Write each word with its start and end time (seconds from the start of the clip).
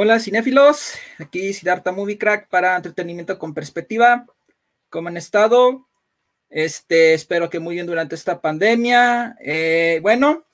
Hola 0.00 0.20
cinéfilos, 0.20 0.92
aquí 1.18 1.52
Siddhartha 1.52 1.90
Movie 1.90 2.18
Crack 2.18 2.48
para 2.48 2.76
entretenimiento 2.76 3.36
con 3.36 3.52
perspectiva. 3.52 4.26
¿Cómo 4.90 5.08
han 5.08 5.16
estado? 5.16 5.88
Este, 6.48 7.14
espero 7.14 7.50
que 7.50 7.58
muy 7.58 7.74
bien 7.74 7.88
durante 7.88 8.14
esta 8.14 8.40
pandemia. 8.40 9.36
Eh, 9.40 9.98
bueno, 10.00 10.46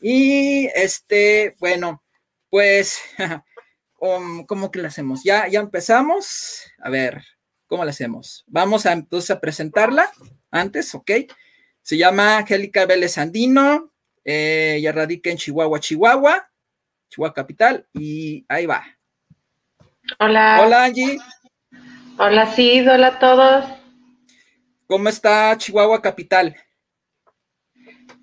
y 0.00 0.66
este, 0.74 1.56
bueno, 1.58 2.02
pues, 2.50 3.00
um, 4.00 4.44
¿cómo 4.46 4.70
que 4.70 4.80
lo 4.80 4.88
hacemos? 4.88 5.22
Ya, 5.24 5.48
ya 5.48 5.60
empezamos. 5.60 6.64
A 6.82 6.90
ver, 6.90 7.24
¿cómo 7.66 7.84
lo 7.84 7.90
hacemos? 7.90 8.44
Vamos 8.46 8.86
a 8.86 8.92
entonces 8.92 9.30
a 9.30 9.40
presentarla 9.40 10.10
antes, 10.50 10.94
¿ok? 10.94 11.10
Se 11.82 11.96
llama 11.96 12.38
Angélica 12.38 12.86
Vélez 12.86 13.18
Andino, 13.18 13.92
eh, 14.24 14.76
ella 14.78 14.92
radica 14.92 15.30
en 15.30 15.38
Chihuahua, 15.38 15.80
Chihuahua, 15.80 16.50
Chihuahua 17.08 17.34
capital, 17.34 17.86
y 17.94 18.44
ahí 18.48 18.66
va. 18.66 18.84
Hola. 20.18 20.60
Hola, 20.62 20.84
Angie. 20.84 21.18
Hola, 22.18 22.52
sí, 22.54 22.80
hola 22.80 23.06
a 23.06 23.18
todos. 23.18 23.64
¿Cómo 24.86 25.08
está 25.08 25.56
Chihuahua 25.56 26.00
capital? 26.00 26.56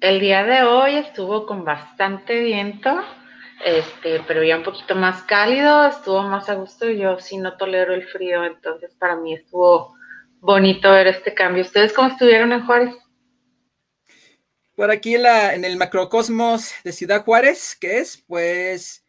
El 0.05 0.19
día 0.19 0.43
de 0.43 0.61
hoy 0.61 0.97
estuvo 0.97 1.47
con 1.47 1.65
bastante 1.65 2.39
viento, 2.39 2.95
este, 3.65 4.21
pero 4.27 4.43
ya 4.43 4.57
un 4.57 4.63
poquito 4.63 4.93
más 4.93 5.23
cálido, 5.23 5.87
estuvo 5.87 6.21
más 6.21 6.47
a 6.47 6.53
gusto. 6.53 6.87
Yo 6.91 7.19
sí 7.19 7.37
no 7.37 7.57
tolero 7.57 7.91
el 7.95 8.07
frío, 8.09 8.45
entonces 8.45 8.93
para 8.99 9.15
mí 9.15 9.33
estuvo 9.33 9.95
bonito 10.41 10.91
ver 10.91 11.07
este 11.07 11.33
cambio. 11.33 11.63
¿Ustedes 11.63 11.91
cómo 11.91 12.09
estuvieron 12.09 12.51
en 12.51 12.67
Juárez? 12.67 12.93
Por 14.75 14.91
aquí 14.91 15.15
en, 15.15 15.65
el 15.65 15.75
macrocosmos 15.75 16.71
de 16.83 16.91
Ciudad 16.91 17.25
Juárez, 17.25 17.75
que 17.75 17.97
es, 17.97 18.23
pues, 18.27 19.03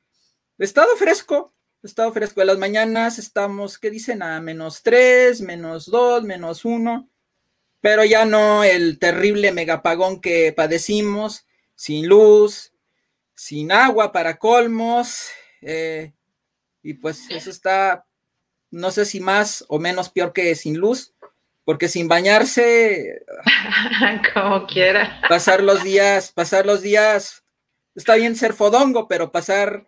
estado 0.56 0.96
fresco, 0.96 1.54
estado 1.82 2.10
fresco. 2.10 2.40
De 2.40 2.46
las 2.46 2.58
mañanas 2.58 3.18
estamos, 3.18 3.78
¿qué 3.78 3.90
dicen? 3.90 4.22
A 4.22 4.40
menos 4.40 4.82
3, 4.82 5.42
menos 5.42 5.90
2, 5.90 6.22
menos 6.22 6.64
1 6.64 7.06
pero 7.86 8.04
ya 8.04 8.24
no 8.24 8.64
el 8.64 8.98
terrible 8.98 9.52
megapagón 9.52 10.20
que 10.20 10.52
padecimos, 10.52 11.46
sin 11.76 12.08
luz, 12.08 12.72
sin 13.36 13.70
agua 13.70 14.10
para 14.10 14.38
colmos, 14.38 15.30
eh, 15.62 16.12
y 16.82 16.94
pues 16.94 17.30
eso 17.30 17.48
está, 17.48 18.04
no 18.72 18.90
sé 18.90 19.04
si 19.04 19.20
más 19.20 19.64
o 19.68 19.78
menos 19.78 20.10
peor 20.10 20.32
que 20.32 20.56
sin 20.56 20.78
luz, 20.78 21.14
porque 21.64 21.86
sin 21.86 22.08
bañarse, 22.08 23.24
como 24.34 24.66
quiera, 24.66 25.20
pasar 25.28 25.62
los 25.62 25.84
días, 25.84 26.32
pasar 26.32 26.66
los 26.66 26.82
días, 26.82 27.44
está 27.94 28.16
bien 28.16 28.34
ser 28.34 28.52
fodongo, 28.52 29.06
pero 29.06 29.30
pasar 29.30 29.86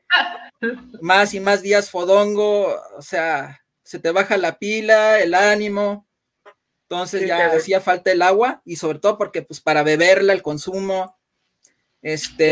más 1.01 1.35
y 1.35 1.41
más 1.41 1.63
días 1.63 1.91
fodongo, 1.91 2.81
o 2.97 3.03
sea, 3.03 3.65
se 3.83 3.99
te 3.99 4.13
baja 4.13 4.37
la 4.37 4.57
pila, 4.57 5.19
el 5.19 5.35
ánimo, 5.35 6.08
entonces 6.91 7.27
ya 7.27 7.53
hacía 7.53 7.83
falta 7.83 8.11
el 8.11 8.23
agua 8.23 8.63
y 8.65 8.77
sobre 8.77 8.99
todo 8.99 9.19
porque 9.19 9.43
pues 9.43 9.61
para 9.61 9.83
beberla, 9.83 10.33
el 10.33 10.41
consumo, 10.41 11.19
este, 12.01 12.51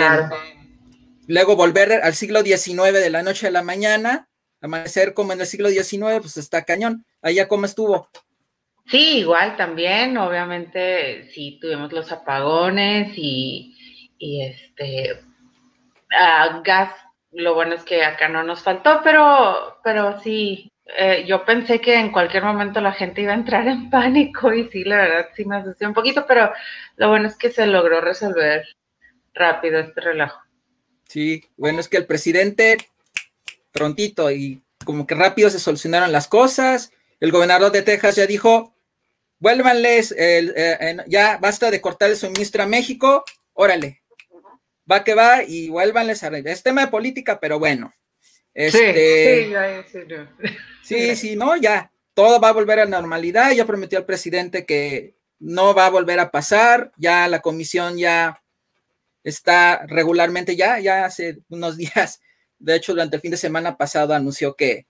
luego 1.27 1.57
volver 1.57 1.93
al 2.03 2.15
siglo 2.15 2.43
XIX 2.43 2.93
de 2.93 3.09
la 3.09 3.23
noche 3.23 3.47
a 3.47 3.51
la 3.51 3.63
mañana, 3.63 4.29
amanecer 4.61 5.15
como 5.15 5.33
en 5.33 5.41
el 5.41 5.47
siglo 5.47 5.71
XIX, 5.71 6.21
pues 6.21 6.37
está 6.37 6.65
cañón. 6.65 7.07
Allá 7.23 7.49
cómo 7.49 7.65
estuvo. 7.65 8.11
Sí, 8.91 9.21
igual 9.21 9.57
también, 9.57 10.19
obviamente 10.19 11.31
sí 11.33 11.59
tuvimos 11.59 11.91
los 11.95 12.13
apagones 12.13 13.15
y, 13.17 13.75
y 14.19 14.43
este 14.43 15.19
gas, 16.63 16.93
lo 17.33 17.55
bueno 17.55 17.75
es 17.75 17.85
que 17.85 18.05
acá 18.05 18.29
no 18.29 18.43
nos 18.43 18.63
faltó, 18.63 19.01
pero, 19.03 19.79
pero 19.83 20.21
sí, 20.21 20.71
eh, 20.87 21.25
yo 21.27 21.45
pensé 21.45 21.81
que 21.81 21.97
en 21.97 22.13
cualquier 22.13 22.45
momento 22.45 22.81
la 22.81 22.93
gente 22.93 23.23
iba 23.23 23.33
a 23.33 23.37
entrar 23.37 23.67
en 23.67 23.91
pánico 23.91 24.53
y 24.53 24.69
sí, 24.69 24.85
la 24.85 24.97
verdad 24.97 25.29
sí 25.35 25.45
me 25.45 25.57
asusté 25.57 25.87
un 25.87 25.95
poquito, 25.95 26.27
pero 26.27 26.53
lo 26.97 27.09
bueno 27.09 27.29
es 27.29 27.37
que 27.37 27.51
se 27.51 27.67
logró 27.67 28.01
resolver 28.01 28.65
rápido 29.35 29.81
este 29.81 30.01
relajo. 30.01 30.41
Sí, 31.09 31.45
bueno, 31.57 31.81
es 31.81 31.89
que 31.89 31.97
el 31.97 32.07
presidente 32.07 32.77
prontito 33.73 34.31
y 34.31 34.63
como 34.85 35.07
que 35.07 35.15
rápido 35.15 35.51
se 35.51 35.59
solucionaron 35.59 36.13
las 36.13 36.29
cosas. 36.29 36.93
El 37.19 37.33
gobernador 37.33 37.73
de 37.73 37.83
Texas 37.83 38.17
ya 38.17 38.27
dijo, 38.27 38.75
vuélvanles, 39.41 40.15
eh, 40.17 40.97
ya 41.09 41.39
basta 41.39 41.71
de 41.71 41.81
cortar 41.81 42.11
el 42.11 42.17
suministro 42.17 42.63
a 42.63 42.67
México, 42.67 43.25
órale, 43.55 44.03
va 44.91 45.03
que 45.03 45.15
va 45.15 45.43
y 45.43 45.69
vuélvanles 45.69 46.23
a... 46.23 46.29
Es 46.29 46.63
tema 46.63 46.83
de 46.83 46.89
política, 46.89 47.41
pero 47.41 47.59
bueno. 47.59 47.93
Este, 48.57 49.85
sí, 49.85 50.01
sí, 50.83 50.97
sí, 50.99 51.17
sí, 51.17 51.37
no, 51.37 51.59
ya, 51.59 51.93
todo 52.15 52.41
va 52.41 52.49
a 52.49 52.53
volver 52.55 52.81
a 52.81 52.87
normalidad. 52.87 53.53
Ya 53.53 53.67
prometió 53.67 53.99
el 53.99 54.07
presidente 54.07 54.65
que 54.65 55.15
no 55.39 55.75
va 55.75 55.85
a 55.85 55.91
volver 55.91 56.19
a 56.19 56.31
pasar. 56.31 56.91
Ya 56.97 57.29
la 57.29 57.43
comisión 57.43 57.99
ya 57.99 58.43
está 59.23 59.85
regularmente, 59.87 60.57
ya, 60.57 60.79
ya 60.81 61.05
hace 61.05 61.41
unos 61.51 61.77
días, 61.77 62.23
de 62.59 62.77
hecho, 62.77 62.93
durante 62.93 63.17
el 63.17 63.23
fin 63.23 63.33
de 63.33 63.37
semana 63.37 63.77
pasado 63.77 64.15
anunció 64.15 64.55
que 64.55 64.87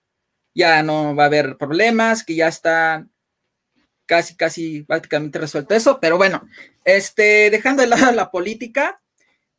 ya 0.55 0.85
no 0.85 1.17
va 1.17 1.25
a 1.25 1.27
haber 1.27 1.57
problemas, 1.57 2.23
que 2.23 2.37
ya 2.37 2.47
está 2.47 3.09
casi, 4.07 4.37
casi 4.37 4.85
prácticamente 4.85 5.41
resuelto 5.41 5.75
eso. 5.75 5.99
Pero 6.01 6.19
bueno, 6.19 6.49
este, 6.85 7.51
dejando 7.51 7.83
de 7.83 7.89
lado 7.89 8.13
la 8.13 8.31
política, 8.31 9.03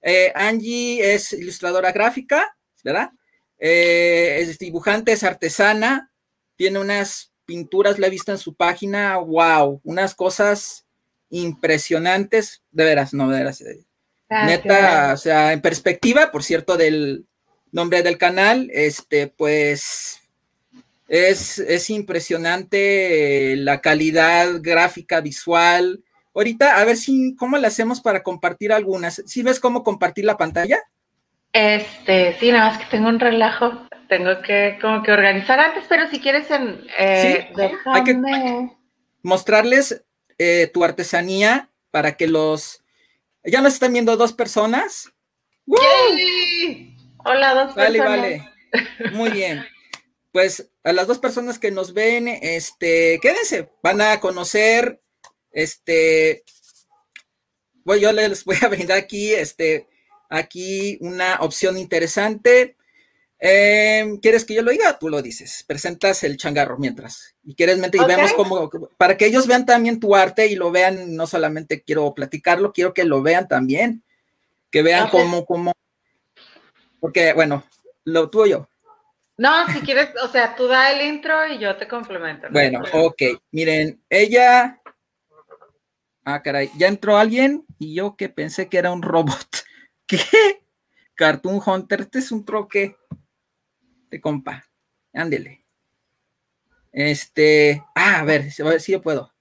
eh, 0.01 0.31
Angie 0.33 1.13
es 1.13 1.33
ilustradora 1.33 1.91
gráfica, 1.91 2.55
¿verdad? 2.85 3.11
Eh, 3.59 4.39
es 4.41 4.59
dibujante, 4.59 5.11
es 5.11 5.23
artesana, 5.23 6.11
tiene 6.55 6.79
unas 6.79 7.31
pinturas, 7.45 7.97
la 7.97 8.07
he 8.07 8.11
visto 8.11 8.31
en 8.31 8.37
su 8.37 8.53
página, 8.53 9.17
wow, 9.17 9.81
unas 9.83 10.13
cosas 10.13 10.85
impresionantes, 11.29 12.61
de 12.71 12.85
veras, 12.85 13.13
no, 13.13 13.29
de 13.29 13.37
veras. 13.37 13.61
Eh, 13.61 13.85
neta, 14.29 15.13
o 15.13 15.17
sea, 15.17 15.53
en 15.53 15.61
perspectiva, 15.61 16.31
por 16.31 16.43
cierto, 16.43 16.77
del 16.77 17.25
nombre 17.71 18.03
del 18.03 18.17
canal, 18.17 18.69
este, 18.73 19.27
pues 19.27 20.19
es, 21.07 21.59
es 21.59 21.89
impresionante 21.89 23.55
la 23.57 23.81
calidad 23.81 24.59
gráfica, 24.61 25.21
visual. 25.21 26.03
Ahorita, 26.35 26.77
a 26.77 26.85
ver 26.85 26.97
si, 26.97 27.35
¿cómo 27.35 27.57
le 27.57 27.67
hacemos 27.67 28.01
para 28.01 28.23
compartir 28.23 28.71
algunas? 28.71 29.23
¿Sí 29.25 29.41
ves 29.41 29.59
cómo 29.59 29.83
compartir 29.83 30.25
la 30.25 30.37
pantalla? 30.37 30.83
Este, 31.53 32.37
sí, 32.39 32.51
nada 32.51 32.69
más 32.69 32.77
que 32.77 32.85
tengo 32.85 33.09
un 33.09 33.19
relajo. 33.19 33.87
Tengo 34.07 34.41
que 34.41 34.77
como 34.81 35.03
que 35.03 35.11
organizar 35.11 35.59
antes, 35.59 35.83
pero 35.89 36.07
si 36.09 36.19
quieres 36.19 36.49
en, 36.49 36.87
eh, 36.97 37.51
hay 37.85 38.03
que 38.03 38.17
mostrarles 39.21 40.05
eh, 40.37 40.69
tu 40.73 40.83
artesanía 40.85 41.69
para 41.91 42.15
que 42.15 42.27
los 42.27 42.83
ya 43.43 43.61
nos 43.61 43.73
están 43.73 43.93
viendo 43.93 44.15
dos 44.15 44.33
personas. 44.33 45.11
Hola, 47.25 47.53
dos 47.53 47.75
vale, 47.75 47.99
Vale, 47.99 48.49
Muy 49.11 49.29
bien. 49.31 49.65
pues 50.31 50.69
a 50.83 50.93
las 50.93 51.07
dos 51.07 51.19
personas 51.19 51.59
que 51.59 51.71
nos 51.71 51.93
ven, 51.93 52.27
este, 52.27 53.19
quédense, 53.21 53.69
van 53.83 53.99
a 53.99 54.19
conocer, 54.19 55.01
este, 55.51 56.43
bueno, 57.83 58.01
yo 58.01 58.11
les 58.13 58.45
voy 58.45 58.57
a 58.61 58.67
brindar 58.67 58.97
aquí, 58.97 59.33
este, 59.33 59.87
aquí 60.29 60.97
una 61.01 61.37
opción 61.41 61.77
interesante. 61.77 62.75
Em, 63.39 64.17
¿Quieres 64.17 64.45
que 64.45 64.55
yo 64.55 64.63
lo 64.63 64.71
diga? 64.71 64.97
Tú 64.97 65.09
lo 65.09 65.21
dices. 65.21 65.63
Presentas 65.67 66.23
el 66.23 66.37
changarro 66.37 66.77
mientras. 66.77 67.35
Y 67.43 67.55
quieres 67.55 67.77
mente 67.77 67.97
y 67.97 68.05
vemos 68.05 68.33
cómo, 68.33 68.69
para 68.97 69.15
que 69.15 69.25
ellos 69.27 69.47
vean 69.47 69.65
también 69.65 69.99
tu 69.99 70.15
arte 70.15 70.47
y 70.47 70.55
lo 70.55 70.71
vean, 70.71 71.15
no 71.15 71.27
solamente 71.27 71.81
quiero 71.83 72.13
platicarlo, 72.13 72.73
quiero 72.73 72.93
que 72.93 73.05
lo 73.05 73.21
vean 73.21 73.47
también. 73.47 74.03
Que 74.71 74.81
vean 74.81 75.09
cómo, 75.09 75.45
cómo. 75.45 75.71
Porque, 76.99 77.33
bueno, 77.33 77.63
lo 78.03 78.29
tuyo. 78.29 78.69
No, 79.37 79.67
si 79.71 79.81
quieres, 79.81 80.09
o 80.23 80.27
sea, 80.29 80.55
tú 80.55 80.67
da 80.67 80.91
el 80.91 81.07
intro 81.07 81.47
y 81.47 81.59
yo 81.59 81.77
te 81.77 81.87
complemento. 81.87 82.47
Bueno, 82.49 82.81
ok. 82.91 83.21
Miren, 83.51 84.01
ella. 84.09 84.81
Ah, 86.25 86.41
caray, 86.41 86.71
ya 86.77 86.87
entró 86.87 87.17
alguien 87.17 87.65
y 87.77 87.93
yo 87.93 88.17
que 88.17 88.29
pensé 88.29 88.67
que 88.67 88.79
era 88.79 88.91
un 88.91 89.03
robot. 89.03 89.66
¿Qué? 90.07 90.19
Cartoon 91.15 91.61
Hunter, 91.63 92.01
este 92.01 92.19
es 92.19 92.31
un 92.31 92.45
troque 92.45 92.95
de 94.09 94.21
compa. 94.21 94.63
Ándele. 95.13 95.65
Este. 96.91 97.83
Ah, 97.93 98.19
a 98.19 98.23
ver, 98.23 98.49
a 98.59 98.63
ver 98.63 98.81
si 98.81 98.93
yo 98.93 99.01
puedo. 99.01 99.33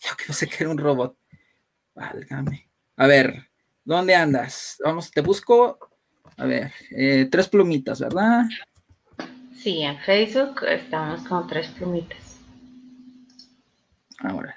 Yo 0.00 0.16
que 0.16 0.24
no 0.28 0.34
sé 0.34 0.48
que 0.48 0.56
era 0.60 0.70
un 0.70 0.78
robot. 0.78 1.16
Válgame. 1.94 2.70
A 2.96 3.06
ver, 3.06 3.48
¿dónde 3.84 4.14
andas? 4.14 4.76
Vamos, 4.84 5.10
te 5.10 5.20
busco. 5.20 5.78
A 6.36 6.44
ver, 6.44 6.72
eh, 6.90 7.26
tres 7.30 7.48
plumitas, 7.48 8.00
¿verdad? 8.00 8.44
Sí, 9.56 9.82
en 9.82 9.98
Facebook 10.00 10.62
estamos 10.68 11.26
con 11.26 11.46
tres 11.48 11.68
plumitas. 11.68 12.38
Ahora, 14.18 14.54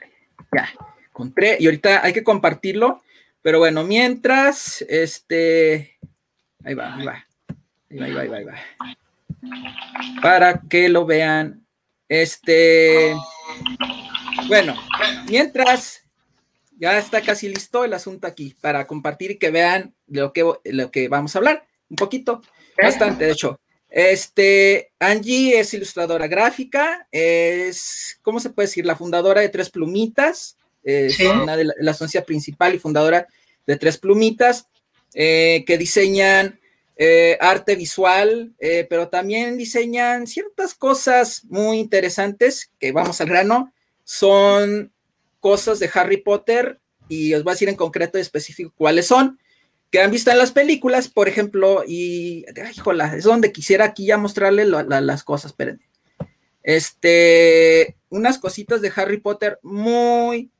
ya, 0.55 0.69
encontré. 1.07 1.57
Y 1.59 1.65
ahorita 1.65 2.03
hay 2.03 2.13
que 2.13 2.23
compartirlo. 2.23 3.01
Pero 3.41 3.59
bueno, 3.59 3.83
mientras, 3.83 4.83
este, 4.87 5.97
ahí 6.63 6.75
va, 6.75 6.95
ahí 6.95 7.05
va, 7.05 7.25
ahí 7.89 7.97
va, 7.97 8.21
ahí 8.21 8.27
va, 8.27 8.37
ahí 8.37 8.43
va, 8.43 8.55
Para 10.21 10.61
que 10.69 10.89
lo 10.89 11.05
vean, 11.05 11.65
este, 12.07 13.15
bueno, 14.47 14.75
mientras, 15.27 16.03
ya 16.77 16.97
está 16.97 17.21
casi 17.21 17.49
listo 17.49 17.83
el 17.83 17.93
asunto 17.93 18.27
aquí 18.27 18.55
para 18.61 18.85
compartir 18.85 19.31
y 19.31 19.37
que 19.39 19.49
vean 19.49 19.95
lo 20.07 20.33
que, 20.33 20.45
lo 20.65 20.91
que 20.91 21.07
vamos 21.07 21.35
a 21.35 21.39
hablar, 21.39 21.65
un 21.89 21.95
poquito, 21.95 22.41
bastante, 22.81 23.25
de 23.25 23.31
hecho. 23.31 23.59
Este, 23.89 24.93
Angie 24.99 25.59
es 25.59 25.73
ilustradora 25.73 26.27
gráfica, 26.27 27.07
es, 27.11 28.19
¿cómo 28.21 28.39
se 28.39 28.49
puede 28.49 28.67
decir? 28.67 28.85
La 28.85 28.95
fundadora 28.95 29.41
de 29.41 29.49
Tres 29.49 29.69
Plumitas, 29.69 30.57
es 30.83 31.19
una 31.19 31.55
de 31.55 31.65
la, 31.65 31.73
la 31.79 32.23
principal 32.25 32.75
y 32.75 32.79
fundadora 32.79 33.27
de 33.67 33.77
Tres 33.77 33.97
Plumitas, 33.97 34.67
eh, 35.13 35.63
que 35.67 35.77
diseñan 35.77 36.59
eh, 36.97 37.37
arte 37.41 37.75
visual, 37.75 38.53
eh, 38.59 38.85
pero 38.89 39.09
también 39.09 39.57
diseñan 39.57 40.27
ciertas 40.27 40.73
cosas 40.73 41.43
muy 41.45 41.79
interesantes, 41.79 42.71
que 42.79 42.91
vamos 42.91 43.21
al 43.21 43.27
grano, 43.27 43.73
son 44.03 44.91
cosas 45.39 45.79
de 45.79 45.89
Harry 45.93 46.17
Potter, 46.17 46.79
y 47.09 47.33
os 47.33 47.43
voy 47.43 47.51
a 47.51 47.55
decir 47.55 47.69
en 47.69 47.75
concreto 47.75 48.17
y 48.17 48.21
específico 48.21 48.73
cuáles 48.75 49.07
son. 49.07 49.39
Que 49.89 49.99
han 49.99 50.11
visto 50.11 50.31
en 50.31 50.37
las 50.37 50.51
películas, 50.51 51.09
por 51.09 51.27
ejemplo, 51.27 51.83
y, 51.85 52.45
ay, 52.63 52.75
jola, 52.77 53.13
es 53.17 53.25
donde 53.25 53.51
quisiera 53.51 53.83
aquí 53.85 54.05
ya 54.05 54.17
mostrarles 54.17 54.67
las 54.67 55.23
cosas, 55.23 55.51
espérenme. 55.51 55.89
Este, 56.63 57.97
unas 58.09 58.37
cositas 58.37 58.81
de 58.81 58.93
Harry 58.95 59.17
Potter 59.17 59.59
muy 59.63 60.51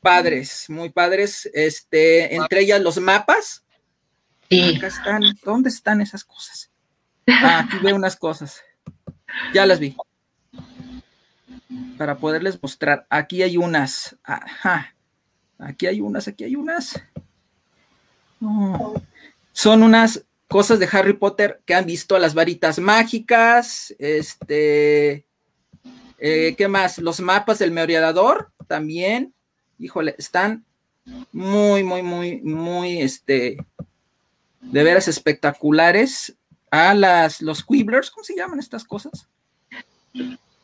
padres, 0.00 0.66
muy 0.68 0.90
padres, 0.90 1.48
este, 1.52 2.34
entre 2.34 2.60
ellas 2.60 2.80
los 2.80 2.98
mapas. 2.98 3.64
Sí. 4.48 4.76
Acá 4.76 4.86
están, 4.86 5.22
¿dónde 5.44 5.68
están 5.68 6.00
esas 6.00 6.24
cosas? 6.24 6.70
Ah, 7.26 7.64
aquí 7.66 7.78
veo 7.82 7.96
unas 7.96 8.16
cosas. 8.16 8.62
Ya 9.52 9.66
las 9.66 9.78
vi. 9.78 9.96
Para 11.98 12.16
poderles 12.16 12.60
mostrar, 12.62 13.06
aquí 13.10 13.42
hay 13.42 13.56
unas, 13.56 14.16
ajá, 14.22 14.94
aquí 15.58 15.86
hay 15.86 16.00
unas, 16.00 16.28
aquí 16.28 16.44
hay 16.44 16.56
unas. 16.56 17.02
Son 19.52 19.82
unas 19.82 20.24
cosas 20.46 20.78
de 20.78 20.88
Harry 20.90 21.12
Potter 21.12 21.60
que 21.66 21.74
han 21.74 21.84
visto 21.84 22.18
las 22.18 22.34
varitas 22.34 22.78
mágicas, 22.78 23.94
este, 23.98 25.26
eh, 26.18 26.54
¿qué 26.56 26.68
más? 26.68 26.98
Los 26.98 27.20
mapas 27.20 27.58
del 27.58 27.72
merodeador 27.72 28.50
también, 28.66 29.34
híjole, 29.78 30.14
están 30.18 30.64
muy, 31.32 31.84
muy, 31.84 32.02
muy, 32.02 32.40
muy, 32.42 33.00
este, 33.00 33.56
de 34.60 34.84
veras 34.84 35.08
espectaculares. 35.08 36.34
A 36.70 36.92
las, 36.92 37.40
los 37.40 37.64
Quibblers, 37.64 38.10
¿cómo 38.10 38.24
se 38.24 38.36
llaman 38.36 38.58
estas 38.58 38.84
cosas? 38.84 39.26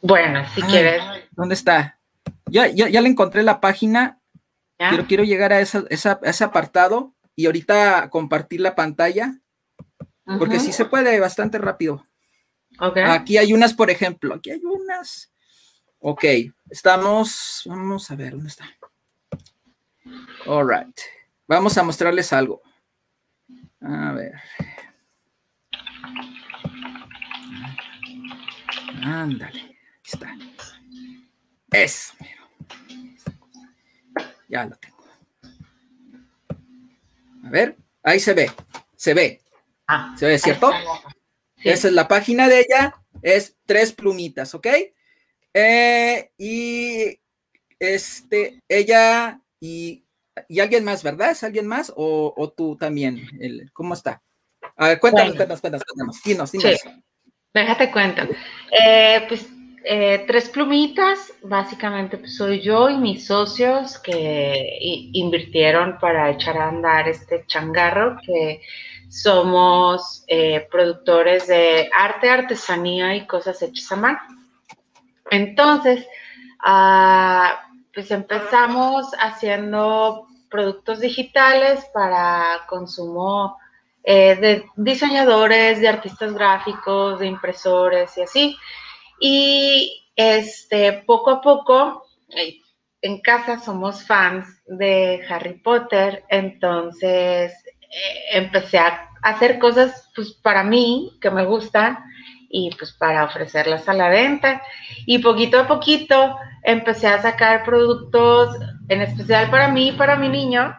Bueno, 0.02 0.44
si 0.54 0.60
quieres. 0.60 1.02
¿Dónde 1.30 1.54
está? 1.54 1.98
Ya, 2.46 2.66
ya, 2.68 2.90
ya 2.90 3.00
le 3.00 3.08
encontré 3.08 3.42
la 3.42 3.58
página. 3.60 4.18
Quiero, 4.76 5.06
quiero 5.06 5.24
llegar 5.24 5.54
a, 5.54 5.60
ese 5.60 6.44
apartado 6.44 7.14
y 7.36 7.46
ahorita 7.46 8.10
compartir 8.10 8.60
la 8.60 8.74
pantalla, 8.74 9.38
porque 10.38 10.60
sí 10.60 10.72
se 10.72 10.84
puede 10.84 11.18
bastante 11.20 11.56
rápido. 11.56 12.04
Aquí 12.78 13.38
hay 13.38 13.52
unas, 13.52 13.72
por 13.72 13.88
ejemplo, 13.88 14.34
aquí 14.34 14.50
hay 14.50 14.60
unas. 14.62 15.32
Ok, 16.00 16.24
estamos, 16.68 17.62
vamos 17.64 18.10
a 18.10 18.16
ver, 18.16 18.32
¿dónde 18.32 18.48
está? 18.48 18.66
All 20.46 20.68
right. 20.68 20.98
Vamos 21.46 21.76
a 21.78 21.82
mostrarles 21.82 22.32
algo. 22.32 22.62
A 23.80 24.12
ver. 24.12 24.32
Ándale, 29.02 29.60
aquí 29.60 30.10
está. 30.12 30.34
Es. 31.70 32.12
Ya 34.48 34.64
lo 34.64 34.76
tengo. 34.76 34.94
A 37.44 37.50
ver, 37.50 37.76
ahí 38.02 38.18
se 38.20 38.32
ve, 38.32 38.50
se 38.96 39.12
ve. 39.12 39.42
Ah, 39.86 40.14
¿Se 40.18 40.26
ve, 40.26 40.38
cierto? 40.38 40.70
Esa 41.62 41.88
es 41.88 41.94
la 41.94 42.08
página 42.08 42.48
de 42.48 42.60
ella, 42.60 42.94
es 43.20 43.56
tres 43.66 43.92
plumitas, 43.92 44.54
¿ok? 44.54 44.66
Eh, 45.52 46.30
y 46.38 47.20
este, 47.78 48.62
ella 48.68 49.40
y, 49.60 50.03
alguien 50.60 50.84
más, 50.84 51.02
¿verdad? 51.02 51.30
¿Es 51.30 51.44
alguien 51.44 51.66
más 51.66 51.92
o, 51.96 52.52
tú 52.56 52.76
también? 52.76 53.28
¿Cómo 53.72 53.94
está? 53.94 54.22
A 54.76 54.88
ver, 54.88 55.00
cuéntanos, 55.00 55.36
cuéntanos, 55.36 55.60
cuéntanos, 55.60 55.84
cuéntanos, 55.84 56.22
dinos, 56.22 56.52
dinos. 56.52 56.80
Déjate 57.52 57.92
cuento. 57.92 58.22
Eh, 58.72 59.24
pues 59.28 59.46
eh, 59.84 60.24
tres 60.26 60.48
plumitas, 60.48 61.32
básicamente 61.42 62.16
pues, 62.16 62.36
soy 62.36 62.60
yo 62.60 62.88
y 62.88 62.96
mis 62.96 63.26
socios 63.26 63.98
que 63.98 64.78
invirtieron 65.12 65.98
para 65.98 66.30
echar 66.30 66.56
a 66.56 66.68
andar 66.68 67.06
este 67.06 67.44
changarro, 67.46 68.16
que 68.26 68.62
somos 69.10 70.24
eh, 70.26 70.66
productores 70.70 71.46
de 71.46 71.90
arte, 71.94 72.30
artesanía 72.30 73.14
y 73.14 73.26
cosas 73.26 73.60
hechas 73.60 73.92
a 73.92 73.96
mano. 73.96 74.18
Entonces, 75.30 76.06
ah, 76.64 77.63
pues 77.94 78.10
empezamos 78.10 79.06
haciendo 79.18 80.26
productos 80.50 81.00
digitales 81.00 81.84
para 81.92 82.62
consumo 82.68 83.56
eh, 84.02 84.36
de 84.36 84.66
diseñadores, 84.76 85.80
de 85.80 85.88
artistas 85.88 86.34
gráficos, 86.34 87.20
de 87.20 87.26
impresores 87.26 88.16
y 88.18 88.22
así. 88.22 88.56
Y 89.20 90.10
este, 90.14 91.04
poco 91.06 91.30
a 91.30 91.40
poco, 91.40 92.04
en 93.00 93.20
casa 93.20 93.58
somos 93.58 94.06
fans 94.06 94.46
de 94.66 95.24
Harry 95.28 95.54
Potter, 95.54 96.24
entonces 96.28 97.52
eh, 97.80 98.24
empecé 98.32 98.78
a 98.78 99.08
hacer 99.22 99.58
cosas 99.58 100.10
pues, 100.14 100.32
para 100.32 100.62
mí 100.62 101.16
que 101.20 101.30
me 101.30 101.44
gustan 101.44 101.98
y 102.50 102.70
pues 102.78 102.92
para 102.92 103.24
ofrecerlas 103.24 103.88
a 103.88 103.94
la 103.94 104.08
venta. 104.08 104.62
Y 105.06 105.18
poquito 105.18 105.58
a 105.58 105.66
poquito 105.66 106.36
empecé 106.64 107.06
a 107.06 107.22
sacar 107.22 107.62
productos, 107.62 108.56
en 108.88 109.02
especial 109.02 109.50
para 109.50 109.68
mí 109.68 109.90
y 109.90 109.92
para 109.92 110.16
mi 110.16 110.28
niño, 110.28 110.74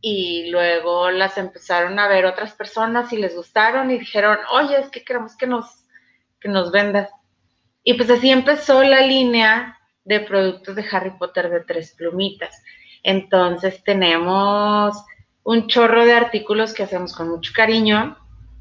y 0.00 0.50
luego 0.50 1.10
las 1.10 1.36
empezaron 1.36 1.98
a 1.98 2.08
ver 2.08 2.24
otras 2.24 2.54
personas 2.54 3.12
y 3.12 3.18
les 3.18 3.36
gustaron 3.36 3.90
y 3.90 3.98
dijeron, 3.98 4.38
oye, 4.52 4.78
es 4.78 4.88
que 4.88 5.04
queremos 5.04 5.36
que 5.36 5.46
nos, 5.46 5.84
que 6.40 6.48
nos 6.48 6.70
vendas. 6.70 7.10
Y 7.84 7.94
pues 7.94 8.08
así 8.08 8.30
empezó 8.30 8.82
la 8.82 9.02
línea 9.02 9.78
de 10.04 10.20
productos 10.20 10.76
de 10.76 10.86
Harry 10.90 11.10
Potter 11.18 11.50
de 11.50 11.60
tres 11.60 11.94
plumitas. 11.96 12.62
Entonces 13.02 13.82
tenemos 13.84 14.96
un 15.42 15.66
chorro 15.66 16.04
de 16.04 16.14
artículos 16.14 16.72
que 16.72 16.84
hacemos 16.84 17.14
con 17.14 17.28
mucho 17.28 17.52
cariño. 17.54 18.16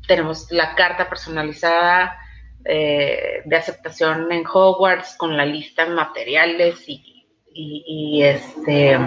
Tenemos 0.08 0.52
la 0.52 0.76
carta 0.76 1.08
personalizada 1.08 2.18
eh, 2.66 3.42
de 3.46 3.56
aceptación 3.56 4.32
en 4.32 4.44
Hogwarts 4.46 5.16
con 5.18 5.38
la 5.38 5.46
lista 5.46 5.86
de 5.86 5.92
materiales 5.92 6.88
y, 6.88 7.26
y, 7.54 8.24
este 8.24 8.98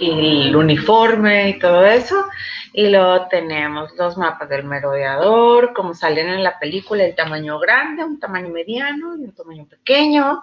y 0.00 0.48
el 0.48 0.56
uniforme 0.56 1.50
y 1.50 1.58
todo 1.58 1.84
eso. 1.86 2.24
Y 2.72 2.88
luego 2.88 3.26
tenemos 3.28 3.92
los 3.96 4.16
mapas 4.16 4.48
del 4.48 4.64
merodeador, 4.64 5.72
como 5.74 5.94
salen 5.94 6.28
en 6.28 6.44
la 6.44 6.58
película, 6.58 7.04
el 7.04 7.14
tamaño 7.14 7.58
grande, 7.58 8.04
un 8.04 8.20
tamaño 8.20 8.50
mediano 8.50 9.16
y 9.16 9.24
un 9.24 9.34
tamaño 9.34 9.66
pequeño. 9.66 10.42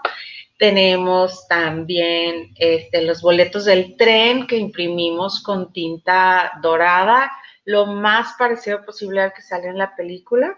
Tenemos 0.58 1.48
también 1.48 2.52
este, 2.56 3.02
los 3.04 3.22
boletos 3.22 3.66
del 3.66 3.96
tren 3.98 4.48
que 4.48 4.58
imprimimos 4.58 5.42
con 5.44 5.72
tinta 5.72 6.54
dorada, 6.62 7.32
lo 7.66 7.86
más 7.86 8.34
parecido 8.38 8.86
posible 8.86 9.22
al 9.22 9.34
que 9.34 9.42
sale 9.42 9.68
en 9.68 9.78
la 9.78 9.96
película. 9.96 10.58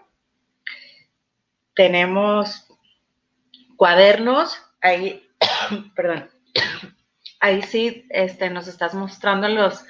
Tenemos 1.78 2.66
cuadernos, 3.76 4.60
ahí, 4.80 5.22
perdón, 5.94 6.28
ahí 7.40 7.62
sí 7.62 8.04
este, 8.10 8.50
nos 8.50 8.66
estás 8.66 8.94
mostrando 8.94 9.46
los, 9.48 9.84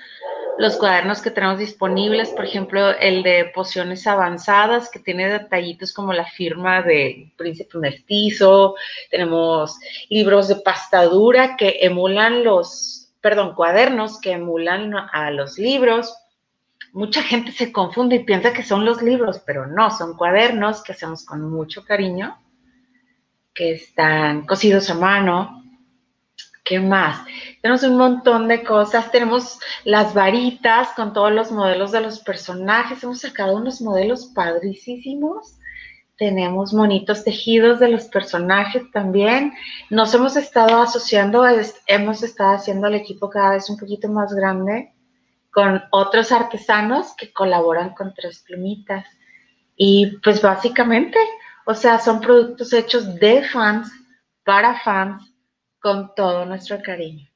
los 0.59 0.77
cuadernos 0.77 1.23
que 1.23 1.31
tenemos 1.31 1.59
disponibles, 1.59 2.29
por 2.29 2.45
ejemplo, 2.45 2.91
el 2.91 3.23
de 3.23 3.47
pociones 3.55 4.07
avanzadas, 4.07 4.91
que 4.91 4.99
tiene 4.99 5.31
detallitos 5.31 5.95
como 5.95 6.13
la 6.13 6.27
firma 6.27 6.83
de 6.83 7.33
Príncipe 7.39 7.79
Mestizo, 7.79 8.75
tenemos 9.11 9.79
libros 10.11 10.47
de 10.49 10.57
pastadura 10.57 11.57
que 11.57 11.79
emulan 11.81 12.45
los, 12.45 13.15
perdón, 13.23 13.55
cuadernos 13.55 14.21
que 14.21 14.33
emulan 14.33 14.93
a 14.95 15.31
los 15.31 15.57
libros. 15.57 16.15
Mucha 16.93 17.23
gente 17.23 17.53
se 17.53 17.71
confunde 17.71 18.17
y 18.17 18.25
piensa 18.25 18.53
que 18.53 18.63
son 18.63 18.85
los 18.85 19.03
libros, 19.03 19.41
pero 19.47 19.67
no, 19.67 19.91
son 19.91 20.17
cuadernos 20.17 20.83
que 20.83 20.93
hacemos 20.93 21.25
con 21.25 21.51
mucho 21.51 21.85
cariño, 21.85 22.39
que 23.55 23.73
están 23.73 24.47
cosidos 24.47 24.89
a 24.91 24.95
mano, 24.95 25.59
¿Qué 26.69 26.81
más? 26.81 27.25
Tenemos 27.63 27.83
un 27.83 27.97
montón 27.97 28.47
de 28.47 28.63
cosas. 28.63 29.11
Tenemos 29.11 29.59
las 29.85 30.13
varitas 30.13 30.89
con 30.95 31.15
todos 31.15 31.33
los 31.33 31.51
modelos 31.51 31.93
de 31.93 32.03
los 32.03 32.21
personajes. 32.21 33.03
Hemos 33.03 33.21
sacado 33.21 33.57
unos 33.57 33.81
modelos 33.81 34.27
padricísimos. 34.35 35.59
Tenemos 36.19 36.75
monitos 36.75 37.25
tejidos 37.25 37.79
de 37.81 37.89
los 37.89 38.05
personajes 38.05 38.83
también. 38.93 39.55
Nos 39.89 40.13
hemos 40.13 40.37
estado 40.37 40.83
asociando, 40.83 41.47
hemos 41.87 42.23
estado 42.23 42.57
haciendo 42.57 42.89
el 42.89 42.97
equipo 42.97 43.31
cada 43.31 43.53
vez 43.53 43.71
un 43.71 43.79
poquito 43.79 44.11
más 44.11 44.35
grande 44.35 44.93
con 45.59 45.83
otros 45.91 46.31
artesanos 46.31 47.17
que 47.17 47.33
colaboran 47.33 47.93
con 47.93 48.15
Tres 48.15 48.45
Plumitas. 48.47 49.05
Y 49.75 50.17
pues 50.19 50.41
básicamente, 50.41 51.19
o 51.67 51.75
sea, 51.75 51.99
son 51.99 52.21
productos 52.21 52.73
hechos 52.73 53.17
de 53.17 53.43
fans, 53.43 53.91
para 54.45 54.79
fans, 54.79 55.35
con 55.81 56.15
todo 56.15 56.47
nuestro 56.47 56.81
cariño. 56.81 57.29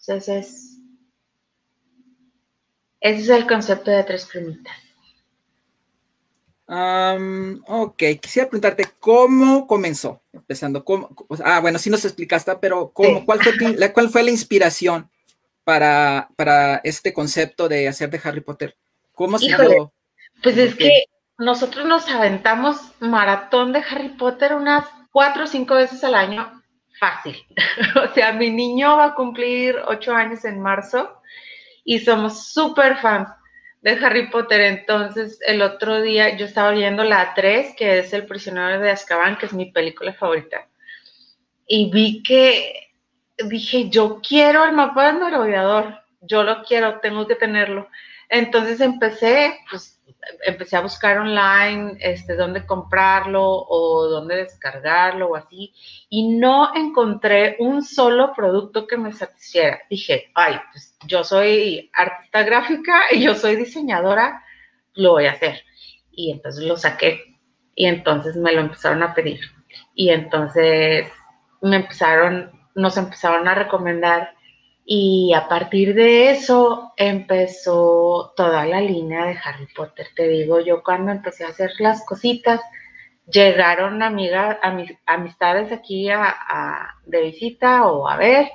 Entonces, 0.00 0.78
ese 3.00 3.20
es 3.20 3.28
el 3.28 3.46
concepto 3.46 3.90
de 3.90 4.02
tres 4.04 4.24
plumitas. 4.24 4.74
ok, 7.68 8.02
quisiera 8.18 8.48
preguntarte 8.48 8.88
cómo 8.98 9.66
comenzó, 9.66 10.22
empezando, 10.32 10.82
cómo, 10.82 11.14
ah, 11.44 11.60
bueno, 11.60 11.78
sí 11.78 11.90
nos 11.90 12.06
explicaste, 12.06 12.56
pero 12.62 12.92
¿cómo, 12.94 13.26
cuál, 13.26 13.42
fue 13.42 13.52
la, 13.76 13.92
¿cuál 13.92 14.08
fue 14.08 14.22
la 14.22 14.30
inspiración 14.30 15.10
para, 15.64 16.28
para 16.36 16.76
este 16.84 17.12
concepto 17.12 17.68
de 17.68 17.88
hacer 17.88 18.10
de 18.10 18.20
Harry 18.22 18.40
Potter? 18.40 18.76
¿Cómo 19.12 19.38
se 19.38 19.46
dio? 19.46 19.92
Pues 20.42 20.58
es 20.58 20.74
que 20.74 21.04
nosotros 21.38 21.86
nos 21.86 22.08
aventamos 22.08 22.76
maratón 23.00 23.72
de 23.72 23.80
Harry 23.80 24.10
Potter 24.10 24.54
unas 24.54 24.84
cuatro 25.10 25.44
o 25.44 25.46
cinco 25.46 25.74
veces 25.74 26.04
al 26.04 26.14
año 26.14 26.62
fácil. 26.98 27.36
o 27.96 28.12
sea, 28.14 28.32
mi 28.32 28.50
niño 28.50 28.96
va 28.96 29.06
a 29.06 29.14
cumplir 29.14 29.76
ocho 29.86 30.14
años 30.14 30.44
en 30.44 30.60
marzo 30.60 31.20
y 31.84 31.98
somos 32.00 32.52
súper 32.52 32.96
fans 32.98 33.28
de 33.82 33.92
Harry 33.92 34.30
Potter. 34.30 34.60
Entonces, 34.60 35.38
el 35.46 35.62
otro 35.62 36.00
día 36.00 36.36
yo 36.36 36.46
estaba 36.46 36.70
viendo 36.72 37.04
la 37.04 37.34
3, 37.34 37.74
que 37.76 37.98
es 37.98 38.12
El 38.12 38.26
prisionero 38.26 38.80
de 38.80 38.90
Azkaban, 38.90 39.38
que 39.38 39.46
es 39.46 39.52
mi 39.52 39.70
película 39.70 40.12
favorita. 40.14 40.68
Y 41.66 41.90
vi 41.90 42.22
que 42.22 42.93
dije, 43.38 43.88
yo 43.88 44.20
quiero 44.26 44.64
el 44.64 44.72
mapa 44.72 45.06
del 45.06 45.22
merodeador, 45.22 46.00
yo 46.20 46.42
lo 46.42 46.62
quiero, 46.62 47.00
tengo 47.00 47.26
que 47.26 47.34
tenerlo. 47.34 47.88
Entonces 48.28 48.80
empecé, 48.80 49.58
pues 49.70 50.00
empecé 50.46 50.76
a 50.76 50.80
buscar 50.80 51.18
online 51.18 51.96
este, 52.00 52.34
dónde 52.34 52.66
comprarlo 52.66 53.44
o 53.44 54.06
dónde 54.08 54.36
descargarlo 54.36 55.28
o 55.28 55.36
así, 55.36 55.72
y 56.08 56.36
no 56.36 56.74
encontré 56.74 57.56
un 57.58 57.82
solo 57.82 58.32
producto 58.34 58.86
que 58.86 58.96
me 58.96 59.12
satisfiera. 59.12 59.80
Dije, 59.90 60.30
ay, 60.34 60.56
pues 60.72 60.96
yo 61.06 61.24
soy 61.24 61.90
artista 61.92 62.42
gráfica 62.42 63.02
y 63.10 63.22
yo 63.22 63.34
soy 63.34 63.56
diseñadora, 63.56 64.42
lo 64.94 65.12
voy 65.12 65.26
a 65.26 65.32
hacer. 65.32 65.62
Y 66.10 66.30
entonces 66.30 66.64
lo 66.64 66.76
saqué 66.76 67.20
y 67.74 67.86
entonces 67.86 68.36
me 68.36 68.52
lo 68.52 68.60
empezaron 68.60 69.02
a 69.02 69.14
pedir. 69.14 69.40
Y 69.94 70.10
entonces 70.10 71.10
me 71.60 71.76
empezaron, 71.76 72.50
nos 72.74 72.96
empezaron 72.96 73.48
a 73.48 73.54
recomendar 73.54 74.34
y 74.86 75.32
a 75.32 75.48
partir 75.48 75.94
de 75.94 76.30
eso 76.30 76.92
empezó 76.96 78.34
toda 78.36 78.66
la 78.66 78.80
línea 78.80 79.24
de 79.24 79.38
Harry 79.42 79.66
Potter. 79.74 80.08
Te 80.14 80.28
digo, 80.28 80.60
yo 80.60 80.82
cuando 80.82 81.10
empecé 81.10 81.44
a 81.44 81.48
hacer 81.48 81.72
las 81.78 82.04
cositas, 82.04 82.60
llegaron 83.26 84.02
amigas, 84.02 84.58
amistades 85.06 85.72
aquí 85.72 86.10
a, 86.10 86.94
de 87.06 87.22
visita 87.22 87.86
o 87.86 88.06
a 88.06 88.16
ver 88.16 88.50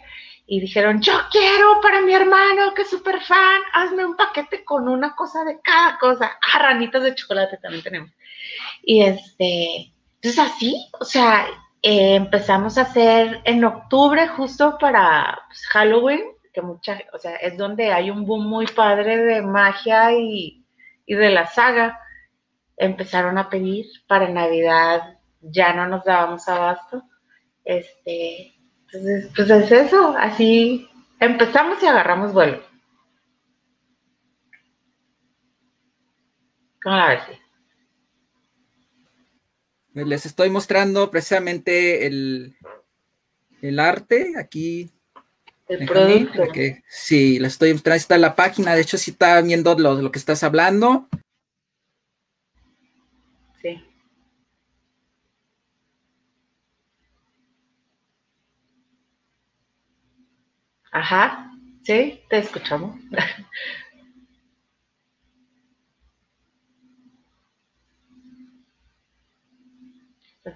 y 0.46 0.60
dijeron, 0.60 1.02
yo 1.02 1.14
quiero 1.32 1.80
para 1.82 2.02
mi 2.02 2.14
hermano 2.14 2.74
que 2.76 2.84
es 2.84 2.90
súper 2.90 3.22
fan, 3.22 3.62
hazme 3.74 4.06
un 4.06 4.16
paquete 4.16 4.64
con 4.64 4.88
una 4.88 5.16
cosa 5.16 5.44
de 5.44 5.60
cada 5.62 5.98
cosa. 5.98 6.38
Ah, 6.54 6.74
de 6.76 7.16
chocolate 7.16 7.58
también 7.58 7.84
tenemos. 7.84 8.12
Y 8.84 9.02
este, 9.02 9.94
entonces 10.16 10.40
así, 10.40 10.90
o 11.00 11.06
sea, 11.06 11.48
eh, 11.82 12.16
empezamos 12.16 12.78
a 12.78 12.82
hacer 12.82 13.42
en 13.46 13.64
octubre, 13.64 14.28
justo 14.28 14.78
para 14.80 15.40
pues, 15.48 15.66
Halloween, 15.68 16.22
que 16.54 16.62
mucha, 16.62 17.00
o 17.14 17.18
sea, 17.18 17.36
es 17.38 17.58
donde 17.58 17.92
hay 17.92 18.10
un 18.10 18.26
boom 18.26 18.48
muy 18.48 18.68
padre 18.68 19.18
de 19.18 19.42
magia 19.42 20.12
y, 20.14 20.66
de 21.08 21.30
la 21.30 21.48
saga. 21.48 22.00
Empezaron 22.78 23.38
a 23.38 23.50
pedir 23.50 23.86
para 24.08 24.30
Navidad, 24.30 25.18
ya 25.42 25.74
no 25.74 25.88
nos 25.88 26.04
dábamos 26.04 26.48
abasto. 26.48 27.04
Este, 27.64 28.54
entonces, 28.86 29.32
pues 29.36 29.50
es 29.50 29.72
eso, 29.72 30.16
así 30.18 30.90
empezamos 31.20 31.82
y 31.84 31.88
agarramos 31.88 32.34
vuelo. 32.34 32.62
¿Cómo 36.82 36.96
la 36.96 37.08
ves? 37.10 37.40
Les 40.06 40.26
estoy 40.26 40.50
mostrando 40.50 41.10
precisamente 41.12 42.06
el, 42.06 42.56
el 43.62 43.80
arte 43.80 44.34
aquí. 44.38 44.92
El 45.68 45.86
producto. 45.86 46.44
sí, 46.88 47.40
les 47.40 47.54
estoy 47.54 47.74
mostrando. 47.74 47.98
está 47.98 48.18
la 48.18 48.36
página. 48.36 48.76
De 48.76 48.82
hecho, 48.82 48.98
si 48.98 49.12
está 49.12 49.40
viendo 49.42 49.76
lo, 49.78 50.02
lo 50.02 50.12
que 50.12 50.20
estás 50.20 50.44
hablando. 50.44 51.08
Sí. 53.62 53.84
Ajá, 60.92 61.52
sí, 61.84 62.22
te 62.30 62.38
escuchamos. 62.38 63.00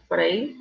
por 0.07 0.19
ahí? 0.19 0.55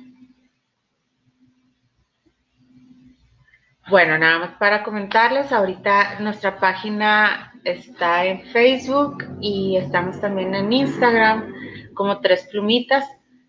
Bueno, 3.89 4.17
nada 4.17 4.39
más 4.39 4.51
para 4.57 4.81
comentarles, 4.81 5.51
ahorita 5.51 6.19
nuestra 6.21 6.57
página 6.57 7.53
está 7.65 8.25
en 8.25 8.45
Facebook 8.47 9.25
y 9.41 9.75
estamos 9.75 10.21
también 10.21 10.55
en 10.55 10.71
Instagram 10.71 11.53
como 11.93 12.21
tres 12.21 12.47
plumitas, 12.49 13.05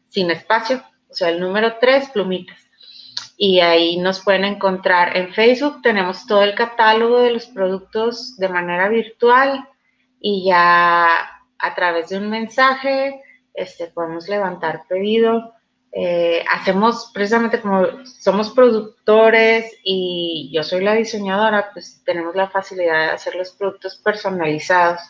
sin 0.08 0.30
espacio, 0.30 0.82
o 1.08 1.14
sea, 1.14 1.28
el 1.28 1.40
número 1.40 1.78
tres 1.80 2.10
plumitas. 2.10 2.58
Y 3.36 3.60
ahí 3.60 3.96
nos 3.96 4.24
pueden 4.24 4.44
encontrar 4.44 5.16
en 5.16 5.32
Facebook, 5.32 5.82
tenemos 5.82 6.26
todo 6.26 6.42
el 6.42 6.54
catálogo 6.54 7.20
de 7.20 7.32
los 7.32 7.46
productos 7.46 8.36
de 8.36 8.48
manera 8.48 8.88
virtual 8.88 9.68
y 10.20 10.46
ya 10.46 11.06
a 11.58 11.74
través 11.74 12.08
de 12.08 12.18
un 12.18 12.28
mensaje 12.28 13.22
este, 13.54 13.86
podemos 13.86 14.28
levantar 14.28 14.82
pedido 14.88 15.53
eh, 15.96 16.44
hacemos 16.50 17.12
precisamente 17.14 17.60
como 17.60 17.86
somos 18.04 18.50
productores 18.50 19.72
y 19.84 20.50
yo 20.52 20.64
soy 20.64 20.82
la 20.82 20.94
diseñadora, 20.94 21.70
pues 21.72 22.02
tenemos 22.04 22.34
la 22.34 22.48
facilidad 22.50 23.06
de 23.06 23.12
hacer 23.12 23.36
los 23.36 23.52
productos 23.52 23.94
personalizados. 24.02 25.00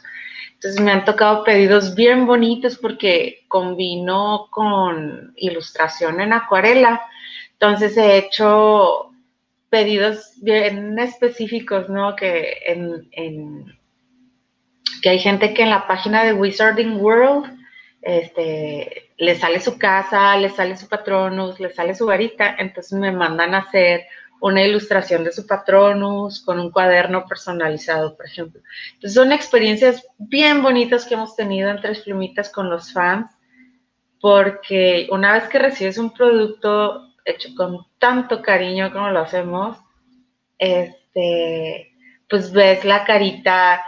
Entonces 0.52 0.82
me 0.82 0.92
han 0.92 1.06
tocado 1.06 1.42
pedidos 1.42 1.94
bien 1.94 2.26
bonitos 2.26 2.76
porque 2.76 3.44
combino 3.48 4.48
con 4.50 5.32
ilustración 5.36 6.20
en 6.20 6.34
acuarela. 6.34 7.00
Entonces 7.52 7.96
he 7.96 8.18
hecho 8.18 9.10
pedidos 9.70 10.34
bien 10.42 10.98
específicos, 10.98 11.88
¿no? 11.88 12.14
Que 12.14 12.58
en, 12.66 13.74
que 15.00 15.08
hay 15.08 15.18
gente 15.18 15.54
que 15.54 15.62
en 15.62 15.70
la 15.70 15.86
página 15.86 16.24
de 16.24 16.34
Wizarding 16.34 17.00
World 17.00 17.53
este, 18.04 19.12
le 19.16 19.34
sale 19.34 19.60
su 19.60 19.78
casa, 19.78 20.36
le 20.36 20.50
sale 20.50 20.76
su 20.76 20.88
patronus, 20.88 21.58
le 21.58 21.70
sale 21.70 21.94
su 21.94 22.04
varita, 22.04 22.54
entonces 22.58 22.92
me 22.92 23.10
mandan 23.10 23.54
a 23.54 23.60
hacer 23.60 24.04
una 24.40 24.62
ilustración 24.62 25.24
de 25.24 25.32
su 25.32 25.46
patronus 25.46 26.44
con 26.44 26.60
un 26.60 26.70
cuaderno 26.70 27.24
personalizado, 27.26 28.14
por 28.14 28.26
ejemplo. 28.26 28.60
Entonces 28.92 29.14
son 29.14 29.32
experiencias 29.32 30.06
bien 30.18 30.62
bonitas 30.62 31.06
que 31.06 31.14
hemos 31.14 31.34
tenido 31.34 31.70
en 31.70 31.80
Tres 31.80 32.00
Plumitas 32.00 32.50
con 32.50 32.68
los 32.68 32.92
fans, 32.92 33.32
porque 34.20 35.08
una 35.10 35.32
vez 35.32 35.44
que 35.44 35.58
recibes 35.58 35.96
un 35.96 36.12
producto 36.12 37.08
hecho 37.24 37.54
con 37.56 37.86
tanto 37.98 38.42
cariño 38.42 38.92
como 38.92 39.08
lo 39.08 39.20
hacemos, 39.20 39.78
este, 40.58 41.94
pues 42.28 42.52
ves 42.52 42.84
la 42.84 43.04
carita 43.04 43.82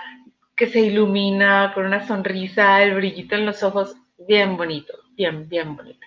que 0.57 0.69
se 0.69 0.81
ilumina 0.81 1.73
con 1.75 1.85
una 1.85 2.07
sonrisa, 2.07 2.83
el 2.83 2.95
brillito 2.95 3.35
en 3.35 3.45
los 3.45 3.63
ojos, 3.63 3.95
bien 4.27 4.57
bonito, 4.57 4.95
bien, 5.17 5.49
bien 5.49 5.77
bonito. 5.77 6.07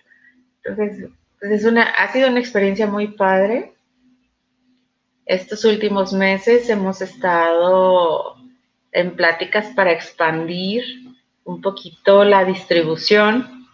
Entonces, 0.64 1.10
pues 1.40 1.52
es 1.52 1.66
una, 1.66 1.84
ha 1.84 2.12
sido 2.12 2.30
una 2.30 2.40
experiencia 2.40 2.88
muy 2.88 3.08
padre 3.08 3.74
estos 5.30 5.64
últimos 5.64 6.12
meses 6.12 6.72
hemos 6.72 7.04
estado 7.04 8.36
en 8.92 9.16
pláticas 9.16 9.68
para 9.76 9.92
expandir 9.92 10.84
un 11.44 11.62
poquito 11.62 12.24
la 12.24 12.44
distribución. 12.46 13.68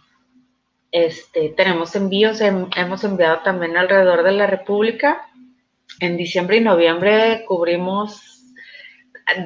Este, 0.92 1.54
tenemos 1.56 1.96
envíos, 1.96 2.42
hemos 2.42 3.04
enviado 3.04 3.38
también 3.38 3.74
alrededor 3.74 4.22
de 4.22 4.32
la 4.32 4.46
República. 4.46 5.30
En 5.98 6.18
diciembre 6.18 6.58
y 6.58 6.60
noviembre 6.60 7.46
cubrimos 7.48 8.20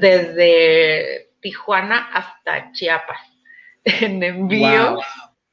desde 0.00 1.28
Tijuana 1.40 2.11
hasta 2.12 2.73
Chiapas 2.73 3.21
en 3.84 4.22
envío. 4.22 4.99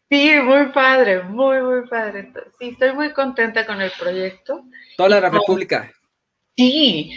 Sí, 0.10 0.32
muy 0.42 0.68
padre, 0.68 1.24
muy, 1.24 1.62
muy 1.62 1.88
padre. 1.88 2.32
sí, 2.60 2.70
estoy 2.70 2.94
muy 2.94 3.12
contenta 3.12 3.66
con 3.66 3.82
el 3.82 3.92
proyecto. 4.00 4.64
Toda 4.96 5.10
la 5.10 5.30
República. 5.30 5.92
Sí, 6.56 7.12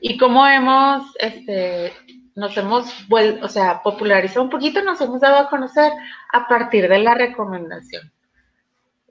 y 0.00 0.16
como 0.16 0.46
hemos, 0.46 1.04
este, 1.18 1.92
nos 2.36 2.56
hemos 2.56 3.08
vuelto, 3.08 3.44
o 3.44 3.48
sea, 3.48 3.82
popularizado 3.82 4.44
un 4.44 4.50
poquito, 4.50 4.82
nos 4.82 5.00
hemos 5.00 5.20
dado 5.20 5.38
a 5.38 5.50
conocer 5.50 5.90
a 6.32 6.46
partir 6.46 6.88
de 6.88 6.98
la 7.00 7.14
recomendación. 7.14 8.12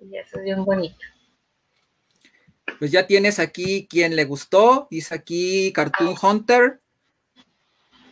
Y 0.02 0.16
eso 0.18 0.38
es 0.38 0.44
bien 0.44 0.64
bonito. 0.64 0.98
Pues 2.80 2.92
ya 2.92 3.08
tienes 3.08 3.40
aquí 3.40 3.88
quien 3.90 4.16
le 4.16 4.26
gustó, 4.26 4.88
dice 4.90 5.14
aquí 5.14 5.72
Cartoon 5.74 6.16
Hunter, 6.22 6.82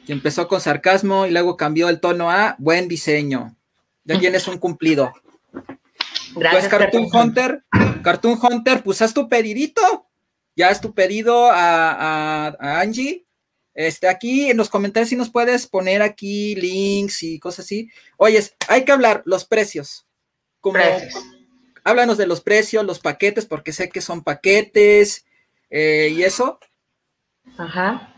que 0.05 0.13
empezó 0.13 0.47
con 0.47 0.61
sarcasmo 0.61 1.25
y 1.25 1.31
luego 1.31 1.57
cambió 1.57 1.89
el 1.89 1.99
tono 1.99 2.29
a 2.31 2.55
buen 2.59 2.87
diseño. 2.87 3.55
Ya 4.05 4.19
tienes 4.19 4.47
un 4.47 4.57
cumplido. 4.57 5.13
Gracias, 6.35 6.67
pues 6.67 6.67
Cartoon, 6.67 7.07
Hunter, 7.13 7.63
Cartoon 8.03 8.39
Hunter, 8.41 8.83
pues 8.83 9.01
haz 9.01 9.13
tu 9.13 9.29
pedidito 9.29 10.07
ya 10.55 10.69
es 10.69 10.81
tu 10.81 10.93
pedido 10.93 11.49
a, 11.51 12.55
Angie. 12.59 13.25
Este, 13.73 14.07
aquí 14.07 14.51
en 14.51 14.57
los 14.57 14.69
comentarios 14.69 15.09
si 15.09 15.15
nos 15.15 15.31
puedes 15.31 15.65
poner 15.65 16.03
aquí 16.03 16.53
links 16.55 17.23
y 17.23 17.39
cosas 17.39 17.65
así. 17.65 17.89
Oyes, 18.17 18.55
hay 18.67 18.85
que 18.85 18.91
hablar 18.91 19.23
los 19.25 19.45
precios. 19.45 20.05
Como, 20.61 20.79
Háblanos 21.83 22.17
de 22.17 22.27
los 22.27 22.41
precios, 22.41 22.85
los 22.85 22.99
paquetes, 22.99 23.45
porque 23.45 23.73
sé 23.73 23.89
que 23.89 23.99
son 23.99 24.23
paquetes 24.23 25.25
eh, 25.69 26.13
y 26.15 26.23
eso. 26.23 26.59
Ajá. 27.57 28.12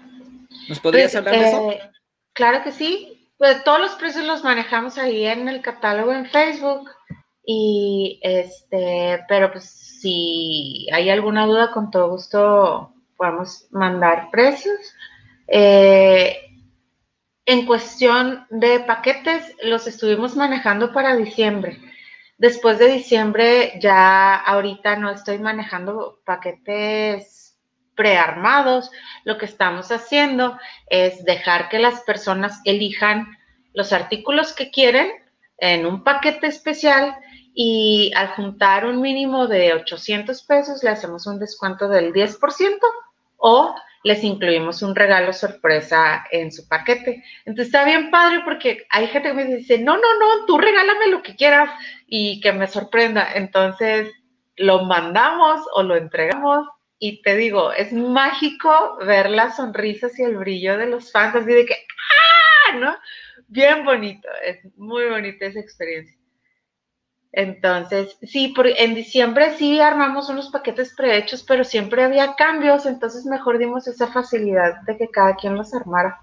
¿Nos 0.67 0.79
podrías 0.79 1.11
pues, 1.11 1.15
hablar 1.15 1.35
de 1.35 1.47
eso? 1.47 1.71
Eh, 1.71 1.91
claro 2.33 2.63
que 2.63 2.71
sí. 2.71 3.31
Pues 3.37 3.63
todos 3.63 3.79
los 3.79 3.91
precios 3.91 4.25
los 4.25 4.43
manejamos 4.43 4.97
ahí 4.97 5.25
en 5.25 5.49
el 5.49 5.61
catálogo 5.61 6.13
en 6.13 6.25
Facebook. 6.25 6.89
Y 7.45 8.19
este, 8.23 9.23
pero 9.27 9.51
pues 9.51 9.65
si 9.65 10.87
hay 10.91 11.09
alguna 11.09 11.45
duda, 11.45 11.71
con 11.71 11.91
todo 11.91 12.09
gusto 12.09 12.93
podemos 13.17 13.67
mandar 13.71 14.29
precios. 14.31 14.79
Eh, 15.47 16.37
en 17.45 17.65
cuestión 17.65 18.47
de 18.49 18.79
paquetes, 18.79 19.55
los 19.61 19.85
estuvimos 19.85 20.35
manejando 20.35 20.91
para 20.91 21.15
diciembre. 21.15 21.79
Después 22.37 22.79
de 22.79 22.87
diciembre, 22.87 23.77
ya 23.79 24.35
ahorita 24.35 24.95
no 24.95 25.11
estoy 25.11 25.37
manejando 25.37 26.19
paquetes 26.25 27.34
prearmados. 27.95 28.91
Lo 29.23 29.37
que 29.37 29.45
estamos 29.45 29.91
haciendo 29.91 30.57
es 30.87 31.23
dejar 31.25 31.69
que 31.69 31.79
las 31.79 32.01
personas 32.01 32.61
elijan 32.65 33.27
los 33.73 33.93
artículos 33.93 34.53
que 34.53 34.71
quieren 34.71 35.11
en 35.57 35.85
un 35.85 36.03
paquete 36.03 36.47
especial 36.47 37.15
y 37.53 38.11
al 38.15 38.29
juntar 38.29 38.85
un 38.85 39.01
mínimo 39.01 39.47
de 39.47 39.73
800 39.73 40.43
pesos 40.43 40.83
le 40.83 40.89
hacemos 40.89 41.25
un 41.25 41.39
descuento 41.39 41.87
del 41.87 42.13
10% 42.13 42.79
o 43.37 43.75
les 44.03 44.23
incluimos 44.23 44.83
un 44.83 44.93
regalo 44.93 45.33
sorpresa 45.33 46.25
en 46.31 46.51
su 46.51 46.67
paquete. 46.67 47.23
Entonces 47.45 47.73
está 47.73 47.85
bien 47.85 48.11
padre 48.11 48.41
porque 48.45 48.85
hay 48.91 49.07
gente 49.07 49.29
que 49.29 49.33
me 49.33 49.45
dice, 49.45 49.79
no, 49.79 49.95
no, 49.95 50.19
no, 50.19 50.45
tú 50.45 50.57
regálame 50.59 51.07
lo 51.07 51.23
que 51.23 51.35
quieras 51.35 51.71
y 52.05 52.39
que 52.39 52.51
me 52.51 52.67
sorprenda. 52.67 53.33
Entonces 53.33 54.11
lo 54.57 54.83
mandamos 54.83 55.61
o 55.73 55.81
lo 55.81 55.95
entregamos 55.95 56.67
y 56.99 57.21
te 57.21 57.35
digo, 57.35 57.71
es 57.73 57.91
mágico 57.93 58.97
ver 59.05 59.29
las 59.29 59.57
sonrisas 59.57 60.17
y 60.19 60.23
el 60.23 60.37
brillo 60.37 60.77
de 60.77 60.87
los 60.87 61.11
fans, 61.11 61.35
así 61.35 61.53
de 61.53 61.65
que, 61.65 61.75
¡ah! 61.75 62.77
¿no? 62.77 62.95
Bien 63.47 63.83
bonito, 63.83 64.27
es 64.43 64.59
muy 64.77 65.05
bonita 65.09 65.45
esa 65.45 65.59
experiencia. 65.59 66.17
Entonces, 67.31 68.17
sí, 68.21 68.53
en 68.77 68.95
diciembre 68.95 69.57
sí 69.57 69.81
armamos 69.81 70.29
unos 70.29 70.49
paquetes 70.51 70.93
prehechos, 70.95 71.43
pero 71.43 71.65
siempre 71.65 72.03
había 72.03 72.35
cambios, 72.35 72.85
entonces 72.85 73.25
mejor 73.25 73.57
dimos 73.57 73.87
esa 73.87 74.07
facilidad 74.07 74.81
de 74.83 74.97
que 74.97 75.09
cada 75.09 75.35
quien 75.35 75.55
los 75.55 75.73
armara 75.73 76.21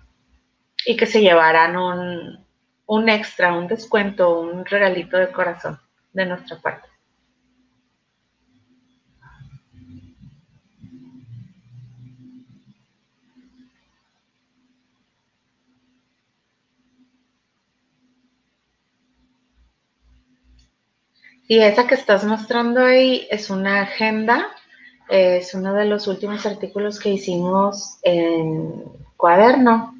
y 0.86 0.96
que 0.96 1.04
se 1.04 1.20
llevaran 1.20 1.76
un, 1.76 2.46
un 2.86 3.08
extra, 3.10 3.52
un 3.52 3.68
descuento, 3.68 4.40
un 4.40 4.64
regalito 4.64 5.18
de 5.18 5.30
corazón 5.30 5.78
de 6.14 6.24
nuestra 6.24 6.58
parte. 6.58 6.88
Y 21.52 21.58
esa 21.58 21.86
que 21.86 21.96
estás 21.96 22.24
mostrando 22.24 22.82
ahí 22.82 23.28
es 23.30 23.50
una 23.50 23.82
agenda, 23.82 24.48
es 25.10 25.52
uno 25.52 25.74
de 25.74 25.84
los 25.84 26.08
últimos 26.08 26.46
artículos 26.46 26.98
que 26.98 27.10
hicimos 27.10 27.98
en 28.00 28.82
cuaderno 29.18 29.94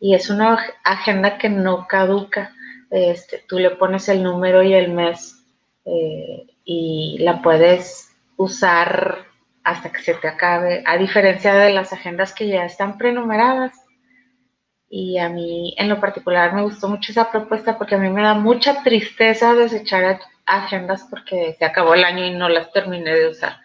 y 0.00 0.14
es 0.14 0.30
una 0.30 0.58
agenda 0.84 1.36
que 1.36 1.50
no 1.50 1.86
caduca. 1.86 2.54
Este, 2.90 3.44
tú 3.46 3.58
le 3.58 3.72
pones 3.72 4.08
el 4.08 4.22
número 4.22 4.62
y 4.62 4.72
el 4.72 4.90
mes 4.90 5.44
eh, 5.84 6.46
y 6.64 7.18
la 7.20 7.42
puedes 7.42 8.16
usar 8.38 9.26
hasta 9.64 9.92
que 9.92 10.00
se 10.00 10.14
te 10.14 10.28
acabe, 10.28 10.82
a 10.86 10.96
diferencia 10.96 11.52
de 11.52 11.74
las 11.74 11.92
agendas 11.92 12.32
que 12.32 12.48
ya 12.48 12.64
están 12.64 12.96
prenumeradas. 12.96 13.74
Y 14.88 15.18
a 15.18 15.28
mí 15.28 15.74
en 15.76 15.90
lo 15.90 16.00
particular 16.00 16.54
me 16.54 16.62
gustó 16.62 16.88
mucho 16.88 17.12
esa 17.12 17.30
propuesta 17.30 17.76
porque 17.76 17.96
a 17.96 17.98
mí 17.98 18.08
me 18.08 18.22
da 18.22 18.32
mucha 18.32 18.82
tristeza 18.82 19.52
desechar 19.52 20.18
agendas 20.48 21.06
porque 21.08 21.54
se 21.58 21.64
acabó 21.64 21.94
el 21.94 22.04
año 22.04 22.24
y 22.24 22.30
no 22.30 22.48
las 22.48 22.72
terminé 22.72 23.14
de 23.14 23.28
usar. 23.28 23.60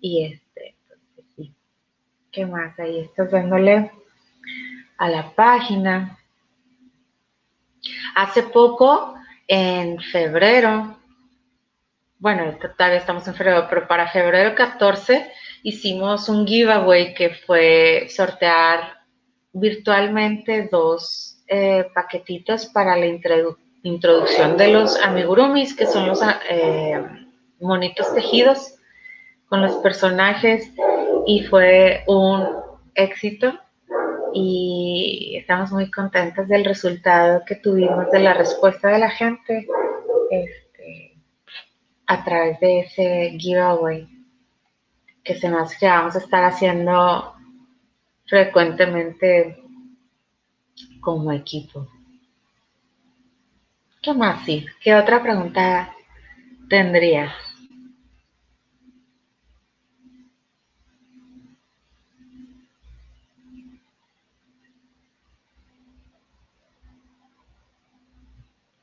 Y 0.00 0.26
este, 0.26 0.76
pues, 1.14 1.26
sí. 1.34 1.54
¿Qué 2.30 2.46
más? 2.46 2.78
Ahí 2.78 3.00
estás 3.00 3.30
dándole 3.30 3.90
a 4.98 5.08
la 5.08 5.30
página. 5.30 6.18
Hace 8.14 8.44
poco, 8.44 9.14
en 9.48 10.00
febrero, 10.00 10.98
bueno, 12.18 12.56
todavía 12.76 12.98
estamos 12.98 13.26
en 13.26 13.34
febrero, 13.34 13.66
pero 13.68 13.88
para 13.88 14.08
febrero 14.08 14.54
14 14.54 15.32
hicimos 15.64 16.28
un 16.28 16.46
giveaway 16.46 17.14
que 17.14 17.30
fue 17.30 18.06
sortear 18.08 19.00
virtualmente 19.52 20.68
dos 20.70 21.42
eh, 21.48 21.90
paquetitos 21.92 22.66
para 22.66 22.96
la 22.96 23.06
introducción 23.82 24.56
de 24.56 24.68
los 24.68 24.96
amigurumis, 25.02 25.74
que 25.74 25.86
son 25.86 26.08
los 26.08 26.20
eh, 26.48 27.02
monitos 27.60 28.14
tejidos 28.14 28.76
con 29.48 29.62
los 29.62 29.76
personajes, 29.76 30.70
y 31.26 31.42
fue 31.44 32.04
un 32.06 32.46
éxito. 32.94 33.58
y 34.34 35.34
estamos 35.36 35.70
muy 35.72 35.90
contentas 35.90 36.48
del 36.48 36.64
resultado 36.64 37.42
que 37.46 37.56
tuvimos 37.56 38.10
de 38.10 38.18
la 38.20 38.32
respuesta 38.32 38.88
de 38.88 38.98
la 38.98 39.10
gente 39.10 39.66
este, 40.30 41.18
a 42.06 42.24
través 42.24 42.58
de 42.60 42.80
ese 42.80 43.36
giveaway 43.38 44.08
que 45.22 45.34
se 45.34 45.50
nos 45.50 45.76
que 45.76 45.86
vamos 45.86 46.16
a 46.16 46.18
estar 46.18 46.44
haciendo 46.44 47.34
frecuentemente 48.26 49.62
como 51.00 51.30
equipo. 51.32 51.86
¿Qué 54.02 54.12
más, 54.12 54.44
sí? 54.44 54.66
¿Qué 54.82 54.94
otra 54.94 55.22
pregunta 55.22 55.94
tendrías? 56.68 57.32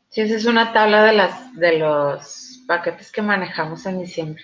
Sí, 0.10 0.22
esa 0.22 0.36
es 0.36 0.46
una 0.46 0.74
tabla 0.74 1.04
de 1.04 1.14
las 1.14 1.56
de 1.56 1.80
los 1.80 2.64
paquetes 2.68 3.12
que 3.12 3.22
manejamos 3.22 3.86
en 3.86 4.00
diciembre. 4.02 4.44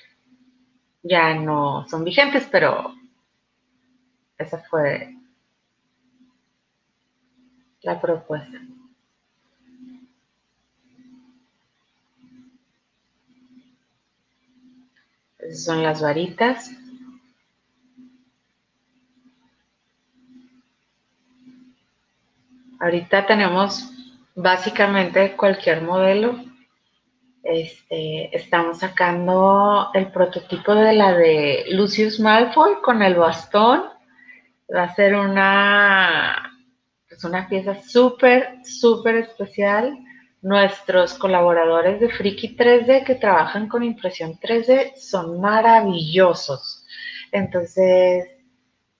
Ya 1.04 1.34
no 1.36 1.88
son 1.88 2.04
vigentes, 2.04 2.48
pero 2.52 2.94
esa 4.38 4.60
fue 4.70 5.14
la 7.84 8.02
propuesta. 8.02 8.60
Esas 15.50 15.64
son 15.64 15.84
las 15.84 16.02
varitas. 16.02 16.72
Ahorita 22.80 23.26
tenemos 23.26 23.92
básicamente 24.36 25.36
cualquier 25.36 25.82
modelo. 25.82 26.36
Este, 27.44 28.36
estamos 28.36 28.80
sacando 28.80 29.92
el 29.94 30.12
prototipo 30.12 30.74
de 30.74 30.94
la 30.94 31.14
de 31.14 31.66
Lucius 31.70 32.20
Malfoy 32.20 32.82
con 32.82 33.04
el 33.04 33.16
bastón. 33.16 33.84
Va 34.76 34.84
a 34.84 34.96
ser 34.96 35.16
una, 35.16 36.60
pues 37.08 37.24
una 37.24 37.48
pieza 37.48 37.76
súper, 37.84 38.66
súper 38.66 39.18
especial. 39.18 39.96
Nuestros 40.46 41.16
colaboradores 41.16 42.00
de 42.00 42.08
Friki 42.08 42.56
3D 42.56 43.04
que 43.04 43.16
trabajan 43.16 43.68
con 43.68 43.82
impresión 43.82 44.40
3D 44.40 44.96
son 44.96 45.42
maravillosos. 45.42 46.86
Entonces, 47.32 48.28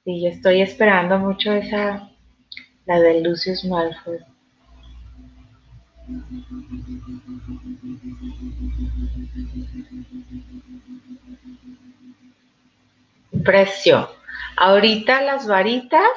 sí, 0.04 0.24
yo 0.24 0.30
estoy 0.30 0.64
esperando 0.64 1.20
mucho 1.20 1.54
esa, 1.54 2.10
la 2.88 3.00
de 3.00 3.22
Lucius 3.22 3.64
Malfoy. 3.64 4.18
Precio. 13.44 14.10
Ahorita 14.58 15.22
las 15.22 15.46
varitas. 15.46 16.10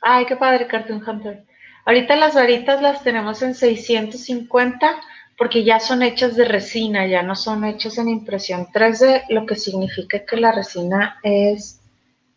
Ay, 0.00 0.24
qué 0.24 0.34
padre, 0.34 0.66
Cartoon 0.66 1.06
Hunter. 1.06 1.51
Ahorita 1.84 2.16
las 2.16 2.34
varitas 2.34 2.80
las 2.80 3.02
tenemos 3.02 3.42
en 3.42 3.54
650 3.54 5.00
porque 5.36 5.64
ya 5.64 5.80
son 5.80 6.02
hechas 6.02 6.36
de 6.36 6.44
resina, 6.44 7.06
ya 7.06 7.22
no 7.22 7.34
son 7.34 7.64
hechas 7.64 7.98
en 7.98 8.08
impresión 8.08 8.66
3D, 8.66 9.24
lo 9.30 9.46
que 9.46 9.56
significa 9.56 10.24
que 10.24 10.36
la 10.36 10.52
resina 10.52 11.18
es 11.22 11.80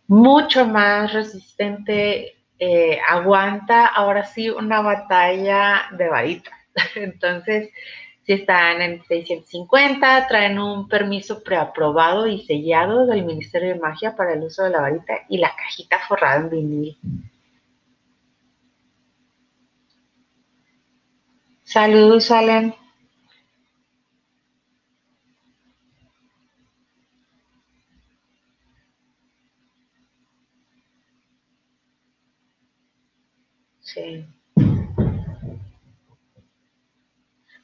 mucho 0.07 0.65
más 0.65 1.13
resistente 1.13 2.35
eh, 2.57 2.97
aguanta 3.07 3.85
ahora 3.87 4.25
sí 4.25 4.49
una 4.49 4.81
batalla 4.81 5.87
de 5.91 6.09
varita. 6.09 6.51
Entonces, 6.95 7.69
si 8.25 8.33
están 8.33 8.81
en 8.81 9.03
650, 9.03 10.27
traen 10.27 10.57
un 10.57 10.87
permiso 10.87 11.43
preaprobado 11.43 12.27
y 12.27 12.43
sellado 12.45 13.05
del 13.05 13.23
Ministerio 13.25 13.73
de 13.73 13.79
Magia 13.79 14.15
para 14.15 14.33
el 14.33 14.43
uso 14.43 14.63
de 14.63 14.71
la 14.71 14.81
varita 14.81 15.13
y 15.29 15.37
la 15.37 15.53
cajita 15.55 15.99
forrada 16.07 16.37
en 16.37 16.49
vinil. 16.49 16.97
Saludos, 21.75 22.31
Allen. 22.31 22.73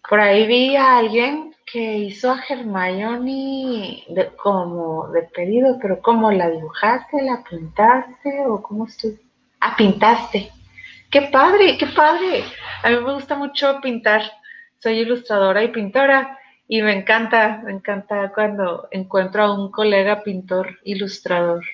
Por 0.10 0.20
ahí 0.20 0.46
vi 0.46 0.76
a 0.76 0.98
alguien 0.98 1.56
que 1.66 2.00
hizo 2.00 2.34
a 2.34 2.44
Hermione 2.50 4.04
como 4.44 5.08
de 5.08 5.22
pedido, 5.24 5.80
pero 5.82 6.02
¿cómo 6.02 6.34
la 6.34 6.50
dibujaste, 6.50 7.22
la 7.22 7.42
pintaste 7.50 8.46
o 8.46 8.62
cómo 8.62 8.88
estuvo? 8.88 9.16
Ah, 9.62 9.74
pintaste. 9.78 10.52
¡Qué 11.12 11.24
padre, 11.24 11.78
qué 11.78 11.88
padre! 11.88 12.46
A 12.84 12.90
mí 12.90 12.96
me 12.96 13.14
gusta 13.14 13.36
mucho 13.36 13.82
pintar. 13.82 14.22
Soy 14.78 15.00
ilustradora 15.00 15.62
y 15.62 15.68
pintora 15.68 16.40
y 16.70 16.82
me 16.82 16.94
encanta, 16.94 17.62
me 17.66 17.74
encanta 17.74 18.32
cuando 18.34 18.88
encuentro 18.92 19.44
a 19.44 19.54
un 19.54 19.72
colega 19.72 20.24
pintor, 20.24 20.80
ilustrador. 20.86 21.66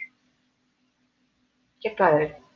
Qué 1.79 1.91
padre. 1.91 2.46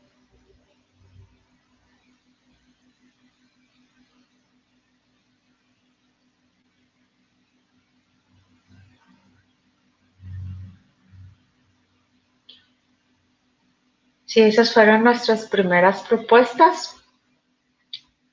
Sí, 14.31 14.39
esas 14.39 14.73
fueron 14.73 15.03
nuestras 15.03 15.45
primeras 15.47 16.03
propuestas, 16.03 16.95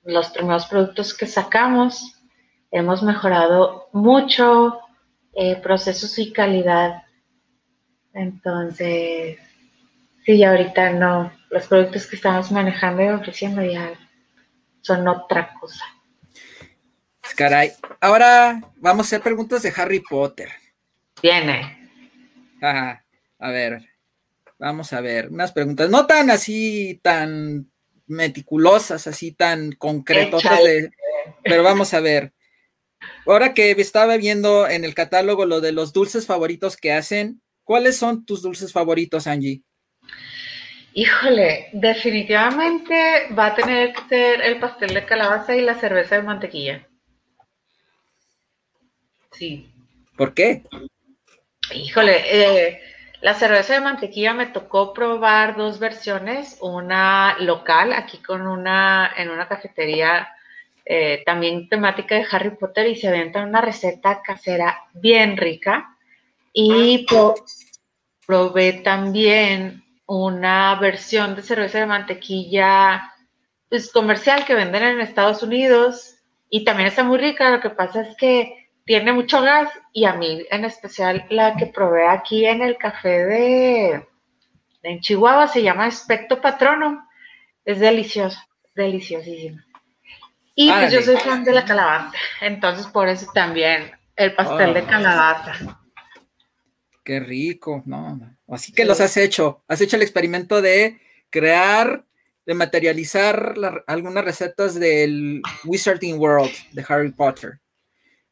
los 0.05 0.31
primeros 0.31 0.67
productos 0.67 1.13
que 1.13 1.27
sacamos. 1.27 2.23
Hemos 2.71 3.03
mejorado 3.03 3.89
mucho 3.93 4.79
eh, 5.35 5.57
procesos 5.57 6.17
y 6.21 6.33
calidad. 6.33 7.03
Entonces, 8.15 9.41
sí, 10.25 10.45
ahorita 10.45 10.93
no, 10.93 11.33
los 11.51 11.67
productos 11.67 12.07
que 12.07 12.15
estamos 12.15 12.53
manejando 12.53 13.03
y 13.03 13.09
ofreciendo 13.09 13.65
ya 13.65 13.91
son 14.83 15.09
otra 15.09 15.53
cosa. 15.55 15.85
Caray, 17.37 17.73
ahora 18.01 18.63
vamos 18.77 19.07
a 19.07 19.09
hacer 19.09 19.21
preguntas 19.21 19.65
de 19.65 19.73
Harry 19.77 19.99
Potter. 19.99 20.49
Viene. 21.21 21.91
Ajá, 22.63 23.05
a 23.41 23.51
ver, 23.51 23.88
Vamos 24.59 24.93
a 24.93 25.01
ver, 25.01 25.29
unas 25.29 25.53
preguntas, 25.53 25.89
no 25.89 26.07
tan 26.07 26.31
así, 26.31 26.99
tan 27.03 27.71
meticulosas, 28.07 29.07
así 29.07 29.33
tan 29.33 29.73
concretas, 29.73 30.43
pero 31.45 31.63
vamos 31.63 31.95
a 31.95 32.01
ver. 32.01 32.33
Ahora 33.27 33.55
que 33.55 33.71
estaba 33.73 34.17
viendo 34.17 34.69
en 34.69 34.85
el 34.85 34.95
catálogo 34.95 35.47
lo 35.47 35.61
de 35.61 35.73
los 35.73 35.93
dulces 35.93 36.27
favoritos 36.27 36.77
que 36.77 36.93
hacen, 36.93 37.41
¿cuáles 37.63 37.97
son 37.97 38.25
tus 38.25 38.43
dulces 38.43 38.73
favoritos, 38.73 39.27
Angie? 39.27 39.63
Híjole, 40.95 41.69
definitivamente 41.73 43.33
va 43.39 43.47
a 43.47 43.55
tener 43.55 43.93
que 43.93 44.09
ser 44.09 44.41
el 44.41 44.59
pastel 44.59 44.95
de 44.95 45.05
calabaza 45.05 45.55
y 45.55 45.61
la 45.61 45.79
cerveza 45.79 46.17
de 46.17 46.23
mantequilla. 46.23 46.89
Sí. 49.31 49.71
¿Por 50.17 50.35
qué? 50.35 50.65
Híjole, 51.73 52.23
eh, 52.27 52.81
la 53.21 53.35
cerveza 53.35 53.75
de 53.75 53.81
mantequilla 53.81 54.33
me 54.33 54.47
tocó 54.47 54.93
probar 54.93 55.57
dos 55.57 55.79
versiones, 55.79 56.57
una 56.61 57.37
local 57.41 57.93
aquí 57.93 58.19
con 58.19 58.47
una 58.47 59.11
en 59.17 59.31
una 59.31 59.49
cafetería 59.49 60.29
eh, 60.85 61.23
también 61.27 61.69
temática 61.69 62.15
de 62.15 62.27
Harry 62.31 62.57
Potter 62.57 62.87
y 62.87 62.97
se 62.97 63.09
avienta 63.09 63.43
una 63.43 63.61
receta 63.61 64.23
casera 64.23 64.85
bien 64.95 65.37
rica 65.37 65.97
y 66.53 67.07
ah. 67.11 67.35
probé 68.27 68.75
también 68.75 69.85
una 70.07 70.75
versión 70.77 71.35
de 71.37 71.43
cerveza 71.43 71.81
de 71.81 71.87
mantequilla 71.87 73.13
pues, 73.69 73.93
comercial 73.93 74.45
que 74.45 74.55
venden 74.55 74.83
en 74.83 75.01
Estados 75.01 75.43
Unidos 75.43 76.15
y 76.49 76.65
también 76.65 76.89
está 76.89 77.05
muy 77.05 77.19
rica. 77.19 77.51
Lo 77.51 77.61
que 77.61 77.71
pasa 77.71 78.01
es 78.03 78.17
que 78.17 78.68
tiene 78.89 79.13
mucho 79.13 79.43
gas 79.43 79.69
y 79.93 80.07
a 80.07 80.15
mí 80.15 80.47
en 80.51 80.65
especial 80.65 81.27
la 81.29 81.55
que 81.57 81.67
probé 81.67 82.09
aquí 82.09 82.47
en 82.47 82.63
el 82.63 82.79
café 82.79 83.27
de, 83.27 84.09
en 84.83 85.01
Chihuahua 85.01 85.47
se 85.47 85.63
llama 85.63 85.85
Aspecto 85.85 86.41
Patrono. 86.41 87.07
Es 87.67 87.81
delicioso, 87.81 88.39
deliciosísimo. 88.75 89.61
Y 90.55 90.73
pues 90.73 90.91
yo 90.91 91.03
soy 91.03 91.19
fan 91.19 91.45
de 91.45 91.53
la 91.53 91.67
calabaza, 91.67 92.17
entonces 92.41 92.87
por 92.87 93.09
eso 93.09 93.31
también 93.35 93.93
el 94.17 94.35
pastel 94.35 94.73
de 94.73 94.85
calabaza. 94.85 95.79
Qué 97.05 97.21
rico, 97.21 97.83
¿no? 97.85 98.19
Así 98.49 98.73
que 98.73 98.87
los 98.87 99.03
has 99.03 99.19
hecho. 99.19 99.63
Has 99.69 99.83
hecho 99.83 99.97
el 99.97 100.03
experimento 100.03 100.63
de 100.63 100.99
crear, 101.29 102.07
de 102.47 102.55
materializar 102.55 103.55
algunas 103.87 104.25
recetas 104.25 104.75
del 104.81 105.43
Wizarding 105.65 106.19
World 106.19 106.53
de 106.73 106.85
Harry 106.89 107.13
Potter. 107.13 107.61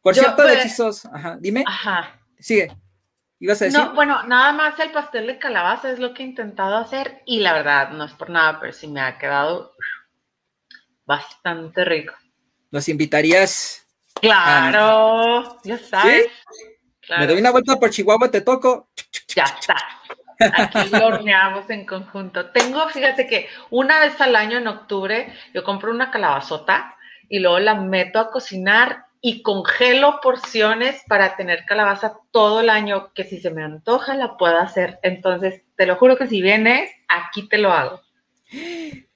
Por 0.06 0.14
cierto, 0.14 0.44
de 0.44 0.54
hechizos, 0.54 1.04
ajá, 1.06 1.36
dime. 1.40 1.64
Ajá. 1.66 2.16
Sigue. 2.38 2.70
¿Ibas 3.40 3.60
a 3.60 3.64
decir? 3.64 3.80
No, 3.80 3.92
bueno, 3.92 4.22
nada 4.22 4.52
más 4.52 4.78
el 4.78 4.92
pastel 4.92 5.26
de 5.26 5.36
calabaza 5.36 5.90
es 5.90 5.98
lo 5.98 6.14
que 6.14 6.22
he 6.22 6.26
intentado 6.26 6.76
hacer 6.76 7.22
y 7.26 7.40
la 7.40 7.54
verdad, 7.54 7.90
no 7.90 8.04
es 8.04 8.12
por 8.12 8.30
nada, 8.30 8.60
pero 8.60 8.72
sí 8.72 8.86
me 8.86 9.00
ha 9.00 9.18
quedado 9.18 9.74
bastante 11.06 11.84
rico. 11.84 12.14
¿Nos 12.70 12.88
invitarías? 12.88 13.84
Claro, 14.20 15.58
ya 15.64 15.76
sabes. 15.76 16.28
Me 17.18 17.26
doy 17.26 17.40
una 17.40 17.50
vuelta 17.50 17.74
por 17.74 17.90
Chihuahua, 17.90 18.30
te 18.30 18.42
toco. 18.42 18.90
Ya 19.34 19.42
está. 19.42 19.74
Aquí 20.38 20.88
lo 20.88 21.06
horneamos 21.06 21.68
en 21.68 21.84
conjunto. 21.84 22.50
Tengo, 22.50 22.88
fíjate 22.90 23.26
que 23.26 23.48
una 23.70 23.98
vez 23.98 24.20
al 24.20 24.36
año 24.36 24.58
en 24.58 24.68
octubre 24.68 25.34
yo 25.52 25.64
compro 25.64 25.90
una 25.90 26.12
calabazota 26.12 26.94
y 27.28 27.40
luego 27.40 27.58
la 27.58 27.74
meto 27.74 28.20
a 28.20 28.30
cocinar 28.30 29.05
y 29.20 29.42
congelo 29.42 30.20
porciones 30.22 31.02
para 31.09 31.37
tener 31.37 31.64
calabaza 31.64 32.18
todo 32.31 32.61
el 32.61 32.70
año, 32.70 33.12
que 33.14 33.24
si 33.24 33.40
se 33.40 33.50
me 33.50 33.62
antoja 33.64 34.14
la 34.14 34.37
puedo 34.37 34.59
hacer. 34.59 34.98
Entonces, 35.02 35.62
te 35.76 35.87
lo 35.87 35.96
juro 35.96 36.16
que 36.16 36.26
si 36.26 36.42
vienes, 36.42 36.90
aquí 37.09 37.48
te 37.48 37.59
lo 37.59 37.72
hago. 37.72 38.00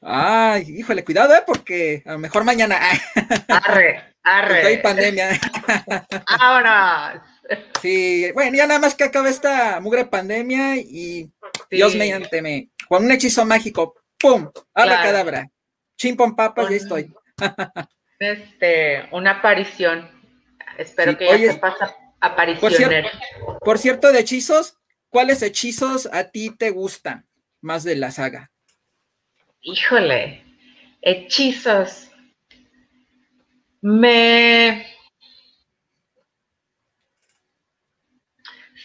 Ay, 0.01 0.65
híjole, 0.69 1.05
cuidado, 1.05 1.35
¿eh? 1.35 1.43
porque 1.47 2.03
a 2.07 2.13
lo 2.13 2.19
mejor 2.19 2.45
mañana. 2.45 2.79
Arre, 3.49 4.15
arre. 4.23 4.67
Hay 4.67 4.79
pandemia. 4.79 5.39
Ahora. 6.41 7.23
Sí, 7.83 8.31
bueno, 8.33 8.57
ya 8.57 8.67
nada 8.67 8.81
más 8.81 8.95
que 8.95 9.05
acabe 9.05 9.31
esta 9.31 9.81
mugre 9.81 10.05
pandemia 10.05 10.77
y 10.77 11.31
Dios 11.71 11.95
mediante 11.97 12.43
me. 12.43 12.71
Con 12.89 13.05
un 13.05 13.11
hechizo 13.11 13.45
mágico, 13.45 13.95
¡pum! 14.19 14.51
Abra 14.75 14.97
la 14.97 15.03
cadabra. 15.03 15.51
Chimpón 15.97 16.35
papas, 16.35 16.71
ya 16.71 16.77
estoy. 16.77 17.13
este, 18.21 19.09
una 19.11 19.33
aparición. 19.33 20.09
Espero 20.79 21.19
que 21.19 21.27
ya 21.27 21.53
se 21.53 21.59
pasa 21.59 21.97
aparición. 22.21 22.93
Por, 23.45 23.59
por 23.61 23.79
cierto, 23.79 24.13
de 24.13 24.21
hechizos, 24.21 24.77
¿cuáles 25.09 25.43
hechizos 25.43 26.09
a 26.13 26.31
ti 26.31 26.55
te 26.57 26.71
gustan 26.71 27.27
más 27.61 27.83
de 27.83 27.97
la 27.97 28.11
saga? 28.11 28.51
Híjole, 29.63 30.45
hechizos. 31.03 32.11
Me... 33.81 34.87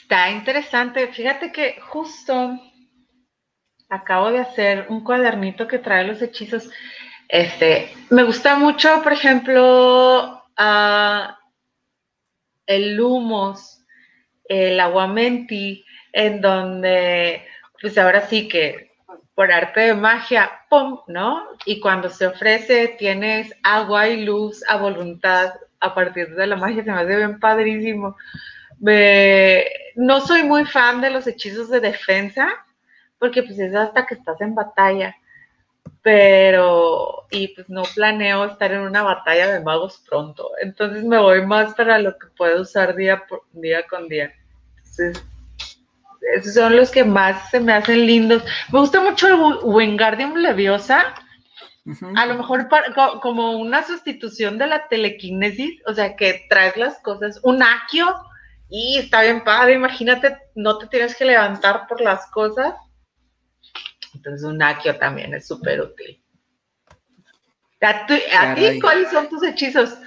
Está 0.01 0.29
interesante. 0.31 1.07
Fíjate 1.11 1.51
que 1.51 1.79
justo 1.81 2.59
acabo 3.89 4.31
de 4.31 4.39
hacer 4.39 4.85
un 4.89 5.03
cuadernito 5.03 5.67
que 5.67 5.79
trae 5.79 6.05
los 6.05 6.21
hechizos. 6.21 6.69
Este, 7.27 7.91
me 8.09 8.23
gusta 8.23 8.55
mucho, 8.55 9.01
por 9.01 9.13
ejemplo, 9.13 10.43
el 12.67 12.95
Lumos, 12.95 13.83
el 14.47 14.79
Aguamenti, 14.79 15.83
en 16.13 16.41
donde, 16.41 17.45
pues 17.81 17.97
ahora 17.97 18.21
sí 18.27 18.47
que 18.47 18.91
por 19.33 19.51
arte 19.51 19.81
de 19.81 19.93
magia, 19.93 20.49
¡pum! 20.69 20.99
¿no? 21.07 21.45
Y 21.65 21.81
cuando 21.81 22.09
se 22.09 22.27
ofrece 22.27 22.95
tienes 22.97 23.53
agua 23.63 24.07
y 24.07 24.23
luz 24.23 24.63
a 24.69 24.77
voluntad 24.77 25.53
a 25.81 25.93
partir 25.93 26.33
de 26.35 26.47
la 26.47 26.55
magia, 26.55 26.83
se 26.83 26.91
me 26.91 26.99
hace 26.99 27.17
bien 27.17 27.39
padrísimo. 27.39 28.15
no 29.95 30.21
soy 30.21 30.43
muy 30.43 30.65
fan 30.65 31.01
de 31.01 31.09
los 31.09 31.27
hechizos 31.27 31.69
de 31.69 31.81
defensa, 31.81 32.47
porque 33.19 33.43
pues 33.43 33.59
es 33.59 33.75
hasta 33.75 34.05
que 34.05 34.15
estás 34.15 34.39
en 34.39 34.55
batalla 34.55 35.15
pero 36.05 37.25
y 37.31 37.47
pues 37.47 37.67
no 37.67 37.81
planeo 37.95 38.45
estar 38.45 38.71
en 38.71 38.81
una 38.81 39.01
batalla 39.01 39.51
de 39.51 39.59
magos 39.61 40.03
pronto, 40.07 40.51
entonces 40.61 41.03
me 41.03 41.17
voy 41.17 41.43
más 41.47 41.73
para 41.73 41.97
lo 41.97 42.15
que 42.19 42.27
puedo 42.37 42.61
usar 42.61 42.95
día 42.95 43.23
por 43.27 43.41
día 43.53 43.87
con 43.87 44.07
día. 44.07 44.31
Entonces, 44.77 45.25
esos 46.35 46.53
son 46.53 46.75
los 46.75 46.91
que 46.91 47.03
más 47.03 47.49
se 47.49 47.59
me 47.59 47.73
hacen 47.73 48.05
lindos. 48.05 48.43
Me 48.71 48.81
gusta 48.81 49.01
mucho 49.01 49.27
el 49.27 49.57
Wingardium 49.63 50.35
Leviosa. 50.35 51.05
A 52.15 52.25
lo 52.27 52.35
mejor 52.35 52.67
como 53.19 53.57
una 53.57 53.81
sustitución 53.81 54.59
de 54.59 54.67
la 54.67 54.87
telequinesis, 54.87 55.81
o 55.87 55.93
sea, 55.95 56.15
que 56.15 56.45
traes 56.51 56.77
las 56.77 56.99
cosas, 56.99 57.39
un 57.41 57.63
aquio, 57.63 58.15
y 58.69 58.99
está 58.99 59.23
bien 59.23 59.43
padre, 59.43 59.73
imagínate, 59.73 60.37
no 60.53 60.77
te 60.77 60.85
tienes 60.85 61.15
que 61.15 61.25
levantar 61.25 61.87
por 61.87 61.99
las 61.99 62.27
cosas, 62.27 62.75
entonces 64.15 64.43
un 64.43 64.61
aquio 64.61 64.97
también 64.97 65.33
es 65.33 65.47
súper 65.47 65.81
útil. 65.81 66.21
¿A, 67.81 68.55
ti 68.55 68.79
cuáles 68.79 69.11
son 69.11 69.29
tus 69.29 69.43
hechizos? 69.43 69.97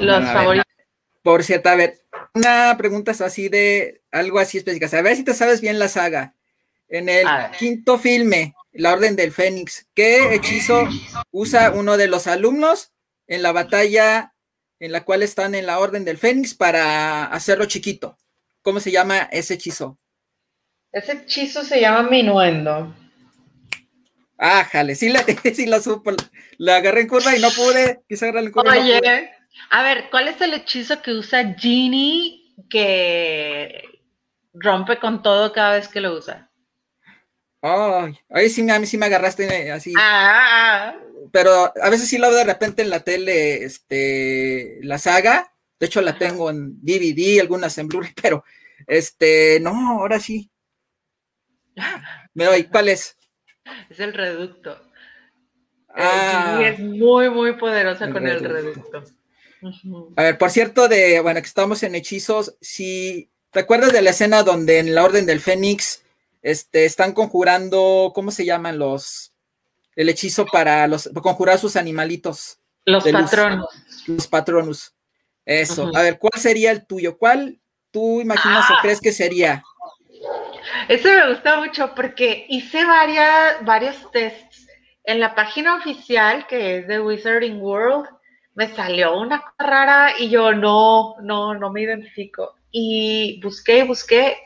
Los, 0.00 0.24
favoritos. 0.24 0.66
por 1.22 1.42
cierto, 1.42 1.68
a 1.68 1.74
ver, 1.74 2.00
una 2.34 2.74
pregunta 2.78 3.12
así 3.12 3.48
de 3.48 4.02
algo 4.10 4.38
así 4.38 4.58
específico. 4.58 4.96
A 4.96 5.02
ver 5.02 5.16
si 5.16 5.24
te 5.24 5.34
sabes 5.34 5.60
bien 5.60 5.78
la 5.78 5.88
saga. 5.88 6.34
En 6.88 7.08
el 7.08 7.26
quinto 7.58 7.98
filme, 7.98 8.54
La 8.72 8.92
Orden 8.92 9.16
del 9.16 9.32
Fénix, 9.32 9.86
¿qué 9.94 10.34
hechizo 10.34 10.86
usa 11.30 11.72
uno 11.72 11.96
de 11.96 12.06
los 12.06 12.26
alumnos 12.26 12.92
en 13.26 13.42
la 13.42 13.52
batalla 13.52 14.34
en 14.78 14.92
la 14.92 15.04
cual 15.04 15.22
están 15.22 15.54
en 15.54 15.66
la 15.66 15.78
Orden 15.78 16.04
del 16.04 16.18
Fénix 16.18 16.54
para 16.54 17.24
hacerlo 17.24 17.64
chiquito? 17.64 18.18
¿Cómo 18.60 18.78
se 18.78 18.90
llama 18.90 19.28
ese 19.32 19.54
hechizo? 19.54 19.98
Ese 20.92 21.12
hechizo 21.12 21.64
se 21.64 21.80
llama 21.80 22.08
Minuendo. 22.08 22.94
Ah, 24.38 24.64
jale, 24.64 24.94
sí 24.94 25.08
la, 25.08 25.24
sí 25.54 25.66
la 25.66 25.80
supo. 25.80 26.12
La 26.58 26.76
agarré 26.76 27.02
en 27.02 27.08
curva 27.08 27.36
y 27.36 27.40
no 27.40 27.50
pude. 27.50 28.02
Quise 28.08 28.26
agarrar 28.26 28.44
en 28.44 28.52
curva. 28.52 28.72
Oye, 28.72 29.30
a 29.70 29.82
ver, 29.82 30.08
¿cuál 30.10 30.28
es 30.28 30.40
el 30.40 30.54
hechizo 30.54 31.00
que 31.02 31.12
usa 31.12 31.54
Genie 31.58 32.54
que 32.68 33.84
rompe 34.52 34.98
con 34.98 35.22
todo 35.22 35.52
cada 35.52 35.76
vez 35.76 35.88
que 35.88 36.00
lo 36.00 36.14
usa? 36.14 36.50
Ay, 37.62 38.18
ahí 38.30 38.50
sí, 38.50 38.68
a 38.68 38.78
mí 38.78 38.86
sí 38.86 38.98
me 38.98 39.06
agarraste 39.06 39.70
así. 39.70 39.94
Ah. 39.96 40.94
Pero 41.30 41.72
a 41.80 41.90
veces 41.90 42.08
sí 42.08 42.18
lo 42.18 42.28
veo 42.28 42.38
de 42.38 42.44
repente 42.44 42.82
en 42.82 42.90
la 42.90 43.00
tele, 43.00 43.64
este, 43.64 44.78
la 44.82 44.98
saga. 44.98 45.54
De 45.78 45.86
hecho, 45.86 46.00
la 46.00 46.18
tengo 46.18 46.50
en 46.50 46.80
DVD, 46.82 47.40
algunas 47.40 47.78
en 47.78 47.88
Blu-ray, 47.88 48.12
pero 48.22 48.44
este, 48.86 49.60
no, 49.60 50.00
ahora 50.00 50.18
sí. 50.18 50.51
Me 52.34 52.44
doy, 52.44 52.64
¿cuál 52.64 52.88
es? 52.88 53.16
Es 53.90 54.00
el 54.00 54.12
reducto. 54.12 54.80
Ah, 55.94 56.60
es 56.64 56.78
muy, 56.78 57.28
muy 57.28 57.54
poderosa 57.56 58.10
con 58.10 58.26
el 58.26 58.40
reducto. 58.40 59.04
A 60.16 60.22
ver, 60.22 60.38
por 60.38 60.50
cierto, 60.50 60.88
de, 60.88 61.20
bueno, 61.20 61.40
que 61.40 61.46
estamos 61.46 61.82
en 61.82 61.94
hechizos, 61.94 62.56
si 62.60 63.30
te 63.50 63.60
acuerdas 63.60 63.92
de 63.92 64.02
la 64.02 64.10
escena 64.10 64.42
donde 64.42 64.78
en 64.78 64.94
la 64.94 65.04
Orden 65.04 65.26
del 65.26 65.40
Fénix 65.40 66.02
este, 66.40 66.84
están 66.84 67.12
conjurando, 67.12 68.12
¿cómo 68.14 68.30
se 68.30 68.44
llaman 68.44 68.78
los, 68.78 69.32
el 69.94 70.08
hechizo 70.08 70.46
para 70.46 70.88
los, 70.88 71.08
conjurar 71.22 71.58
sus 71.58 71.76
animalitos? 71.76 72.58
Los 72.84 73.04
patronos. 73.04 73.68
los 74.06 74.26
patronos. 74.26 74.94
Eso. 75.44 75.90
A 75.94 76.02
ver, 76.02 76.18
¿cuál 76.18 76.40
sería 76.40 76.70
el 76.70 76.86
tuyo? 76.86 77.16
¿Cuál 77.16 77.60
tú 77.92 78.20
imaginas 78.20 78.68
o 78.70 78.74
ah. 78.74 78.78
crees 78.82 79.00
que 79.00 79.12
sería? 79.12 79.62
Eso 80.88 81.08
me 81.08 81.30
gusta 81.30 81.58
mucho 81.58 81.94
porque 81.94 82.46
hice 82.48 82.84
varias, 82.84 83.64
varios 83.64 84.10
tests. 84.12 84.66
En 85.04 85.20
la 85.20 85.34
página 85.34 85.76
oficial, 85.76 86.46
que 86.46 86.78
es 86.78 86.88
de 86.88 87.00
Wizarding 87.00 87.60
World, 87.60 88.08
me 88.54 88.74
salió 88.74 89.18
una 89.18 89.40
cosa 89.40 89.54
rara 89.58 90.12
y 90.18 90.28
yo 90.28 90.52
no, 90.52 91.16
no, 91.22 91.54
no 91.54 91.72
me 91.72 91.82
identifico. 91.82 92.54
Y 92.70 93.40
busqué 93.42 93.78
y 93.78 93.82
busqué 93.82 94.36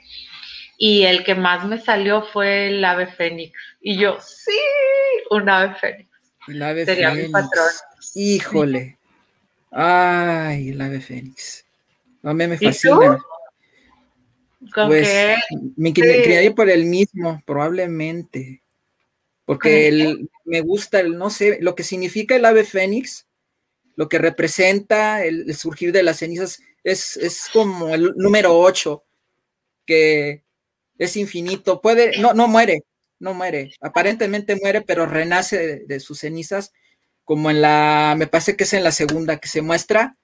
y 0.78 1.04
el 1.04 1.24
que 1.24 1.34
más 1.34 1.64
me 1.64 1.80
salió 1.80 2.22
fue 2.22 2.68
el 2.68 2.84
ave 2.84 3.06
fénix. 3.06 3.52
Y 3.80 3.98
yo, 3.98 4.18
sí, 4.20 4.58
un 5.30 5.48
ave 5.48 5.74
fénix. 5.76 6.08
El 6.48 6.62
ave 6.62 6.84
Sería 6.84 7.12
mi 7.12 7.28
patrón. 7.28 7.68
Híjole. 8.14 8.98
Ay, 9.70 10.70
el 10.70 10.80
ave 10.80 11.00
fénix. 11.00 11.64
A 12.22 12.32
mí 12.32 12.46
me 12.46 12.58
fascina. 12.58 13.18
Pues 14.74 15.38
me 15.76 15.92
criaría 15.92 16.54
por 16.54 16.68
el 16.70 16.86
mismo, 16.86 17.42
probablemente. 17.46 18.62
Porque 19.44 20.16
me 20.44 20.60
gusta, 20.60 21.00
el, 21.00 21.16
no 21.16 21.30
sé, 21.30 21.58
lo 21.60 21.74
que 21.74 21.84
significa 21.84 22.34
el 22.34 22.44
ave 22.44 22.64
fénix 22.64 23.26
lo 23.96 24.08
que 24.08 24.18
representa 24.18 25.24
el, 25.24 25.52
surgir 25.56 25.90
de 25.90 26.02
las 26.02 26.18
cenizas 26.18 26.60
es, 26.84 27.48
como 27.52 27.92
el 27.94 28.12
número 28.16 28.56
8, 28.56 29.02
que 29.84 30.44
es 30.98 31.16
infinito, 31.16 31.80
puede, 31.80 32.20
no, 32.20 32.32
no 32.32 32.46
muere, 32.46 32.84
no 33.18 33.34
muere, 33.34 33.72
aparentemente 33.80 34.56
muere, 34.62 34.82
pero 34.82 35.06
renace 35.06 35.84
de, 35.86 36.00
sus 36.00 36.20
cenizas, 36.20 36.72
como 37.24 37.50
en 37.50 37.60
la, 37.60 38.14
me 38.16 38.28
parece 38.28 38.54
que 38.54 38.64
es 38.64 38.72
en 38.72 38.84
la 38.84 38.92
segunda 38.92 39.38
que 39.38 39.48
se 39.48 39.62
muestra, 39.62 40.16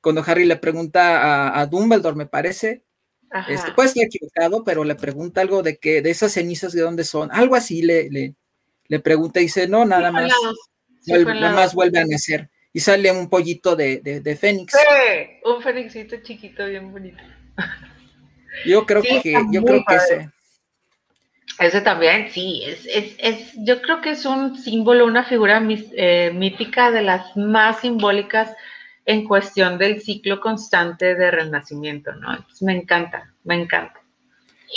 cuando 0.00 0.22
Harry 0.24 0.44
le 0.44 0.56
pregunta 0.56 1.58
a, 1.58 1.66
Dumbledore, 1.66 2.14
me 2.14 2.26
parece, 2.26 2.83
Este, 3.48 3.72
puede 3.72 3.88
estar 3.88 4.04
equivocado, 4.04 4.62
pero 4.62 4.84
le 4.84 4.94
pregunta 4.94 5.40
algo 5.40 5.62
de 5.62 5.76
que 5.76 6.02
de 6.02 6.10
esas 6.10 6.32
cenizas 6.32 6.72
de 6.72 6.82
dónde 6.82 7.04
son, 7.04 7.30
algo 7.32 7.56
así 7.56 7.82
le, 7.82 8.08
le, 8.08 8.34
le 8.86 9.00
pregunta 9.00 9.40
y 9.40 9.44
dice, 9.44 9.66
no, 9.66 9.84
nada 9.84 10.12
más, 10.12 10.30
nada 11.06 11.52
más 11.52 11.74
vuelve 11.74 11.98
a 11.98 12.04
nacer. 12.04 12.48
Y 12.72 12.80
sale 12.80 13.10
un 13.10 13.28
pollito 13.28 13.76
de, 13.76 14.00
de, 14.00 14.36
fénix. 14.36 14.72
Sí, 14.72 15.38
un 15.44 15.62
fénixito 15.62 16.16
chiquito, 16.22 16.66
bien 16.66 16.90
bonito. 16.92 17.22
Yo 18.66 18.86
creo 18.86 19.02
que, 19.02 19.32
yo 19.50 19.64
creo 19.64 19.84
que 19.86 19.94
ese. 19.96 20.30
Ese 21.58 21.80
también, 21.80 22.30
sí, 22.30 22.62
es, 22.64 22.86
es, 22.86 23.16
es, 23.18 23.52
yo 23.58 23.80
creo 23.82 24.00
que 24.00 24.10
es 24.10 24.24
un 24.24 24.56
símbolo, 24.56 25.04
una 25.04 25.24
figura 25.24 25.62
eh, 25.68 26.32
mítica 26.34 26.90
de 26.90 27.02
las 27.02 27.36
más 27.36 27.80
simbólicas 27.80 28.50
en 29.06 29.26
cuestión 29.26 29.78
del 29.78 30.00
ciclo 30.00 30.40
constante 30.40 31.14
de 31.14 31.30
renacimiento, 31.30 32.12
¿no? 32.12 32.44
me 32.60 32.76
encanta, 32.76 33.34
me 33.44 33.54
encanta. 33.54 34.00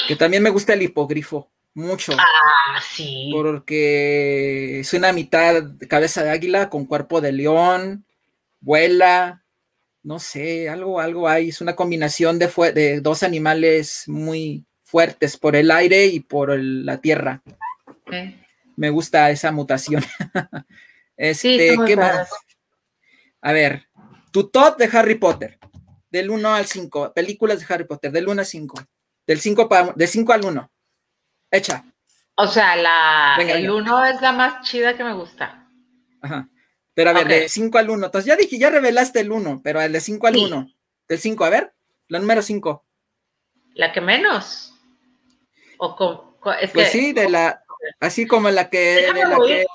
Que 0.07 0.15
también 0.15 0.43
me 0.43 0.49
gusta 0.49 0.73
el 0.73 0.81
hipogrifo, 0.81 1.49
mucho. 1.73 2.13
Ah, 2.17 2.81
sí. 2.81 3.29
Porque 3.33 4.81
es 4.81 4.93
una 4.93 5.13
mitad 5.13 5.63
cabeza 5.87 6.23
de 6.23 6.31
águila 6.31 6.69
con 6.69 6.85
cuerpo 6.85 7.21
de 7.21 7.31
león, 7.31 8.05
vuela, 8.59 9.43
no 10.03 10.19
sé, 10.19 10.69
algo, 10.69 10.99
algo 10.99 11.27
hay, 11.27 11.49
es 11.49 11.61
una 11.61 11.75
combinación 11.75 12.39
de, 12.39 12.49
de 12.73 13.01
dos 13.01 13.23
animales 13.23 14.03
muy 14.07 14.65
fuertes 14.83 15.35
por 15.37 15.55
el 15.55 15.69
aire 15.71 16.05
y 16.07 16.21
por 16.21 16.57
la 16.57 16.99
tierra. 17.01 17.41
Me 18.75 18.89
gusta 18.89 19.29
esa 19.31 19.51
mutación. 19.51 20.03
este, 21.17 21.75
¿qué 21.85 21.95
más? 21.95 22.29
A 23.41 23.51
ver, 23.51 23.86
tu 24.37 24.49
top 24.49 24.77
de 24.77 24.87
Harry 24.93 25.15
Potter, 25.15 25.57
del 26.11 26.29
1 26.29 26.53
al 26.53 26.67
5, 26.67 27.11
películas 27.15 27.59
de 27.59 27.73
Harry 27.73 27.85
Potter, 27.85 28.11
del 28.11 28.27
1 28.27 28.39
al 28.39 28.45
5, 28.45 28.75
del 29.25 29.39
5 29.39 29.69
de 29.95 30.05
5 30.05 30.31
al 30.33 30.45
1. 30.45 30.71
Echa. 31.49 31.83
O 32.35 32.45
sea, 32.45 32.75
la, 32.75 33.35
el 33.39 33.67
1 33.67 34.05
es 34.05 34.21
la 34.21 34.31
más 34.33 34.61
chida 34.61 34.95
que 34.95 35.03
me 35.03 35.13
gusta. 35.13 35.67
Ajá. 36.21 36.47
Pero 36.93 37.09
a 37.09 37.13
ver, 37.13 37.27
de 37.27 37.49
5 37.49 37.79
al 37.79 37.89
1. 37.89 38.05
Entonces 38.05 38.27
ya 38.27 38.35
dije, 38.35 38.59
ya 38.59 38.69
revelaste 38.69 39.21
el 39.21 39.31
1, 39.31 39.61
pero 39.63 39.81
el 39.81 39.91
de 39.91 40.01
5 40.01 40.27
al 40.27 40.37
1. 40.37 40.67
Del 41.07 41.17
5, 41.17 41.43
a 41.43 41.49
ver, 41.49 41.73
la 42.07 42.19
número 42.19 42.43
5. 42.43 42.85
La 43.73 43.91
que 43.91 44.01
menos. 44.01 44.75
O 45.79 45.95
con, 45.95 46.53
es 46.61 46.69
pues 46.69 46.91
sí, 46.91 47.11
de 47.11 47.27
la, 47.27 47.63
así 47.99 48.27
como 48.27 48.51
la 48.51 48.69
que, 48.69 49.11
de 49.13 49.13
la 49.13 49.37
que... 49.47 49.65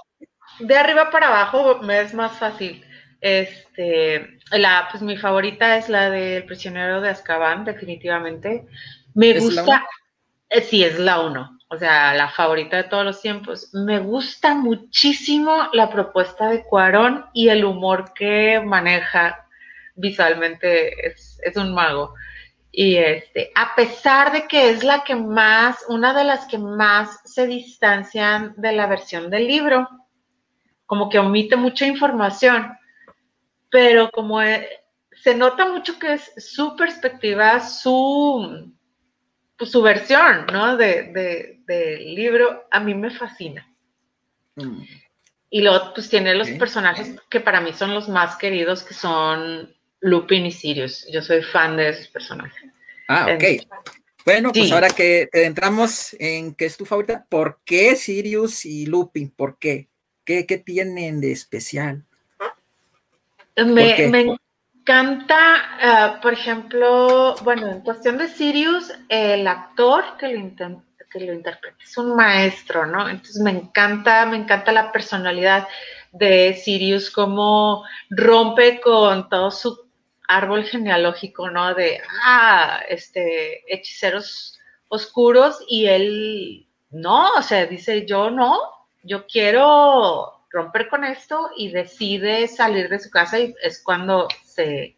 De 0.60 0.76
arriba 0.76 1.10
para 1.10 1.26
abajo 1.26 1.80
me 1.82 2.00
es 2.00 2.14
más 2.14 2.38
fácil. 2.38 2.86
Este, 3.22 4.40
la, 4.50 4.88
pues 4.90 5.00
mi 5.00 5.16
favorita 5.16 5.76
es 5.76 5.88
la 5.88 6.10
del 6.10 6.44
prisionero 6.44 7.00
de 7.00 7.10
Azkaban, 7.10 7.64
definitivamente. 7.64 8.66
Me 9.14 9.38
gusta, 9.38 9.86
eh, 10.50 10.60
sí, 10.60 10.82
es 10.82 10.98
la 10.98 11.20
uno, 11.20 11.56
o 11.68 11.78
sea, 11.78 12.14
la 12.14 12.28
favorita 12.28 12.78
de 12.78 12.84
todos 12.84 13.04
los 13.04 13.22
tiempos. 13.22 13.72
Me 13.72 14.00
gusta 14.00 14.56
muchísimo 14.56 15.68
la 15.72 15.88
propuesta 15.88 16.48
de 16.48 16.64
Cuarón 16.64 17.24
y 17.32 17.48
el 17.48 17.64
humor 17.64 18.12
que 18.12 18.60
maneja 18.60 19.46
visualmente, 19.94 21.06
es, 21.06 21.40
es 21.44 21.56
un 21.56 21.72
mago. 21.72 22.14
Y 22.72 22.96
este, 22.96 23.52
a 23.54 23.76
pesar 23.76 24.32
de 24.32 24.48
que 24.48 24.70
es 24.70 24.82
la 24.82 25.04
que 25.04 25.14
más, 25.14 25.84
una 25.88 26.12
de 26.12 26.24
las 26.24 26.46
que 26.46 26.58
más 26.58 27.20
se 27.24 27.46
distancian 27.46 28.54
de 28.56 28.72
la 28.72 28.88
versión 28.88 29.30
del 29.30 29.46
libro, 29.46 29.88
como 30.86 31.08
que 31.08 31.20
omite 31.20 31.54
mucha 31.54 31.86
información 31.86 32.76
pero 33.72 34.10
como 34.10 34.40
e, 34.42 34.68
se 35.22 35.34
nota 35.34 35.66
mucho 35.66 35.98
que 35.98 36.12
es 36.12 36.30
su 36.36 36.76
perspectiva, 36.76 37.58
su, 37.58 38.70
pues, 39.56 39.70
su 39.70 39.80
versión, 39.80 40.46
¿no? 40.52 40.76
De, 40.76 41.58
del 41.66 42.14
libro, 42.14 42.68
a 42.70 42.78
mí 42.80 42.94
me 42.94 43.10
fascina. 43.10 43.66
Mm. 44.56 44.82
Y 45.48 45.62
luego, 45.62 45.92
pues 45.94 46.10
tiene 46.10 46.34
los 46.34 46.50
personajes 46.50 47.16
que 47.30 47.40
para 47.40 47.60
mí 47.60 47.72
son 47.72 47.94
los 47.94 48.08
más 48.08 48.36
queridos, 48.36 48.82
que 48.82 48.94
son 48.94 49.74
Lupin 50.00 50.46
y 50.46 50.52
Sirius. 50.52 51.06
Yo 51.10 51.22
soy 51.22 51.42
fan 51.42 51.76
de 51.76 51.90
esos 51.90 52.08
personajes. 52.08 52.70
Ah, 53.08 53.34
ok. 53.34 53.44
bueno, 54.24 54.52
pues 54.52 54.70
ahora 54.70 54.90
que 54.90 55.28
entramos 55.32 56.14
en 56.18 56.54
qué 56.54 56.66
es 56.66 56.76
tu 56.76 56.84
favorita, 56.84 57.26
¿por 57.28 57.60
qué 57.64 57.96
Sirius 57.96 58.66
y 58.66 58.86
Lupin? 58.86 59.30
¿Por 59.30 59.58
qué? 59.58 59.88
¿Qué, 60.24 60.46
qué 60.46 60.58
tienen 60.58 61.20
de 61.20 61.32
especial? 61.32 62.06
Me, 63.56 64.36
encanta, 64.74 65.56
eh, 65.80 66.18
por 66.22 66.32
ejemplo, 66.32 67.34
bueno, 67.42 67.68
en 67.68 67.80
cuestión 67.80 68.18
de 68.18 68.28
Sirius, 68.28 68.92
el 69.08 69.46
actor 69.46 70.04
que 70.18 70.28
lo, 70.28 70.82
que 71.10 71.20
lo 71.20 71.32
interpreta 71.32 71.76
es 71.82 71.96
un 71.98 72.16
maestro, 72.16 72.86
¿no? 72.86 73.08
Entonces 73.08 73.40
me 73.42 73.50
encanta, 73.50 74.26
me 74.26 74.36
encanta 74.36 74.72
la 74.72 74.90
personalidad 74.90 75.68
de 76.12 76.54
Sirius, 76.54 77.10
cómo 77.10 77.84
rompe 78.10 78.80
con 78.80 79.28
todo 79.28 79.50
su 79.50 79.78
árbol 80.28 80.64
genealógico, 80.64 81.50
¿no? 81.50 81.74
De, 81.74 82.00
ah, 82.24 82.80
este, 82.88 83.62
hechiceros 83.72 84.58
oscuros 84.88 85.58
y 85.68 85.86
él, 85.86 86.66
no, 86.90 87.32
o 87.34 87.42
sea, 87.42 87.66
dice, 87.66 88.06
yo 88.06 88.30
no, 88.30 88.58
yo 89.02 89.26
quiero 89.26 90.41
romper 90.52 90.88
con 90.88 91.04
esto 91.04 91.50
y 91.56 91.70
decide 91.70 92.46
salir 92.48 92.88
de 92.88 92.98
su 92.98 93.10
casa 93.10 93.40
y 93.40 93.54
es 93.62 93.82
cuando 93.82 94.28
se 94.44 94.96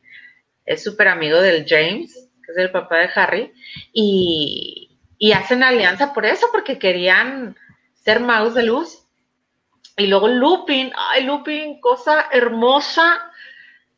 es 0.65 0.83
súper 0.83 1.09
amigo 1.09 1.41
del 1.41 1.67
James, 1.69 2.31
que 2.45 2.53
es 2.53 2.59
el 2.59 2.71
papá 2.71 2.99
de 2.99 3.11
Harry, 3.15 3.53
y, 3.93 4.91
hacen 5.35 5.63
alianza 5.63 6.13
por 6.13 6.27
eso, 6.27 6.49
porque 6.53 6.79
querían 6.79 7.57
ser 7.95 8.21
magos 8.21 8.55
de 8.55 8.65
luz. 8.65 9.07
Y 9.97 10.07
luego 10.07 10.29
Lupin, 10.29 10.93
ay 10.97 11.25
Lupin, 11.25 11.81
cosa 11.81 12.27
hermosa 12.31 13.31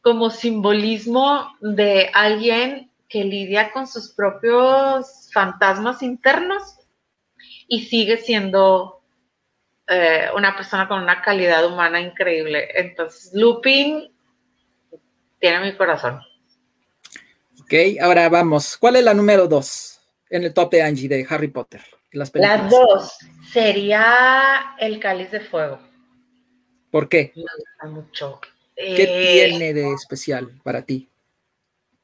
como 0.02 0.30
simbolismo 0.30 1.56
de 1.60 2.10
alguien 2.14 2.92
que 3.08 3.24
lidia 3.24 3.72
con 3.72 3.88
sus 3.88 4.12
propios 4.12 5.30
fantasmas 5.32 6.02
internos 6.02 6.62
y 7.66 7.86
sigue 7.86 8.18
siendo 8.18 9.02
eh, 9.88 10.28
una 10.34 10.56
persona 10.56 10.88
con 10.88 11.02
una 11.02 11.22
calidad 11.22 11.64
humana 11.64 12.00
increíble. 12.00 12.68
Entonces, 12.74 13.30
Lupin 13.34 14.10
tiene 15.38 15.60
mi 15.60 15.76
corazón. 15.76 16.20
Ok, 17.60 17.74
ahora 18.00 18.28
vamos. 18.28 18.76
¿Cuál 18.76 18.96
es 18.96 19.04
la 19.04 19.14
número 19.14 19.46
dos 19.46 20.00
en 20.30 20.44
el 20.44 20.54
top 20.54 20.70
de 20.72 20.82
Angie 20.82 21.08
de 21.08 21.26
Harry 21.28 21.48
Potter? 21.48 21.82
Las, 22.12 22.34
las 22.34 22.70
dos 22.70 23.18
sería 23.52 24.74
El 24.78 24.98
Cáliz 25.00 25.30
de 25.30 25.40
Fuego. 25.40 25.78
¿Por 26.90 27.08
qué? 27.08 27.32
Me 27.34 27.42
gusta 27.42 27.86
mucho. 27.88 28.40
¿Qué 28.74 29.02
eh, 29.02 29.48
tiene 29.48 29.74
de 29.74 29.92
especial 29.92 30.50
para 30.62 30.82
ti? 30.82 31.08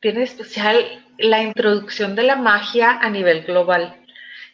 Tiene 0.01 0.23
especial 0.25 1.05
la 1.19 1.43
introducción 1.43 2.15
de 2.17 2.25
la 2.25 2.37
magia 2.37 2.99
a 3.01 3.09
nivel 3.09 3.45
global. 3.45 4.05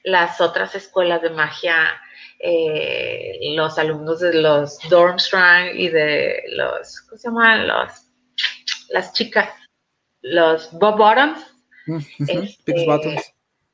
Las 0.04 0.40
otras 0.40 0.74
escuelas 0.74 1.22
de 1.22 1.30
magia 1.30 2.00
eh, 2.38 3.38
los 3.54 3.78
alumnos 3.78 4.20
de 4.20 4.34
los 4.34 4.78
Dormstrang 4.88 5.76
y 5.76 5.88
de 5.88 6.42
los, 6.50 7.00
¿cómo 7.02 7.18
se 7.18 7.28
llaman? 7.28 7.66
Los, 7.66 7.92
las 8.90 9.12
chicas, 9.12 9.50
los 10.22 10.70
Bob 10.72 10.98
Bottoms. 10.98 11.44
Este, 12.26 12.86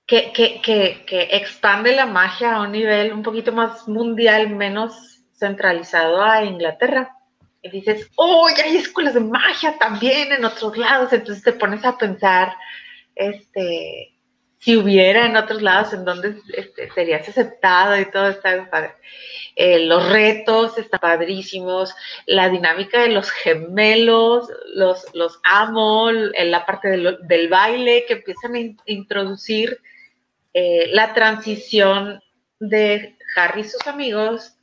que, 0.06 0.32
que, 0.32 0.60
que, 0.62 1.04
que, 1.06 1.22
expande 1.32 1.96
la 1.96 2.06
magia 2.06 2.54
a 2.54 2.62
un 2.62 2.72
nivel 2.72 3.12
un 3.12 3.22
poquito 3.22 3.52
más 3.52 3.88
mundial, 3.88 4.50
menos 4.50 5.22
centralizado 5.36 6.22
a 6.22 6.44
Inglaterra. 6.44 7.16
Y 7.62 7.70
dices, 7.70 8.10
oh, 8.16 8.48
ya 8.56 8.64
hay 8.64 8.76
escuelas 8.76 9.14
de 9.14 9.20
magia 9.20 9.76
también 9.78 10.32
en 10.32 10.44
otros 10.44 10.76
lados. 10.76 11.12
Entonces 11.12 11.42
te 11.42 11.52
pones 11.52 11.84
a 11.84 11.96
pensar, 11.96 12.54
este, 13.14 14.13
si 14.64 14.78
hubiera 14.78 15.26
en 15.26 15.36
otros 15.36 15.60
lados 15.60 15.92
en 15.92 16.06
donde 16.06 16.40
este, 16.54 16.90
serías 16.92 17.28
aceptado 17.28 18.00
y 18.00 18.10
todo 18.10 18.30
está 18.30 18.70
padre. 18.70 18.94
Eh, 19.56 19.80
los 19.80 20.08
retos 20.10 20.78
están 20.78 21.00
padrísimos, 21.00 21.94
la 22.24 22.48
dinámica 22.48 23.02
de 23.02 23.08
los 23.08 23.30
gemelos, 23.30 24.48
los, 24.74 25.04
los 25.12 25.38
amo, 25.44 26.10
la 26.10 26.64
parte 26.64 26.88
del 26.88 27.48
baile 27.50 28.06
que 28.08 28.14
empiezan 28.14 28.54
a 28.54 28.60
introducir 28.86 29.78
eh, 30.54 30.88
la 30.92 31.12
transición 31.12 32.22
de 32.58 33.18
Harry 33.36 33.60
y 33.60 33.64
sus 33.64 33.86
amigos 33.86 34.54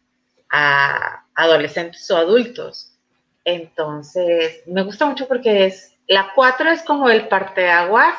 a 0.49 1.25
adolescentes 1.35 2.09
o 2.09 2.17
adultos. 2.17 2.97
Entonces, 3.45 4.63
me 4.65 4.81
gusta 4.81 5.05
mucho 5.05 5.27
porque 5.27 5.67
es, 5.67 5.95
la 6.07 6.31
4 6.33 6.71
es 6.71 6.81
como 6.81 7.07
el 7.07 7.27
parteaguas 7.27 8.15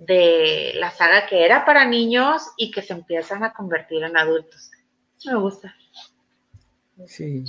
de 0.00 0.72
la 0.76 0.90
saga 0.90 1.26
que 1.26 1.44
era 1.44 1.64
para 1.66 1.86
niños 1.86 2.42
y 2.56 2.70
que 2.70 2.82
se 2.82 2.94
empiezan 2.94 3.44
a 3.44 3.52
convertir 3.52 4.02
en 4.02 4.16
adultos. 4.16 4.70
Eso 5.18 5.32
me 5.32 5.38
gusta. 5.38 5.76
Sí. 7.06 7.44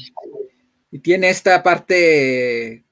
Y 0.92 1.00
tiene 1.00 1.30
esta 1.30 1.64
parte, 1.64 2.84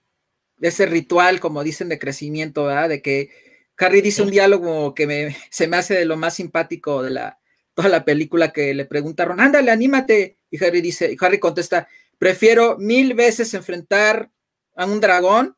ese 0.62 0.86
ritual, 0.86 1.42
como 1.42 1.62
dicen, 1.64 1.90
de 1.90 2.00
crecimiento, 2.00 2.66
¿verdad? 2.66 2.88
De 2.88 3.02
que 3.02 3.30
Harry 3.78 4.00
dice 4.00 4.22
un 4.22 4.32
diálogo 4.32 4.96
que 4.96 5.06
me, 5.06 5.36
se 5.52 5.68
me 5.68 5.78
hace 5.78 5.96
de 5.96 6.06
lo 6.06 6.16
más 6.16 6.36
simpático 6.36 7.04
de 7.04 7.10
la, 7.10 7.40
toda 7.74 7.90
la 7.90 8.06
película 8.06 8.54
que 8.54 8.74
le 8.74 8.86
pregunta 8.86 9.24
a 9.24 9.26
Ron, 9.28 9.42
ándale, 9.42 9.72
anímate. 9.72 10.38
Y 10.50 10.64
Harry 10.64 10.80
dice, 10.80 11.12
y 11.12 11.18
Harry 11.20 11.38
contesta, 11.38 11.90
prefiero 12.18 12.78
mil 12.78 13.14
veces 13.14 13.54
enfrentar 13.54 14.32
a 14.78 14.86
un 14.86 15.02
dragón 15.02 15.58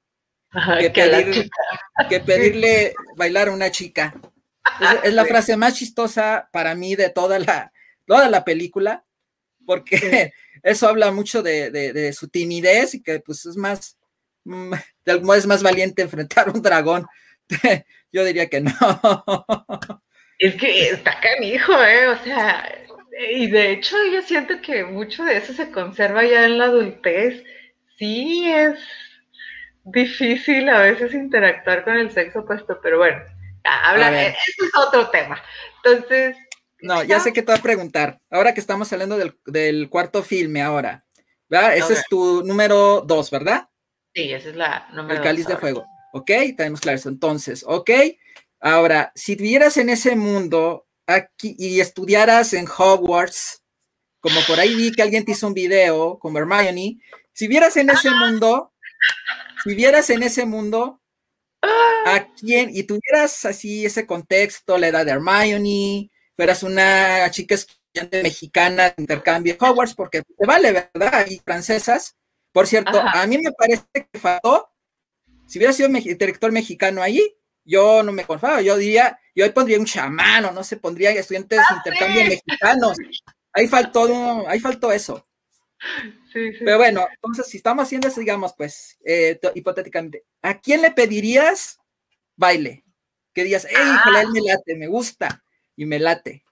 que, 0.51 2.19
pedirle 2.25 2.93
bailar 3.15 3.49
a 3.49 3.53
una 3.53 3.71
chica. 3.71 4.13
Es, 5.03 5.13
la 5.13 5.25
frase 5.25 5.57
más 5.57 5.75
chistosa 5.75 6.49
para 6.51 6.75
mí 6.75 6.95
de 6.95 7.09
toda 7.09 7.39
la, 7.39 7.71
toda 8.05 8.29
la 8.29 8.43
película, 8.43 9.03
porque 9.65 10.33
eso 10.63 10.87
habla 10.87 11.11
mucho 11.11 11.41
de, 11.41 12.13
su 12.13 12.27
timidez 12.27 12.95
y 12.95 13.01
que 13.01 13.19
pues 13.19 13.45
es 13.45 13.55
más, 13.57 13.97
mm, 14.43 14.73
de 15.05 15.11
algún 15.11 15.27
modo 15.27 15.37
es 15.37 15.47
más 15.47 15.63
valiente 15.63 16.01
enfrentar 16.01 16.49
a 16.49 16.51
un 16.51 16.61
dragón. 16.61 17.07
Yo 18.11 18.25
diría 18.25 18.47
que 18.47 18.61
no. 18.61 18.73
Es 20.37 20.55
que 20.55 20.89
está 20.89 21.19
canijo, 21.21 21.71
¿eh? 21.83 22.07
O 22.07 22.23
sea, 22.23 22.67
y 23.29 23.47
de 23.47 23.71
hecho 23.71 23.95
yo 24.11 24.21
siento 24.21 24.61
que 24.61 24.83
mucho 24.83 25.23
de 25.23 25.37
eso 25.37 25.53
se 25.53 25.71
conserva 25.71 26.25
ya 26.25 26.45
en 26.45 26.57
la 26.57 26.65
adultez. 26.65 27.43
Sí, 27.97 28.49
es 28.49 28.79
difícil 29.83 30.69
a 30.69 30.79
veces 30.79 31.13
interactuar 31.13 31.83
con 31.83 31.97
el 31.97 32.11
sexo 32.11 32.39
opuesto, 32.39 32.79
pero 32.81 32.97
bueno, 32.97 33.21
hablar, 33.63 34.13
eso 34.13 34.65
es 34.65 34.71
otro 34.77 35.09
tema. 35.09 35.41
Entonces... 35.83 36.37
No, 36.81 37.03
ya 37.03 37.19
sé 37.19 37.31
que 37.31 37.41
te 37.41 37.51
voy 37.51 37.59
a 37.59 37.63
preguntar. 37.63 38.19
Ahora 38.31 38.53
que 38.53 38.59
estamos 38.59 38.91
hablando 38.91 39.17
del, 39.45 39.89
cuarto 39.89 40.23
filme 40.23 40.61
ahora, 40.61 41.05
¿verdad? 41.47 41.75
Ese 41.77 41.93
es 41.93 42.05
tu 42.09 42.43
número 42.43 43.01
dos, 43.01 43.29
¿verdad? 43.29 43.69
Sí, 44.15 44.33
esa 44.33 44.49
es 44.49 44.55
la 44.55 44.87
número 44.91 45.15
El 45.15 45.21
cáliz 45.21 45.45
de 45.45 45.57
fuego. 45.57 45.85
Ok, 46.13 46.31
tenemos 46.57 46.81
claro 46.81 46.97
eso. 46.97 47.09
Entonces, 47.09 47.63
ok. 47.67 47.91
Ahora, 48.59 49.11
si 49.15 49.35
vivieras 49.35 49.77
en 49.77 49.89
ese 49.89 50.15
mundo 50.15 50.87
aquí 51.05 51.55
y 51.57 51.79
estudiaras 51.79 52.53
en 52.53 52.67
Hogwarts, 52.67 53.63
como 54.19 54.39
por 54.47 54.59
ahí 54.59 54.75
vi 54.75 54.91
que 54.91 55.01
alguien 55.01 55.25
te 55.25 55.31
hizo 55.31 55.47
un 55.47 55.53
video 55.53 56.19
como 56.19 56.39
Hermione, 56.39 56.99
si 57.33 57.47
vieras 57.47 57.77
en 57.77 57.89
ese 57.89 58.11
mundo, 58.11 58.73
si 59.63 59.75
vieras 59.75 60.09
en 60.09 60.23
ese 60.23 60.45
mundo 60.45 61.01
a 61.61 62.27
quién 62.33 62.69
y 62.73 62.83
tuvieras 62.83 63.45
así 63.45 63.85
ese 63.85 64.05
contexto, 64.05 64.77
la 64.77 64.87
edad 64.87 65.05
de 65.05 65.11
Hermione, 65.11 66.11
fueras 66.35 66.63
una 66.63 67.29
chica 67.31 67.55
estudiante 67.55 68.23
mexicana 68.23 68.89
de 68.89 68.95
intercambio 68.97 69.53
en 69.53 69.63
Hogwarts, 69.63 69.93
porque 69.93 70.21
te 70.21 70.45
vale, 70.45 70.71
¿verdad? 70.71 71.27
Y 71.29 71.39
francesas. 71.39 72.15
Por 72.51 72.67
cierto, 72.67 72.99
a 72.99 73.25
mí 73.27 73.37
me 73.37 73.51
parece 73.51 73.85
que 73.93 74.19
faltó, 74.19 74.69
si 75.47 75.59
hubiera 75.59 75.73
sido 75.73 75.89
director 75.89 76.51
mexicano 76.51 77.01
ahí, 77.01 77.35
yo 77.63 78.03
no 78.03 78.11
me 78.11 78.25
conformaba, 78.25 78.61
yo 78.61 78.75
diría, 78.75 79.19
yo 79.35 79.45
ahí 79.45 79.51
pondría 79.51 79.79
un 79.79 79.85
chamán 79.85 80.45
o 80.45 80.51
no 80.51 80.63
sé, 80.63 80.77
pondría 80.77 81.11
estudiantes 81.11 81.59
de 81.69 81.75
intercambio 81.75 82.25
mexicanos. 82.25 82.97
Ahí 83.53 83.67
faltó, 83.67 84.47
ahí 84.47 84.59
faltó 84.59 84.91
eso. 84.91 85.27
Pero 86.33 86.77
bueno, 86.77 87.07
entonces 87.13 87.47
si 87.47 87.57
estamos 87.57 87.83
haciendo 87.83 88.07
eso, 88.07 88.19
digamos, 88.19 88.53
pues, 88.55 88.97
eh, 89.05 89.39
hipotéticamente, 89.55 90.23
¿a 90.41 90.59
quién 90.59 90.81
le 90.81 90.91
pedirías 90.91 91.79
baile? 92.35 92.83
Que 93.33 93.43
digas, 93.43 93.67
hey, 93.69 93.77
híjole, 93.95 94.21
él 94.21 94.29
me 94.31 94.41
late, 94.41 94.75
me 94.75 94.87
gusta 94.87 95.43
y 95.75 95.85
me 95.85 95.99
late. 95.99 96.43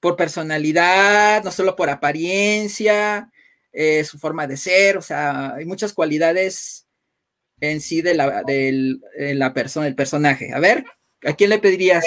Por 0.00 0.16
personalidad, 0.16 1.42
no 1.42 1.50
solo 1.50 1.74
por 1.74 1.90
apariencia, 1.90 3.30
eh, 3.72 4.04
su 4.04 4.18
forma 4.18 4.46
de 4.46 4.56
ser, 4.56 4.96
o 4.98 5.02
sea, 5.02 5.54
hay 5.54 5.64
muchas 5.64 5.92
cualidades 5.92 6.86
en 7.60 7.80
sí 7.80 8.02
de 8.02 8.14
la, 8.14 8.42
de 8.42 8.98
la 9.16 9.54
persona, 9.54 9.86
el 9.86 9.94
personaje. 9.94 10.52
A 10.52 10.60
ver, 10.60 10.84
¿a 11.24 11.32
quién 11.34 11.50
le 11.50 11.58
pedirías? 11.58 12.04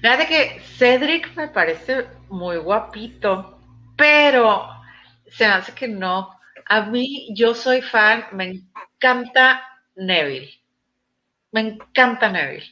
Fíjate 0.00 0.26
que 0.26 0.60
Cedric 0.78 1.36
me 1.36 1.48
parece 1.48 2.06
muy 2.28 2.56
guapito, 2.56 3.60
pero 3.96 4.66
se 5.36 5.46
me 5.46 5.52
hace 5.52 5.72
que 5.72 5.88
no. 5.88 6.38
A 6.66 6.82
mí, 6.82 7.28
yo 7.34 7.54
soy 7.54 7.82
fan, 7.82 8.26
me 8.32 8.62
encanta 8.96 9.62
Neville. 9.96 10.52
Me 11.50 11.60
encanta 11.60 12.28
Neville. 12.28 12.66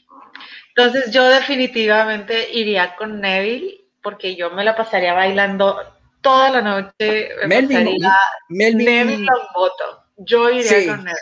Entonces 0.69 1.13
yo 1.13 1.29
definitivamente 1.29 2.51
iría 2.53 2.97
con 2.97 3.21
Neville 3.21 3.85
porque 4.03 4.37
yo 4.37 4.51
me 4.51 4.65
la 4.65 4.75
pasaría 4.75 5.13
bailando 5.13 5.77
toda 6.21 6.51
la 6.51 6.63
noche. 6.63 7.31
Melvin, 7.47 7.99
Melvin. 8.49 8.85
Neville 8.87 9.27
voto. 9.55 10.05
Yo 10.17 10.49
iría 10.51 10.87
con 10.87 11.05
Neville. 11.05 11.21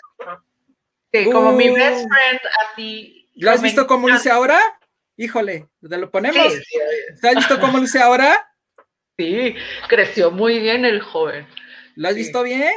Sí, 1.12 1.30
como 1.30 1.53
mi 1.53 1.70
best 1.70 2.05
uh. 2.05 2.09
friend, 2.09 2.41
así. 2.70 3.28
¿Lo 3.34 3.51
has 3.51 3.62
visto 3.62 3.86
cómo 3.86 4.09
luce 4.09 4.30
ahora? 4.30 4.61
Híjole, 5.16 5.68
¿te 5.89 5.97
lo 5.97 6.11
ponemos? 6.11 6.53
¿Has 7.22 7.34
visto 7.34 7.59
cómo 7.59 7.78
luce 7.78 8.01
ahora? 8.01 8.47
Sí, 9.18 9.56
creció 9.88 10.30
muy 10.30 10.60
bien 10.60 10.84
el 10.84 11.00
joven. 11.00 11.44
¿Lo 11.96 12.08
has 12.08 12.14
visto 12.14 12.44
bien? 12.44 12.72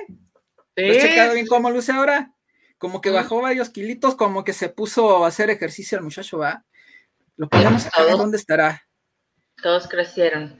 Sí. 0.75 0.87
¿Lo 0.87 0.91
has 0.91 0.97
checado 0.97 1.33
bien 1.35 1.45
cómo 1.45 1.69
luce 1.69 1.91
ahora? 1.91 2.33
Como 2.79 2.99
que 2.99 3.11
bajó 3.11 3.41
varios 3.41 3.69
kilitos, 3.69 4.15
como 4.15 4.43
que 4.43 4.53
se 4.53 4.69
puso 4.69 5.23
a 5.23 5.27
hacer 5.27 5.51
ejercicio 5.51 5.99
el 5.99 6.03
muchacho, 6.03 6.39
¿va? 6.39 6.65
Lo 7.37 7.47
ponemos 7.47 7.87
a 7.93 8.03
ver 8.03 8.17
dónde 8.17 8.37
estará. 8.37 8.87
Todos 9.61 9.87
crecieron. 9.87 10.59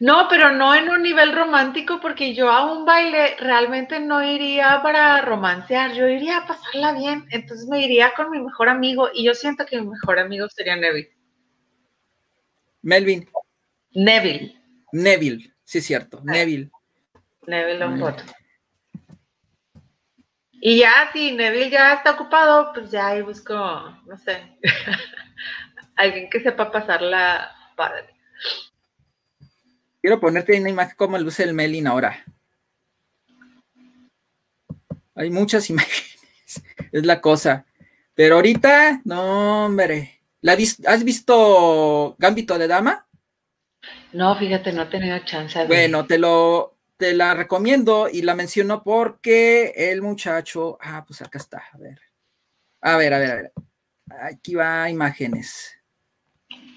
No, 0.00 0.26
pero 0.28 0.52
no 0.52 0.74
en 0.74 0.90
un 0.90 1.02
nivel 1.02 1.34
romántico, 1.34 1.98
porque 2.02 2.34
yo 2.34 2.50
a 2.50 2.70
un 2.70 2.84
baile 2.84 3.36
realmente 3.38 4.00
no 4.00 4.22
iría 4.22 4.80
para 4.82 5.22
romancear, 5.22 5.94
yo 5.94 6.06
iría 6.06 6.38
a 6.38 6.46
pasarla 6.46 6.92
bien. 6.92 7.24
Entonces 7.30 7.66
me 7.68 7.82
iría 7.82 8.12
con 8.14 8.30
mi 8.30 8.38
mejor 8.38 8.68
amigo 8.68 9.08
y 9.14 9.24
yo 9.24 9.32
siento 9.32 9.64
que 9.64 9.80
mi 9.80 9.86
mejor 9.86 10.18
amigo 10.18 10.46
sería 10.50 10.76
Neville. 10.76 11.10
Melvin. 12.82 13.26
Neville. 13.94 14.63
Neville, 14.94 15.52
sí 15.64 15.78
es 15.78 15.86
cierto, 15.86 16.18
ah. 16.20 16.22
Neville. 16.24 16.70
Neville 17.48 17.84
voto. 17.98 18.22
Y 20.52 20.78
ya, 20.78 21.10
si 21.12 21.32
Neville 21.32 21.68
ya 21.68 21.94
está 21.94 22.12
ocupado, 22.12 22.72
pues 22.72 22.92
ya 22.92 23.08
ahí 23.08 23.22
busco, 23.22 23.54
no 23.54 24.16
sé, 24.24 24.56
alguien 25.96 26.30
que 26.30 26.40
sepa 26.40 26.70
pasarla 26.70 27.50
padre. 27.76 28.06
Quiero 30.00 30.20
ponerte 30.20 30.58
una 30.58 30.70
imagen 30.70 30.94
como 30.96 31.18
luce 31.18 31.42
el 31.42 31.54
Melin 31.54 31.88
ahora. 31.88 32.24
Hay 35.16 35.30
muchas 35.30 35.68
imágenes, 35.70 36.62
es 36.92 37.04
la 37.04 37.20
cosa. 37.20 37.66
Pero 38.14 38.36
ahorita, 38.36 39.02
no, 39.04 39.66
hombre. 39.66 40.20
¿Has 40.86 41.02
visto 41.02 42.14
Gambito 42.18 42.56
de 42.58 42.68
Dama? 42.68 43.04
No, 44.14 44.38
fíjate, 44.38 44.72
no 44.72 44.82
he 44.82 44.86
tenido 44.86 45.18
chance. 45.24 45.66
Bueno, 45.66 46.06
te 46.06 46.18
lo, 46.18 46.76
te 46.96 47.14
la 47.14 47.34
recomiendo 47.34 48.08
y 48.08 48.22
la 48.22 48.36
menciono 48.36 48.84
porque 48.84 49.72
el 49.76 50.02
muchacho, 50.02 50.78
ah, 50.80 51.04
pues 51.04 51.20
acá 51.20 51.38
está, 51.38 51.64
a 51.72 51.78
ver. 51.78 52.00
A 52.80 52.96
ver, 52.96 53.12
a 53.12 53.18
ver, 53.18 53.30
a 53.32 53.34
ver. 53.34 53.52
Aquí 54.22 54.54
va 54.54 54.88
imágenes. 54.88 55.76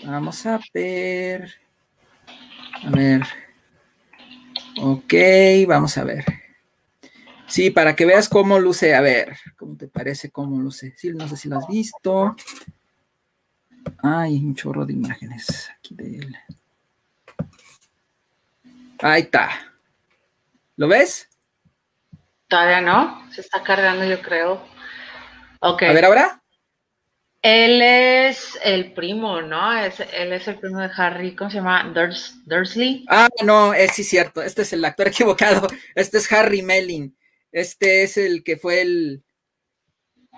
Vamos 0.03 0.47
a 0.47 0.59
ver. 0.73 1.53
A 2.83 2.89
ver. 2.89 3.21
Ok, 4.81 5.13
vamos 5.67 5.95
a 5.99 6.05
ver. 6.05 6.25
Sí, 7.45 7.69
para 7.69 7.95
que 7.95 8.07
veas 8.07 8.29
cómo 8.29 8.57
luce. 8.57 8.95
A 8.95 9.01
ver, 9.01 9.37
¿cómo 9.55 9.77
te 9.77 9.87
parece 9.87 10.31
cómo 10.31 10.59
luce? 10.59 10.95
Sí, 10.97 11.11
no 11.11 11.27
sé 11.27 11.37
si 11.37 11.49
lo 11.49 11.59
has 11.59 11.67
visto. 11.67 12.35
Hay 14.01 14.37
un 14.37 14.55
chorro 14.55 14.87
de 14.87 14.93
imágenes 14.93 15.69
aquí 15.77 15.93
de 15.93 16.17
él. 16.17 16.35
Ahí 18.99 19.23
está. 19.23 19.73
¿Lo 20.75 20.87
ves? 20.87 21.29
Todavía 22.47 22.81
no, 22.81 23.29
se 23.31 23.41
está 23.41 23.63
cargando 23.63 24.05
yo 24.05 24.21
creo. 24.21 24.65
Ok. 25.59 25.83
A 25.83 25.93
ver 25.93 26.05
ahora. 26.05 26.41
Él 27.41 27.81
es 27.81 28.57
el 28.63 28.93
primo, 28.93 29.41
¿no? 29.41 29.77
Es, 29.77 29.99
él 29.99 30.33
es 30.33 30.47
el 30.47 30.59
primo 30.59 30.79
de 30.79 30.89
Harry, 30.95 31.35
¿cómo 31.35 31.49
se 31.49 31.57
llama? 31.57 31.93
Dursley. 32.45 33.05
Ah, 33.07 33.29
no, 33.43 33.73
es 33.73 33.93
sí 33.93 34.03
cierto, 34.03 34.41
este 34.41 34.63
es 34.63 34.73
el 34.73 34.83
actor 34.83 35.07
equivocado. 35.09 35.67
Este 35.95 36.17
es 36.17 36.31
Harry 36.31 36.61
Melling. 36.61 37.15
Este 37.51 38.03
es 38.03 38.17
el 38.17 38.43
que 38.43 38.57
fue 38.57 38.81
el, 38.81 39.23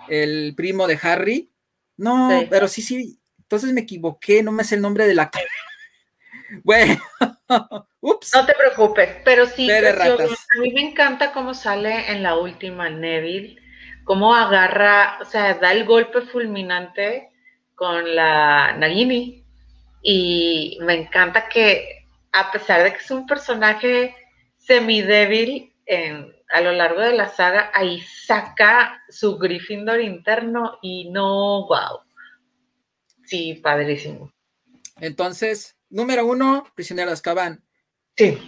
el 0.08 0.54
primo 0.56 0.86
de 0.86 0.98
Harry. 1.02 1.50
No, 1.96 2.44
pero 2.48 2.68
sí, 2.68 2.82
sí. 2.82 3.18
Entonces 3.38 3.72
me 3.72 3.80
equivoqué, 3.82 4.42
no 4.42 4.52
me 4.52 4.64
sé 4.64 4.76
el 4.76 4.82
nombre 4.82 5.06
del 5.06 5.18
actor. 5.18 5.42
Bueno, 6.64 7.00
ups. 8.00 8.32
No 8.34 8.46
te 8.46 8.54
preocupes, 8.54 9.16
pero 9.24 9.46
sí, 9.46 9.70
a 9.70 10.60
mí 10.60 10.72
me 10.72 10.90
encanta 10.90 11.32
cómo 11.32 11.54
sale 11.54 12.10
en 12.10 12.22
la 12.22 12.36
última 12.36 12.88
Neville, 12.88 13.60
cómo 14.04 14.34
agarra, 14.34 15.18
o 15.20 15.24
sea, 15.24 15.54
da 15.54 15.72
el 15.72 15.84
golpe 15.84 16.22
fulminante 16.22 17.30
con 17.74 18.14
la 18.14 18.74
Nagini. 18.76 19.44
Y 20.02 20.78
me 20.80 20.94
encanta 20.94 21.48
que, 21.48 22.06
a 22.32 22.50
pesar 22.50 22.82
de 22.82 22.92
que 22.92 22.98
es 22.98 23.10
un 23.10 23.26
personaje 23.26 24.14
semidébil 24.56 25.74
en, 25.86 26.32
a 26.50 26.60
lo 26.60 26.72
largo 26.72 27.00
de 27.00 27.14
la 27.14 27.28
saga, 27.28 27.70
ahí 27.74 28.00
saca 28.00 29.02
su 29.08 29.36
Gryffindor 29.38 30.00
interno 30.00 30.78
y 30.80 31.10
no, 31.10 31.66
wow. 31.66 32.00
Sí, 33.24 33.54
padrísimo. 33.62 34.32
Entonces, 35.00 35.76
número 35.90 36.24
uno, 36.24 36.66
Prisionero 36.74 37.10
de 37.10 37.14
Azkaban. 37.14 37.64
Sí. 38.16 38.38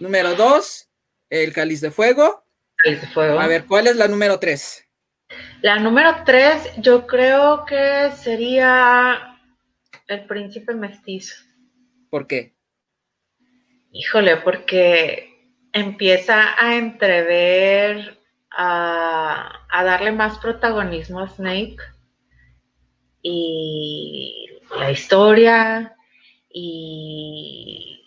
Número 0.00 0.34
dos, 0.34 0.88
El 1.28 1.52
Cáliz 1.52 1.80
de 1.80 1.90
Fuego. 1.90 2.44
Cáliz 2.76 3.00
de 3.00 3.06
Fuego. 3.08 3.38
A 3.38 3.46
ver, 3.46 3.66
¿cuál 3.66 3.86
es 3.86 3.96
la 3.96 4.08
número 4.08 4.38
tres? 4.38 4.86
La 5.60 5.78
número 5.78 6.22
tres, 6.24 6.70
yo 6.78 7.06
creo 7.06 7.64
que 7.64 8.10
sería 8.16 9.38
El 10.06 10.24
Príncipe 10.26 10.74
Mestizo. 10.74 11.34
¿Por 12.10 12.26
qué? 12.26 12.54
Híjole, 13.90 14.36
porque 14.36 15.52
empieza 15.72 16.54
a 16.62 16.76
entrever, 16.76 18.20
a, 18.50 19.66
a 19.68 19.84
darle 19.84 20.12
más 20.12 20.38
protagonismo 20.38 21.20
a 21.20 21.28
Snape 21.28 21.76
y 23.22 24.48
la 24.78 24.90
historia 24.90 25.95
y 26.58 28.02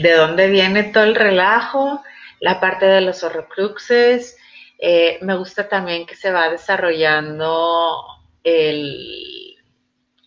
de 0.00 0.12
dónde 0.12 0.48
viene 0.48 0.84
todo 0.84 1.02
el 1.02 1.16
relajo, 1.16 2.00
la 2.38 2.60
parte 2.60 2.86
de 2.86 3.00
los 3.00 3.24
horrocruxes. 3.24 4.38
Eh, 4.78 5.18
me 5.22 5.36
gusta 5.36 5.68
también 5.68 6.06
que 6.06 6.14
se 6.14 6.30
va 6.30 6.48
desarrollando 6.48 8.04
el, 8.44 9.56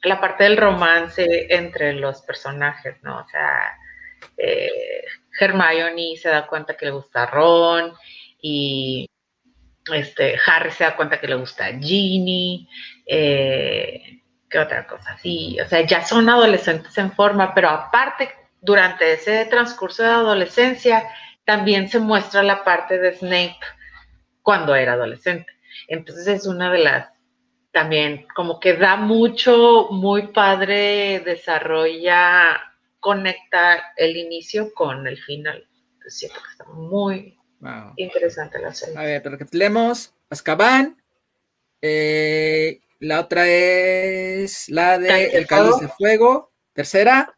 la 0.04 0.20
parte 0.20 0.44
del 0.44 0.58
romance 0.58 1.48
entre 1.50 1.94
los 1.94 2.22
personajes, 2.24 3.02
¿no? 3.04 3.20
O 3.20 3.28
sea, 3.30 3.78
eh, 4.36 5.06
Hermione 5.40 6.18
se 6.18 6.28
da 6.28 6.48
cuenta 6.48 6.76
que 6.76 6.88
le 6.88 6.92
gusta 6.92 7.26
Ron 7.26 7.94
y 8.42 9.10
este, 9.94 10.38
Harry 10.46 10.72
se 10.72 10.84
da 10.84 10.98
cuenta 10.98 11.22
que 11.22 11.28
le 11.28 11.36
gusta 11.36 11.68
Ginny. 11.68 12.68
Eh, 13.06 14.25
¿Qué 14.56 14.60
otra 14.60 14.88
cosa? 14.88 15.18
Sí, 15.22 15.58
o 15.60 15.68
sea, 15.68 15.86
ya 15.86 16.06
son 16.06 16.30
adolescentes 16.30 16.98
en 16.98 17.12
forma, 17.12 17.54
pero 17.54 17.68
aparte, 17.68 18.30
durante 18.62 19.12
ese 19.12 19.44
transcurso 19.48 20.02
de 20.02 20.08
adolescencia, 20.08 21.10
también 21.44 21.90
se 21.90 22.00
muestra 22.00 22.42
la 22.42 22.64
parte 22.64 22.98
de 22.98 23.12
Snape 23.18 23.60
cuando 24.42 24.74
era 24.74 24.94
adolescente. 24.94 25.52
Entonces 25.90 26.26
es 26.28 26.48
una 26.48 26.72
de 26.72 26.78
las, 26.78 27.10
también 27.74 28.28
como 28.34 28.62
que 28.62 28.78
da 28.78 28.96
mucho, 28.96 29.90
muy 29.92 30.28
padre, 30.28 31.20
desarrolla, 31.20 32.58
conecta 33.02 33.92
el 33.98 34.16
inicio 34.16 34.74
con 34.74 35.06
el 35.06 35.18
final. 35.22 35.68
siento 36.08 36.40
que 36.42 36.52
está 36.52 36.64
muy 36.72 37.38
interesante 37.98 38.60
la 38.60 38.74
serie. 38.74 38.98
A 38.98 39.02
ver, 39.04 39.22
recapitulemos. 39.22 40.14
Azkaban, 40.30 40.96
eh, 41.82 42.80
la 43.00 43.20
otra 43.20 43.48
es 43.48 44.70
la 44.70 44.98
de 44.98 45.26
El 45.28 45.48
Cáliz 45.48 45.80
de 45.80 45.88
Fuego. 45.88 46.54
Tercera. 46.74 47.38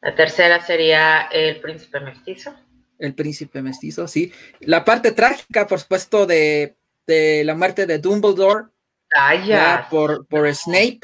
La 0.00 0.14
tercera 0.14 0.60
sería 0.60 1.22
El 1.30 1.60
Príncipe 1.60 2.00
Mestizo. 2.00 2.54
El 2.98 3.14
Príncipe 3.14 3.62
Mestizo, 3.62 4.08
sí. 4.08 4.32
La 4.60 4.84
parte 4.84 5.12
trágica, 5.12 5.66
por 5.66 5.80
supuesto, 5.80 6.26
de, 6.26 6.76
la 7.06 7.54
muerte 7.54 7.86
de 7.86 7.98
Dumbledore. 7.98 8.66
Ah, 9.14 9.86
por, 9.90 10.26
por 10.26 10.52
Snape. 10.54 11.00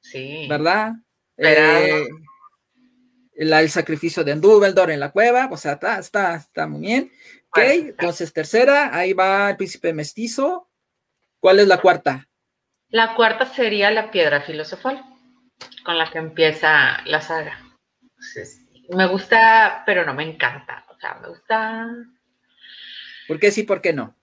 Sí. 0.00 0.46
¿Verdad? 0.48 0.92
Eh, 1.36 2.06
el 3.34 3.70
sacrificio 3.70 4.22
de 4.22 4.34
Dumbledore 4.34 4.94
en 4.94 5.00
la 5.00 5.10
cueva, 5.10 5.48
o 5.50 5.56
sea, 5.56 5.72
está, 5.72 5.98
está, 5.98 6.36
está 6.36 6.66
muy 6.66 6.82
bien. 6.82 7.12
Ok, 7.50 7.58
entonces 7.58 8.32
tercera, 8.32 8.96
ahí 8.96 9.12
va 9.12 9.50
el 9.50 9.56
príncipe 9.56 9.92
mestizo. 9.92 10.68
¿Cuál 11.40 11.60
es 11.60 11.68
la 11.68 11.80
cuarta? 11.80 12.28
La 12.90 13.14
cuarta 13.14 13.46
sería 13.46 13.90
la 13.90 14.10
piedra 14.10 14.40
filosofal, 14.40 15.02
con 15.84 15.98
la 15.98 16.10
que 16.10 16.18
empieza 16.18 17.02
la 17.06 17.20
saga. 17.20 17.58
me 18.90 19.06
gusta, 19.06 19.82
pero 19.86 20.04
no 20.04 20.14
me 20.14 20.24
encanta. 20.24 20.84
O 20.88 20.98
sea, 20.98 21.14
me 21.20 21.28
gusta. 21.28 21.88
¿Por 23.26 23.40
qué 23.40 23.50
sí, 23.50 23.62
por 23.62 23.80
qué 23.80 23.92
no? 23.92 24.14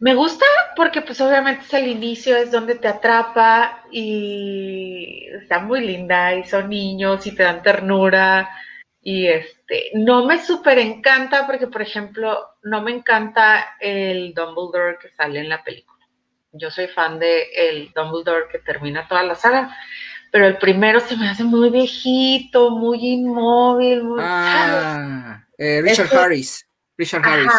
Me 0.00 0.14
gusta 0.14 0.46
porque 0.76 1.02
pues 1.02 1.20
obviamente 1.20 1.64
es 1.66 1.74
el 1.74 1.86
inicio, 1.86 2.34
es 2.36 2.50
donde 2.50 2.76
te 2.76 2.88
atrapa 2.88 3.84
y 3.90 5.26
está 5.30 5.58
muy 5.60 5.86
linda 5.86 6.34
y 6.34 6.44
son 6.44 6.70
niños 6.70 7.26
y 7.26 7.34
te 7.34 7.42
dan 7.42 7.62
ternura 7.62 8.48
y 9.02 9.28
este, 9.28 9.90
no 9.94 10.24
me 10.24 10.42
súper 10.42 10.78
encanta 10.78 11.46
porque 11.46 11.66
por 11.66 11.82
ejemplo 11.82 12.48
no 12.62 12.80
me 12.82 12.92
encanta 12.92 13.76
el 13.78 14.32
Dumbledore 14.32 14.98
que 15.00 15.10
sale 15.10 15.40
en 15.40 15.50
la 15.50 15.62
película 15.62 15.89
yo 16.52 16.70
soy 16.70 16.88
fan 16.88 17.18
de 17.18 17.44
el 17.54 17.92
Dumbledore 17.94 18.48
que 18.50 18.58
termina 18.58 19.06
toda 19.08 19.22
la 19.22 19.34
saga, 19.34 19.76
pero 20.32 20.46
el 20.46 20.58
primero 20.58 21.00
se 21.00 21.16
me 21.16 21.28
hace 21.28 21.44
muy 21.44 21.70
viejito, 21.70 22.70
muy 22.70 22.98
inmóvil, 22.98 24.04
muy... 24.04 24.20
Ah, 24.22 25.44
eh, 25.58 25.80
Richard 25.82 26.14
Harris. 26.14 26.66
Richard 26.96 27.24
Harris. 27.24 27.52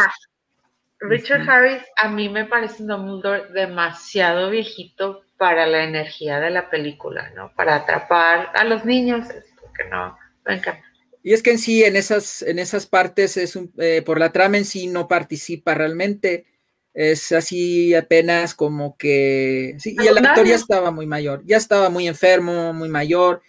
Richard 0.99 1.49
Harris 1.49 1.81
a 1.97 2.09
mí 2.09 2.29
me 2.29 2.45
parece 2.45 2.83
un 2.83 2.89
Dumbledore 2.89 3.51
demasiado 3.53 4.51
viejito 4.51 5.23
para 5.37 5.65
la 5.65 5.83
energía 5.83 6.39
de 6.39 6.51
la 6.51 6.69
película, 6.69 7.31
¿no? 7.35 7.51
Para 7.55 7.75
atrapar 7.75 8.51
a 8.53 8.63
los 8.63 8.85
niños, 8.85 9.27
es 9.29 9.45
porque 9.59 9.85
no, 9.89 10.15
me 10.45 10.55
encanta. 10.55 10.83
Y 11.23 11.33
es 11.33 11.43
que 11.43 11.51
en 11.51 11.59
sí, 11.59 11.83
en 11.83 11.95
esas, 11.95 12.41
en 12.43 12.59
esas 12.59 12.85
partes, 12.85 13.37
es 13.37 13.55
un, 13.55 13.71
eh, 13.79 14.01
por 14.03 14.19
la 14.19 14.31
trama 14.31 14.57
en 14.57 14.65
sí 14.65 14.87
no 14.87 15.07
participa 15.07 15.73
realmente 15.73 16.45
es 16.93 17.31
así 17.31 17.93
apenas 17.95 18.53
como 18.53 18.97
que, 18.97 19.75
sí, 19.79 19.95
y 19.97 20.07
el 20.07 20.17
actor 20.17 20.45
ya 20.45 20.55
estaba 20.55 20.91
muy 20.91 21.07
mayor, 21.07 21.43
ya 21.45 21.57
estaba 21.57 21.89
muy 21.89 22.07
enfermo, 22.07 22.73
muy 22.73 22.89
mayor, 22.89 23.41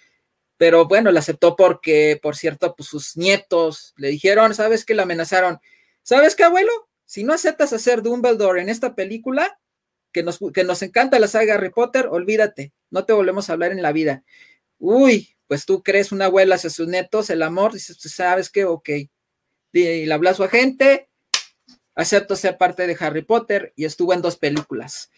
pero 0.57 0.87
bueno, 0.87 1.11
lo 1.11 1.19
aceptó 1.19 1.57
porque, 1.57 2.19
por 2.23 2.37
cierto, 2.37 2.75
pues 2.77 2.89
sus 2.89 3.17
nietos 3.17 3.95
le 3.97 4.09
dijeron, 4.09 4.55
¿sabes 4.55 4.85
qué? 4.85 4.95
Le 4.95 5.03
amenazaron, 5.03 5.59
¿sabes 6.03 6.37
qué, 6.37 6.45
abuelo? 6.45 6.71
Si 7.05 7.25
no 7.25 7.33
aceptas 7.33 7.73
hacer 7.73 8.03
Dumbledore 8.03 8.63
en 8.63 8.69
esta 8.69 8.95
película, 8.95 9.59
que 10.13 10.23
nos, 10.23 10.39
que 10.55 10.63
nos 10.63 10.83
encanta 10.83 11.19
la 11.19 11.27
saga 11.27 11.55
Harry 11.55 11.71
Potter, 11.71 12.07
olvídate, 12.11 12.73
no 12.91 13.05
te 13.05 13.13
volvemos 13.13 13.51
a 13.51 13.55
hablar 13.55 13.73
en 13.73 13.83
la 13.83 13.93
vida. 13.93 14.23
Uy, 14.79 15.37
pues 15.49 15.67
tú 15.67 15.83
crees 15.83 16.13
una 16.13 16.27
abuela 16.27 16.55
hacia 16.55 16.71
sus 16.71 16.87
nietos, 16.87 17.31
el 17.31 17.43
amor, 17.43 17.73
dices, 17.73 17.99
pues, 18.01 18.15
¿sabes 18.15 18.49
qué? 18.51 18.65
Ok. 18.65 18.89
Y 19.73 20.07
le 20.07 20.15
habla 20.15 20.31
a 20.31 20.35
su 20.35 20.45
agente, 20.45 21.09
acepto 21.95 22.37
ser 22.37 22.57
parte 22.59 22.87
de 22.87 22.97
Harry 23.01 23.23
Potter 23.23 23.73
y 23.77 23.85
estuvo 23.85 24.13
en 24.13 24.23
dos 24.23 24.37
películas. 24.37 25.11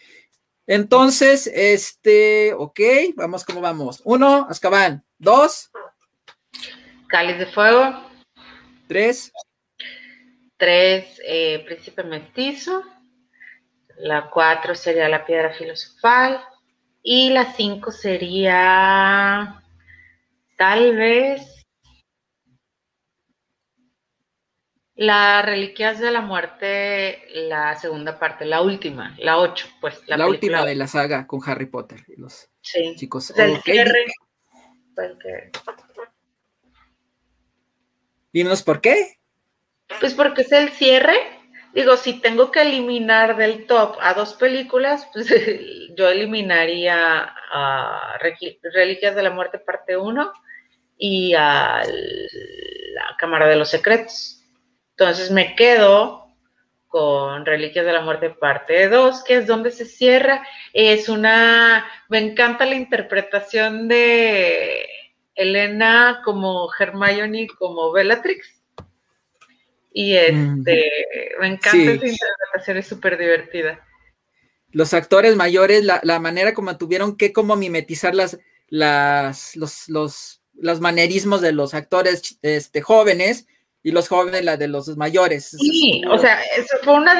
Entonces, 0.67 1.47
este, 1.53 2.53
ok, 2.53 2.79
vamos 3.15 3.45
como 3.45 3.61
vamos. 3.61 4.01
Uno, 4.03 4.47
Azkaban. 4.49 5.03
Dos. 5.17 5.71
Cáliz 7.07 7.37
de 7.37 7.45
Fuego. 7.45 8.09
Tres. 8.87 9.31
Tres, 10.57 11.21
eh, 11.25 11.63
Príncipe 11.65 12.03
Mestizo. 12.03 12.83
La 13.97 14.29
cuatro 14.29 14.75
sería 14.75 15.07
La 15.07 15.25
Piedra 15.25 15.53
Filosofal. 15.53 16.43
Y 17.03 17.29
la 17.29 17.53
cinco 17.53 17.91
sería 17.91 19.61
tal 20.57 20.95
vez 20.95 21.54
Las 24.95 25.43
Reliquias 25.45 25.99
de 25.99 26.09
la 26.09 26.21
Muerte, 26.21 27.27
la 27.33 27.75
segunda 27.75 28.17
parte, 28.17 28.45
la 28.45 28.61
última, 28.61 29.13
la 29.19 29.37
ocho, 29.39 29.67
pues. 29.81 30.01
La, 30.07 30.25
última 30.25 30.65
de 30.65 30.75
la 30.75 30.87
saga 30.87 31.27
con 31.27 31.41
Harry 31.45 31.65
Potter. 31.65 32.05
Los 32.15 32.49
sí. 32.61 32.95
chicos. 32.95 33.31
El 33.37 33.61
cierre, 33.61 34.05
Dinos 38.31 38.63
por 38.63 38.81
qué. 38.81 39.17
Pues 39.99 40.13
porque 40.13 40.41
es 40.41 40.51
el 40.51 40.69
cierre. 40.69 41.15
Digo, 41.73 41.97
si 41.97 42.21
tengo 42.21 42.51
que 42.51 42.61
eliminar 42.61 43.35
del 43.35 43.65
top 43.65 43.97
a 43.99 44.13
dos 44.13 44.33
películas, 44.33 45.09
pues 45.13 45.27
yo 45.95 46.07
eliminaría 46.07 47.33
a 47.51 48.17
Reliquias 48.19 49.15
de 49.15 49.23
la 49.23 49.29
Muerte 49.29 49.59
parte 49.59 49.97
1 49.97 50.33
y 50.97 51.33
a 51.33 51.83
la 51.83 53.15
Cámara 53.17 53.47
de 53.47 53.57
los 53.57 53.69
Secretos. 53.69 54.34
Entonces 54.97 55.29
me 55.29 55.55
quedo 55.55 56.25
con 56.87 57.45
Reliquias 57.45 57.85
de 57.85 57.91
la 57.91 58.01
Muerte 58.01 58.29
parte 58.29 58.87
2, 58.87 59.25
que 59.25 59.35
es 59.35 59.47
donde 59.47 59.71
se 59.71 59.83
cierra. 59.83 60.47
Es 60.71 61.09
una, 61.09 61.85
me 62.07 62.19
encanta 62.19 62.65
la 62.65 62.75
interpretación 62.75 63.89
de 63.89 64.85
Elena 65.35 66.21
como 66.23 66.69
Hermione, 66.79 67.47
como 67.59 67.91
Bellatrix. 67.91 68.47
Y 69.91 70.15
este, 70.15 70.89
me 71.41 71.47
encanta 71.47 71.91
esa 71.91 72.07
interpretación, 72.07 72.77
es 72.77 72.87
súper 72.87 73.17
divertida. 73.17 73.85
Los 74.71 74.93
actores 74.93 75.35
mayores, 75.35 75.83
la, 75.83 76.19
manera 76.21 76.53
como 76.53 76.77
tuvieron 76.77 77.17
que 77.17 77.33
como 77.33 77.57
mimetizar 77.57 78.15
las, 78.15 78.39
las, 78.69 79.57
los, 79.57 79.89
los, 79.89 80.41
los 80.53 80.79
manerismos 80.79 81.41
de 81.41 81.51
los 81.51 81.73
actores 81.73 82.39
este, 82.41 82.79
jóvenes, 82.81 83.47
y 83.85 83.91
los 83.91 84.09
jóvenes 84.09 84.43
la 84.43 84.57
de 84.57 84.67
los 84.67 84.97
mayores. 84.97 85.51
Sí, 85.51 86.01
o 86.09 86.17
sea, 86.17 86.41
eso 86.57 86.75
fue 86.81 86.95
una 86.95 87.13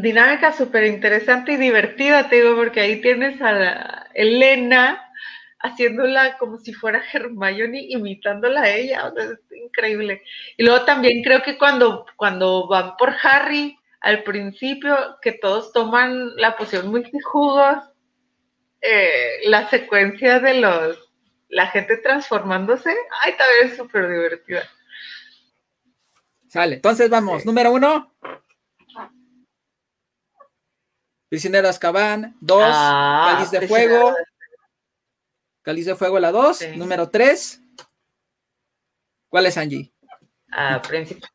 dinámica 0.00 0.52
súper 0.52 0.84
interesante 0.84 1.54
y 1.54 1.56
divertida, 1.56 2.28
te 2.28 2.36
digo, 2.36 2.54
porque 2.54 2.82
ahí 2.82 3.00
tienes 3.00 3.42
a 3.42 4.06
Elena 4.14 5.10
haciéndola 5.58 6.38
como 6.38 6.58
si 6.58 6.72
fuera 6.72 7.02
Hermione, 7.12 7.86
imitándola 7.88 8.62
a 8.62 8.70
ella, 8.70 9.12
es 9.16 9.40
increíble. 9.60 10.22
Y 10.56 10.62
luego 10.62 10.84
también 10.84 11.24
creo 11.24 11.42
que 11.42 11.58
cuando, 11.58 12.06
cuando 12.14 12.68
van 12.68 12.96
por 12.96 13.12
Harry, 13.20 13.76
al 14.00 14.22
principio, 14.22 14.96
que 15.20 15.32
todos 15.32 15.72
toman 15.72 16.36
la 16.36 16.56
poción 16.56 16.92
multijugos, 16.92 17.78
eh, 18.82 19.40
la 19.46 19.68
secuencia 19.68 20.38
de 20.38 20.60
los, 20.60 20.96
la 21.48 21.66
gente 21.66 21.96
transformándose, 21.96 22.94
ay, 23.24 23.34
también 23.36 23.66
es 23.66 23.76
súper 23.76 24.08
divertida. 24.08 24.62
Sale, 26.54 26.76
entonces 26.76 27.10
vamos, 27.10 27.44
número 27.44 27.72
uno. 27.72 28.14
Prisionero 31.28 31.68
Azkaban, 31.68 32.36
dos, 32.40 32.62
ah, 32.64 33.32
Cáliz 33.34 33.50
de 33.50 33.66
Fuego, 33.66 34.14
Cáliz 35.62 35.86
de 35.86 35.96
Fuego 35.96 36.20
la 36.20 36.30
2. 36.30 36.76
Número 36.76 37.10
3. 37.10 37.60
¿Cuál 39.28 39.46
es 39.46 39.58
Angie? 39.58 39.92
Ah, 40.52 40.80
Príncipe. 40.80 41.26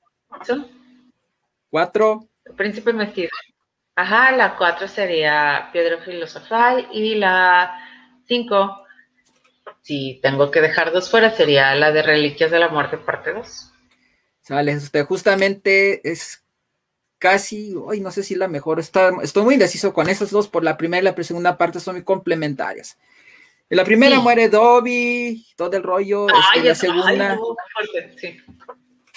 4. 1.70 2.30
Príncipe 2.56 2.94
Mestizo. 2.94 3.36
Ajá, 3.96 4.32
la 4.32 4.56
4 4.56 4.88
sería 4.88 5.68
Piedra 5.74 6.02
Filosofal 6.02 6.88
y 6.94 7.16
la 7.16 7.78
5, 8.26 8.86
si 9.82 10.22
tengo 10.24 10.50
que 10.50 10.62
dejar 10.62 10.94
dos 10.94 11.12
fuera, 11.12 11.32
sería 11.32 11.76
la 11.76 11.92
de 11.92 12.04
Reliquias 12.04 12.52
de 12.52 12.60
la 12.60 12.70
Muerte, 12.70 12.98
parte 12.98 13.34
2. 13.34 13.69
Sale, 14.50 14.76
usted 14.76 15.06
justamente 15.06 16.02
es 16.10 16.44
casi, 17.20 17.76
hoy 17.76 18.00
no 18.00 18.10
sé 18.10 18.24
si 18.24 18.34
la 18.34 18.48
mejor, 18.48 18.80
está, 18.80 19.12
estoy 19.22 19.44
muy 19.44 19.54
indeciso 19.54 19.94
con 19.94 20.10
esas 20.10 20.32
dos, 20.32 20.48
por 20.48 20.64
la 20.64 20.76
primera 20.76 21.04
y 21.04 21.16
la 21.16 21.24
segunda 21.24 21.56
parte 21.56 21.80
son 21.80 21.98
muy 21.98 22.04
complementarias. 22.04 22.98
En 23.70 23.78
la 23.78 23.84
primera 23.84 24.20
muere 24.20 24.50
Dobby, 24.50 25.46
todo 25.56 25.78
el 25.78 25.84
rollo. 25.84 26.26
en 26.56 26.66
la 26.66 26.74
segunda 26.74 27.38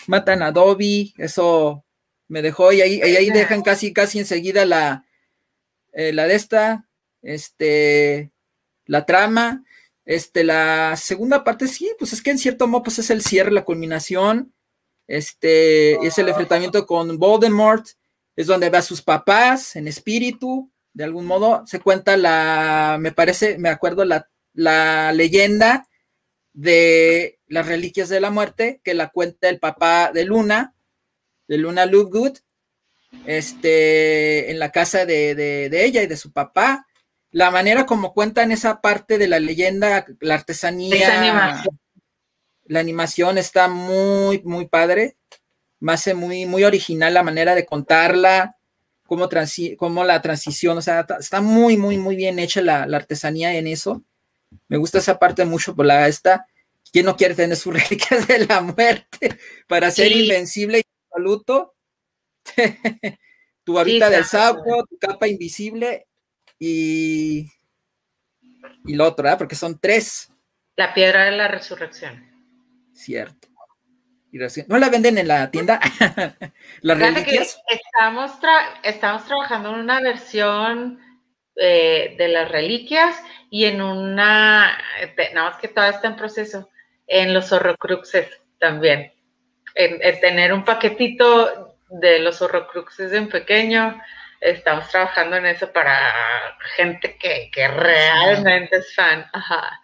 matan 0.06 0.42
a 0.42 0.52
Dobby, 0.52 1.14
eso 1.16 1.82
me 2.28 2.42
dejó 2.42 2.70
y 2.70 2.82
ahí, 2.82 3.00
ahí 3.00 3.30
dejan 3.30 3.62
casi, 3.62 3.94
casi 3.94 4.18
enseguida 4.18 4.66
la, 4.66 5.06
eh, 5.94 6.12
la 6.12 6.26
de 6.26 6.34
esta, 6.34 6.86
este, 7.22 8.32
la 8.84 9.06
trama. 9.06 9.64
Este, 10.04 10.44
la 10.44 10.94
segunda 10.96 11.42
parte, 11.42 11.68
sí, 11.68 11.90
pues 11.98 12.12
es 12.12 12.20
que 12.20 12.32
en 12.32 12.38
cierto 12.38 12.66
modo, 12.66 12.82
pues 12.82 12.98
es 12.98 13.08
el 13.08 13.22
cierre, 13.22 13.50
la 13.50 13.64
culminación. 13.64 14.52
Este, 15.06 15.94
es 16.06 16.18
el 16.18 16.28
enfrentamiento 16.28 16.86
con 16.86 17.18
Voldemort, 17.18 17.86
es 18.36 18.46
donde 18.46 18.70
ve 18.70 18.78
a 18.78 18.82
sus 18.82 19.02
papás 19.02 19.76
en 19.76 19.88
espíritu, 19.88 20.70
de 20.92 21.04
algún 21.04 21.26
modo. 21.26 21.66
Se 21.66 21.80
cuenta 21.80 22.16
la, 22.16 22.96
me 23.00 23.12
parece, 23.12 23.58
me 23.58 23.68
acuerdo, 23.68 24.04
la 24.04 24.28
la 24.54 25.12
leyenda 25.12 25.88
de 26.52 27.40
las 27.46 27.66
reliquias 27.66 28.08
de 28.08 28.20
la 28.20 28.30
muerte, 28.30 28.80
que 28.84 28.94
la 28.94 29.08
cuenta 29.08 29.48
el 29.48 29.58
papá 29.58 30.10
de 30.12 30.24
Luna, 30.24 30.74
de 31.48 31.58
Luna 31.58 31.86
Lovegood, 31.86 32.38
este, 33.26 34.50
en 34.50 34.58
la 34.58 34.70
casa 34.70 35.06
de, 35.06 35.68
ella 35.72 36.02
y 36.02 36.06
de 36.06 36.16
su 36.16 36.32
papá. 36.32 36.86
La 37.30 37.50
manera 37.50 37.86
como 37.86 38.12
cuentan 38.12 38.52
esa 38.52 38.80
parte 38.82 39.16
de 39.16 39.26
la 39.26 39.40
leyenda, 39.40 40.04
la 40.20 40.34
artesanía, 40.34 41.64
la 42.72 42.80
animación 42.80 43.36
está 43.36 43.68
muy, 43.68 44.40
muy 44.44 44.66
padre. 44.66 45.18
Me 45.78 45.92
hace 45.92 46.14
muy, 46.14 46.46
muy 46.46 46.64
original 46.64 47.12
la 47.12 47.22
manera 47.22 47.54
de 47.54 47.66
contarla, 47.66 48.56
cómo, 49.06 49.28
cómo 49.76 50.04
la 50.04 50.22
transición, 50.22 50.78
o 50.78 50.80
sea, 50.80 51.06
está 51.20 51.42
muy, 51.42 51.76
muy, 51.76 51.98
muy 51.98 52.16
bien 52.16 52.38
hecha 52.38 52.62
la 52.62 52.84
artesanía 52.84 53.54
en 53.54 53.66
eso. 53.66 54.02
Me 54.68 54.78
gusta 54.78 54.98
esa 54.98 55.18
parte 55.18 55.44
mucho 55.44 55.74
por 55.76 55.84
la 55.84 56.08
esta. 56.08 56.46
¿Quién 56.90 57.04
no 57.04 57.14
quiere 57.14 57.34
tener 57.34 57.58
sus 57.58 57.74
reliquias 57.90 58.26
de 58.26 58.46
la 58.46 58.62
muerte 58.62 59.38
para 59.68 59.90
ser 59.90 60.10
invencible 60.10 60.78
y 60.78 60.82
absoluto? 61.10 61.74
tu 63.64 63.74
varita 63.74 64.08
del 64.08 64.24
sapo, 64.24 64.86
tu 64.88 64.96
capa 64.96 65.28
invisible 65.28 66.06
y, 66.58 67.50
y 68.86 68.94
lo 68.94 69.08
otro, 69.08 69.24
¿verdad? 69.24 69.38
Porque 69.38 69.56
son 69.56 69.78
tres. 69.78 70.32
La 70.76 70.94
piedra 70.94 71.26
de 71.26 71.32
la 71.32 71.48
resurrección. 71.48 72.31
Cierto. 73.02 73.48
¿No 74.68 74.78
la 74.78 74.88
venden 74.88 75.18
en 75.18 75.26
la 75.28 75.50
tienda? 75.50 75.80
¿Las 76.82 76.98
reliquias? 76.98 77.60
Estamos, 77.68 78.30
estamos 78.84 79.26
trabajando 79.26 79.70
en 79.70 79.80
una 79.80 80.00
versión 80.00 81.00
eh, 81.56 82.14
de 82.16 82.28
las 82.28 82.48
reliquias 82.48 83.20
y 83.50 83.64
en 83.64 83.82
una, 83.82 84.78
nada 85.34 85.50
más 85.50 85.58
que 85.58 85.68
todavía 85.68 85.96
está 85.96 86.08
en 86.08 86.16
proceso, 86.16 86.70
en 87.08 87.34
los 87.34 87.52
horrocruxes 87.52 88.28
también. 88.58 89.12
En, 89.74 89.98
tener 90.20 90.52
un 90.52 90.64
paquetito 90.64 91.76
de 91.90 92.20
los 92.20 92.40
horrocruxes 92.40 93.12
en 93.12 93.28
pequeño, 93.28 94.00
estamos 94.40 94.88
trabajando 94.88 95.36
en 95.36 95.46
eso 95.46 95.72
para 95.72 95.98
gente 96.76 97.18
que, 97.18 97.50
realmente 97.68 98.76
es 98.76 98.94
fan. 98.94 99.26
Ajá. 99.32 99.81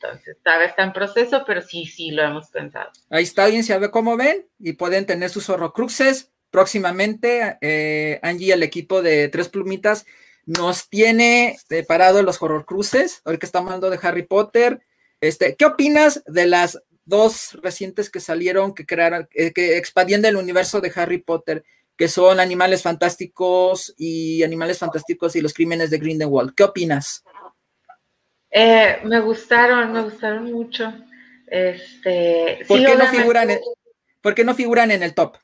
Entonces, 0.00 0.36
todavía 0.44 0.68
está 0.68 0.84
en 0.84 0.92
proceso, 0.92 1.42
pero 1.46 1.60
sí, 1.60 1.84
sí, 1.86 2.10
lo 2.12 2.22
hemos 2.22 2.48
pensado. 2.48 2.90
Ahí 3.10 3.24
está, 3.24 3.44
audiencia, 3.44 3.78
ve 3.78 3.90
cómo 3.90 4.16
ven 4.16 4.46
y 4.58 4.74
pueden 4.74 5.06
tener 5.06 5.28
sus 5.30 5.48
horrocruxes. 5.50 6.30
Próximamente, 6.50 7.58
eh, 7.60 8.20
Angie 8.22 8.52
el 8.52 8.62
equipo 8.62 9.02
de 9.02 9.28
Tres 9.28 9.48
Plumitas 9.48 10.06
nos 10.46 10.88
tiene 10.88 11.58
preparado 11.68 12.22
los 12.22 12.40
horror 12.40 12.64
cruces, 12.64 13.20
ahora 13.24 13.38
que 13.38 13.44
estamos 13.44 13.68
hablando 13.68 13.90
de 13.90 13.98
Harry 14.00 14.22
Potter. 14.22 14.80
Este, 15.20 15.56
¿Qué 15.56 15.66
opinas 15.66 16.22
de 16.26 16.46
las 16.46 16.82
dos 17.04 17.58
recientes 17.62 18.08
que 18.08 18.20
salieron, 18.20 18.74
que 18.74 18.86
crearon, 18.86 19.28
eh, 19.34 19.52
que 19.52 19.76
expandían 19.76 20.24
el 20.24 20.36
universo 20.36 20.80
de 20.80 20.92
Harry 20.94 21.18
Potter, 21.18 21.64
que 21.96 22.08
son 22.08 22.40
Animales 22.40 22.82
Fantásticos 22.82 23.94
y 23.98 24.42
Animales 24.42 24.78
Fantásticos 24.78 25.36
y 25.36 25.42
los 25.42 25.52
Crímenes 25.52 25.90
de 25.90 25.98
Grindelwald? 25.98 26.54
¿Qué 26.54 26.62
opinas? 26.62 27.24
Eh, 28.50 29.00
me 29.04 29.20
gustaron, 29.20 29.92
me 29.92 30.02
gustaron 30.02 30.52
mucho. 30.52 30.92
Este, 31.46 32.64
¿Por, 32.66 32.78
qué 32.78 32.94
no 32.94 33.06
figuran 33.06 33.48
¿Por 34.20 34.34
qué 34.34 34.44
no 34.44 34.54
figuran 34.54 34.90
en 34.90 35.02
el 35.02 35.14
top? 35.14 35.36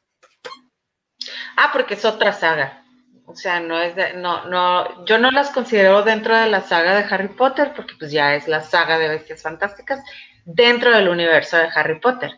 Ah, 1.57 1.71
porque 1.73 1.95
es 1.95 2.05
otra 2.05 2.33
saga. 2.33 2.85
O 3.27 3.35
sea, 3.35 3.61
no 3.61 3.81
es 3.81 3.97
de, 3.97 4.15
no, 4.15 4.45
no, 4.47 5.05
yo 5.07 5.19
no 5.19 5.31
las 5.31 5.51
considero 5.51 6.03
dentro 6.03 6.37
de 6.37 6.49
la 6.49 6.61
saga 6.61 6.95
de 6.95 7.07
Harry 7.15 7.29
Potter, 7.29 7.73
porque 7.75 7.95
pues 7.99 8.13
ya 8.13 8.35
es 8.35 8.49
la 8.49 8.61
saga 8.61 8.99
de 8.99 9.09
bestias 9.09 9.43
fantásticas 9.43 10.05
dentro 10.45 10.91
del 10.91 11.09
universo 11.09 11.57
de 11.57 11.69
Harry 11.75 12.01
Potter. 12.01 12.33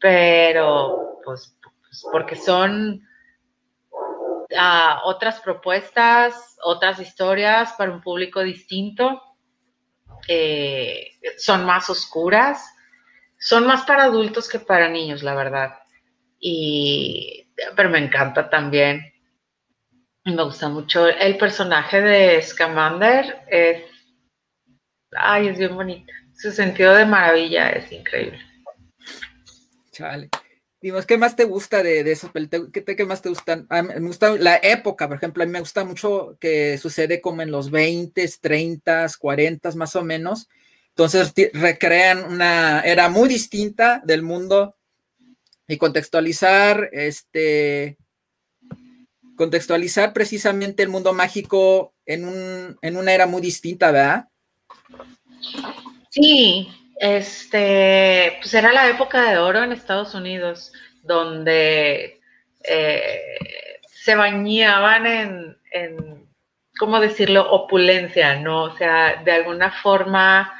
Pero, 0.00 1.20
pues, 1.24 1.56
pues 1.60 2.04
porque 2.10 2.36
son 2.36 3.06
ah, 4.58 5.02
otras 5.04 5.40
propuestas, 5.40 6.56
otras 6.64 6.98
historias 6.98 7.72
para 7.74 7.92
un 7.92 8.00
público 8.00 8.40
distinto. 8.40 9.22
Eh, 10.28 11.12
son 11.38 11.64
más 11.64 11.90
oscuras, 11.90 12.64
son 13.38 13.66
más 13.66 13.82
para 13.82 14.04
adultos 14.04 14.48
que 14.48 14.58
para 14.58 14.88
niños, 14.88 15.22
la 15.22 15.34
verdad. 15.34 15.78
Y, 16.38 17.46
pero 17.76 17.88
me 17.90 17.98
encanta 17.98 18.48
también 18.48 19.14
me 20.24 20.42
gusta 20.42 20.68
mucho 20.68 21.06
el 21.06 21.36
personaje 21.36 22.00
de 22.00 22.40
Scamander. 22.42 23.42
Es, 23.48 23.82
ay, 25.12 25.48
es 25.48 25.58
bien 25.58 25.74
bonita. 25.74 26.12
Su 26.34 26.50
sentido 26.50 26.94
de 26.94 27.04
maravilla 27.04 27.70
es 27.70 27.92
increíble. 27.92 28.40
Chale. 29.92 30.30
Dimos, 30.84 31.06
¿qué 31.06 31.16
más 31.16 31.34
te 31.34 31.44
gusta 31.44 31.82
de, 31.82 32.04
de 32.04 32.12
esos 32.12 32.30
¿Qué, 32.70 32.84
¿Qué, 32.84 33.04
más 33.06 33.22
te 33.22 33.30
gustan? 33.30 33.66
me 33.70 34.00
gusta 34.00 34.36
la 34.36 34.56
época, 34.62 35.08
por 35.08 35.16
ejemplo, 35.16 35.42
a 35.42 35.46
mí 35.46 35.52
me 35.52 35.60
gusta 35.60 35.82
mucho 35.82 36.36
que 36.38 36.76
sucede 36.76 37.22
como 37.22 37.40
en 37.40 37.50
los 37.50 37.70
20, 37.70 38.30
30, 38.38 39.06
40 39.18 39.72
más 39.76 39.96
o 39.96 40.04
menos. 40.04 40.46
Entonces 40.90 41.32
recrean 41.54 42.30
una 42.30 42.82
era 42.82 43.08
muy 43.08 43.30
distinta 43.30 44.02
del 44.04 44.22
mundo 44.22 44.76
y 45.66 45.78
contextualizar 45.78 46.90
este 46.92 47.96
contextualizar 49.36 50.12
precisamente 50.12 50.82
el 50.82 50.90
mundo 50.90 51.14
mágico 51.14 51.94
en, 52.04 52.26
un, 52.26 52.76
en 52.82 52.96
una 52.98 53.14
era 53.14 53.26
muy 53.26 53.40
distinta, 53.40 53.90
¿verdad? 53.90 54.28
Sí, 56.10 56.68
este, 56.96 58.38
pues 58.40 58.54
era 58.54 58.72
la 58.72 58.88
época 58.88 59.30
de 59.30 59.38
oro 59.38 59.62
en 59.62 59.72
Estados 59.72 60.14
Unidos, 60.14 60.72
donde 61.02 62.20
eh, 62.62 63.20
se 63.86 64.14
bañaban 64.14 65.06
en, 65.06 65.58
en, 65.72 66.28
¿cómo 66.78 67.00
decirlo?, 67.00 67.50
opulencia, 67.50 68.36
¿no? 68.40 68.64
O 68.64 68.76
sea, 68.76 69.22
de 69.24 69.32
alguna 69.32 69.70
forma 69.70 70.52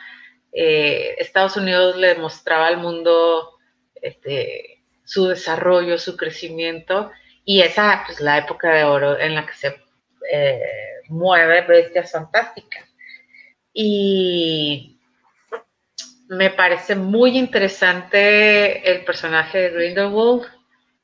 eh, 0.53 1.17
Estados 1.19 1.57
Unidos 1.57 1.97
le 1.97 2.15
mostraba 2.17 2.69
al 2.69 2.79
mundo 2.79 3.59
este, 4.01 4.83
su 5.05 5.29
desarrollo, 5.29 5.99
su 5.99 6.17
crecimiento, 6.17 7.11
y 7.45 7.63
esa 7.63 7.95
es 7.95 8.01
pues, 8.07 8.21
la 8.21 8.39
época 8.39 8.73
de 8.73 8.85
oro 8.85 9.19
en 9.19 9.35
la 9.35 9.47
que 9.47 9.55
se 9.55 9.77
eh, 10.33 10.61
mueve 11.09 11.63
bestias 11.63 12.13
fantásticas. 12.13 12.89
y 13.73 14.94
me 16.37 16.51
parece 16.51 16.95
muy 16.95 17.39
interesante 17.39 18.91
el 18.91 19.05
personaje 19.05 19.59
de 19.59 19.71
Grindelwald. 19.71 20.43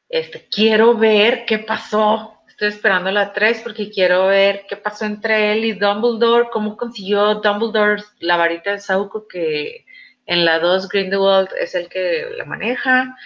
Este, 0.09 0.49
quiero 0.51 0.97
ver 0.97 1.45
qué 1.47 1.59
pasó. 1.59 2.43
Estoy 2.49 2.69
esperando 2.69 3.11
la 3.11 3.33
3 3.33 3.61
porque 3.63 3.91
quiero 3.91 4.27
ver 4.27 4.67
qué 4.69 4.77
pasó 4.77 5.05
entre 5.05 5.53
él 5.53 5.65
y 5.65 5.73
Dumbledore, 5.73 6.49
cómo 6.53 6.77
consiguió 6.77 7.37
Dumbledore 7.37 8.03
la 8.19 8.37
varita 8.37 8.73
de 8.73 8.81
Sauco 8.81 9.27
que 9.27 9.87
en 10.27 10.45
la 10.45 10.59
2 10.59 10.89
Grindelwald 10.89 11.49
es 11.59 11.75
el 11.75 11.89
que 11.89 12.27
la 12.37 12.45
maneja. 12.45 13.17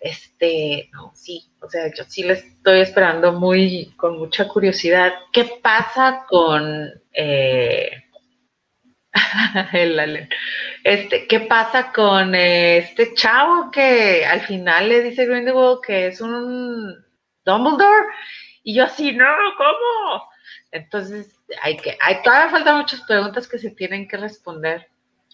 Este, 0.00 0.88
no, 0.92 1.10
sí, 1.14 1.50
o 1.60 1.68
sea, 1.68 1.92
yo 1.92 2.04
sí 2.04 2.22
le 2.22 2.34
estoy 2.34 2.80
esperando 2.80 3.32
muy, 3.32 3.92
con 3.96 4.18
mucha 4.18 4.46
curiosidad. 4.46 5.12
¿Qué 5.32 5.58
pasa 5.60 6.24
con 6.28 6.88
eh, 7.12 7.90
el, 9.72 10.28
este, 10.84 11.26
¿qué 11.26 11.40
pasa 11.40 11.92
con 11.92 12.34
este 12.34 13.14
chavo 13.14 13.70
que 13.70 14.24
al 14.24 14.40
final 14.42 14.88
le 14.88 15.02
dice 15.02 15.26
Grindelwald 15.26 15.80
que 15.86 16.08
es 16.08 16.20
un 16.20 16.94
Dumbledore? 17.44 18.06
Y 18.62 18.74
yo 18.74 18.84
así, 18.84 19.12
no, 19.12 19.26
¿cómo? 19.56 20.28
Entonces, 20.70 21.34
hay 21.62 21.76
que, 21.76 21.96
hay, 22.00 22.22
todavía 22.22 22.50
faltan 22.50 22.78
muchas 22.78 23.00
preguntas 23.02 23.48
que 23.48 23.58
se 23.58 23.70
tienen 23.70 24.06
que 24.06 24.16
responder 24.16 24.88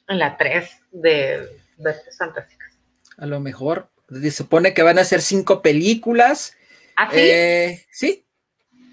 en 0.08 0.18
la 0.18 0.36
3 0.36 0.70
de 0.92 1.48
Verdes 1.78 2.16
Fantásticas. 2.18 2.78
A 3.18 3.26
lo 3.26 3.40
mejor 3.40 3.90
se 4.08 4.30
supone 4.30 4.74
que 4.74 4.82
van 4.82 4.98
a 4.98 5.04
ser 5.04 5.20
cinco 5.20 5.62
películas. 5.62 6.56
¿Ah, 6.96 7.08
sí? 7.10 7.18
Eh, 7.18 7.86
sí, 7.90 8.23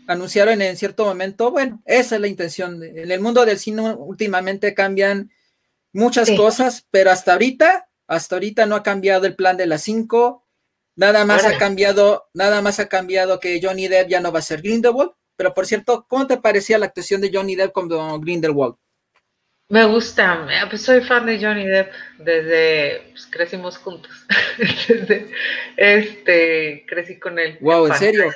anunciaron 0.07 0.61
en 0.61 0.77
cierto 0.77 1.05
momento, 1.05 1.51
bueno, 1.51 1.81
esa 1.85 2.15
es 2.15 2.21
la 2.21 2.27
intención. 2.27 2.83
En 2.83 3.11
el 3.11 3.19
mundo 3.21 3.45
del 3.45 3.59
cine 3.59 3.93
últimamente 3.93 4.73
cambian 4.73 5.31
muchas 5.93 6.31
cosas, 6.31 6.85
pero 6.91 7.11
hasta 7.11 7.33
ahorita, 7.33 7.89
hasta 8.07 8.35
ahorita 8.35 8.65
no 8.65 8.75
ha 8.75 8.83
cambiado 8.83 9.25
el 9.25 9.35
plan 9.35 9.57
de 9.57 9.67
las 9.67 9.83
cinco. 9.83 10.45
Nada 10.95 11.25
más 11.25 11.45
ha 11.45 11.57
cambiado, 11.57 12.29
nada 12.33 12.61
más 12.61 12.79
ha 12.79 12.89
cambiado 12.89 13.39
que 13.39 13.59
Johnny 13.61 13.87
Depp 13.87 14.09
ya 14.09 14.19
no 14.19 14.31
va 14.31 14.39
a 14.39 14.43
ser 14.43 14.61
Grindelwald. 14.61 15.11
Pero 15.35 15.53
por 15.53 15.65
cierto, 15.65 16.05
¿cómo 16.07 16.27
te 16.27 16.37
parecía 16.37 16.77
la 16.77 16.85
actuación 16.85 17.21
de 17.21 17.31
Johnny 17.33 17.55
Depp 17.55 17.71
como 17.71 18.19
Grindelwald? 18.19 18.75
Me 19.69 19.85
gusta, 19.85 20.45
pues 20.69 20.81
soy 20.81 20.99
fan 21.01 21.25
de 21.25 21.39
Johnny 21.39 21.65
Depp 21.65 21.93
desde 22.17 23.09
pues, 23.11 23.25
crecimos 23.27 23.77
juntos. 23.77 24.11
este, 25.77 26.85
crecí 26.85 27.17
con 27.17 27.39
él. 27.39 27.57
Wow, 27.61 27.87
¿en 27.87 27.95
serio? 27.95 28.33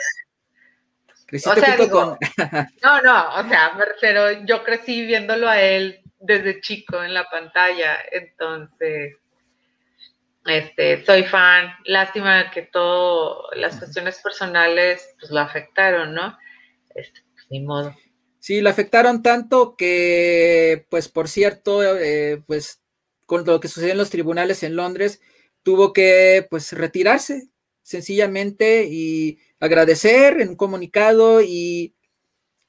¿Creciste 1.44 1.72
o 1.72 1.76
sea, 1.76 1.90
con... 1.90 2.18
no, 2.84 3.02
no, 3.02 3.36
o 3.36 3.50
sea, 3.50 3.74
refiero, 3.78 4.46
yo 4.46 4.64
crecí 4.64 5.06
viéndolo 5.06 5.48
a 5.48 5.62
él 5.62 6.02
desde 6.20 6.62
chico 6.62 7.04
en 7.04 7.14
la 7.14 7.30
pantalla, 7.30 7.98
entonces, 8.12 9.16
este, 10.46 11.04
soy 11.06 11.24
fan. 11.24 11.74
Lástima 11.86 12.52
que 12.52 12.64
todo, 12.64 13.50
las 13.56 13.78
cuestiones 13.78 14.20
personales, 14.22 15.16
pues 15.20 15.32
lo 15.32 15.40
afectaron, 15.40 16.14
¿no? 16.14 16.38
Este, 16.94 17.22
pues 17.34 17.46
ni 17.50 17.62
modo. 17.62 17.96
Sí, 18.40 18.62
lo 18.62 18.70
afectaron 18.70 19.24
tanto 19.24 19.76
que, 19.76 20.86
pues, 20.90 21.10
por 21.10 21.28
cierto, 21.28 21.84
eh, 21.98 22.44
pues, 22.46 22.82
con 23.26 23.44
lo 23.44 23.60
que 23.60 23.68
sucedió 23.68 23.94
en 23.94 23.98
los 23.98 24.12
tribunales 24.12 24.62
en 24.62 24.76
Londres, 24.76 25.20
tuvo 25.64 25.94
que, 25.94 26.46
pues, 26.50 26.72
retirarse 26.74 27.50
sencillamente 27.86 28.88
y 28.90 29.38
agradecer 29.60 30.42
en 30.42 30.50
un 30.50 30.56
comunicado 30.56 31.42
y 31.42 31.94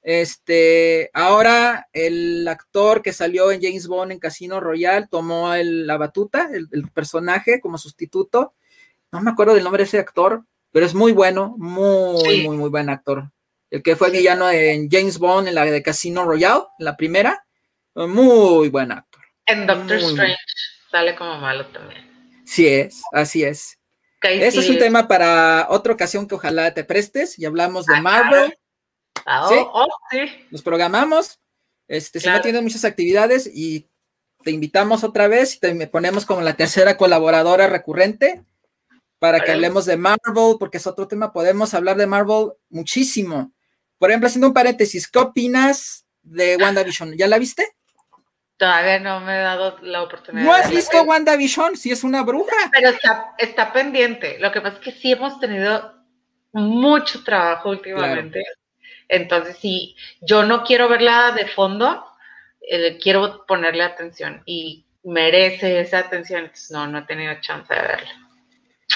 este, 0.02 1.10
ahora 1.14 1.88
el 1.92 2.46
actor 2.46 3.02
que 3.02 3.12
salió 3.12 3.50
en 3.50 3.62
James 3.62 3.88
Bond 3.88 4.12
en 4.12 4.18
Casino 4.18 4.60
Royale 4.60 5.08
tomó 5.10 5.52
la 5.56 5.96
batuta, 5.96 6.48
el, 6.52 6.68
el, 6.70 6.88
personaje 6.90 7.60
como 7.60 7.78
sustituto. 7.78 8.54
No 9.10 9.20
me 9.20 9.30
acuerdo 9.30 9.54
del 9.54 9.64
nombre 9.64 9.82
de 9.82 9.88
ese 9.88 9.98
actor, 9.98 10.44
pero 10.70 10.84
es 10.84 10.94
muy 10.94 11.12
bueno, 11.12 11.54
muy, 11.58 12.44
muy, 12.46 12.56
muy 12.56 12.68
buen 12.68 12.90
actor 12.90 13.30
el 13.70 13.82
que 13.82 13.96
fue 13.96 14.10
villano 14.10 14.50
en 14.50 14.88
James 14.90 15.18
Bond, 15.18 15.48
en 15.48 15.54
la 15.54 15.64
de 15.64 15.82
Casino 15.82 16.24
Royale, 16.24 16.64
la 16.78 16.96
primera. 16.96 17.44
Muy 17.94 18.68
buen 18.68 18.92
actor. 18.92 19.22
En 19.46 19.66
Doctor 19.66 19.96
Strange 19.98 20.36
sale 20.90 21.16
como 21.16 21.38
malo 21.38 21.66
también. 21.66 22.42
Sí 22.44 22.66
es, 22.68 23.02
así 23.12 23.42
es. 23.42 23.75
Ese 24.22 24.60
es 24.60 24.70
un 24.70 24.78
tema 24.78 25.08
para 25.08 25.66
otra 25.70 25.92
ocasión 25.92 26.26
que 26.26 26.34
ojalá 26.34 26.72
te 26.74 26.84
prestes 26.84 27.38
y 27.38 27.44
hablamos 27.44 27.86
de 27.86 27.96
ah, 27.96 28.00
Marvel. 28.00 28.58
Ah, 29.24 29.46
¿Sí? 29.48 29.54
Oh, 29.58 29.86
sí. 30.10 30.18
Nos 30.50 30.62
programamos. 30.62 31.40
Este, 31.88 32.20
Si 32.20 32.28
no 32.28 32.40
tienes 32.40 32.62
muchas 32.62 32.84
actividades 32.84 33.48
y 33.52 33.88
te 34.42 34.50
invitamos 34.50 35.04
otra 35.04 35.28
vez 35.28 35.56
y 35.56 35.60
te 35.60 35.86
ponemos 35.86 36.24
como 36.24 36.40
la 36.40 36.54
tercera 36.54 36.96
colaboradora 36.96 37.66
recurrente 37.66 38.44
para 39.18 39.40
que 39.40 39.52
hablemos 39.52 39.86
de 39.86 39.96
Marvel, 39.96 40.56
porque 40.58 40.76
es 40.76 40.86
otro 40.86 41.08
tema. 41.08 41.32
Podemos 41.32 41.74
hablar 41.74 41.96
de 41.96 42.06
Marvel 42.06 42.52
muchísimo. 42.68 43.52
Por 43.98 44.10
ejemplo, 44.10 44.26
haciendo 44.26 44.48
un 44.48 44.54
paréntesis, 44.54 45.08
¿qué 45.08 45.18
opinas 45.18 46.06
de 46.22 46.56
WandaVision? 46.60 47.16
¿Ya 47.16 47.26
la 47.26 47.38
viste? 47.38 47.75
Todavía 48.56 48.98
no 49.00 49.20
me 49.20 49.34
he 49.34 49.42
dado 49.42 49.76
la 49.82 50.02
oportunidad. 50.02 50.44
¿No 50.44 50.52
has 50.52 50.70
visto 50.70 51.02
WandaVision? 51.02 51.76
Si 51.76 51.90
es 51.90 52.02
una 52.04 52.22
bruja. 52.22 52.56
Pero 52.72 52.90
está, 52.90 53.34
está 53.38 53.72
pendiente. 53.72 54.38
Lo 54.38 54.50
que 54.50 54.60
pasa 54.60 54.76
es 54.76 54.82
que 54.82 54.92
sí 54.92 55.12
hemos 55.12 55.38
tenido 55.40 55.94
mucho 56.52 57.22
trabajo 57.22 57.70
últimamente. 57.70 58.42
Entonces, 59.08 59.58
sí, 59.60 59.94
yo 60.20 60.44
no 60.44 60.64
quiero 60.64 60.88
verla 60.88 61.32
de 61.32 61.46
fondo, 61.46 62.04
eh, 62.60 62.98
quiero 63.00 63.44
ponerle 63.46 63.84
atención 63.84 64.42
y 64.46 64.86
merece 65.04 65.80
esa 65.80 65.98
atención. 65.98 66.40
Entonces, 66.40 66.70
no, 66.70 66.86
no 66.86 67.00
he 67.00 67.02
tenido 67.02 67.34
chance 67.40 67.72
de 67.72 67.80
verla. 67.80 68.10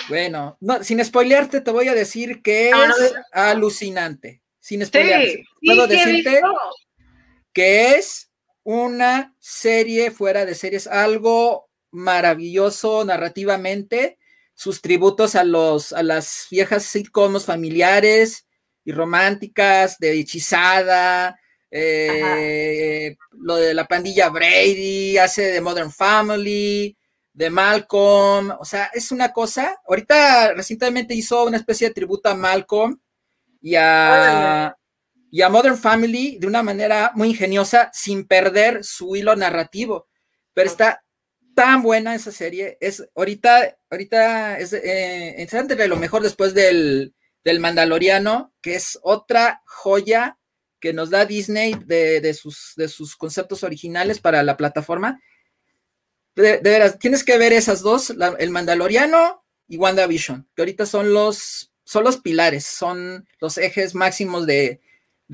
Bueno, 0.08 0.56
no, 0.60 0.82
sin 0.82 1.04
spoilearte, 1.04 1.60
te 1.60 1.70
voy 1.70 1.88
a 1.88 1.94
decir 1.94 2.42
que 2.42 2.70
es 2.70 3.14
alucinante 3.32 4.40
sin 4.60 4.84
spoiler, 4.84 5.40
puedo 5.64 5.86
decirte 5.86 6.40
que 7.52 7.92
es 7.92 8.29
una 8.62 9.34
serie 9.38 10.10
fuera 10.10 10.44
de 10.44 10.54
series, 10.54 10.86
algo 10.86 11.68
maravilloso 11.90 13.04
narrativamente, 13.04 14.18
sus 14.54 14.82
tributos 14.82 15.34
a 15.34 15.44
los 15.44 15.92
a 15.92 16.02
las 16.02 16.46
viejas 16.50 16.84
sitcoms 16.84 17.46
familiares 17.46 18.46
y 18.84 18.92
románticas 18.92 19.98
de 19.98 20.18
hechizada, 20.20 21.38
eh, 21.70 23.16
lo 23.32 23.56
de 23.56 23.74
la 23.74 23.86
pandilla 23.86 24.28
Brady, 24.28 25.18
hace 25.18 25.52
de 25.52 25.60
Modern 25.60 25.92
Family, 25.92 26.96
de 27.32 27.50
Malcolm, 27.50 28.50
o 28.58 28.64
sea, 28.64 28.90
es 28.92 29.12
una 29.12 29.32
cosa. 29.32 29.80
Ahorita 29.86 30.52
recientemente 30.54 31.14
hizo 31.14 31.44
una 31.44 31.56
especie 31.56 31.88
de 31.88 31.94
tributo 31.94 32.28
a 32.28 32.34
Malcolm 32.34 33.00
y 33.62 33.76
a, 33.76 34.76
y 35.30 35.42
a 35.42 35.48
Modern 35.48 35.78
Family 35.78 36.38
de 36.38 36.46
una 36.46 36.62
manera 36.62 37.12
muy 37.14 37.28
ingeniosa 37.28 37.90
sin 37.92 38.26
perder 38.26 38.82
su 38.84 39.14
hilo 39.14 39.36
narrativo. 39.36 40.08
Pero 40.52 40.68
está 40.68 41.04
tan 41.54 41.82
buena 41.82 42.14
esa 42.14 42.32
serie. 42.32 42.76
Es 42.80 43.08
ahorita, 43.14 43.76
ahorita 43.90 44.58
es 44.58 44.72
eh, 44.72 45.46
de 45.68 45.88
lo 45.88 45.96
mejor 45.96 46.22
después 46.22 46.52
del, 46.52 47.14
del, 47.44 47.60
Mandaloriano, 47.60 48.52
que 48.60 48.74
es 48.74 48.98
otra 49.02 49.62
joya 49.66 50.38
que 50.80 50.92
nos 50.92 51.10
da 51.10 51.26
Disney 51.26 51.74
de, 51.86 52.20
de, 52.20 52.34
sus, 52.34 52.72
de 52.76 52.88
sus 52.88 53.14
conceptos 53.16 53.62
originales 53.62 54.18
para 54.18 54.42
la 54.42 54.56
plataforma. 54.56 55.20
De, 56.34 56.58
veras, 56.58 56.98
tienes 56.98 57.22
que 57.22 57.38
ver 57.38 57.52
esas 57.52 57.82
dos, 57.82 58.10
el 58.38 58.50
Mandaloriano 58.50 59.44
y 59.68 59.76
WandaVision, 59.76 60.48
que 60.56 60.62
ahorita 60.62 60.86
son 60.86 61.12
los 61.12 61.68
son 61.84 62.04
los 62.04 62.18
pilares, 62.18 62.66
son 62.66 63.28
los 63.40 63.58
ejes 63.58 63.96
máximos 63.96 64.46
de, 64.46 64.80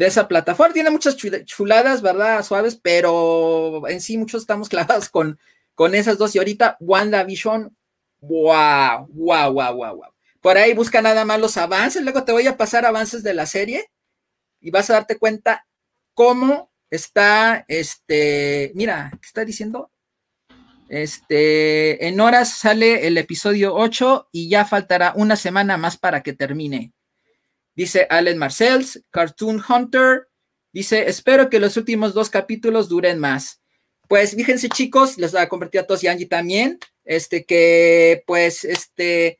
esa 0.04 0.28
plataforma. 0.28 0.74
Tiene 0.74 0.90
muchas 0.90 1.16
chuladas, 1.16 2.02
¿verdad? 2.02 2.42
Suaves, 2.44 2.76
pero 2.76 3.88
en 3.88 4.00
sí 4.00 4.18
muchos 4.18 4.42
estamos 4.42 4.68
clavados 4.70 5.08
con, 5.08 5.38
con 5.74 5.94
esas 5.94 6.18
dos. 6.18 6.34
Y 6.34 6.38
ahorita 6.38 6.76
WandaVision, 6.80 7.74
wow, 8.20 9.06
wow, 9.08 9.52
wow, 9.52 9.74
wow, 9.74 9.96
wow. 9.96 10.12
Por 10.40 10.58
ahí 10.58 10.74
busca 10.74 11.02
nada 11.02 11.24
más 11.24 11.40
los 11.40 11.56
avances, 11.56 12.02
luego 12.02 12.24
te 12.24 12.32
voy 12.32 12.46
a 12.46 12.56
pasar 12.56 12.84
avances 12.84 13.22
de 13.22 13.34
la 13.34 13.46
serie 13.46 13.90
y 14.60 14.70
vas 14.70 14.90
a 14.90 14.94
darte 14.94 15.18
cuenta 15.18 15.66
cómo 16.14 16.70
está, 16.90 17.64
este, 17.68 18.70
mira, 18.74 19.10
¿qué 19.20 19.26
está 19.26 19.44
diciendo? 19.44 19.90
Este, 20.88 22.06
en 22.06 22.20
horas 22.20 22.58
sale 22.58 23.08
el 23.08 23.18
episodio 23.18 23.74
8 23.74 24.28
y 24.30 24.48
ya 24.48 24.64
faltará 24.64 25.12
una 25.16 25.34
semana 25.34 25.76
más 25.76 25.96
para 25.96 26.22
que 26.22 26.32
termine. 26.32 26.92
Dice 27.76 28.06
Allen 28.10 28.38
Marcells, 28.38 29.04
Cartoon 29.10 29.62
Hunter. 29.66 30.28
Dice, 30.72 31.08
espero 31.08 31.48
que 31.48 31.60
los 31.60 31.76
últimos 31.76 32.14
dos 32.14 32.30
capítulos 32.30 32.88
duren 32.88 33.18
más. 33.18 33.60
Pues 34.08 34.34
fíjense 34.34 34.68
chicos, 34.68 35.18
les 35.18 35.32
voy 35.32 35.42
a 35.42 35.48
compartir 35.48 35.80
a 35.80 35.86
todos 35.86 36.02
y 36.02 36.08
Angie 36.08 36.26
también, 36.26 36.78
este 37.04 37.44
que 37.44 38.22
pues 38.26 38.64
este 38.64 39.38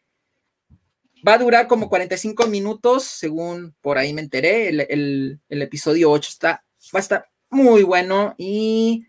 va 1.26 1.34
a 1.34 1.39
durar 1.39 1.66
como 1.66 1.89
45 1.89 2.47
minutos, 2.49 3.05
según 3.05 3.74
por 3.80 3.97
ahí 3.97 4.12
me 4.12 4.22
enteré, 4.22 4.68
el, 4.68 5.41
el 5.49 5.62
episodio 5.62 6.11
8 6.11 6.28
está, 6.30 6.64
va 6.95 6.99
a 6.99 7.01
estar 7.01 7.28
muy 7.49 7.84
bueno 7.84 8.34
y 8.39 9.07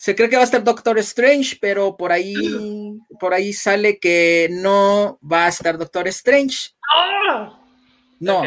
se 0.00 0.14
cree 0.14 0.30
que 0.30 0.36
va 0.36 0.42
a 0.42 0.46
estar 0.46 0.64
Doctor 0.64 0.98
Strange, 0.98 1.58
pero 1.60 1.94
por 1.94 2.10
ahí, 2.10 2.34
por 3.20 3.34
ahí 3.34 3.52
sale 3.52 3.98
que 3.98 4.48
no 4.50 5.18
va 5.20 5.44
a 5.44 5.48
estar 5.48 5.76
Doctor 5.76 6.08
Strange. 6.08 6.70
¡Ah! 6.90 7.59
No. 8.20 8.42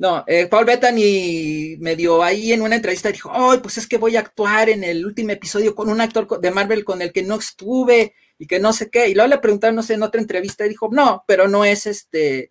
No, 0.00 0.24
eh, 0.26 0.46
Paul 0.46 0.64
Bettany 0.64 1.76
me 1.78 1.94
dio 1.94 2.22
ahí 2.22 2.54
en 2.54 2.62
una 2.62 2.76
entrevista 2.76 3.12
dijo, 3.12 3.30
ay, 3.34 3.58
pues 3.58 3.76
es 3.76 3.86
que 3.86 3.98
voy 3.98 4.16
a 4.16 4.20
actuar 4.20 4.70
en 4.70 4.82
el 4.82 5.04
último 5.04 5.30
episodio 5.32 5.74
con 5.74 5.90
un 5.90 6.00
actor 6.00 6.40
de 6.40 6.50
Marvel 6.50 6.86
con 6.86 7.02
el 7.02 7.12
que 7.12 7.22
no 7.22 7.34
estuve 7.34 8.14
y 8.38 8.46
que 8.46 8.58
no 8.58 8.72
sé 8.72 8.88
qué. 8.88 9.08
Y 9.08 9.14
luego 9.14 9.28
le 9.28 9.36
preguntaron, 9.36 9.76
no 9.76 9.82
sé, 9.82 9.92
en 9.92 10.02
otra 10.02 10.18
entrevista 10.18 10.64
y 10.64 10.70
dijo, 10.70 10.88
no, 10.90 11.22
pero 11.28 11.48
no 11.48 11.66
es 11.66 11.86
este, 11.86 12.50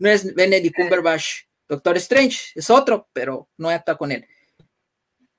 no 0.00 0.08
es 0.08 0.34
Benedict 0.34 0.74
Cumberbatch, 0.74 1.44
Doctor 1.68 1.96
Strange, 1.98 2.50
es 2.56 2.68
otro, 2.68 3.08
pero 3.12 3.48
no 3.58 3.68
actúa 3.70 3.96
con 3.96 4.10
él. 4.10 4.26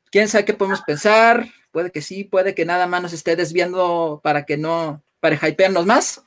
¿Quién 0.10 0.30
sabe 0.30 0.46
qué 0.46 0.54
podemos 0.54 0.82
pensar? 0.84 1.46
Puede 1.72 1.92
que 1.92 2.02
sí, 2.02 2.24
puede 2.24 2.56
que 2.56 2.64
nada 2.64 2.88
más 2.88 3.02
nos 3.02 3.12
esté 3.12 3.36
desviando 3.36 4.22
para 4.24 4.46
que 4.46 4.56
no, 4.56 5.04
para 5.20 5.36
hypearnos 5.36 5.86
más. 5.86 6.24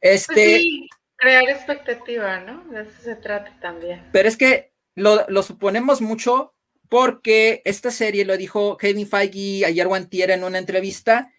Este, 0.00 0.34
pues 0.34 0.60
sí, 0.60 0.88
crear 1.22 1.48
expectativa, 1.48 2.40
¿no? 2.40 2.64
De 2.64 2.82
eso 2.82 2.90
se 3.00 3.14
trata 3.14 3.56
también. 3.60 4.04
Pero 4.12 4.28
es 4.28 4.36
que 4.36 4.72
lo, 4.94 5.42
suponemos 5.42 6.00
mucho 6.00 6.54
porque 6.88 7.62
esta 7.64 7.90
serie, 7.90 8.24
lo 8.24 8.36
dijo 8.36 8.76
Kevin 8.76 9.06
Feige 9.06 9.64
ayer 9.64 9.86
Wantier 9.86 10.32
en 10.32 10.44
una 10.44 10.58
entrevista, 10.58 11.32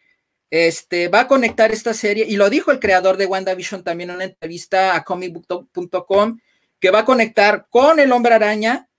este, 0.50 1.10
va 1.10 1.22
a 1.22 1.28
conectar 1.28 1.72
esta 1.72 1.94
serie, 1.94 2.26
y 2.28 2.38
lo 2.38 2.50
dijo 2.50 2.72
el 2.72 2.80
creador 2.80 3.18
de 3.18 3.26
WandaVision 3.26 3.84
también 3.84 4.10
en 4.10 4.16
una 4.16 4.26
entrevista 4.26 4.96
a 4.96 5.04
comicbook.com, 5.04 6.40
que 6.80 6.92
va 6.92 7.00
a 7.00 7.06
conectar 7.06 7.68
con 7.70 8.00
el 8.00 8.12
Hombre 8.12 8.36
Araña 8.36 8.90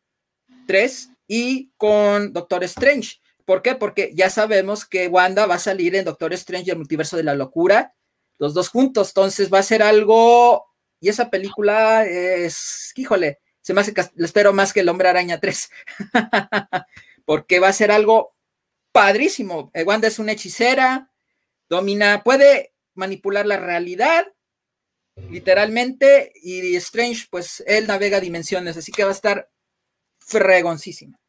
3 0.66 1.10
y 1.26 1.70
con 1.76 2.32
Doctor 2.32 2.62
Strange. 2.64 3.20
¿Por 3.44 3.62
qué? 3.62 3.74
Porque 3.74 4.12
ya 4.14 4.30
sabemos 4.30 4.84
que 4.84 5.08
Wanda 5.08 5.46
va 5.46 5.56
a 5.56 5.58
salir 5.58 5.94
en 5.94 6.04
Doctor 6.04 6.32
Strange 6.34 6.66
y 6.68 6.70
el 6.70 6.78
multiverso 6.78 7.16
de 7.16 7.24
la 7.24 7.34
locura, 7.34 7.94
los 8.38 8.54
dos 8.54 8.68
juntos, 8.68 9.08
entonces 9.08 9.52
va 9.52 9.58
a 9.58 9.64
ser 9.64 9.82
algo, 9.82 10.73
y 11.04 11.10
esa 11.10 11.28
película 11.28 12.06
es, 12.06 12.90
híjole, 12.96 13.38
se 13.60 13.74
me 13.74 13.82
hace 13.82 13.92
que 13.92 14.06
espero 14.16 14.54
más 14.54 14.72
que 14.72 14.80
el 14.80 14.88
Hombre 14.88 15.10
Araña 15.10 15.38
3, 15.38 15.70
porque 17.26 17.58
va 17.60 17.68
a 17.68 17.74
ser 17.74 17.90
algo 17.90 18.34
padrísimo. 18.90 19.70
Eh, 19.74 19.82
Wanda 19.82 20.08
es 20.08 20.18
una 20.18 20.32
hechicera, 20.32 21.10
domina, 21.68 22.22
puede 22.24 22.72
manipular 22.94 23.44
la 23.44 23.58
realidad, 23.58 24.32
literalmente, 25.28 26.32
y 26.36 26.74
Strange, 26.76 27.26
pues 27.28 27.62
él 27.66 27.86
navega 27.86 28.18
dimensiones, 28.18 28.78
así 28.78 28.90
que 28.90 29.04
va 29.04 29.10
a 29.10 29.12
estar 29.12 29.50
fregoncísimo. 30.20 31.20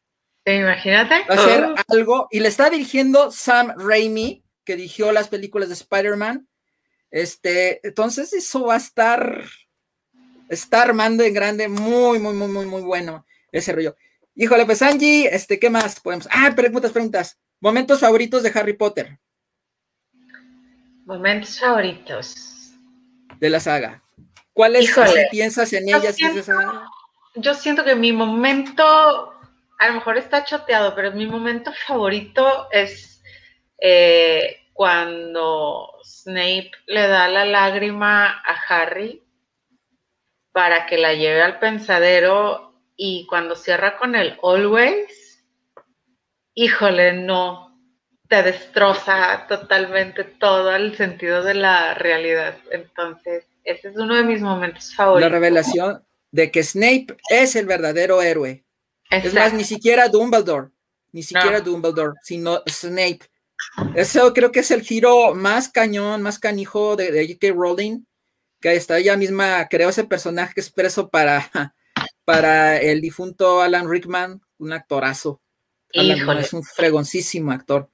Imagínate. 0.46 1.16
Va 1.28 1.34
a 1.34 1.44
ser 1.44 1.64
oh. 1.64 1.74
algo, 1.88 2.28
y 2.30 2.40
le 2.40 2.48
está 2.48 2.70
dirigiendo 2.70 3.30
Sam 3.30 3.74
Raimi, 3.76 4.42
que 4.64 4.76
dirigió 4.76 5.12
las 5.12 5.28
películas 5.28 5.68
de 5.68 5.74
Spider-Man. 5.74 6.48
Este, 7.10 7.86
entonces 7.86 8.32
eso 8.32 8.64
va 8.64 8.74
a 8.74 8.78
estar 8.78 9.44
está 10.48 10.82
armando 10.82 11.22
en 11.24 11.34
grande, 11.34 11.68
muy, 11.68 12.18
muy, 12.18 12.34
muy, 12.34 12.48
muy, 12.48 12.66
muy 12.66 12.82
bueno 12.82 13.26
ese 13.52 13.72
rollo. 13.72 13.96
Híjole, 14.34 14.66
pues 14.66 14.82
Angie, 14.82 15.34
este, 15.34 15.58
¿qué 15.58 15.70
más 15.70 16.00
podemos? 16.00 16.28
Ah, 16.30 16.52
preguntas, 16.54 16.92
preguntas. 16.92 17.38
Momentos 17.60 18.00
favoritos 18.00 18.42
de 18.42 18.52
Harry 18.54 18.74
Potter. 18.74 19.18
Momentos 21.06 21.58
favoritos. 21.58 22.72
De 23.38 23.48
la 23.48 23.60
saga. 23.60 24.02
¿Cuáles 24.52 24.94
piensas 25.30 25.72
en 25.72 25.88
ellas? 25.88 26.16
yo 27.34 27.54
siento 27.54 27.84
que 27.84 27.94
mi 27.94 28.12
momento, 28.12 28.82
a 29.78 29.88
lo 29.88 29.94
mejor 29.94 30.16
está 30.16 30.44
choteado, 30.44 30.94
pero 30.94 31.12
mi 31.12 31.26
momento 31.26 31.70
favorito 31.86 32.68
es 32.70 33.22
eh, 33.78 34.56
cuando 34.72 35.90
Snape 36.02 36.70
le 36.86 37.08
da 37.08 37.28
la 37.28 37.44
lágrima 37.44 38.26
a 38.26 38.54
Harry 38.68 39.22
para 40.56 40.86
que 40.86 40.96
la 40.96 41.12
lleve 41.12 41.42
al 41.42 41.58
pensadero 41.58 42.72
y 42.96 43.26
cuando 43.26 43.56
cierra 43.56 43.98
con 43.98 44.14
el 44.14 44.38
always, 44.42 45.44
híjole, 46.54 47.12
no, 47.12 47.78
te 48.26 48.42
destroza 48.42 49.44
totalmente 49.50 50.24
todo 50.24 50.74
el 50.74 50.96
sentido 50.96 51.42
de 51.42 51.52
la 51.52 51.92
realidad. 51.92 52.56
Entonces, 52.70 53.44
ese 53.64 53.88
es 53.88 53.96
uno 53.98 54.14
de 54.14 54.24
mis 54.24 54.40
momentos 54.40 54.94
favoritos. 54.94 55.30
La 55.30 55.38
revelación 55.38 56.02
de 56.30 56.50
que 56.50 56.64
Snape 56.64 57.08
es 57.28 57.54
el 57.54 57.66
verdadero 57.66 58.22
héroe. 58.22 58.64
Es 59.10 59.34
más, 59.34 59.52
ni 59.52 59.64
siquiera 59.64 60.08
Dumbledore, 60.08 60.70
ni 61.12 61.22
siquiera 61.22 61.60
Dumbledore, 61.60 62.14
sino 62.22 62.62
Snape. 62.66 63.20
Eso 63.94 64.32
creo 64.32 64.52
que 64.52 64.60
es 64.60 64.70
el 64.70 64.80
giro 64.80 65.34
más 65.34 65.68
cañón, 65.68 66.22
más 66.22 66.38
canijo 66.38 66.96
de, 66.96 67.12
de 67.12 67.26
J.K. 67.26 67.52
Rowling 67.52 68.06
que 68.70 68.76
está 68.76 68.98
ella 68.98 69.16
misma 69.16 69.68
creó 69.68 69.90
ese 69.90 70.04
personaje 70.04 70.60
expreso 70.60 71.08
para, 71.08 71.50
para 72.24 72.78
el 72.80 73.00
difunto 73.00 73.60
Alan 73.60 73.88
Rickman, 73.88 74.40
un 74.58 74.72
actorazo. 74.72 75.40
Alan 75.94 76.38
es 76.38 76.52
un 76.52 76.62
fregoncísimo 76.62 77.52
actor. 77.52 77.90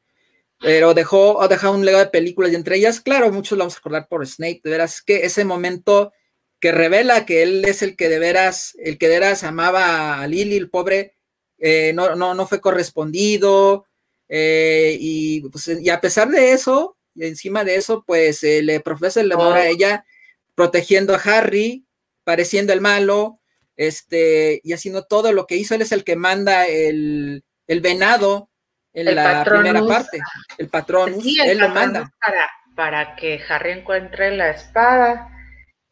Pero 0.58 0.94
dejó, 0.94 1.42
ha 1.42 1.48
dejado 1.48 1.74
un 1.74 1.84
legado 1.84 2.04
de 2.04 2.10
películas 2.10 2.52
y 2.52 2.54
entre 2.54 2.76
ellas, 2.76 3.00
claro, 3.00 3.32
muchos 3.32 3.58
lo 3.58 3.64
vamos 3.64 3.74
a 3.74 3.78
acordar 3.78 4.06
por 4.08 4.26
Snape, 4.26 4.60
de 4.62 4.70
veras, 4.70 5.02
que 5.02 5.26
ese 5.26 5.44
momento 5.44 6.12
que 6.60 6.70
revela 6.70 7.26
que 7.26 7.42
él 7.42 7.64
es 7.64 7.82
el 7.82 7.96
que 7.96 8.08
de 8.08 8.20
veras, 8.20 8.76
el 8.78 8.96
que 8.96 9.08
de 9.08 9.18
veras 9.18 9.42
amaba 9.42 10.20
a 10.20 10.26
Lily, 10.28 10.56
el 10.56 10.70
pobre, 10.70 11.16
eh, 11.58 11.92
no, 11.94 12.14
no, 12.14 12.34
no 12.34 12.46
fue 12.46 12.60
correspondido, 12.60 13.86
eh, 14.28 14.96
y, 15.00 15.40
pues, 15.48 15.68
y 15.68 15.90
a 15.90 16.00
pesar 16.00 16.28
de 16.30 16.52
eso, 16.52 16.96
y 17.14 17.26
encima 17.26 17.64
de 17.64 17.74
eso, 17.74 18.04
pues 18.06 18.44
eh, 18.44 18.62
le 18.62 18.78
profesa 18.78 19.20
el 19.20 19.32
amor 19.32 19.54
a 19.54 19.66
ella, 19.68 20.06
protegiendo 20.54 21.14
a 21.14 21.18
Harry, 21.18 21.86
pareciendo 22.24 22.72
el 22.72 22.80
malo, 22.80 23.40
este, 23.76 24.60
y 24.62 24.72
haciendo 24.72 25.04
todo 25.04 25.32
lo 25.32 25.46
que 25.46 25.56
hizo. 25.56 25.74
Él 25.74 25.82
es 25.82 25.92
el 25.92 26.04
que 26.04 26.16
manda 26.16 26.66
el, 26.66 27.44
venado 27.66 28.50
en 28.92 29.14
la 29.14 29.44
primera 29.44 29.84
parte, 29.84 30.20
el 30.58 30.68
patrón, 30.68 31.14
él 31.44 31.58
lo 31.58 31.68
manda. 31.70 32.12
Para, 32.20 32.50
para 32.74 33.16
que 33.16 33.40
Harry 33.48 33.72
encuentre 33.72 34.36
la 34.36 34.50
espada. 34.50 35.28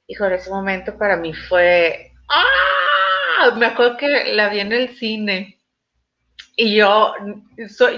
Hijo, 0.07 0.27
en 0.27 0.33
ese 0.35 0.51
momento 0.51 0.97
para 0.99 1.17
mí 1.17 1.33
fue. 1.33 2.13
¡Ah! 2.29 3.55
Me 3.57 3.67
acuerdo 3.67 3.97
que 3.97 4.09
la 4.35 4.49
vi 4.49 4.61
en 4.61 4.73
el 4.73 4.97
cine. 4.97 5.57
Y 6.57 6.75
yo, 6.75 7.15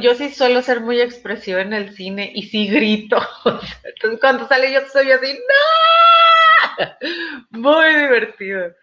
yo 0.00 0.14
sí 0.14 0.32
suelo 0.32 0.62
ser 0.62 0.80
muy 0.80 1.00
expresiva 1.00 1.62
en 1.62 1.72
el 1.72 1.96
cine 1.96 2.30
y 2.32 2.44
sí 2.44 2.68
grito. 2.68 3.20
Entonces 3.84 4.20
cuando 4.20 4.46
sale 4.46 4.72
yo 4.72 4.80
soy 4.92 5.10
así, 5.10 5.32
¡No! 5.32 6.21
Muy 7.50 7.94
divertido. 7.94 8.74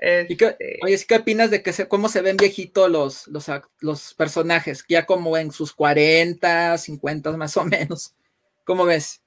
¿Y 0.00 0.36
qué, 0.36 0.46
este 0.46 0.78
oye, 0.82 1.04
¿qué 1.08 1.16
opinas 1.16 1.50
de 1.50 1.62
que 1.62 1.72
se, 1.72 1.88
cómo 1.88 2.08
se 2.08 2.22
ven 2.22 2.36
viejitos 2.36 2.88
los, 2.88 3.26
los, 3.28 3.46
los, 3.80 4.14
personajes? 4.14 4.84
Ya 4.88 5.06
como 5.06 5.36
en 5.36 5.50
sus 5.50 5.72
40, 5.72 6.78
50 6.78 7.36
más 7.36 7.56
o 7.56 7.64
menos. 7.64 8.14
¿Cómo 8.64 8.84
ves? 8.84 9.22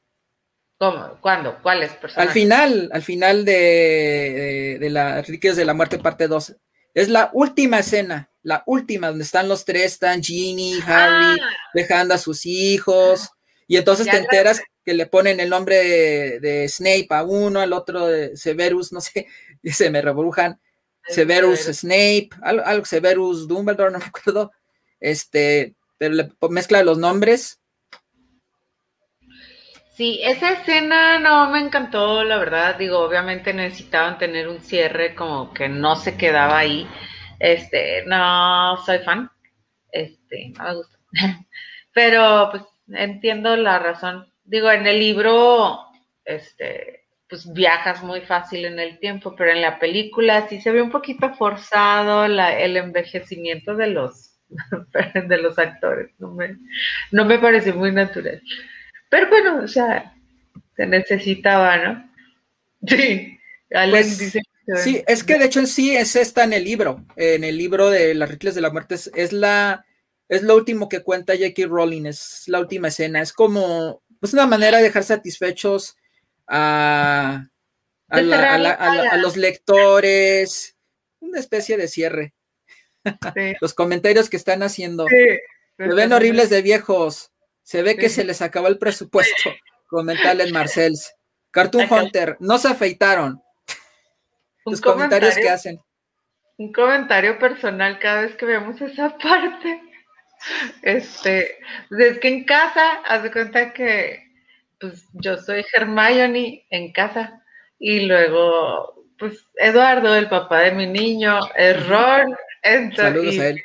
¿Cómo? 0.77 1.17
¿Cuándo? 1.19 1.59
¿Cuáles 1.61 1.91
personajes? 1.93 2.29
Al 2.29 2.33
final, 2.33 2.89
al 2.93 3.01
final 3.01 3.43
de, 3.43 4.77
de, 4.79 4.89
la 4.89 5.21
Riqueza 5.21 5.55
de 5.57 5.65
la 5.65 5.73
Muerte, 5.73 5.99
parte 5.99 6.27
2. 6.27 6.55
Es 6.93 7.09
la 7.09 7.29
última 7.33 7.79
escena, 7.79 8.31
la 8.41 8.63
última, 8.65 9.07
donde 9.07 9.23
están 9.23 9.49
los 9.49 9.65
tres, 9.65 9.93
están 9.93 10.23
Ginny, 10.23 10.79
Harry, 10.85 11.39
ah. 11.39 11.49
dejando 11.73 12.13
a 12.13 12.17
sus 12.17 12.45
hijos. 12.45 13.29
Y 13.67 13.77
entonces 13.77 14.07
te 14.07 14.17
enteras 14.17 14.61
que 14.83 14.93
le 14.93 15.05
ponen 15.05 15.39
el 15.39 15.49
nombre 15.49 16.39
de, 16.39 16.67
Snape 16.67 17.07
a 17.09 17.23
uno, 17.23 17.59
al 17.59 17.73
otro 17.73 18.07
de 18.07 18.35
Severus, 18.35 18.91
no 18.91 19.01
sé, 19.01 19.27
y 19.61 19.71
se 19.71 19.89
me 19.89 20.01
rebrujan. 20.01 20.59
Severus 21.03 21.61
Snape, 21.61 22.29
algo, 22.41 22.85
Severus 22.85 23.47
Dumbledore, 23.47 23.91
no 23.91 23.99
me 23.99 24.05
acuerdo. 24.05 24.51
Este, 24.99 25.75
pero 25.97 26.13
le 26.13 26.31
mezcla 26.49 26.83
los 26.83 26.97
nombres. 26.97 27.59
Sí, 29.93 30.19
esa 30.23 30.53
escena 30.53 31.19
no 31.19 31.49
me 31.49 31.59
encantó, 31.59 32.23
la 32.23 32.37
verdad. 32.37 32.77
Digo, 32.77 32.99
obviamente 32.99 33.53
necesitaban 33.53 34.17
tener 34.17 34.47
un 34.47 34.61
cierre 34.61 35.15
como 35.15 35.53
que 35.53 35.69
no 35.69 35.95
se 35.95 36.17
quedaba 36.17 36.59
ahí. 36.59 36.87
Este, 37.39 38.03
no 38.05 38.77
soy 38.85 38.99
fan. 38.99 39.29
Este, 39.91 40.53
no 40.57 40.63
me 40.63 40.75
gusta. 40.75 40.97
Pero 41.93 42.49
pues 42.51 42.63
entiendo 42.87 43.55
la 43.57 43.79
razón 43.79 44.30
digo, 44.51 44.69
en 44.69 44.85
el 44.85 44.99
libro, 44.99 45.79
este, 46.25 47.05
pues 47.29 47.51
viajas 47.53 48.03
muy 48.03 48.19
fácil 48.21 48.65
en 48.65 48.79
el 48.79 48.99
tiempo, 48.99 49.33
pero 49.33 49.51
en 49.51 49.61
la 49.61 49.79
película 49.79 50.47
sí 50.49 50.59
se 50.59 50.71
ve 50.71 50.81
un 50.81 50.91
poquito 50.91 51.33
forzado 51.35 52.25
el 52.25 52.77
envejecimiento 52.77 53.75
de 53.75 53.87
los, 53.87 54.37
de 55.27 55.37
los 55.37 55.57
actores. 55.57 56.11
No 56.19 56.33
me, 56.33 56.57
no 57.11 57.23
me 57.23 57.39
parece 57.39 57.71
muy 57.71 57.93
natural. 57.93 58.41
Pero 59.09 59.29
bueno, 59.29 59.63
o 59.63 59.67
sea, 59.69 60.13
se 60.75 60.85
necesitaba, 60.85 61.77
¿no? 61.77 62.11
Sí, 62.85 63.39
pues, 63.69 64.19
dice. 64.19 64.41
Sí, 64.83 65.01
es 65.07 65.23
que 65.23 65.37
de 65.37 65.45
hecho 65.45 65.59
en 65.59 65.67
sí 65.67 65.95
es 65.95 66.15
esta 66.15 66.43
en 66.43 66.53
el 66.53 66.65
libro, 66.65 67.05
en 67.15 67.43
el 67.43 67.57
libro 67.57 67.89
de 67.89 68.13
las 68.13 68.29
Ricles 68.29 68.55
de 68.55 68.61
la 68.61 68.69
Muerte, 68.69 68.95
es, 68.95 69.33
la 69.33 69.85
es 70.29 70.43
lo 70.43 70.55
último 70.55 70.87
que 70.87 71.03
cuenta 71.03 71.35
Jackie 71.35 71.65
Rowling, 71.65 72.05
es 72.05 72.43
la 72.47 72.59
última 72.59 72.89
escena, 72.89 73.21
es 73.21 73.33
como, 73.33 74.01
es 74.21 74.33
una 74.33 74.45
manera 74.45 74.77
de 74.77 74.83
dejar 74.83 75.03
satisfechos 75.03 75.97
a, 76.47 77.47
a, 78.09 79.17
los 79.17 79.37
lectores, 79.37 80.75
una 81.19 81.39
especie 81.39 81.77
de 81.77 81.87
cierre. 81.87 82.33
los 83.61 83.73
comentarios 83.73 84.29
que 84.29 84.37
están 84.37 84.63
haciendo. 84.63 85.07
se 85.07 85.87
ven 85.87 86.13
horribles 86.13 86.49
de 86.49 86.61
viejos, 86.61 87.31
se 87.63 87.81
ve 87.81 87.95
que 87.95 88.09
se 88.09 88.23
les 88.23 88.41
acabó 88.41 88.67
el 88.67 88.77
presupuesto. 88.77 89.49
Comentarle 89.87 90.43
en 90.43 90.53
Marcel's. 90.53 91.13
Cartoon 91.51 91.85
Hunter, 91.91 92.37
no 92.39 92.57
se 92.57 92.69
afeitaron. 92.69 93.41
Los 94.65 94.79
comentarios 94.79 95.35
que 95.35 95.49
hacen. 95.49 95.79
Un 96.57 96.71
comentario 96.71 97.39
personal 97.39 97.99
cada 97.99 98.21
vez 98.21 98.35
que 98.35 98.45
vemos 98.45 98.79
esa 98.79 99.17
parte. 99.17 99.81
Este, 100.81 101.57
es 101.97 102.19
que 102.19 102.27
en 102.27 102.43
casa, 102.45 103.01
haz 103.05 103.23
de 103.23 103.31
cuenta 103.31 103.73
que 103.73 104.31
pues 104.79 105.07
yo 105.13 105.37
soy 105.37 105.63
Hermione 105.73 106.65
en 106.69 106.91
casa 106.91 107.41
y 107.77 108.01
luego 108.01 109.05
pues 109.17 109.47
Eduardo, 109.57 110.15
el 110.15 110.27
papá 110.27 110.61
de 110.61 110.71
mi 110.71 110.87
niño, 110.87 111.39
es 111.55 111.87
Ron, 111.87 112.35
entonces, 112.63 113.35
Saludos 113.37 113.39
a 113.39 113.47
él. 113.49 113.63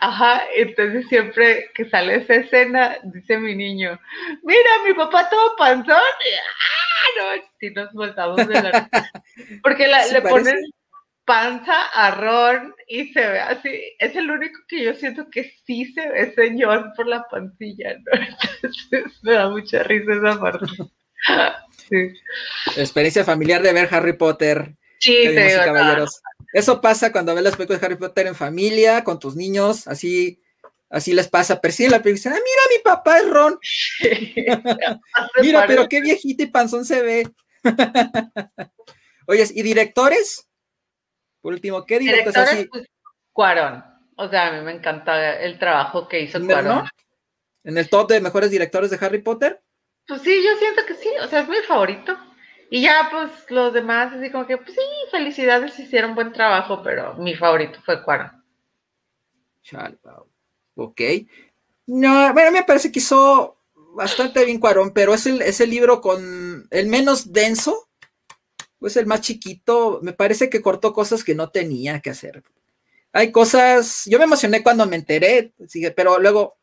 Ajá, 0.00 0.42
entonces 0.54 1.08
siempre 1.08 1.70
que 1.74 1.86
sale 1.86 2.16
esa 2.16 2.34
escena, 2.34 2.98
dice 3.04 3.38
mi 3.38 3.56
niño, 3.56 3.98
mira, 4.42 4.70
mi 4.86 4.94
papá 4.94 5.28
todo 5.28 5.56
panzón, 5.56 5.96
¡ah! 5.96 7.08
No, 7.16 7.42
si 7.58 7.70
nos 7.70 7.92
voltamos 7.94 8.36
de 8.46 8.62
la... 8.62 8.88
Porque 9.62 9.88
le 9.88 10.22
ponen 10.22 10.56
panza 11.28 11.88
a 11.92 12.10
Ron 12.12 12.74
y 12.88 13.12
se 13.12 13.20
ve 13.20 13.38
así. 13.38 13.68
Es 13.98 14.16
el 14.16 14.30
único 14.30 14.58
que 14.66 14.82
yo 14.82 14.94
siento 14.94 15.28
que 15.30 15.52
sí 15.66 15.84
se 15.92 16.08
ve 16.08 16.32
señor 16.34 16.92
por 16.96 17.06
la 17.06 17.22
pancilla, 17.30 17.96
¿no? 17.98 18.20
Entonces 18.62 19.22
me 19.22 19.32
da 19.32 19.50
mucha 19.50 19.82
risa 19.84 20.12
esa 20.14 20.40
parte. 20.40 20.66
Sí. 21.88 22.12
Experiencia 22.76 23.24
familiar 23.24 23.62
de 23.62 23.72
ver 23.72 23.88
Harry 23.90 24.12
Potter. 24.12 24.76
Sí, 25.00 25.26
sí, 25.26 25.34
caballeros. 25.64 26.20
Eso 26.52 26.82
pasa 26.82 27.12
cuando 27.12 27.34
ves 27.34 27.42
las 27.42 27.56
películas 27.56 27.80
de 27.80 27.86
Harry 27.86 27.96
Potter 27.96 28.26
en 28.26 28.34
familia, 28.34 29.04
con 29.04 29.18
tus 29.18 29.34
niños, 29.34 29.88
así, 29.88 30.42
así 30.90 31.14
les 31.14 31.28
pasa. 31.28 31.62
Persiguen 31.62 31.92
la 31.92 32.02
película 32.02 32.30
y 32.30 32.32
dicen, 32.32 32.32
ah, 32.34 32.44
mira, 32.44 32.76
mi 32.76 32.82
papá 32.84 33.18
es 33.18 33.30
Ron. 33.30 33.58
mira, 35.40 35.66
pero 35.66 35.88
qué 35.88 36.02
viejito 36.02 36.42
y 36.42 36.46
panzón 36.46 36.84
se 36.84 37.02
ve. 37.02 37.28
Oye, 39.26 39.46
¿y 39.54 39.62
directores? 39.62 40.47
Por 41.40 41.52
último, 41.52 41.84
¿qué 41.86 41.98
directores? 41.98 42.36
Así? 42.36 42.64
Pues, 42.66 42.86
Cuarón. 43.32 43.84
O 44.16 44.28
sea, 44.28 44.48
a 44.48 44.52
mí 44.52 44.64
me 44.64 44.72
encanta 44.72 45.38
el 45.40 45.58
trabajo 45.58 46.08
que 46.08 46.20
hizo 46.20 46.44
Cuarón. 46.44 46.88
¿En 47.64 47.78
el 47.78 47.88
top 47.88 48.08
de 48.08 48.20
mejores 48.20 48.50
directores 48.50 48.90
de 48.90 48.98
Harry 49.04 49.22
Potter? 49.22 49.62
Pues 50.06 50.22
sí, 50.22 50.42
yo 50.44 50.56
siento 50.56 50.86
que 50.86 50.94
sí. 50.94 51.10
O 51.22 51.26
sea, 51.28 51.40
es 51.40 51.48
mi 51.48 51.58
favorito. 51.58 52.16
Y 52.70 52.82
ya, 52.82 53.08
pues, 53.10 53.30
los 53.50 53.72
demás, 53.72 54.12
así 54.12 54.30
como 54.30 54.46
que, 54.46 54.56
pues 54.56 54.74
sí, 54.74 54.80
felicidades, 55.10 55.78
hicieron 55.78 56.14
buen 56.14 56.32
trabajo, 56.32 56.82
pero 56.82 57.14
mi 57.14 57.34
favorito 57.34 57.80
fue 57.84 58.02
Cuarón. 58.02 58.38
Ok. 60.74 61.00
No, 61.86 62.32
bueno, 62.32 62.52
me 62.52 62.64
parece 62.64 62.92
que 62.92 62.98
hizo 62.98 63.58
bastante 63.94 64.44
bien 64.44 64.60
Cuarón, 64.60 64.92
pero 64.92 65.14
es 65.14 65.26
el, 65.26 65.42
es 65.42 65.60
el 65.60 65.70
libro 65.70 66.00
con 66.00 66.66
el 66.70 66.86
menos 66.86 67.32
denso, 67.32 67.87
pues 68.78 68.96
el 68.96 69.06
más 69.06 69.20
chiquito. 69.20 70.00
Me 70.02 70.12
parece 70.12 70.48
que 70.50 70.62
cortó 70.62 70.92
cosas 70.92 71.24
que 71.24 71.34
no 71.34 71.50
tenía 71.50 72.00
que 72.00 72.10
hacer. 72.10 72.42
Hay 73.12 73.32
cosas, 73.32 74.04
yo 74.06 74.18
me 74.18 74.24
emocioné 74.24 74.62
cuando 74.62 74.86
me 74.86 74.96
enteré, 74.96 75.52
pero 75.96 76.18
luego 76.18 76.58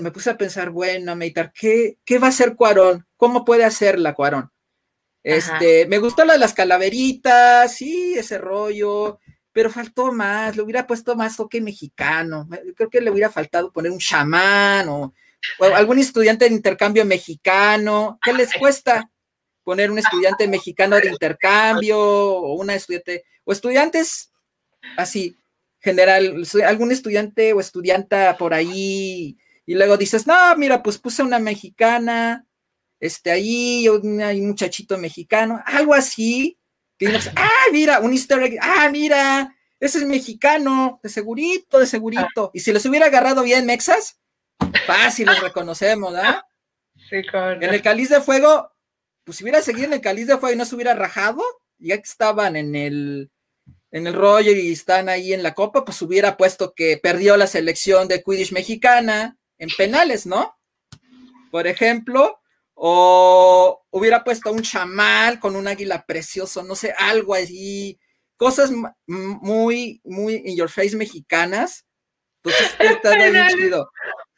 me 0.00 0.10
puse 0.10 0.30
a 0.30 0.38
pensar, 0.38 0.70
bueno, 0.70 1.12
a 1.12 1.16
meditar, 1.16 1.52
¿qué, 1.52 1.98
¿qué 2.04 2.18
va 2.18 2.28
a 2.28 2.30
hacer 2.30 2.54
Cuarón? 2.54 3.06
¿Cómo 3.16 3.44
puede 3.44 3.64
hacerla 3.64 4.14
Cuarón? 4.14 4.50
Este, 5.22 5.86
me 5.86 5.98
gustó 5.98 6.24
la 6.24 6.34
de 6.34 6.38
las 6.38 6.54
calaveritas, 6.54 7.74
sí, 7.74 8.14
ese 8.14 8.38
rollo, 8.38 9.18
pero 9.52 9.70
faltó 9.70 10.12
más, 10.12 10.56
le 10.56 10.62
hubiera 10.62 10.86
puesto 10.86 11.14
más 11.16 11.36
toque 11.36 11.60
mexicano. 11.60 12.48
Creo 12.76 12.88
que 12.88 13.00
le 13.00 13.10
hubiera 13.10 13.28
faltado 13.28 13.72
poner 13.72 13.92
un 13.92 13.98
chamán 13.98 14.88
o, 14.88 15.12
algún 15.74 15.98
estudiante 15.98 16.48
de 16.48 16.54
intercambio 16.54 17.04
mexicano. 17.04 18.18
¿Qué 18.22 18.32
les 18.32 18.54
cuesta 18.54 19.10
poner 19.70 19.88
un 19.88 20.00
estudiante 20.00 20.48
mexicano 20.48 20.96
de 20.96 21.10
intercambio 21.10 21.96
o 21.96 22.54
una 22.54 22.74
estudiante 22.74 23.24
o 23.44 23.52
estudiantes 23.52 24.32
así 24.96 25.36
general, 25.78 26.42
algún 26.66 26.90
estudiante 26.90 27.52
o 27.52 27.60
estudianta 27.60 28.36
por 28.36 28.52
ahí 28.52 29.38
y 29.64 29.74
luego 29.74 29.96
dices, 29.96 30.26
no, 30.26 30.56
mira, 30.56 30.82
pues 30.82 30.98
puse 30.98 31.22
una 31.22 31.38
mexicana 31.38 32.44
este, 32.98 33.30
ahí 33.30 33.86
hay 33.86 34.40
un 34.40 34.48
muchachito 34.48 34.98
mexicano, 34.98 35.62
algo 35.64 35.94
así, 35.94 36.58
que 36.98 37.16
ah, 37.36 37.48
mira, 37.70 38.00
un 38.00 38.12
easter 38.12 38.42
egg, 38.42 38.58
ah, 38.60 38.88
mira, 38.90 39.56
ese 39.78 39.98
es 39.98 40.04
mexicano, 40.04 40.98
de 41.00 41.10
segurito, 41.10 41.78
de 41.78 41.86
segurito. 41.86 42.50
Y 42.52 42.58
si 42.58 42.72
les 42.72 42.84
hubiera 42.86 43.06
agarrado 43.06 43.44
bien 43.44 43.66
Mexas, 43.66 44.18
fácil 44.84 45.26
los 45.26 45.40
reconocemos, 45.40 46.12
¿ah? 46.16 46.44
Sí, 47.08 47.22
En 47.32 47.72
el 47.72 47.80
cáliz 47.80 48.10
de 48.10 48.20
fuego, 48.20 48.70
pues 49.24 49.38
si 49.38 49.44
hubiera 49.44 49.62
seguido 49.62 49.86
en 49.86 49.92
el 49.94 50.00
cáliz 50.00 50.26
de 50.26 50.38
fuego 50.38 50.54
y 50.54 50.58
no 50.58 50.64
se 50.64 50.74
hubiera 50.74 50.94
rajado, 50.94 51.42
ya 51.78 51.96
que 51.96 52.08
estaban 52.08 52.56
en 52.56 52.74
el, 52.74 53.30
en 53.90 54.06
el 54.06 54.14
rollo 54.14 54.52
y 54.52 54.72
están 54.72 55.08
ahí 55.08 55.32
en 55.32 55.42
la 55.42 55.54
copa, 55.54 55.84
pues 55.84 56.00
hubiera 56.02 56.36
puesto 56.36 56.74
que 56.74 56.98
perdió 56.98 57.36
la 57.36 57.46
selección 57.46 58.08
de 58.08 58.22
Quidditch 58.22 58.52
mexicana 58.52 59.38
en 59.58 59.68
penales, 59.76 60.26
¿no? 60.26 60.56
Por 61.50 61.66
ejemplo, 61.66 62.40
o 62.74 63.82
hubiera 63.90 64.24
puesto 64.24 64.52
un 64.52 64.62
chamal 64.62 65.38
con 65.38 65.56
un 65.56 65.68
águila 65.68 66.04
precioso, 66.06 66.62
no 66.62 66.74
sé, 66.74 66.94
algo 66.96 67.34
así, 67.34 67.98
cosas 68.36 68.70
muy, 69.06 70.00
muy 70.04 70.42
in 70.46 70.56
your 70.56 70.70
face 70.70 70.96
mexicanas. 70.96 71.84
Entonces 72.42 72.76
está 72.80 73.14
bien 73.30 73.48
chido. 73.48 73.90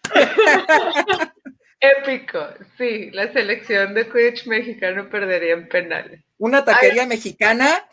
Épico, 1.83 2.39
sí, 2.79 3.11
la 3.11 3.33
selección 3.33 3.93
de 3.93 4.09
Quidditch 4.09 4.47
mexicano 4.47 5.11
perdería 5.11 5.55
en 5.55 5.69
penales. 5.69 6.21
Una 6.39 6.65
taquería 6.65 7.07
mexicana 7.07 7.85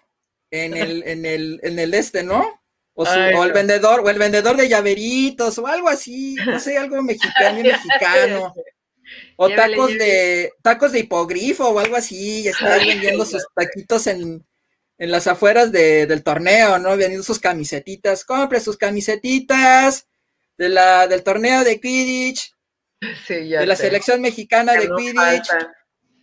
en 0.51 0.77
el, 0.77 1.03
en 1.07 1.25
el, 1.25 1.59
en 1.63 1.79
el 1.79 1.95
este, 1.95 2.21
¿no? 2.21 2.61
O, 2.93 3.05
el 3.43 3.51
vendedor, 3.51 4.01
o 4.01 4.09
el 4.09 4.19
vendedor 4.19 4.57
de 4.57 4.69
llaveritos, 4.69 5.57
o 5.57 5.65
algo 5.65 5.89
así, 5.89 6.35
no 6.45 6.59
sé, 6.59 6.77
algo 6.77 7.01
mexicano, 7.01 7.63
mexicano. 7.63 8.53
O 9.37 9.49
tacos 9.49 9.89
de 9.97 10.51
tacos 10.61 10.91
de 10.91 10.99
hipogrifo 10.99 11.69
o 11.69 11.79
algo 11.79 11.95
así, 11.95 12.41
y 12.41 12.47
están 12.49 12.77
vendiendo 12.85 13.25
sus 13.25 13.43
taquitos 13.55 14.05
en, 14.05 14.45
las 14.97 15.25
afueras 15.25 15.71
del 15.71 16.23
torneo, 16.23 16.77
¿no? 16.77 16.89
Vendiendo 16.89 17.23
sus 17.23 17.39
camisetitas. 17.39 18.23
Compre 18.23 18.59
sus 18.59 18.77
camisetitas 18.77 20.07
de 20.57 20.69
la, 20.69 21.07
del 21.07 21.23
torneo 21.23 21.63
de 21.63 21.79
Quidditch. 21.79 22.53
De 23.01 23.65
la 23.65 23.75
selección 23.75 24.21
mexicana 24.21 24.73
de 24.73 24.89
Quidditch. 24.89 25.49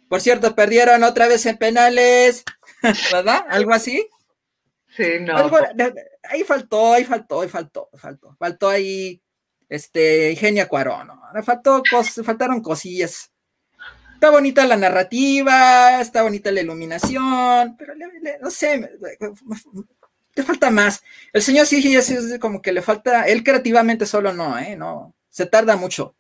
Por 0.09 0.21
cierto, 0.21 0.55
perdieron 0.55 1.03
otra 1.03 1.27
vez 1.27 1.47
en 1.47 1.57
penales, 1.57 2.45
¿verdad? 3.13 3.45
¿Algo 3.49 3.73
así? 3.73 4.09
Sí, 4.97 5.21
no. 5.21 5.51
ahí 6.23 6.45
faltó, 6.45 6.93
ahí 6.93 7.05
faltó, 7.05 7.41
ahí 7.43 7.49
faltó, 7.49 7.91
faltó. 7.95 8.37
Faltó 8.39 8.69
ahí 8.69 9.21
este, 9.69 10.31
Ingenia 10.31 10.69
Cuarón, 10.69 11.09
¿no? 11.09 11.43
faltó 11.43 11.83
faltaron 12.25 12.63
cosillas. 12.63 13.31
Está 14.15 14.31
bonita 14.31 14.65
la 14.65 14.77
narrativa, 14.77 16.01
está 16.01 16.23
bonita 16.23 16.51
la 16.51 16.63
iluminación, 16.63 17.77
pero 17.77 17.93
no 18.41 18.51
sé, 18.51 18.91
le 20.35 20.43
falta 20.43 20.71
más. 20.71 21.03
El 21.35 21.43
señor 21.43 21.67
sí, 21.67 21.95
es 21.95 22.39
como 22.41 22.63
que 22.63 22.73
le 22.73 22.81
falta, 22.81 23.25
él 23.25 23.45
creativamente 23.45 24.07
solo 24.07 24.33
no, 24.33 24.59
¿eh? 24.59 24.75
No, 24.77 25.15
se 25.29 25.45
tarda 25.45 25.77
mucho. 25.77 26.15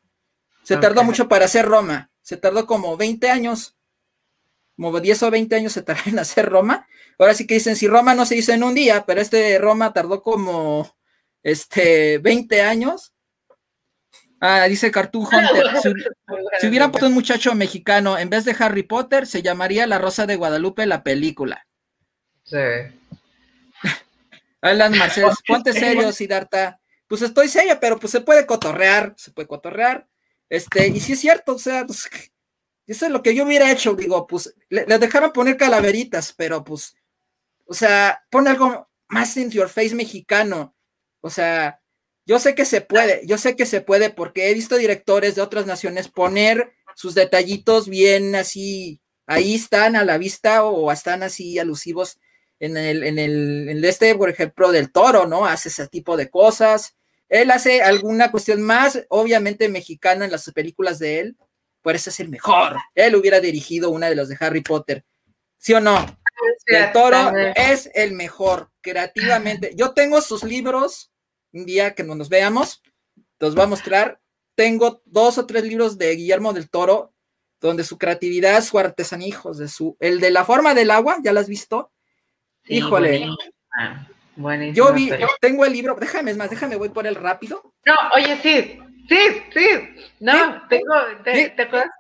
Se 0.66 0.76
tardó 0.76 1.04
mucho 1.04 1.28
para 1.28 1.44
hacer 1.44 1.64
Roma, 1.64 2.10
se 2.22 2.36
tardó 2.36 2.66
como 2.66 2.96
20 2.96 3.30
años, 3.30 3.76
como 4.76 4.98
10 4.98 5.22
o 5.22 5.30
20 5.30 5.54
años 5.54 5.72
se 5.72 5.82
tardó 5.82 6.02
en 6.06 6.18
hacer 6.18 6.48
Roma. 6.48 6.88
Ahora 7.18 7.34
sí 7.34 7.46
que 7.46 7.54
dicen, 7.54 7.76
si 7.76 7.86
Roma 7.86 8.14
no 8.14 8.26
se 8.26 8.36
hizo 8.36 8.52
en 8.52 8.64
un 8.64 8.74
día, 8.74 9.06
pero 9.06 9.20
este 9.20 9.58
Roma 9.58 9.92
tardó 9.92 10.22
como 10.22 10.96
este 11.42 12.18
20 12.18 12.62
años 12.62 13.14
Ah, 14.40 14.66
dice 14.68 14.90
Cartoon 14.90 15.24
Hunter. 15.32 15.66
Si, 16.60 16.66
hubiera 16.66 16.90
puesto 16.90 17.06
un 17.06 17.14
muchacho 17.14 17.54
mexicano 17.54 18.18
en 18.18 18.30
vez 18.30 18.44
de 18.44 18.56
Harry 18.58 18.82
Potter, 18.82 19.26
se 19.26 19.42
llamaría 19.42 19.86
La 19.86 19.98
Rosa 19.98 20.26
de 20.26 20.36
Guadalupe 20.36 20.86
la 20.86 21.02
película. 21.02 21.66
Sí. 22.44 22.56
Alan 24.60 24.96
Marcel, 24.96 25.26
ponte 25.46 25.72
serio, 25.72 26.12
Siddhartha. 26.12 26.80
Pues 27.08 27.22
estoy 27.22 27.48
seria, 27.48 27.78
pero 27.80 27.98
pues 27.98 28.10
se 28.10 28.20
puede 28.20 28.46
cotorrear, 28.46 29.14
se 29.16 29.30
puede 29.30 29.48
cotorrear. 29.48 30.06
Este, 30.48 30.88
y 30.88 31.00
sí 31.00 31.14
es 31.14 31.20
cierto, 31.20 31.54
o 31.54 31.58
sea, 31.58 31.86
pues, 31.86 32.08
eso 32.86 33.06
es 33.06 33.12
lo 33.12 33.22
que 33.22 33.34
yo 33.34 33.44
hubiera 33.44 33.70
hecho, 33.70 33.94
digo, 33.94 34.26
pues 34.26 34.54
le, 34.68 34.84
dejaron 34.98 35.32
poner 35.32 35.56
calaveritas, 35.56 36.32
pero 36.32 36.64
pues, 36.64 36.94
o 37.66 37.74
sea, 37.74 38.24
pone 38.30 38.50
algo 38.50 38.88
más 39.08 39.36
in 39.36 39.50
your 39.50 39.68
face 39.68 39.94
mexicano. 39.94 40.74
O 41.20 41.30
sea, 41.30 41.80
yo 42.26 42.38
sé 42.38 42.54
que 42.54 42.64
se 42.64 42.80
puede, 42.80 43.26
yo 43.26 43.38
sé 43.38 43.56
que 43.56 43.66
se 43.66 43.80
puede 43.80 44.10
porque 44.10 44.50
he 44.50 44.54
visto 44.54 44.76
directores 44.76 45.34
de 45.34 45.42
otras 45.42 45.66
naciones 45.66 46.08
poner 46.08 46.72
sus 46.94 47.14
detallitos 47.14 47.88
bien 47.88 48.34
así, 48.34 49.00
ahí 49.26 49.54
están 49.56 49.96
a 49.96 50.04
la 50.04 50.18
vista 50.18 50.64
o 50.64 50.90
están 50.92 51.22
así 51.22 51.58
alusivos 51.58 52.18
en 52.58 52.76
el, 52.76 53.04
en 53.04 53.18
el, 53.18 53.68
en 53.68 53.84
este, 53.84 54.14
por 54.14 54.30
ejemplo, 54.30 54.72
del 54.72 54.90
toro, 54.92 55.26
¿no? 55.26 55.46
Hace 55.46 55.68
ese 55.68 55.86
tipo 55.88 56.16
de 56.16 56.30
cosas. 56.30 56.95
Él 57.28 57.50
hace 57.50 57.82
alguna 57.82 58.30
cuestión 58.30 58.62
más, 58.62 59.04
obviamente 59.08 59.68
mexicana 59.68 60.24
en 60.24 60.30
las 60.30 60.50
películas 60.52 60.98
de 60.98 61.20
él, 61.20 61.36
por 61.82 61.94
eso 61.94 62.10
es 62.10 62.20
el 62.20 62.28
mejor. 62.28 62.76
Él 62.94 63.14
hubiera 63.16 63.40
dirigido 63.40 63.90
una 63.90 64.08
de 64.08 64.16
las 64.16 64.28
de 64.28 64.36
Harry 64.40 64.60
Potter. 64.60 65.04
¿Sí 65.56 65.72
o 65.72 65.80
no? 65.80 66.04
El 66.66 66.92
toro 66.92 67.32
es 67.54 67.90
el 67.94 68.12
mejor 68.12 68.70
creativamente. 68.80 69.72
Yo 69.76 69.92
tengo 69.92 70.20
sus 70.20 70.42
libros, 70.44 71.10
un 71.52 71.64
día 71.64 71.94
que 71.94 72.04
nos 72.04 72.28
veamos, 72.28 72.82
los 73.38 73.56
va 73.56 73.64
a 73.64 73.68
mostrar. 73.68 74.20
Tengo 74.54 75.02
dos 75.04 75.38
o 75.38 75.46
tres 75.46 75.64
libros 75.64 75.98
de 75.98 76.14
Guillermo 76.14 76.52
del 76.52 76.70
Toro, 76.70 77.12
donde 77.60 77.84
su 77.84 77.98
creatividad, 77.98 78.62
su 78.62 78.78
artesanía, 78.78 79.28
hijos 79.28 79.58
de 79.58 79.68
su. 79.68 79.96
El 80.00 80.20
de 80.20 80.30
la 80.30 80.44
forma 80.44 80.74
del 80.74 80.90
agua, 80.90 81.18
¿ya 81.22 81.32
lo 81.32 81.40
has 81.40 81.48
visto? 81.48 81.92
Híjole. 82.66 83.28
Yo 84.72 84.92
vi, 84.92 85.10
tengo 85.40 85.64
el 85.64 85.72
libro, 85.72 85.96
déjame, 85.98 86.30
es 86.30 86.36
más, 86.36 86.50
déjame, 86.50 86.76
voy 86.76 86.90
por 86.90 87.06
el 87.06 87.14
rápido. 87.14 87.74
No, 87.84 87.94
oye, 88.14 88.38
sí, 88.42 88.78
Sí, 89.08 89.18
sí. 89.52 89.66
No, 90.20 90.62
tengo, 90.68 90.94
te, 91.24 91.62
acuerdas? 91.62 91.90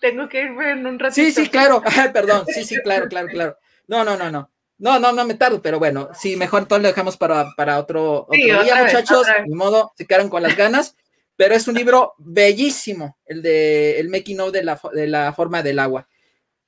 Tengo 0.00 0.28
que 0.28 0.42
irme 0.42 0.70
en 0.70 0.86
un 0.86 0.98
ratito. 0.98 1.14
Sí, 1.14 1.32
sí, 1.32 1.48
claro. 1.48 1.82
perdón. 2.12 2.44
Sí, 2.46 2.64
sí, 2.64 2.76
claro, 2.82 3.08
claro, 3.08 3.28
claro. 3.28 3.56
No, 3.86 4.04
no, 4.04 4.16
no, 4.16 4.30
no. 4.30 4.50
No, 4.78 4.98
no, 4.98 5.12
no 5.12 5.24
me 5.24 5.34
tardo, 5.34 5.62
pero 5.62 5.78
bueno, 5.78 6.08
sí, 6.12 6.34
mejor 6.34 6.62
entonces 6.62 6.82
lo 6.82 6.88
dejamos 6.88 7.16
para, 7.16 7.52
para 7.56 7.78
otro, 7.78 8.26
día, 8.32 8.82
muchachos. 8.82 9.26
De 9.26 9.54
modo, 9.54 9.92
se 9.96 10.06
quedaron 10.06 10.28
con 10.28 10.42
las 10.42 10.56
ganas, 10.56 10.96
pero 11.36 11.54
es 11.54 11.68
un 11.68 11.76
libro 11.76 12.14
bellísimo, 12.18 13.16
el 13.26 13.42
de 13.42 14.00
el 14.00 14.08
making 14.08 14.40
of 14.40 14.50
de 14.50 14.64
la, 14.64 14.80
de 14.92 15.06
la 15.06 15.32
forma 15.34 15.62
del 15.62 15.78
agua. 15.78 16.08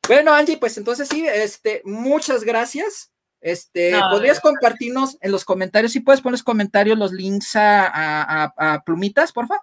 Bueno, 0.07 0.33
Angie, 0.33 0.59
pues 0.59 0.79
entonces 0.79 1.09
sí, 1.09 1.27
este, 1.27 1.83
muchas 1.85 2.45
gracias. 2.45 3.11
Este, 3.45 3.93
¿podrías 4.11 4.41
compartirnos 4.41 5.19
en 5.21 5.31
los 5.31 5.45
comentarios? 5.45 5.93
Si 5.93 6.01
puedes 6.01 6.23
poner 6.23 6.33
los 6.33 6.43
comentarios 6.43 6.97
los 6.97 7.13
links 7.13 7.55
a, 7.57 7.87
a, 7.87 8.45
a, 8.57 8.73
a 8.73 8.85
plumitas, 8.85 9.33
por 9.33 9.47
favor. 9.47 9.63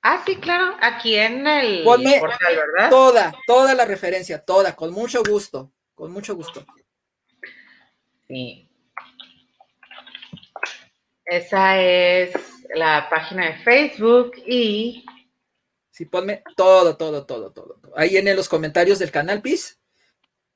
Ah, 0.00 0.22
sí, 0.24 0.36
claro, 0.36 0.74
aquí 0.80 1.16
en 1.16 1.46
el 1.46 1.84
portal, 1.84 2.38
¿verdad? 2.40 2.88
Toda, 2.88 3.34
toda 3.46 3.74
la 3.74 3.84
referencia, 3.84 4.42
toda, 4.42 4.74
con 4.74 4.94
mucho 4.94 5.22
gusto, 5.22 5.70
con 5.94 6.10
mucho 6.12 6.34
gusto. 6.34 6.64
Sí. 8.26 8.70
Esa 11.26 11.78
es 11.78 12.32
la 12.74 13.06
página 13.10 13.48
de 13.48 13.58
Facebook 13.58 14.32
y... 14.46 15.04
Sí, 15.90 16.06
ponme 16.06 16.42
todo, 16.56 16.96
todo, 16.96 17.26
todo, 17.26 17.52
todo. 17.52 17.78
Ahí 17.94 18.16
en 18.16 18.34
los 18.34 18.48
comentarios 18.48 18.98
del 18.98 19.10
canal, 19.10 19.42
PIS. 19.42 19.78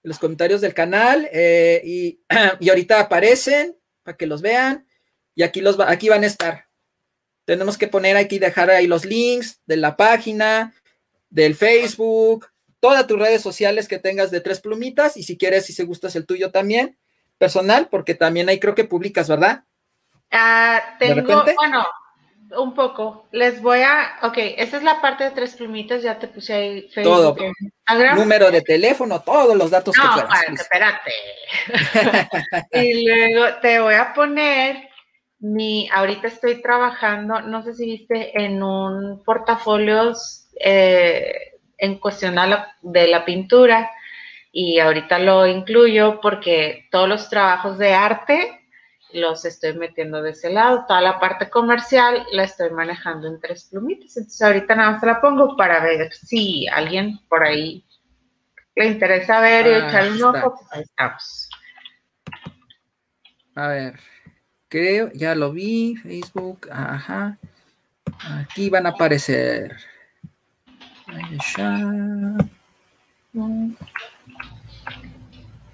En 0.05 0.09
los 0.09 0.18
comentarios 0.18 0.61
del 0.61 0.74
canal. 0.74 1.28
Eh, 1.32 1.82
y, 1.84 2.20
y, 2.61 2.68
ahorita 2.68 3.00
aparecen 3.00 3.76
para 4.05 4.16
que 4.16 4.26
los 4.26 4.42
vean. 4.42 4.86
Y 5.34 5.42
aquí, 5.42 5.61
los, 5.61 5.80
aquí 5.80 6.09
van 6.09 6.22
a 6.22 6.28
estar. 6.28 6.68
Tenemos 7.44 7.76
que 7.76 7.88
poner 7.88 8.16
aquí, 8.16 8.38
dejar 8.38 8.70
ahí 8.70 8.86
los 8.86 9.05
links 9.05 9.61
de 9.66 9.76
la 9.76 9.96
página, 9.96 10.72
del 11.28 11.55
Facebook, 11.57 12.46
todas 12.80 13.07
tus 13.07 13.18
redes 13.18 13.42
sociales 13.42 13.88
que 13.88 13.98
tengas 13.98 14.30
de 14.30 14.40
tres 14.40 14.61
plumitas 14.61 15.16
y 15.16 15.22
si 15.22 15.36
quieres, 15.36 15.66
si 15.66 15.72
se 15.72 15.84
gustas 15.84 16.14
el 16.16 16.26
tuyo 16.26 16.50
también, 16.50 16.98
personal, 17.38 17.88
porque 17.90 18.14
también 18.14 18.48
ahí 18.48 18.61
creo 18.61 18.74
que 18.74 18.84
publicas, 18.84 19.28
¿verdad? 19.28 19.64
Ah, 20.30 20.96
tengo, 20.98 21.44
bueno, 21.57 21.84
un 22.57 22.74
poco. 22.74 23.26
Les 23.32 23.61
voy 23.61 23.80
a, 23.80 24.18
ok, 24.22 24.36
esa 24.57 24.76
es 24.76 24.82
la 24.82 25.00
parte 25.00 25.24
de 25.24 25.30
tres 25.30 25.55
plumitas, 25.55 26.02
ya 26.02 26.18
te 26.18 26.28
puse 26.28 26.55
ahí 26.55 26.88
Facebook, 26.88 27.36
todo, 27.36 28.16
número 28.16 28.50
de 28.50 28.62
teléfono, 28.62 29.20
todos 29.20 29.57
los 29.57 29.70
datos 29.70 29.94
que 29.94 30.02
quieras. 30.02 30.44
No, 30.48 30.55
espérate. 30.55 31.12
y 32.72 33.07
luego 33.07 33.46
te 33.61 33.80
voy 33.80 33.94
a 33.94 34.12
poner 34.12 34.88
mi, 35.40 35.88
ahorita 35.92 36.28
estoy 36.28 36.62
trabajando, 36.62 37.40
no 37.42 37.62
sé 37.62 37.74
si 37.74 37.84
viste, 37.84 38.32
en 38.42 38.62
un 38.62 39.22
portafolio 39.24 40.12
eh, 40.59 41.34
en 41.76 41.98
cuestión 41.98 42.36
de 42.82 43.09
la 43.09 43.24
pintura 43.24 43.90
y 44.52 44.78
ahorita 44.78 45.18
lo 45.18 45.46
incluyo 45.46 46.20
porque 46.20 46.86
todos 46.90 47.09
los 47.09 47.28
trabajos 47.28 47.76
de 47.76 47.92
arte 47.92 48.64
los 49.15 49.45
estoy 49.45 49.75
metiendo 49.75 50.21
de 50.23 50.31
ese 50.31 50.51
lado, 50.51 50.85
toda 50.87 51.01
la 51.01 51.19
parte 51.19 51.49
comercial 51.49 52.27
la 52.33 52.45
estoy 52.45 52.71
manejando 52.71 53.29
en 53.29 53.41
tres 53.41 53.69
plumitas, 53.71 54.17
entonces 54.17 54.43
ahorita 54.43 54.75
nada 54.75 54.93
más 54.93 55.03
la 55.03 55.21
pongo 55.21 55.57
para 55.57 55.83
ver 55.83 56.12
si 56.12 56.67
alguien 56.69 57.19
por 57.29 57.43
ahí 57.43 57.85
le 58.77 58.87
interesa 58.87 59.41
ver 59.41 59.67
y 59.67 59.71
ah, 59.71 59.89
echarle 59.89 60.12
un 60.12 60.37
ojo, 60.37 60.55
pues 60.55 60.73
ahí 60.73 60.83
estamos. 60.83 61.51
A 63.55 63.69
ver 63.69 63.95
creo, 64.75 65.09
ya 65.15 65.37
lo 65.37 65.53
vi, 65.53 65.95
Facebook, 65.95 66.69
ajá. 66.69 67.39
Aquí 68.41 68.69
van 68.69 68.87
a 68.87 68.89
aparecer. 68.89 69.77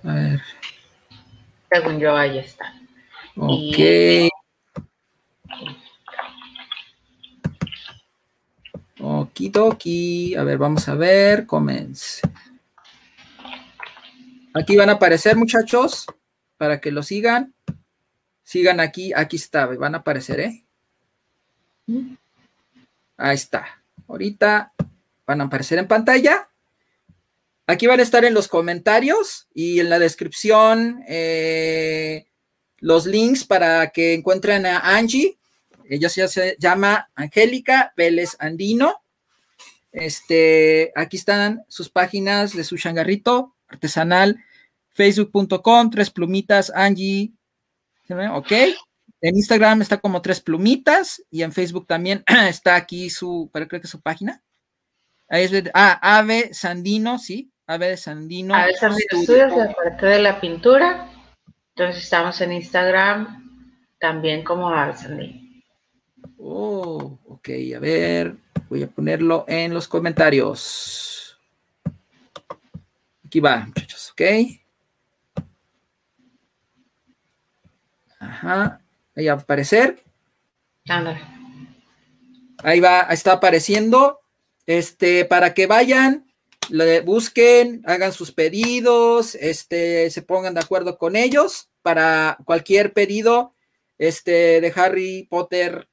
A 0.05 0.13
ver. 0.13 0.43
Según 1.73 1.99
yo, 1.99 2.15
ahí 2.15 2.41
está. 2.41 2.75
Ok. 3.43 4.29
Okidoki. 9.01 10.35
A 10.35 10.45
ver, 10.45 10.59
vamos 10.59 10.87
a 10.89 10.95
ver. 10.95 11.47
Comments. 11.47 12.21
Aquí 14.53 14.77
van 14.77 14.91
a 14.91 14.95
aparecer, 14.95 15.37
muchachos, 15.37 16.07
para 16.59 16.81
que 16.81 16.91
lo 16.91 17.03
sigan. 17.03 17.55
Sigan 18.43 18.81
aquí, 18.81 19.13
aquí 19.15 19.37
está, 19.37 19.67
van 19.67 19.95
a 19.95 19.99
aparecer, 19.99 20.41
¿eh? 20.41 20.65
Ahí 23.17 23.37
está. 23.37 23.83
Ahorita 24.09 24.75
van 25.25 25.41
a 25.41 25.45
aparecer 25.45 25.79
en 25.79 25.89
pantalla. 25.89 26.51
Aquí 27.67 27.87
van 27.87 28.01
a 28.01 28.03
estar 28.03 28.25
en 28.25 28.35
los 28.35 28.49
comentarios 28.49 29.49
y 29.55 29.79
en 29.79 29.89
la 29.89 30.01
descripción 30.01 31.05
eh, 31.07 32.27
los 32.81 33.07
links 33.07 33.45
para 33.45 33.91
que 33.91 34.15
encuentren 34.15 34.67
a 34.67 34.97
Angie. 34.97 35.39
Ella 35.89 36.09
se 36.09 36.57
llama 36.59 37.11
Angélica 37.15 37.93
Vélez 37.97 38.37
Andino. 38.39 39.03
Este, 39.93 40.93
aquí 40.95 41.17
están 41.17 41.65
sus 41.69 41.89
páginas 41.89 42.55
de 42.55 42.65
su 42.65 42.77
changarrito 42.77 43.57
artesanal, 43.69 44.45
facebook.com, 44.91 45.91
tres 45.91 46.11
plumitas, 46.11 46.71
Angie 46.75 47.33
¿Ok? 48.33 48.53
En 49.23 49.37
Instagram 49.37 49.83
está 49.83 49.99
como 49.99 50.23
tres 50.23 50.41
plumitas 50.41 51.23
y 51.31 51.43
en 51.43 51.53
Facebook 51.53 51.87
también 51.87 52.25
está 52.49 52.75
aquí 52.75 53.11
su, 53.11 53.51
pero 53.53 53.69
creo 53.69 53.81
que 53.81 53.89
su 53.89 54.01
página. 54.01 54.43
Ahí 55.29 55.45
es 55.45 55.51
de, 55.51 55.71
ah, 55.75 55.99
Ave 56.19 56.53
Sandino, 56.53 57.19
sí, 57.19 57.53
Ave 57.67 57.97
Sandino. 57.97 58.55
Ave 58.55 58.75
Sandino 58.75 59.21
Estudios, 59.21 59.57
la 59.57 59.73
parte 59.73 60.07
de 60.07 60.19
la 60.21 60.41
pintura. 60.41 61.09
Entonces 61.81 62.05
estamos 62.05 62.39
en 62.43 62.53
Instagram 62.53 63.73
también 63.99 64.45
como 64.45 64.69
Ave 64.69 64.95
Sandino. 64.99 65.41
Oh, 66.37 67.19
ok, 67.27 67.49
a 67.75 67.79
ver, 67.79 68.37
voy 68.69 68.83
a 68.83 68.87
ponerlo 68.87 69.47
en 69.49 69.73
los 69.73 69.89
comentarios. 69.89 71.41
Aquí 73.25 73.41
va, 73.41 73.65
muchachos, 73.65 74.11
ok. 74.11 74.21
Ajá. 78.19 78.83
Ahí 79.17 79.25
va 79.25 79.33
a 79.33 79.37
aparecer. 79.37 80.05
Ahí 82.63 82.81
va, 82.81 83.01
está 83.05 83.33
apareciendo. 83.33 84.21
Este, 84.67 85.25
para 85.25 85.55
que 85.55 85.67
vayan, 85.67 86.31
le 86.69 87.01
busquen, 87.01 87.83
hagan 87.87 88.13
sus 88.13 88.33
pedidos, 88.33 89.35
este, 89.35 90.11
se 90.11 90.21
pongan 90.21 90.53
de 90.53 90.61
acuerdo 90.61 90.99
con 90.99 91.17
ellos 91.17 91.70
para 91.83 92.39
cualquier 92.45 92.93
pedido, 92.93 93.55
este, 93.99 94.61
de 94.61 94.73
Harry 94.77 95.27
Potter, 95.29 95.89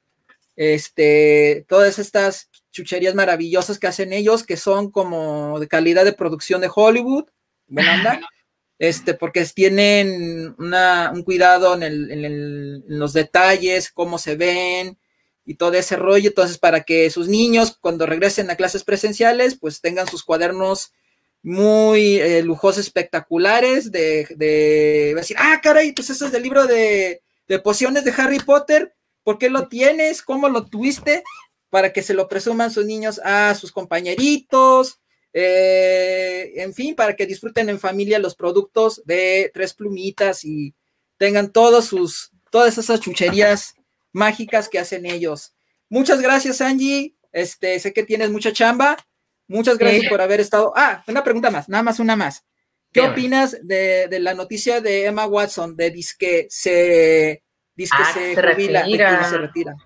este, 0.56 1.64
todas 1.68 1.98
estas 1.98 2.50
chucherías 2.72 3.14
maravillosas 3.14 3.78
que 3.78 3.86
hacen 3.86 4.12
ellos, 4.12 4.44
que 4.44 4.56
son 4.56 4.90
como 4.90 5.60
de 5.60 5.68
calidad 5.68 6.04
de 6.04 6.12
producción 6.12 6.60
de 6.60 6.70
Hollywood. 6.74 7.26
Buena 7.66 7.94
onda. 7.94 8.20
este, 8.78 9.14
porque 9.14 9.44
tienen 9.54 10.56
un 10.58 11.22
cuidado 11.22 11.80
en, 11.80 12.82
los 12.88 13.12
detalles, 13.12 13.90
cómo 13.92 14.18
se 14.18 14.36
ven 14.36 14.98
y 15.44 15.54
todo 15.54 15.74
ese 15.74 15.96
rollo. 15.96 16.30
Entonces, 16.30 16.58
para 16.58 16.82
que 16.82 17.10
sus 17.10 17.28
niños, 17.28 17.76
cuando 17.80 18.06
regresen 18.06 18.50
a 18.50 18.56
clases 18.56 18.84
presenciales, 18.84 19.58
pues 19.58 19.80
tengan 19.80 20.08
sus 20.08 20.24
cuadernos 20.24 20.92
muy 21.42 22.18
eh, 22.18 22.42
lujosos, 22.42 22.80
espectaculares, 22.80 23.90
de, 23.90 24.26
de, 24.36 25.14
decir, 25.16 25.36
ah, 25.38 25.60
caray, 25.62 25.92
pues 25.92 26.10
eso 26.10 26.26
es 26.26 26.32
del 26.32 26.42
libro 26.42 26.66
de, 26.66 27.22
de 27.46 27.58
pociones 27.58 28.04
de 28.04 28.12
Harry 28.16 28.38
Potter, 28.38 28.94
¿Por 29.28 29.36
qué 29.36 29.50
lo 29.50 29.68
tienes? 29.68 30.22
¿Cómo 30.22 30.48
lo 30.48 30.64
tuviste? 30.64 31.22
Para 31.68 31.92
que 31.92 32.02
se 32.02 32.14
lo 32.14 32.28
presuman 32.28 32.70
sus 32.70 32.86
niños 32.86 33.20
a 33.22 33.54
sus 33.54 33.72
compañeritos, 33.72 35.02
eh, 35.34 36.50
en 36.56 36.72
fin, 36.72 36.94
para 36.94 37.14
que 37.14 37.26
disfruten 37.26 37.68
en 37.68 37.78
familia 37.78 38.18
los 38.18 38.34
productos 38.34 39.02
de 39.04 39.50
Tres 39.52 39.74
Plumitas 39.74 40.46
y 40.46 40.74
tengan 41.18 41.52
todos 41.52 41.84
sus, 41.84 42.30
todas 42.50 42.78
esas 42.78 43.00
chucherías 43.00 43.74
mágicas 44.12 44.66
que 44.70 44.78
hacen 44.78 45.04
ellos. 45.04 45.54
Muchas 45.90 46.22
gracias, 46.22 46.62
Angie. 46.62 47.14
Este, 47.30 47.78
sé 47.80 47.92
que 47.92 48.04
tienes 48.04 48.30
mucha 48.30 48.54
chamba. 48.54 48.96
Muchas 49.48 49.78
gracias 49.78 50.08
por 50.10 50.20
haber 50.20 50.40
estado. 50.40 50.72
Ah, 50.76 51.02
una 51.08 51.24
pregunta 51.24 51.50
más, 51.50 51.68
nada 51.68 51.82
más 51.82 51.98
una 51.98 52.14
más. 52.16 52.44
¿Qué 52.92 53.00
opinas 53.00 53.58
de, 53.62 54.08
la 54.20 54.34
noticia 54.34 54.80
de 54.80 55.06
Emma 55.06 55.26
Watson 55.26 55.76
de 55.76 55.90
disque 55.90 56.46
se, 56.48 57.42
disque 57.74 57.96
ah, 57.98 58.12
se, 58.12 58.34
retira. 58.40 58.84
se 59.24 59.38
retira? 59.38 59.76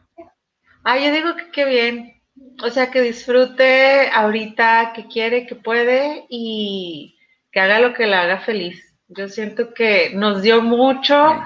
Ah, 0.85 0.99
yo 0.99 1.13
digo 1.13 1.37
que 1.37 1.51
qué 1.53 1.65
bien. 1.65 2.23
O 2.63 2.71
sea, 2.71 2.91
que 2.91 3.01
disfrute 3.01 4.09
ahorita 4.11 4.93
que 4.95 5.07
quiere, 5.07 5.47
que 5.47 5.55
puede 5.55 6.27
y 6.29 7.19
que 7.51 7.61
haga 7.61 7.81
lo 7.81 7.93
que 7.93 8.07
la 8.07 8.23
haga 8.23 8.41
feliz. 8.41 8.83
Yo 9.09 9.29
siento 9.29 9.75
que 9.75 10.11
nos 10.15 10.43
dio 10.43 10.63
mucho 10.63 11.43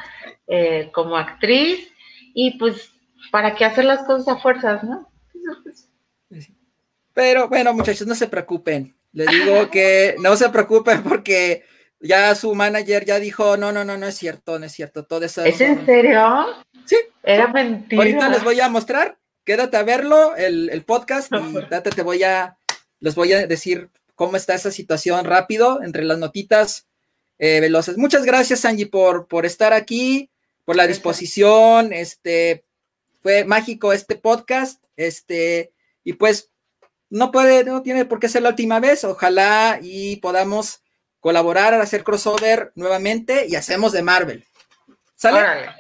eh, 0.47 0.91
como 0.93 1.17
actriz 1.17 1.93
y 2.35 2.59
pues, 2.59 2.93
¿para 3.31 3.55
qué 3.55 3.65
hacer 3.65 3.85
las 3.85 4.05
cosas 4.05 4.29
a 4.29 4.41
fuerzas, 4.41 4.85
no? 4.85 5.09
Pero 7.17 7.49
bueno, 7.49 7.73
muchachos, 7.73 8.07
no 8.07 8.15
se 8.15 8.29
preocupen. 8.29 8.95
Les 9.15 9.27
digo 9.31 9.71
que 9.71 10.17
no 10.19 10.37
se 10.37 10.51
preocupen 10.51 11.03
porque 11.03 11.65
ya 11.99 12.35
su 12.35 12.55
manager 12.55 13.07
ya 13.07 13.19
dijo, 13.19 13.57
no, 13.57 13.73
no, 13.73 13.87
no, 13.87 13.97
no 13.97 14.07
es 14.07 14.17
cierto, 14.17 14.59
no 14.59 14.67
es 14.67 14.73
cierto, 14.73 15.07
todo 15.07 15.25
eso. 15.25 15.43
¿Es 15.43 15.59
en 15.63 15.87
serio? 15.87 16.45
Sí. 16.85 16.97
Era 17.23 17.49
mentira. 17.49 18.03
Ahorita 18.03 18.29
les 18.29 18.45
voy 18.45 18.61
a 18.61 18.69
mostrar, 18.69 19.17
quédate 19.47 19.79
a 19.79 19.83
verlo, 19.83 20.37
el, 20.37 20.85
podcast, 20.87 21.33
y 21.33 21.59
date, 21.71 21.89
te 21.89 22.03
voy 22.03 22.23
a, 22.23 22.59
les 23.01 23.15
voy 23.15 23.33
a 23.33 23.47
decir 23.47 23.89
cómo 24.15 24.37
está 24.37 24.53
esa 24.53 24.71
situación 24.71 25.25
rápido 25.25 25.83
entre 25.83 26.05
las 26.05 26.19
notitas 26.19 26.87
eh, 27.39 27.61
veloces. 27.61 27.97
Muchas 27.97 28.27
gracias, 28.27 28.67
Angie, 28.67 28.89
por, 28.89 29.27
por 29.27 29.47
estar 29.47 29.73
aquí, 29.73 30.29
por 30.67 30.77
la 30.77 30.87
disposición, 30.87 31.95
este, 31.95 32.67
fue 33.23 33.47
mágico 33.47 33.95
este 33.95 34.17
podcast, 34.17 34.85
este, 34.97 35.73
y 36.05 36.13
pues 36.13 36.51
no 37.11 37.31
puede, 37.31 37.65
no 37.65 37.83
tiene 37.83 38.05
por 38.05 38.19
qué 38.19 38.29
ser 38.29 38.43
la 38.43 38.51
última 38.51 38.81
vez. 38.81 39.05
Ojalá 39.05 39.79
y 39.83 40.17
podamos 40.17 40.83
colaborar, 41.21 41.75
hacer 41.75 42.05
crossover 42.05 42.73
nuevamente 42.75 43.47
y 43.49 43.55
hacemos 43.57 43.93
de 43.93 44.03
Marvel. 44.03 44.45
¿Sale? 45.15 45.71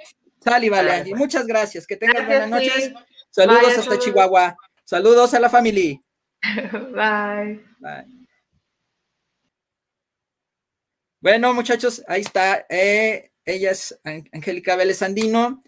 Sale, 0.42 0.70
vale, 0.70 0.90
Angie. 0.92 1.10
Pues. 1.10 1.20
Muchas 1.20 1.46
gracias. 1.46 1.86
Que 1.86 1.96
tengas 1.96 2.26
buenas 2.26 2.48
noches. 2.48 2.92
Saludos 3.30 3.78
hasta 3.78 3.98
Chihuahua. 3.98 4.56
Saludos 4.84 5.34
a 5.34 5.40
la 5.40 5.50
familia. 5.50 6.00
Bye. 6.72 7.64
Bye. 7.80 8.26
Bueno, 11.20 11.52
muchachos, 11.52 12.02
ahí 12.06 12.20
está. 12.20 12.66
Eh, 12.68 13.32
ella 13.44 13.72
es 13.72 13.98
Angélica 14.04 14.76
Vélez 14.76 15.02
Andino, 15.02 15.60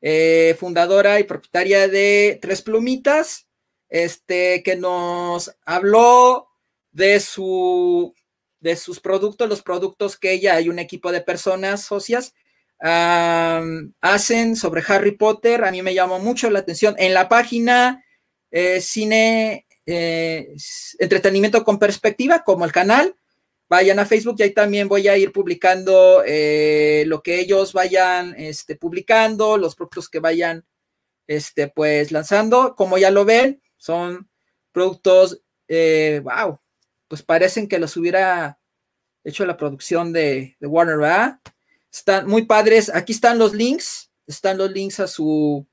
eh, 0.00 0.56
fundadora 0.58 1.18
y 1.18 1.24
propietaria 1.24 1.88
de 1.88 2.38
Tres 2.40 2.62
Plumitas 2.62 3.49
este, 3.90 4.62
que 4.62 4.76
nos 4.76 5.54
habló 5.66 6.48
de 6.92 7.20
su 7.20 8.14
de 8.60 8.76
sus 8.76 9.00
productos, 9.00 9.48
los 9.48 9.62
productos 9.62 10.16
que 10.16 10.32
ella 10.32 10.60
y 10.60 10.68
un 10.68 10.78
equipo 10.78 11.12
de 11.12 11.22
personas 11.22 11.82
socias 11.82 12.34
hacen 12.82 14.56
sobre 14.56 14.82
Harry 14.86 15.12
Potter. 15.12 15.64
A 15.64 15.70
mí 15.70 15.82
me 15.82 15.94
llamó 15.94 16.18
mucho 16.18 16.50
la 16.50 16.60
atención. 16.60 16.94
En 16.98 17.14
la 17.14 17.28
página 17.28 18.04
eh, 18.50 18.80
Cine 18.80 19.66
eh, 19.86 20.54
Entretenimiento 20.98 21.64
con 21.64 21.78
Perspectiva, 21.78 22.42
como 22.42 22.64
el 22.64 22.72
canal, 22.72 23.16
vayan 23.68 23.98
a 23.98 24.06
Facebook 24.06 24.36
y 24.38 24.42
ahí 24.44 24.50
también 24.52 24.88
voy 24.88 25.08
a 25.08 25.16
ir 25.16 25.32
publicando 25.32 26.22
eh, 26.26 27.04
lo 27.06 27.22
que 27.22 27.40
ellos 27.40 27.72
vayan 27.72 28.34
este, 28.36 28.76
publicando, 28.76 29.56
los 29.58 29.76
productos 29.76 30.08
que 30.08 30.20
vayan 30.20 30.64
este, 31.26 31.68
pues 31.68 32.12
lanzando. 32.12 32.74
Como 32.76 32.98
ya 32.98 33.10
lo 33.10 33.24
ven, 33.24 33.62
son 33.80 34.28
productos, 34.72 35.40
eh, 35.66 36.20
wow, 36.22 36.60
pues 37.08 37.22
parecen 37.22 37.66
que 37.66 37.78
los 37.78 37.96
hubiera 37.96 38.60
hecho 39.24 39.46
la 39.46 39.56
producción 39.56 40.12
de, 40.12 40.56
Warner, 40.60 40.98
¿verdad? 40.98 41.40
Están 41.90 42.28
muy 42.28 42.44
padres. 42.44 42.94
Aquí 42.94 43.12
están 43.12 43.38
los 43.38 43.54
links, 43.54 44.12
están 44.26 44.58
los 44.58 44.70
links 44.70 45.00
a 45.00 45.06
su 45.06 45.66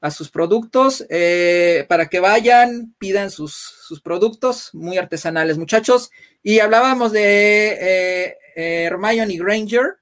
a 0.00 0.10
sus 0.10 0.30
productos 0.30 1.06
eh, 1.08 1.86
para 1.88 2.10
que 2.10 2.20
vayan, 2.20 2.94
pidan 2.98 3.30
sus, 3.30 3.54
sus, 3.54 4.02
productos 4.02 4.68
muy 4.74 4.98
artesanales, 4.98 5.56
muchachos. 5.56 6.10
Y 6.42 6.58
hablábamos 6.58 7.10
de 7.10 7.68
eh, 7.68 8.36
eh, 8.54 8.82
Hermione 8.84 9.38
Granger, 9.38 9.96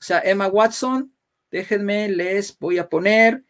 o 0.00 0.02
sea, 0.02 0.20
Emma 0.20 0.46
Watson. 0.46 1.14
Déjenme, 1.50 2.08
les 2.08 2.58
voy 2.58 2.78
a 2.78 2.88
poner 2.88 3.44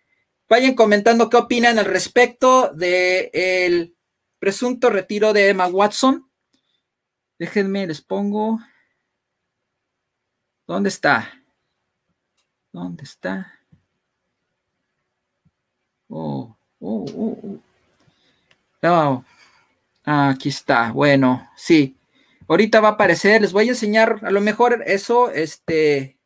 Vayan 0.49 0.75
comentando 0.75 1.29
qué 1.29 1.37
opinan 1.37 1.79
al 1.79 1.85
respecto 1.85 2.73
del 2.73 3.95
presunto 4.39 4.89
retiro 4.89 5.35
de 5.35 5.51
Emma 5.51 5.67
Watson. 5.67 6.31
Déjenme, 7.39 7.87
les 7.87 8.01
pongo. 8.01 8.59
¿Dónde 10.67 10.89
está? 10.89 11.33
¿Dónde 12.73 13.05
está? 13.05 13.53
Oh, 16.09 16.57
oh, 16.81 17.05
oh, 17.15 17.61
oh. 18.83 19.25
aquí 20.05 20.49
está. 20.49 20.93
Bueno, 20.93 21.51
sí. 21.57 21.99
Ahorita 22.49 22.81
va 22.81 22.89
a 22.89 22.93
aparecer. 22.93 23.43
Les 23.43 23.53
voy 23.53 23.69
a 23.69 23.73
enseñar, 23.73 24.21
a 24.23 24.31
lo 24.31 24.41
mejor 24.41 24.83
eso, 24.87 25.31
este, 25.31 26.18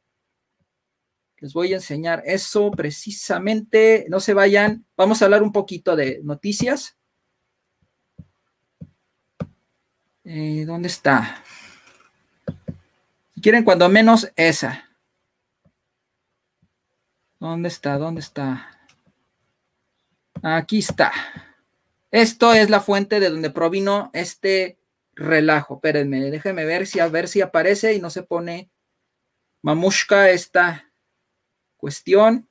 les 1.43 1.55
voy 1.55 1.73
a 1.73 1.77
enseñar 1.77 2.23
eso 2.25 2.71
precisamente. 2.71 4.07
No 4.09 4.21
se 4.21 4.33
vayan. 4.33 4.87
Vamos 4.97 5.21
a 5.21 5.25
hablar 5.25 5.43
un 5.43 5.51
poquito 5.51 5.97
de 5.97 6.21
noticias. 6.23 6.97
Eh, 10.23 10.63
¿Dónde 10.65 10.87
está? 10.87 11.43
Si 13.35 13.41
quieren, 13.41 13.65
cuando 13.65 13.89
menos 13.89 14.31
esa. 14.37 14.89
¿Dónde 17.41 17.71
está? 17.71 17.99
¿Dónde 17.99 18.21
está? 18.21 18.79
Aquí 20.45 20.79
está. 20.79 21.11
Esto 22.13 22.55
es 22.55 22.71
la 22.71 22.79
fuente 22.79 23.19
de 23.19 23.31
donde 23.31 23.51
provino 23.51 24.13
este 24.13 24.79
relajo. 25.17 25.75
Espérenme, 25.75 26.21
déjenme 26.31 26.65
ver 26.67 26.87
si 26.87 27.01
a 27.01 27.09
ver 27.09 27.27
si 27.27 27.41
aparece 27.41 27.95
y 27.95 28.01
no 28.01 28.11
se 28.11 28.23
pone 28.23 28.71
mamushka 29.61 30.31
esta 30.31 30.92
cuestión. 31.83 32.49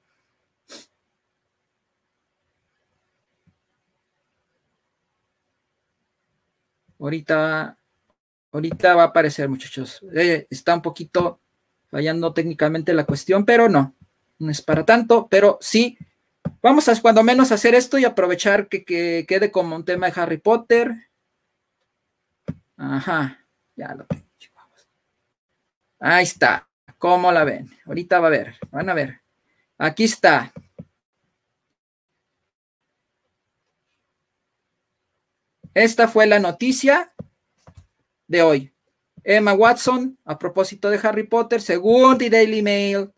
Ahorita, 7.00 7.80
ahorita 8.52 8.96
va 8.96 9.04
a 9.04 9.06
aparecer, 9.06 9.48
muchachos. 9.48 10.02
Eh, 10.14 10.48
está 10.50 10.76
un 10.76 10.82
poquito 10.82 11.40
fallando 11.90 12.34
técnicamente 12.34 12.94
la 12.94 13.06
cuestión, 13.06 13.46
pero 13.46 13.70
no, 13.70 13.96
no 14.38 14.52
es 14.52 14.62
para 14.62 14.86
tanto, 14.86 15.30
pero 15.30 15.58
sí, 15.62 15.98
vamos 16.62 16.90
a 16.90 17.02
cuando 17.02 17.24
menos 17.24 17.54
hacer 17.54 17.74
esto 17.74 17.98
y 17.98 18.04
aprovechar 18.04 18.68
que, 18.68 18.84
que 18.84 19.26
quede 19.26 19.50
como 19.50 19.78
un 19.78 19.86
tema 19.86 20.08
de 20.08 20.22
Harry 20.22 20.38
Potter. 20.40 21.10
Ajá, 22.76 23.46
ya 23.78 23.96
lo 23.96 24.06
tengo. 24.06 24.26
Ahí 26.02 26.24
está. 26.24 26.68
¿Cómo 26.98 27.32
la 27.32 27.46
ven? 27.46 27.70
Ahorita 27.86 28.20
va 28.20 28.28
a 28.28 28.32
ver, 28.32 28.56
van 28.72 28.90
a 28.90 28.94
ver. 28.94 29.21
Aquí 29.84 30.04
está. 30.04 30.54
Esta 35.74 36.08
fue 36.08 36.28
la 36.28 36.38
noticia 36.38 37.12
de 38.28 38.44
hoy. 38.44 38.74
Emma 39.24 39.54
Watson, 39.54 40.20
a 40.24 40.38
propósito 40.38 40.92
de 40.92 41.00
Harry 41.02 41.24
Potter, 41.24 41.64
según 41.64 42.20
The 42.20 42.30
Daily 42.30 42.62
Mail, 42.62 43.12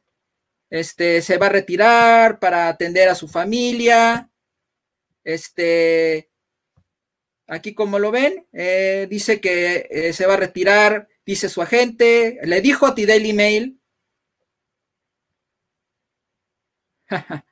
este, 0.70 1.22
se 1.22 1.38
va 1.38 1.48
a 1.48 1.50
retirar 1.50 2.40
para 2.40 2.70
atender 2.70 3.10
a 3.10 3.16
su 3.16 3.28
familia. 3.28 4.32
Este, 5.26 6.32
aquí 7.46 7.74
como 7.74 8.00
lo 8.00 8.10
ven, 8.10 8.48
eh, 8.54 9.06
dice 9.10 9.42
que 9.42 9.90
eh, 9.92 10.14
se 10.14 10.26
va 10.26 10.36
a 10.36 10.38
retirar, 10.38 11.10
dice 11.26 11.50
su 11.50 11.62
agente, 11.62 12.40
le 12.42 12.62
dijo 12.62 12.86
a 12.86 12.96
The 12.96 13.06
Daily 13.06 13.34
Mail 13.34 13.83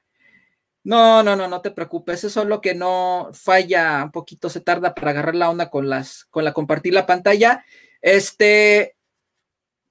No, 0.84 1.22
no, 1.22 1.36
no, 1.36 1.48
no 1.48 1.62
te 1.62 1.70
preocupes. 1.70 2.24
Eso 2.24 2.42
es 2.42 2.48
lo 2.48 2.60
que 2.60 2.74
no 2.74 3.30
falla 3.34 4.04
un 4.04 4.12
poquito, 4.12 4.50
se 4.50 4.62
tarda 4.62 4.96
para 4.96 5.12
agarrar 5.12 5.36
la 5.36 5.52
onda 5.52 5.70
con 5.70 5.88
las, 5.88 6.26
con 6.32 6.44
la 6.44 6.54
compartir 6.54 6.92
la 6.92 7.06
pantalla. 7.06 7.64
Este, 8.02 8.96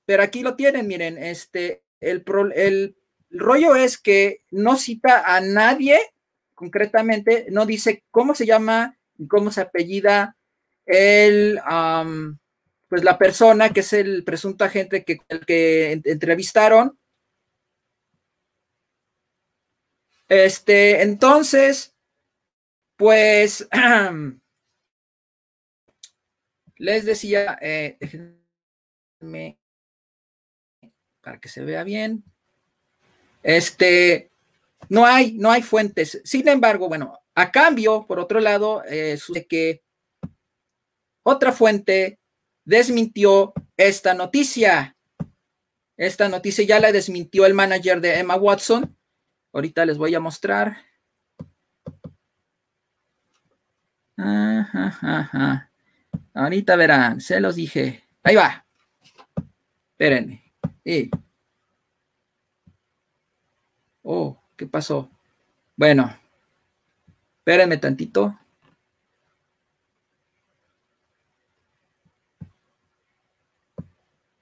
pero 0.05 0.25
aquí 0.25 0.43
lo 0.43 0.57
tienen, 0.57 0.89
miren, 0.89 1.17
este, 1.17 1.85
el, 2.01 2.25
el 2.57 2.97
el 3.31 3.39
rollo 3.39 3.77
es 3.77 3.99
que 3.99 4.43
no 4.51 4.77
cita 4.77 5.35
a 5.35 5.41
nadie 5.41 5.99
concretamente, 6.55 7.47
no 7.51 7.65
dice 7.65 8.05
cómo 8.11 8.35
se 8.35 8.45
llama 8.45 8.99
y 9.17 9.27
cómo 9.29 9.51
se 9.51 9.63
apellida 9.63 10.37
el, 10.85 11.61
pues 12.89 13.05
la 13.05 13.17
persona 13.17 13.71
que 13.71 13.81
es 13.81 13.93
el 13.93 14.25
presunto 14.25 14.65
agente 14.65 15.05
que, 15.05 15.21
el 15.29 15.47
que 15.47 16.01
entrevistaron. 16.05 16.99
Este, 20.31 21.03
entonces, 21.03 21.93
pues, 22.97 23.69
les 26.77 27.05
decía, 27.05 27.59
eh, 27.61 27.99
para 31.21 31.41
que 31.41 31.49
se 31.49 31.65
vea 31.65 31.83
bien. 31.83 32.23
Este, 33.43 34.31
no 34.89 35.05
hay, 35.05 35.33
no 35.33 35.51
hay 35.51 35.63
fuentes. 35.63 36.23
Sin 36.25 36.47
embargo, 36.47 36.89
bueno, 36.89 37.19
a 37.35 37.51
cambio, 37.51 38.07
por 38.07 38.21
otro 38.21 38.39
lado, 38.39 38.85
eh, 38.87 39.19
que 39.49 39.83
otra 41.25 41.51
fuente 41.51 42.21
desmintió 42.65 43.53
esta 43.77 44.15
noticia. 44.15 44.97
Esta 45.97 46.29
noticia 46.29 46.65
ya 46.65 46.79
la 46.79 46.93
desmintió 46.93 47.47
el 47.47 47.55
manager 47.55 48.01
de 48.01 48.21
Emma 48.21 48.37
Watson. 48.37 48.97
Ahorita 49.53 49.85
les 49.85 49.99
voy 49.99 50.15
a 50.15 50.21
mostrar. 50.21 50.77
Ahorita 56.35 56.77
verán, 56.77 57.21
se 57.21 57.41
los 57.41 57.57
dije. 57.57 58.05
Ahí 58.23 58.37
va. 58.37 58.65
Espérenme. 59.93 60.43
Oh, 64.03 64.43
¿qué 64.57 64.67
pasó? 64.67 65.11
Bueno, 65.77 66.15
espérenme 67.39 67.77
tantito. 67.77 68.39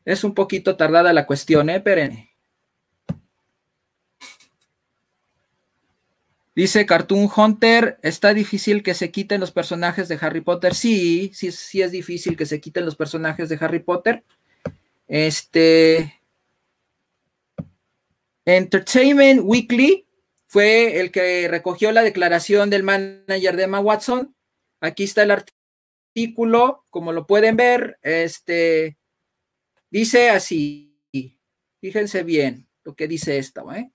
Es 0.05 0.25
un 0.25 0.35
poquito 0.35 0.77
tardada 0.77 1.13
la 1.13 1.27
cuestión, 1.27 1.69
¿eh? 1.69 1.77
Espérenme. 1.77 2.28
Dice 6.59 6.87
Cartoon 6.87 7.31
Hunter, 7.37 8.01
está 8.03 8.35
difícil 8.35 8.83
que 8.83 8.93
se 8.95 9.13
quiten 9.13 9.41
los 9.41 9.53
personajes 9.53 10.09
de 10.09 10.19
Harry 10.21 10.41
Potter. 10.41 10.75
Sí, 10.75 11.31
sí, 11.33 11.53
sí 11.53 11.83
es 11.83 11.93
difícil 11.93 12.37
que 12.37 12.47
se 12.47 12.61
quiten 12.61 12.85
los 12.85 12.97
personajes 12.97 13.49
de 13.49 13.59
Harry 13.61 13.79
Potter. 13.79 14.25
Este, 15.07 16.21
Entertainment 18.45 19.43
Weekly 19.45 20.09
fue 20.49 20.99
el 20.99 21.13
que 21.13 21.47
recogió 21.47 21.93
la 21.93 22.03
declaración 22.03 22.71
del 22.71 22.83
manager 22.83 23.57
de 23.57 23.63
Emma 23.63 23.79
Watson. 23.79 24.35
Aquí 24.81 25.05
está 25.05 25.23
el 25.23 25.31
artículo, 25.31 26.85
como 26.91 27.13
lo 27.13 27.25
pueden 27.29 27.55
ver, 27.55 28.01
este 28.03 28.99
dice 29.91 30.31
así. 30.31 30.87
Fíjense 31.81 32.25
bien 32.25 32.67
lo 32.83 32.97
que 32.97 33.07
dice 33.07 33.39
esto, 33.39 33.73
¿eh? 33.73 33.93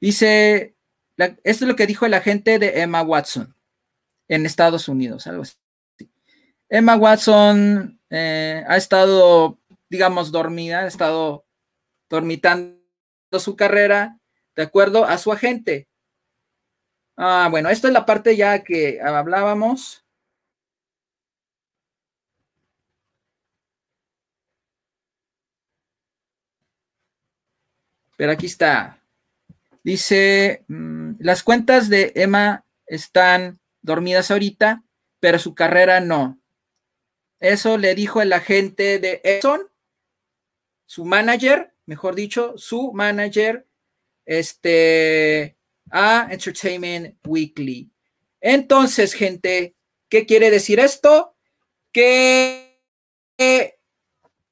Dice, 0.00 0.73
esto 1.16 1.38
es 1.42 1.60
lo 1.62 1.76
que 1.76 1.86
dijo 1.86 2.06
el 2.06 2.14
agente 2.14 2.58
de 2.58 2.80
Emma 2.80 3.02
Watson 3.02 3.54
en 4.28 4.46
Estados 4.46 4.88
Unidos, 4.88 5.26
algo 5.26 5.42
así. 5.42 5.56
Emma 6.68 6.96
Watson 6.96 8.00
eh, 8.10 8.64
ha 8.66 8.76
estado, 8.76 9.58
digamos, 9.88 10.32
dormida, 10.32 10.80
ha 10.80 10.86
estado 10.86 11.44
dormitando 12.08 12.80
su 13.38 13.56
carrera 13.56 14.18
de 14.56 14.62
acuerdo 14.62 15.04
a 15.04 15.18
su 15.18 15.32
agente. 15.32 15.88
Ah, 17.16 17.48
bueno, 17.50 17.68
esto 17.70 17.86
es 17.86 17.92
la 17.92 18.06
parte 18.06 18.36
ya 18.36 18.64
que 18.64 19.00
hablábamos. 19.00 20.04
Pero 28.16 28.32
aquí 28.32 28.46
está. 28.46 29.03
Dice, 29.84 30.64
mm, 30.66 31.16
las 31.20 31.42
cuentas 31.42 31.88
de 31.88 32.12
Emma 32.16 32.64
están 32.86 33.60
dormidas 33.82 34.30
ahorita, 34.30 34.82
pero 35.20 35.38
su 35.38 35.54
carrera 35.54 36.00
no. 36.00 36.40
Eso 37.38 37.76
le 37.76 37.94
dijo 37.94 38.22
el 38.22 38.32
agente 38.32 38.98
de 38.98 39.20
Edson, 39.22 39.70
su 40.86 41.04
manager, 41.04 41.74
mejor 41.84 42.14
dicho, 42.14 42.54
su 42.56 42.92
manager, 42.92 43.66
este, 44.24 45.58
a 45.90 46.28
Entertainment 46.30 47.18
Weekly. 47.26 47.90
Entonces, 48.40 49.12
gente, 49.12 49.76
¿qué 50.08 50.24
quiere 50.24 50.50
decir 50.50 50.80
esto? 50.80 51.36
Que 51.92 52.80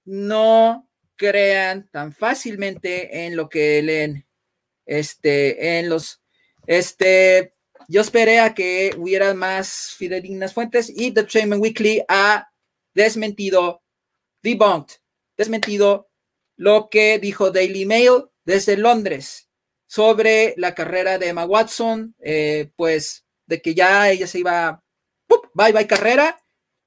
no 0.05 0.89
crean 1.17 1.89
tan 1.89 2.13
fácilmente 2.13 3.25
en 3.27 3.37
lo 3.37 3.49
que 3.49 3.81
leen, 3.83 4.27
este, 4.87 5.79
en 5.79 5.89
los, 5.89 6.23
este, 6.67 7.55
yo 7.89 8.01
esperé 8.01 8.41
a 8.41 8.55
que 8.55 8.95
hubiera 8.97 9.35
más 9.35 9.95
fidedignas 9.97 10.55
fuentes 10.55 10.89
y 10.91 11.13
The 11.13 11.21
Entertainment 11.21 11.63
Weekly 11.63 12.05
ha 12.09 12.51
desmentido, 12.95 13.83
debunked, 14.43 14.97
desmentido 15.37 16.11
lo 16.57 16.89
que 16.91 17.19
dijo 17.19 17.51
Daily 17.51 17.87
Mail 17.87 18.25
desde 18.45 18.77
Londres 18.77 19.49
sobre 19.87 20.55
la 20.57 20.75
carrera 20.75 21.19
de 21.19 21.29
Emma 21.29 21.45
Watson, 21.45 22.15
eh, 22.21 22.71
pues 22.77 23.27
de 23.47 23.61
que 23.61 23.75
ya 23.75 24.11
ella 24.11 24.27
se 24.27 24.39
iba, 24.39 24.83
bye 25.55 25.73
bye 25.73 25.87
carrera. 25.87 26.39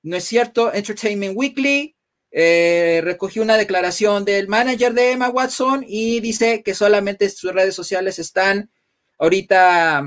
No 0.01 0.15
es 0.15 0.23
cierto, 0.23 0.73
Entertainment 0.73 1.35
Weekly 1.35 1.94
eh, 2.38 2.99
recogió 3.02 3.41
una 3.41 3.56
declaración 3.56 4.26
del 4.26 4.49
manager 4.49 4.94
de 4.94 5.14
Emma 5.14 5.30
Watson 5.30 5.86
y 5.88 6.20
dice 6.20 6.64
que 6.64 6.76
solamente 6.76 7.30
sus 7.30 7.53
redes 7.53 7.74
sociales 7.74 8.20
están 8.20 8.70
ahorita 9.18 10.03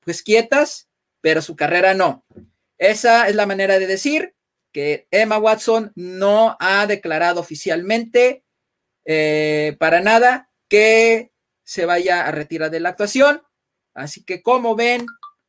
pues 0.00 0.24
quietas, 0.24 0.88
pero 1.20 1.42
su 1.42 1.54
carrera 1.54 1.94
no. 1.94 2.24
Esa 2.76 3.28
es 3.28 3.36
la 3.36 3.46
manera 3.46 3.78
de 3.78 3.86
decir 3.86 4.34
que 4.72 5.06
Emma 5.12 5.38
Watson 5.38 5.92
no 5.94 6.56
ha 6.58 6.88
declarado 6.88 7.40
oficialmente 7.40 8.42
eh, 9.04 9.76
para 9.78 10.00
nada 10.00 10.50
que 10.66 11.30
se 11.62 11.86
vaya 11.86 12.26
a 12.26 12.32
retirar 12.32 12.72
de 12.72 12.80
la 12.80 12.88
actuación. 12.88 13.42
Así 13.94 14.24
que 14.24 14.42
como 14.42 14.74
ven, 14.74 15.06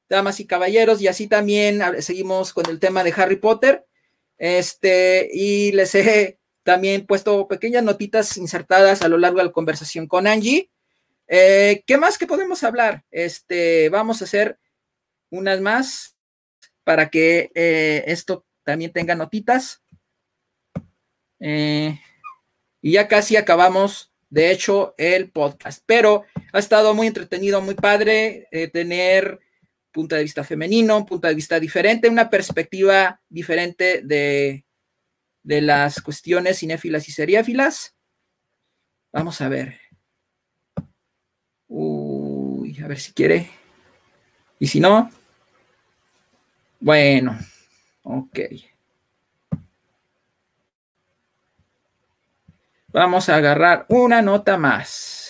damas 0.08 0.40
y 0.40 0.46
caballeros, 0.46 1.02
y 1.02 1.08
así 1.08 1.26
también 1.26 1.82
seguimos 2.04 2.54
con 2.54 2.70
el 2.70 2.80
tema 2.80 3.04
de 3.04 3.14
Harry 3.18 3.38
Potter. 3.38 3.88
Este, 4.38 5.30
y 5.32 5.72
les 5.72 5.96
he 5.96 6.40
también 6.64 7.06
puesto 7.06 7.48
pequeñas 7.48 7.84
notitas 7.84 8.38
insertadas 8.38 9.04
a 9.04 9.08
lo 9.08 9.18
largo 9.18 9.38
de 9.38 9.46
la 9.46 9.52
conversación 9.52 10.08
con 10.08 10.26
Angie. 10.26 10.72
Eh, 11.28 11.84
¿Qué 11.86 11.98
más 11.98 12.18
que 12.18 12.28
podemos 12.28 12.64
hablar? 12.64 13.04
Este, 13.12 13.90
vamos 13.90 14.22
a 14.22 14.26
hacer 14.26 14.60
unas 15.30 15.62
más 15.62 16.18
para 16.84 17.10
que 17.10 17.52
eh, 17.54 18.04
esto 18.08 18.46
también 18.64 18.92
tenga 18.92 19.14
notitas. 19.14 19.84
Eh, 21.40 22.00
y 22.82 22.94
ya 22.94 23.08
casi 23.08 23.38
acabamos, 23.38 24.12
de 24.30 24.52
hecho, 24.52 24.96
el 24.98 25.32
podcast. 25.32 25.84
Pero 25.86 26.26
ha 26.52 26.60
estado 26.60 26.96
muy 26.96 27.08
entretenido, 27.08 27.62
muy 27.62 27.76
padre 27.76 28.48
tener 28.74 29.40
punto 29.96 30.14
de 30.18 30.24
vista 30.24 30.44
femenino, 30.44 30.98
un 30.98 31.06
punto 31.06 31.26
de 31.30 31.34
vista 31.34 31.58
diferente, 31.58 32.10
una 32.10 32.30
perspectiva 32.30 33.22
diferente 33.30 34.02
de, 34.04 34.66
de 35.42 35.62
las 35.62 36.02
cuestiones 36.02 36.60
cinéfilas 36.60 37.08
y 37.08 37.14
seriéfilas. 37.14 37.96
Vamos 39.14 39.40
a 39.40 39.48
ver. 39.48 39.80
Uy, 41.70 42.78
a 42.84 42.88
ver 42.88 43.00
si 43.00 43.14
quiere. 43.14 43.50
Y 44.60 44.68
si 44.68 44.82
no, 44.82 45.10
bueno, 46.82 47.40
ok. 48.04 48.40
Vamos 52.90 53.30
a 53.30 53.38
agarrar 53.38 53.86
una 53.88 54.22
nota 54.22 54.58
más. 54.58 55.25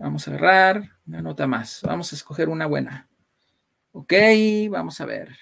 Vamos 0.00 0.26
a 0.26 0.30
agarrar 0.30 0.96
una 1.06 1.20
nota 1.20 1.46
más. 1.46 1.82
Vamos 1.82 2.10
a 2.10 2.16
escoger 2.16 2.48
una 2.48 2.64
buena. 2.64 3.10
Ok, 3.92 4.14
vamos 4.70 4.98
a 4.98 5.04
ver. 5.04 5.36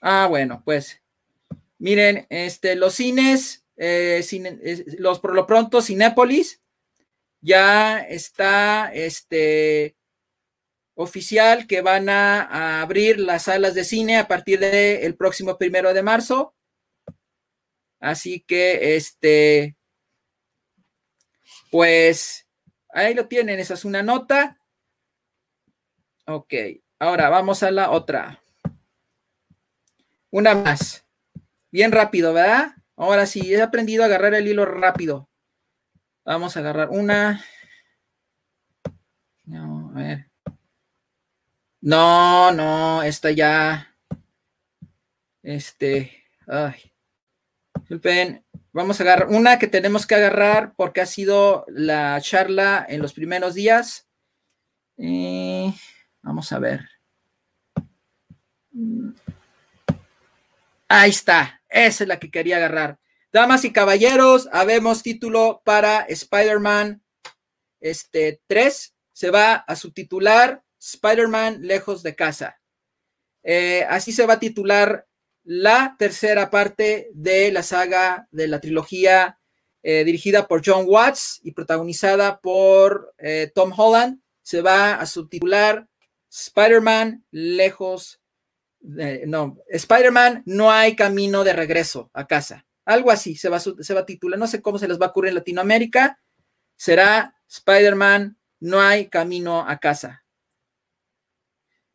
Ah, 0.00 0.26
bueno, 0.28 0.62
pues 0.64 1.00
miren, 1.78 2.26
este, 2.28 2.74
los 2.74 2.94
cines, 2.94 3.64
eh, 3.76 4.20
los 4.98 5.20
por 5.20 5.36
lo 5.36 5.46
pronto 5.46 5.80
Cinépolis 5.80 6.60
ya 7.40 8.00
está, 8.00 8.92
este, 8.92 9.94
oficial 10.94 11.68
que 11.68 11.82
van 11.82 12.08
a, 12.08 12.82
abrir 12.82 13.20
las 13.20 13.44
salas 13.44 13.74
de 13.74 13.84
cine 13.84 14.18
a 14.18 14.26
partir 14.26 14.58
del 14.58 15.14
próximo 15.14 15.56
primero 15.56 15.94
de 15.94 16.02
marzo. 16.02 16.52
Así 18.00 18.40
que, 18.40 18.96
este, 18.96 19.76
pues, 21.70 22.45
ahí 22.96 23.14
lo 23.14 23.28
tienen, 23.28 23.60
esa 23.60 23.74
es 23.74 23.84
una 23.84 24.02
nota. 24.02 24.58
Ok, 26.26 26.54
ahora 26.98 27.28
vamos 27.28 27.62
a 27.62 27.70
la 27.70 27.90
otra. 27.90 28.42
Una 30.30 30.54
más. 30.54 31.04
Bien 31.70 31.92
rápido, 31.92 32.32
¿verdad? 32.32 32.74
Ahora 32.96 33.26
sí, 33.26 33.54
he 33.54 33.60
aprendido 33.60 34.02
a 34.02 34.06
agarrar 34.06 34.34
el 34.34 34.48
hilo 34.48 34.64
rápido. 34.64 35.28
Vamos 36.24 36.56
a 36.56 36.60
agarrar 36.60 36.88
una. 36.90 37.44
No, 39.44 39.92
a 39.94 39.98
ver. 39.98 40.30
No, 41.80 42.50
no, 42.52 43.02
esta 43.02 43.30
ya. 43.30 43.94
Este. 45.42 46.24
Ay. 46.46 46.95
Vamos 48.72 49.00
a 49.00 49.02
agarrar 49.04 49.28
una 49.28 49.58
que 49.58 49.68
tenemos 49.68 50.06
que 50.06 50.16
agarrar 50.16 50.74
porque 50.76 51.00
ha 51.00 51.06
sido 51.06 51.64
la 51.68 52.20
charla 52.20 52.84
en 52.88 53.00
los 53.00 53.12
primeros 53.12 53.54
días. 53.54 54.08
Eh, 54.98 55.72
vamos 56.22 56.50
a 56.52 56.58
ver. 56.58 56.88
Ahí 60.88 61.10
está. 61.10 61.62
Esa 61.68 62.04
es 62.04 62.08
la 62.08 62.18
que 62.18 62.30
quería 62.30 62.56
agarrar. 62.56 62.98
Damas 63.32 63.64
y 63.64 63.72
caballeros, 63.72 64.48
habemos 64.52 65.02
título 65.02 65.62
para 65.64 66.00
Spider-Man 66.00 67.02
este, 67.80 68.40
3. 68.46 68.94
Se 69.12 69.30
va 69.30 69.54
a 69.54 69.76
subtitular 69.76 70.62
Spider-Man 70.80 71.62
lejos 71.62 72.02
de 72.02 72.14
casa. 72.14 72.60
Eh, 73.42 73.86
así 73.88 74.12
se 74.12 74.26
va 74.26 74.34
a 74.34 74.40
titular 74.40 75.06
la 75.46 75.96
tercera 75.98 76.50
parte 76.50 77.08
de 77.14 77.50
la 77.50 77.62
saga 77.62 78.28
de 78.30 78.48
la 78.48 78.60
trilogía 78.60 79.38
eh, 79.82 80.04
dirigida 80.04 80.46
por 80.46 80.62
John 80.62 80.84
Watts 80.86 81.40
y 81.42 81.52
protagonizada 81.52 82.40
por 82.40 83.14
eh, 83.16 83.50
Tom 83.54 83.72
Holland. 83.74 84.20
Se 84.42 84.60
va 84.60 84.96
a 84.96 85.06
subtitular 85.06 85.88
Spider-Man 86.28 87.24
lejos 87.30 88.20
no, 89.26 89.58
Spider-Man, 89.68 90.42
no 90.46 90.70
hay 90.70 90.94
camino 90.94 91.44
de 91.44 91.52
regreso 91.52 92.10
a 92.12 92.26
casa. 92.26 92.66
Algo 92.84 93.10
así 93.10 93.34
se 93.34 93.48
va, 93.48 93.58
se 93.58 93.94
va 93.94 94.00
a 94.00 94.06
titular. 94.06 94.38
No 94.38 94.46
sé 94.46 94.62
cómo 94.62 94.78
se 94.78 94.86
les 94.86 95.00
va 95.00 95.06
a 95.06 95.08
ocurrir 95.08 95.30
en 95.30 95.36
Latinoamérica. 95.36 96.20
Será 96.76 97.34
Spider-Man, 97.48 98.38
no 98.60 98.80
hay 98.80 99.08
camino 99.08 99.68
a 99.68 99.78
casa. 99.78 100.24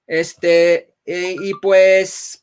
Este, 0.05 0.93
eh, 1.05 1.35
y 1.39 1.53
pues, 1.61 2.40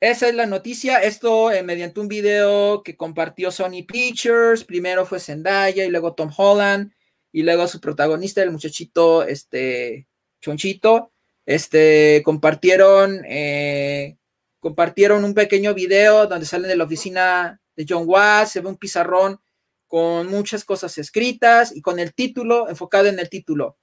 esa 0.00 0.28
es 0.28 0.34
la 0.34 0.46
noticia. 0.46 0.98
Esto 0.98 1.50
eh, 1.50 1.62
mediante 1.62 2.00
un 2.00 2.08
video 2.08 2.82
que 2.82 2.96
compartió 2.96 3.50
Sony 3.50 3.84
Pictures. 3.86 4.64
Primero 4.64 5.06
fue 5.06 5.20
Zendaya 5.20 5.84
y 5.84 5.90
luego 5.90 6.14
Tom 6.14 6.30
Holland 6.36 6.92
y 7.32 7.42
luego 7.42 7.66
su 7.66 7.80
protagonista, 7.80 8.42
el 8.42 8.52
muchachito, 8.52 9.24
este, 9.24 10.06
Chonchito 10.40 11.12
este, 11.46 12.22
compartieron, 12.24 13.24
eh, 13.26 14.16
compartieron 14.60 15.24
un 15.24 15.34
pequeño 15.34 15.74
video 15.74 16.26
donde 16.26 16.46
salen 16.46 16.68
de 16.68 16.76
la 16.76 16.84
oficina 16.84 17.60
de 17.76 17.86
John 17.88 18.04
Watts, 18.06 18.52
se 18.52 18.60
ve 18.60 18.68
un 18.68 18.76
pizarrón 18.76 19.40
con 19.86 20.28
muchas 20.28 20.64
cosas 20.64 20.96
escritas 20.98 21.74
y 21.74 21.82
con 21.82 21.98
el 21.98 22.14
título, 22.14 22.68
enfocado 22.68 23.08
en 23.08 23.18
el 23.18 23.28
título. 23.28 23.78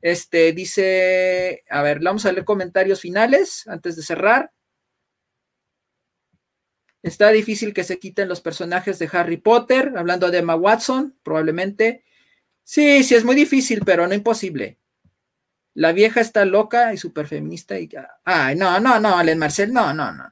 Este 0.00 0.52
dice, 0.52 1.62
a 1.70 1.82
ver, 1.82 2.00
vamos 2.00 2.26
a 2.26 2.32
leer 2.32 2.44
comentarios 2.44 3.00
finales 3.00 3.64
antes 3.68 3.96
de 3.96 4.02
cerrar. 4.02 4.50
Está 7.02 7.30
difícil 7.30 7.74
que 7.74 7.84
se 7.84 7.98
quiten 7.98 8.28
los 8.28 8.40
personajes 8.40 8.98
de 8.98 9.08
Harry 9.12 9.36
Potter, 9.36 9.92
hablando 9.96 10.30
de 10.30 10.38
Emma 10.38 10.54
Watson, 10.54 11.16
probablemente. 11.22 12.04
Sí, 12.62 13.02
sí, 13.02 13.14
es 13.14 13.24
muy 13.24 13.34
difícil, 13.34 13.82
pero 13.84 14.06
no 14.06 14.14
imposible. 14.14 14.78
La 15.74 15.92
vieja 15.92 16.20
está 16.20 16.44
loca 16.44 16.92
y 16.92 16.98
súper 16.98 17.26
feminista 17.26 17.78
y. 17.78 17.88
Ay, 18.24 18.56
no, 18.56 18.78
no, 18.78 19.00
no, 19.00 19.16
Alen 19.16 19.38
Marcel, 19.38 19.72
no, 19.72 19.92
no, 19.92 20.12
no. 20.12 20.30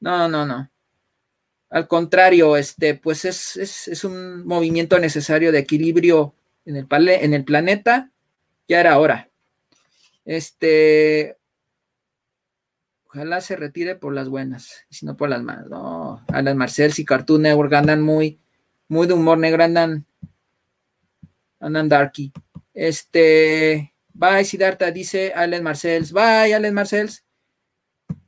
No, 0.00 0.28
no, 0.28 0.44
no. 0.44 0.70
Al 1.70 1.88
contrario, 1.88 2.56
este, 2.56 2.94
pues 2.94 3.24
es, 3.24 3.56
es, 3.56 4.04
un 4.04 4.46
movimiento 4.46 4.98
necesario 4.98 5.50
de 5.50 5.58
equilibrio 5.60 6.34
en 6.64 6.76
el, 6.76 6.86
en 7.08 7.34
el 7.34 7.44
planeta. 7.44 8.10
Ya 8.68 8.80
era 8.80 8.98
hora. 8.98 9.30
Este, 10.24 11.36
ojalá 13.14 13.40
se 13.40 13.54
retire 13.54 13.94
por 13.94 14.12
las 14.12 14.28
buenas, 14.28 14.84
si 14.90 15.06
no 15.06 15.16
por 15.16 15.28
las 15.28 15.42
malas. 15.42 15.66
No, 15.68 16.24
Alan 16.28 16.56
Marcel 16.56 16.92
y 16.96 17.04
Cartoon 17.04 17.42
Network 17.42 17.72
andan 17.72 18.02
muy, 18.02 18.40
muy 18.88 19.06
de 19.06 19.14
humor 19.14 19.38
negro, 19.38 19.62
andan, 19.62 20.04
andan 21.60 21.88
darky. 21.88 22.32
Este, 22.72 23.94
bye, 24.12 24.44
Siddhartha, 24.44 24.90
dice 24.90 25.32
Allen 25.34 25.62
Marcells. 25.62 26.12
Bye, 26.12 26.54
Allen 26.54 26.74
Marcells. 26.74 27.24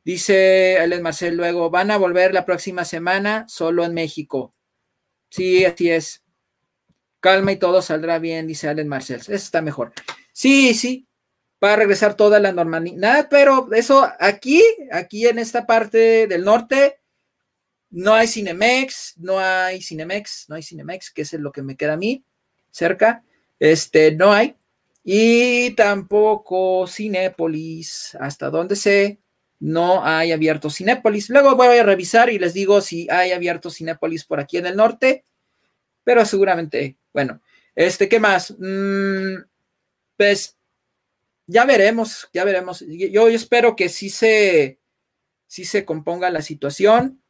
Dice 0.04 0.78
Allen 0.78 1.02
Marcel 1.02 1.36
luego, 1.36 1.68
van 1.68 1.90
a 1.90 1.96
volver 1.96 2.32
la 2.32 2.44
próxima 2.44 2.84
semana 2.84 3.44
solo 3.48 3.84
en 3.84 3.92
México. 3.92 4.54
Sí, 5.30 5.64
así 5.64 5.90
es. 5.90 6.22
Calma 7.18 7.50
y 7.50 7.56
todo 7.56 7.82
saldrá 7.82 8.20
bien, 8.20 8.46
dice 8.46 8.68
Allen 8.68 8.86
Marcells. 8.86 9.28
Eso 9.28 9.34
está 9.34 9.62
mejor. 9.62 9.92
Sí, 10.32 10.74
sí, 10.74 11.08
va 11.62 11.72
a 11.72 11.76
regresar 11.76 12.14
toda 12.14 12.38
la 12.40 12.52
normalidad, 12.52 13.28
pero 13.30 13.72
eso 13.72 14.08
aquí, 14.20 14.62
aquí 14.92 15.26
en 15.26 15.38
esta 15.38 15.66
parte 15.66 16.26
del 16.26 16.44
norte, 16.44 16.98
no 17.90 18.14
hay 18.14 18.26
Cinemex, 18.26 19.14
no 19.18 19.38
hay 19.38 19.80
Cinemex, 19.80 20.46
no 20.48 20.56
hay 20.56 20.62
Cinemex, 20.62 21.10
que 21.12 21.22
es 21.22 21.32
lo 21.34 21.52
que 21.52 21.62
me 21.62 21.76
queda 21.76 21.94
a 21.94 21.96
mí 21.96 22.24
cerca. 22.70 23.24
Este, 23.58 24.12
no 24.12 24.32
hay. 24.32 24.54
Y 25.02 25.70
tampoco 25.70 26.86
Cinépolis, 26.86 28.16
hasta 28.20 28.50
donde 28.50 28.76
sé, 28.76 29.18
no 29.60 30.04
hay 30.04 30.32
abierto 30.32 30.68
Cinépolis. 30.68 31.30
Luego 31.30 31.54
voy 31.54 31.78
a 31.78 31.82
revisar 31.82 32.28
y 32.28 32.38
les 32.38 32.54
digo 32.54 32.80
si 32.80 33.08
hay 33.10 33.32
abierto 33.32 33.70
Cinépolis 33.70 34.24
por 34.24 34.40
aquí 34.40 34.58
en 34.58 34.66
el 34.66 34.76
norte, 34.76 35.24
pero 36.04 36.24
seguramente, 36.24 36.96
bueno, 37.14 37.40
este, 37.74 38.08
¿qué 38.08 38.20
más? 38.20 38.54
Mm, 38.58 39.36
pues 40.16 40.55
ya 41.46 41.64
veremos, 41.64 42.28
ya 42.32 42.44
veremos. 42.44 42.84
Yo, 42.88 43.28
espero 43.28 43.76
que 43.76 43.88
sí 43.88 44.10
se, 44.10 44.80
sí 45.46 45.64
se 45.64 45.84
componga 45.84 46.30
la 46.30 46.42
situación 46.42 47.22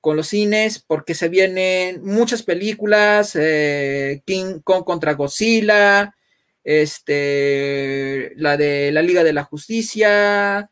con 0.00 0.16
los 0.16 0.28
cines, 0.28 0.78
porque 0.78 1.14
se 1.14 1.28
vienen 1.28 2.04
muchas 2.04 2.42
películas, 2.42 3.34
eh, 3.34 4.22
King 4.24 4.60
Kong 4.62 4.84
contra 4.84 5.14
Godzilla, 5.14 6.14
este, 6.62 8.32
la 8.36 8.56
de 8.56 8.92
la 8.92 9.02
Liga 9.02 9.24
de 9.24 9.32
la 9.32 9.44
Justicia, 9.44 10.70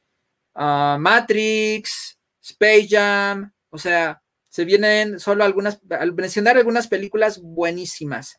ah, 0.55 0.97
Matrix, 1.01 2.19
Space 2.41 2.87
Jam, 2.89 3.53
o 3.71 3.79
sea, 3.79 4.23
se 4.49 4.65
vienen 4.65 5.19
solo 5.19 5.43
algunas, 5.43 5.81
al 5.91 6.15
mencionar 6.15 6.57
algunas 6.57 6.87
películas 6.87 7.41
buenísimas. 7.43 8.39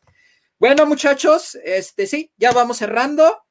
Bueno, 0.58 0.86
muchachos, 0.86 1.58
este 1.62 2.06
sí, 2.06 2.32
ya 2.38 2.52
vamos 2.52 2.78
cerrando. 2.78 3.45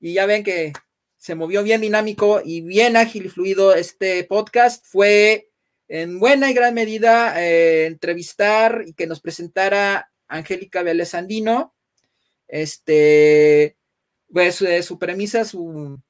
Y 0.00 0.14
ya 0.14 0.26
ven 0.26 0.44
que 0.44 0.72
se 1.16 1.34
movió 1.34 1.62
bien 1.62 1.80
dinámico 1.80 2.40
y 2.44 2.60
bien 2.60 2.96
ágil 2.96 3.26
y 3.26 3.28
fluido 3.28 3.74
este 3.74 4.24
podcast. 4.24 4.84
Fue 4.86 5.50
en 5.88 6.18
buena 6.18 6.50
y 6.50 6.54
gran 6.54 6.74
medida 6.74 7.42
eh, 7.42 7.86
entrevistar 7.86 8.84
y 8.86 8.92
que 8.92 9.06
nos 9.06 9.20
presentara 9.20 10.10
Angélica 10.28 10.82
Vélez 10.82 11.14
Andino, 11.14 11.74
este, 12.48 13.76
pues 14.32 14.62
su 14.82 14.98
premisa, 14.98 15.44
su, 15.44 16.00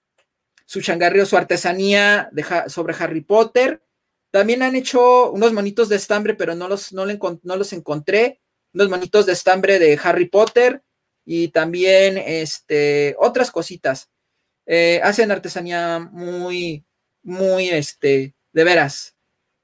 su 0.65 0.81
changarrio, 0.83 1.27
su 1.27 1.37
artesanía 1.37 2.31
sobre 2.69 2.95
Harry 2.99 3.21
Potter. 3.21 3.83
También 4.31 4.63
han 4.63 4.77
hecho 4.77 5.31
unos 5.31 5.53
monitos 5.53 5.89
de 5.89 5.97
estambre, 5.97 6.35
pero 6.35 6.55
no 6.55 6.69
los, 6.69 6.93
no, 6.93 7.07
los 7.07 7.73
encontré. 7.73 8.41
Unos 8.75 8.91
monitos 8.91 9.25
de 9.25 9.33
estambre 9.33 9.79
de 9.79 9.99
Harry 10.03 10.29
Potter 10.29 10.83
y 11.27 11.49
también 11.49 12.17
este, 12.17 13.17
otras 13.19 13.51
cositas. 13.51 14.09
Eh, 14.65 15.01
hacen 15.03 15.31
artesanía 15.31 15.99
muy, 15.99 16.87
muy, 17.23 17.69
este, 17.69 18.35
de 18.53 18.65
veras, 18.65 19.17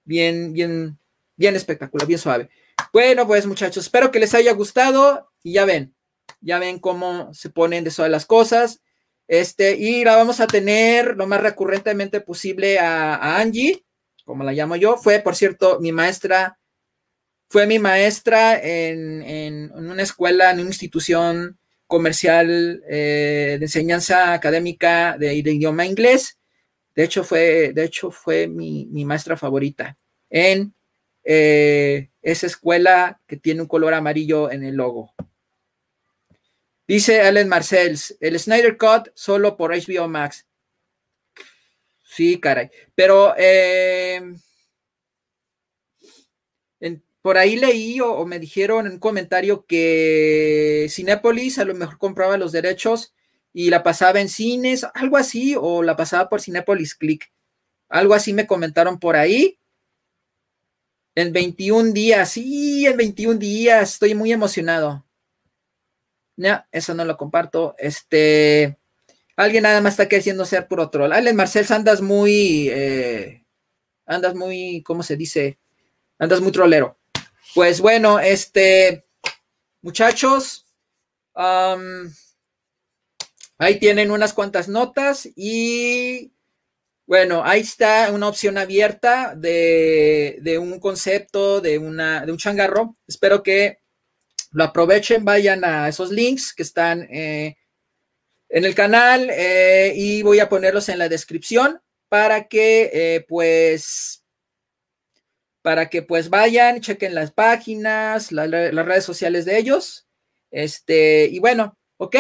bien, 0.05 0.53
bien, 0.53 0.99
bien 1.37 1.57
espectacular, 1.57 2.07
bien 2.07 2.19
suave. 2.19 2.51
Bueno, 2.93 3.27
pues 3.27 3.47
muchachos, 3.47 3.85
espero 3.85 4.11
que 4.11 4.19
les 4.19 4.35
haya 4.35 4.53
gustado 4.53 5.33
y 5.43 5.55
ya 5.55 5.65
ven, 5.65 5.95
ya 6.41 6.59
ven 6.59 6.79
cómo 6.79 7.33
se 7.33 7.49
ponen 7.49 7.85
de 7.85 7.91
todas 7.91 8.11
las 8.11 8.27
cosas. 8.27 8.83
Este, 9.29 9.77
y 9.77 10.05
la 10.05 10.17
vamos 10.17 10.41
a 10.41 10.47
tener 10.47 11.17
lo 11.17 11.27
más 11.27 11.41
recurrentemente 11.41 12.21
posible 12.21 12.79
a, 12.79 13.39
Angie, 13.39 13.85
como 14.25 14.45
la 14.45 14.53
llamo 14.53 14.77
yo. 14.77 14.97
Fue, 14.97 15.21
por 15.21 15.37
cierto, 15.37 15.79
mi 15.81 15.93
maestra, 15.93 16.59
fue 17.53 17.67
mi 17.67 17.79
maestra 17.79 18.59
en, 18.59 19.71
una 19.75 20.03
escuela, 20.03 20.53
en 20.53 20.61
una 20.61 20.71
institución 20.71 21.59
comercial 21.87 22.83
eh, 22.89 23.57
de 23.59 23.65
enseñanza 23.67 24.33
académica 24.33 25.19
de, 25.19 25.43
de 25.43 25.53
idioma 25.53 25.85
inglés 25.85 26.39
De 26.95 27.05
hecho, 27.05 27.25
fue, 27.25 27.75
de 27.75 27.85
hecho, 27.85 28.11
fue 28.11 28.49
mi, 28.49 28.87
maestra 29.05 29.37
favorita 29.37 29.99
en 30.31 30.75
eh, 31.25 32.09
esa 32.23 32.47
escuela 32.47 33.21
que 33.27 33.37
tiene 33.37 33.61
un 33.61 33.69
color 33.69 33.93
amarillo 33.93 34.51
en 34.51 34.65
el 34.65 34.77
logo. 34.77 35.13
Dice 36.89 37.21
Allen 37.21 37.49
Marcells, 37.49 38.17
el 38.21 38.41
Snyder 38.41 38.79
Cut 38.79 39.11
solo 39.15 39.59
por 39.59 39.73
HBO 39.73 40.09
Max. 40.09 40.47
Sí, 42.03 42.41
caray. 42.41 42.71
Pero 42.95 43.35
eh, 43.37 44.23
por 47.23 47.39
ahí 47.39 47.57
leí 47.57 48.01
o, 48.01 48.27
me 48.27 48.41
dijeron 48.41 48.87
en 48.87 48.95
un 48.95 48.99
comentario 48.99 49.65
que 49.65 50.89
Cinépolis 50.91 51.59
a 51.59 51.65
lo 51.65 51.75
mejor 51.75 51.97
compraba 51.99 52.37
los 52.37 52.51
derechos 52.51 53.15
y 53.53 53.71
la 53.71 53.83
pasaba 53.83 54.21
en 54.21 54.29
cines, 54.29 54.85
algo 54.95 55.17
así, 55.17 55.55
o 55.59 55.83
la 55.83 55.97
pasaba 55.97 56.29
por 56.29 56.41
Cinépolis 56.41 56.95
Click. 56.95 57.33
Algo 57.89 58.15
así 58.15 58.33
me 58.33 58.47
comentaron 58.47 58.99
por 58.99 59.17
ahí. 59.17 59.59
En 61.15 61.33
21 61.33 61.93
días, 61.93 62.31
sí, 62.31 62.87
en 62.87 62.97
21 62.97 63.39
días, 63.39 63.93
estoy 63.93 64.15
muy 64.15 64.33
emocionado. 64.33 65.05
No, 66.37 66.65
eso 66.73 66.95
no 66.95 67.05
lo 67.05 67.17
comparto. 67.19 67.75
Este, 67.79 68.79
alguien 69.37 69.65
nada 69.65 69.81
más 69.83 69.93
está 69.93 70.09
queriendo 70.09 70.45
ser 70.47 70.67
puro 70.67 70.89
troll. 70.91 71.13
Allen 71.13 71.37
Marcel, 71.37 71.67
andas 71.69 72.01
muy, 72.01 72.69
eh, 72.71 73.45
andas 74.07 74.35
muy, 74.35 74.83
¿cómo 74.83 75.03
se 75.03 75.17
dice? 75.17 75.59
Andas 76.19 76.41
muy 76.41 76.51
trolero. 76.51 76.99
Pues 77.55 77.83
bueno, 77.83 78.19
este, 78.19 79.05
muchachos, 79.83 80.65
ahí 81.35 82.09
tienen 83.79 84.11
unas 84.11 84.33
cuantas 84.33 84.69
notas 84.69 85.29
y 85.37 86.33
bueno, 87.07 87.43
ahí 87.45 87.61
está 87.61 88.11
una 88.11 88.29
opción 88.29 88.57
abierta 88.57 89.35
de, 89.37 90.39
de 90.41 90.59
un 90.59 90.81
concepto, 90.81 91.61
de, 91.61 91.77
una, 91.77 92.25
de 92.25 92.33
un 92.33 92.39
changarro. 92.39 92.97
Espero 93.07 93.43
que 93.43 93.81
lo 94.53 94.65
aprovechen, 94.65 95.23
vayan 95.23 95.63
a 95.63 95.89
esos 95.89 96.11
links 96.11 96.55
que 96.55 96.63
están 96.63 97.03
eh, 97.13 97.57
en 98.49 98.65
el 98.65 98.75
canal 98.75 99.29
eh, 99.31 99.93
y 99.95 100.23
voy 100.23 100.41
a 100.41 100.49
ponerlos 100.49 100.89
en 100.89 100.99
la 100.99 101.11
descripción 101.11 101.83
para 102.09 102.49
que 102.49 102.91
eh, 102.95 103.27
pues 103.29 104.22
para 105.63 105.89
que 105.89 106.03
pues 106.03 106.29
vayan, 106.29 106.81
chequen 106.81 107.15
las 107.15 107.31
páginas, 107.31 108.33
las 108.33 108.51
redes 108.51 109.05
sociales 109.05 109.45
de 109.45 109.59
ellos. 109.59 110.09
Este, 110.51 111.29
y 111.31 111.39
bueno, 111.39 111.79
ok, 111.97 112.17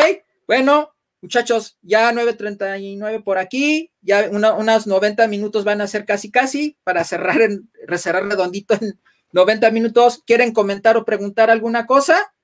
bueno, 0.46 0.94
muchachos, 1.20 1.76
ya 1.82 2.12
9.39 2.12 3.22
por 3.24 3.38
aquí, 3.38 3.92
ya 4.00 4.28
unos 4.30 4.86
90 4.86 5.26
minutos 5.26 5.64
van 5.64 5.80
a 5.80 5.88
ser 5.88 6.04
casi 6.04 6.30
casi 6.30 6.78
para 6.84 7.04
cerrar, 7.04 7.42
en, 7.42 7.70
cerrar 7.98 8.24
redondito 8.24 8.74
en 8.80 9.00
90 9.32 9.70
minutos. 9.72 10.22
¿Quieren 10.24 10.52
comentar 10.52 10.96
o 10.96 11.04
preguntar 11.04 11.50
alguna 11.50 11.86
cosa? 11.86 12.34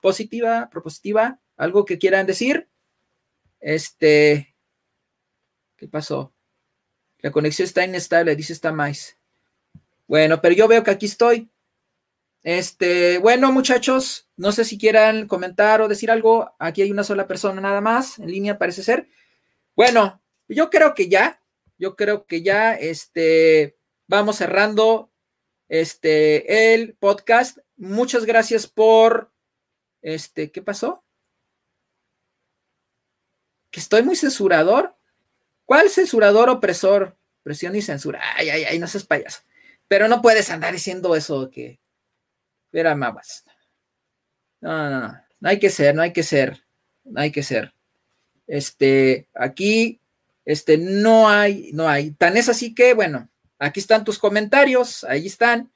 Positiva, 0.00 0.68
propositiva, 0.70 1.40
algo 1.56 1.84
que 1.84 1.98
quieran 1.98 2.26
decir. 2.26 2.68
Este, 3.60 4.56
¿qué 5.76 5.86
pasó? 5.86 6.34
La 7.20 7.30
conexión 7.30 7.66
está 7.66 7.84
inestable, 7.84 8.34
dice 8.34 8.52
esta 8.52 8.72
más. 8.72 9.16
Bueno, 10.12 10.42
pero 10.42 10.54
yo 10.54 10.68
veo 10.68 10.84
que 10.84 10.90
aquí 10.90 11.06
estoy. 11.06 11.50
Este, 12.42 13.16
bueno, 13.16 13.50
muchachos, 13.50 14.28
no 14.36 14.52
sé 14.52 14.66
si 14.66 14.76
quieran 14.76 15.26
comentar 15.26 15.80
o 15.80 15.88
decir 15.88 16.10
algo. 16.10 16.54
Aquí 16.58 16.82
hay 16.82 16.90
una 16.90 17.02
sola 17.02 17.26
persona 17.26 17.62
nada 17.62 17.80
más 17.80 18.18
en 18.18 18.30
línea, 18.30 18.58
parece 18.58 18.82
ser. 18.82 19.08
Bueno, 19.74 20.20
yo 20.48 20.68
creo 20.68 20.92
que 20.92 21.08
ya, 21.08 21.40
yo 21.78 21.96
creo 21.96 22.26
que 22.26 22.42
ya, 22.42 22.74
este, 22.74 23.78
vamos 24.06 24.36
cerrando 24.36 25.10
este, 25.70 26.74
el 26.74 26.92
podcast. 26.92 27.56
Muchas 27.78 28.26
gracias 28.26 28.66
por, 28.66 29.32
este, 30.02 30.52
¿qué 30.52 30.60
pasó? 30.60 31.02
Que 33.70 33.80
estoy 33.80 34.02
muy 34.02 34.16
censurador. 34.16 34.94
¿Cuál 35.64 35.88
censurador 35.88 36.50
opresor? 36.50 37.16
Presión 37.42 37.74
y 37.76 37.80
censura. 37.80 38.20
Ay, 38.36 38.50
ay, 38.50 38.64
ay, 38.64 38.78
no 38.78 38.86
seas 38.86 39.04
payaso. 39.04 39.40
Pero 39.92 40.08
no 40.08 40.22
puedes 40.22 40.48
andar 40.48 40.72
diciendo 40.72 41.14
eso 41.14 41.50
que. 41.50 41.78
Era 42.72 42.94
más. 42.94 43.44
No, 44.62 44.88
no, 44.88 45.00
no. 45.00 45.20
No 45.38 45.48
hay 45.50 45.58
que 45.58 45.68
ser, 45.68 45.94
no 45.94 46.00
hay 46.00 46.14
que 46.14 46.22
ser. 46.22 46.64
No 47.04 47.20
hay 47.20 47.30
que 47.30 47.42
ser. 47.42 47.74
Este, 48.46 49.28
aquí, 49.34 50.00
este, 50.46 50.78
no 50.78 51.28
hay, 51.28 51.72
no 51.74 51.90
hay. 51.90 52.12
Tan 52.12 52.38
es 52.38 52.48
así 52.48 52.74
que, 52.74 52.94
bueno, 52.94 53.28
Aquí 53.58 53.80
están 53.80 54.02
tus 54.02 54.18
comentarios, 54.18 55.04
ahí 55.04 55.26
están. 55.26 55.70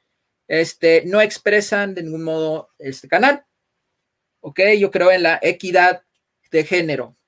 Este, 0.49 1.05
no 1.05 1.21
expresan 1.21 1.95
de 1.95 2.03
ningún 2.03 2.25
modo 2.25 2.71
este 2.79 3.09
canal. 3.09 3.45
Ok, 4.41 4.61
yo 4.79 4.91
creo 4.91 5.13
en 5.13 5.25
la 5.25 5.39
equidad 5.43 6.03
de 6.51 6.65
género. 6.65 7.19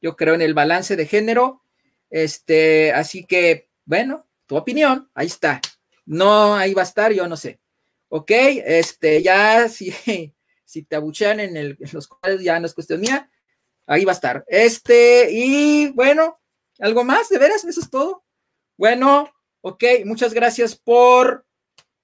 Yo 0.00 0.16
creo 0.16 0.34
en 0.34 0.40
el 0.40 0.54
balance 0.54 0.96
de 0.96 1.06
género. 1.06 1.62
Este, 2.08 2.92
así 2.94 3.26
que, 3.26 3.68
bueno, 3.84 4.26
tu 4.46 4.56
opinión, 4.56 5.10
ahí 5.14 5.26
está. 5.26 5.60
No, 6.06 6.54
ahí 6.56 6.74
va 6.74 6.82
a 6.82 6.84
estar, 6.84 7.12
yo 7.12 7.26
no 7.28 7.36
sé. 7.36 7.60
Ok, 8.08 8.30
este, 8.30 9.22
ya 9.22 9.68
si, 9.68 9.94
si 10.64 10.82
te 10.82 10.96
abuchean 10.96 11.40
en, 11.40 11.76
los 11.92 12.08
cuales 12.08 12.42
ya 12.42 12.58
no 12.60 12.66
es 12.66 12.74
cuestión 12.74 13.00
mía, 13.00 13.30
ahí 13.86 14.04
va 14.04 14.12
a 14.12 14.14
estar. 14.14 14.44
Este, 14.48 15.28
y 15.30 15.90
bueno, 15.92 16.40
¿algo 16.78 17.04
más? 17.04 17.28
¿De 17.28 17.38
veras? 17.38 17.64
¿Eso 17.64 17.80
es 17.80 17.90
todo? 17.90 18.24
Bueno, 18.76 19.34
Ok, 19.66 19.82
muchas 20.04 20.34
gracias 20.34 20.76
por, 20.76 21.46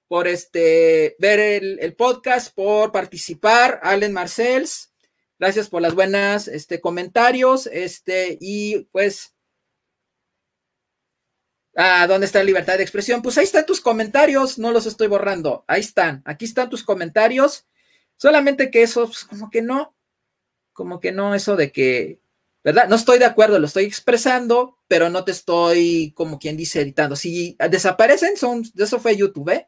por 0.07 0.27
este, 0.27 1.15
ver 1.19 1.39
el, 1.39 1.95
podcast, 1.95 2.51
por 2.55 2.91
participar, 2.91 3.79
Allen 3.83 4.13
Marcels. 4.13 4.91
Gracias 5.37 5.69
por 5.69 5.83
las 5.83 5.93
buenas 5.93 6.47
este, 6.47 6.81
comentarios. 6.81 7.67
Este, 7.67 8.39
y 8.41 8.85
pues, 8.91 9.35
ah, 11.75 12.05
¿dónde 12.07 12.25
está 12.25 12.39
la 12.39 12.45
libertad 12.45 12.77
de 12.77 12.83
expresión? 12.83 13.21
Pues 13.21 13.37
ahí 13.37 13.45
están 13.45 13.65
tus 13.65 13.81
comentarios, 13.81 14.57
no 14.57 14.71
los 14.71 14.85
estoy 14.85 15.07
borrando. 15.07 15.63
Ahí 15.67 15.81
están, 15.81 16.21
aquí 16.25 16.45
están 16.45 16.69
tus 16.69 16.83
comentarios. 16.83 17.67
Solamente 18.17 18.71
que 18.71 18.83
eso, 18.83 19.07
pues, 19.07 19.23
como 19.25 19.49
que 19.49 19.61
no, 19.61 19.95
como 20.73 20.99
que 20.99 21.11
no, 21.11 21.35
eso 21.35 21.55
de 21.55 21.71
que 21.71 22.21
¿verdad? 22.63 22.87
No 22.87 22.95
estoy 22.95 23.17
de 23.17 23.25
acuerdo, 23.25 23.59
lo 23.59 23.65
estoy 23.65 23.85
expresando, 23.85 24.77
pero 24.87 25.09
no 25.09 25.23
te 25.23 25.31
estoy, 25.31 26.13
como 26.15 26.37
quien 26.37 26.57
dice, 26.57 26.81
editando. 26.81 27.15
Si 27.15 27.57
desaparecen, 27.69 28.37
son, 28.37 28.63
eso 28.77 28.99
fue 28.99 29.17
YouTube, 29.17 29.49
¿eh? 29.49 29.67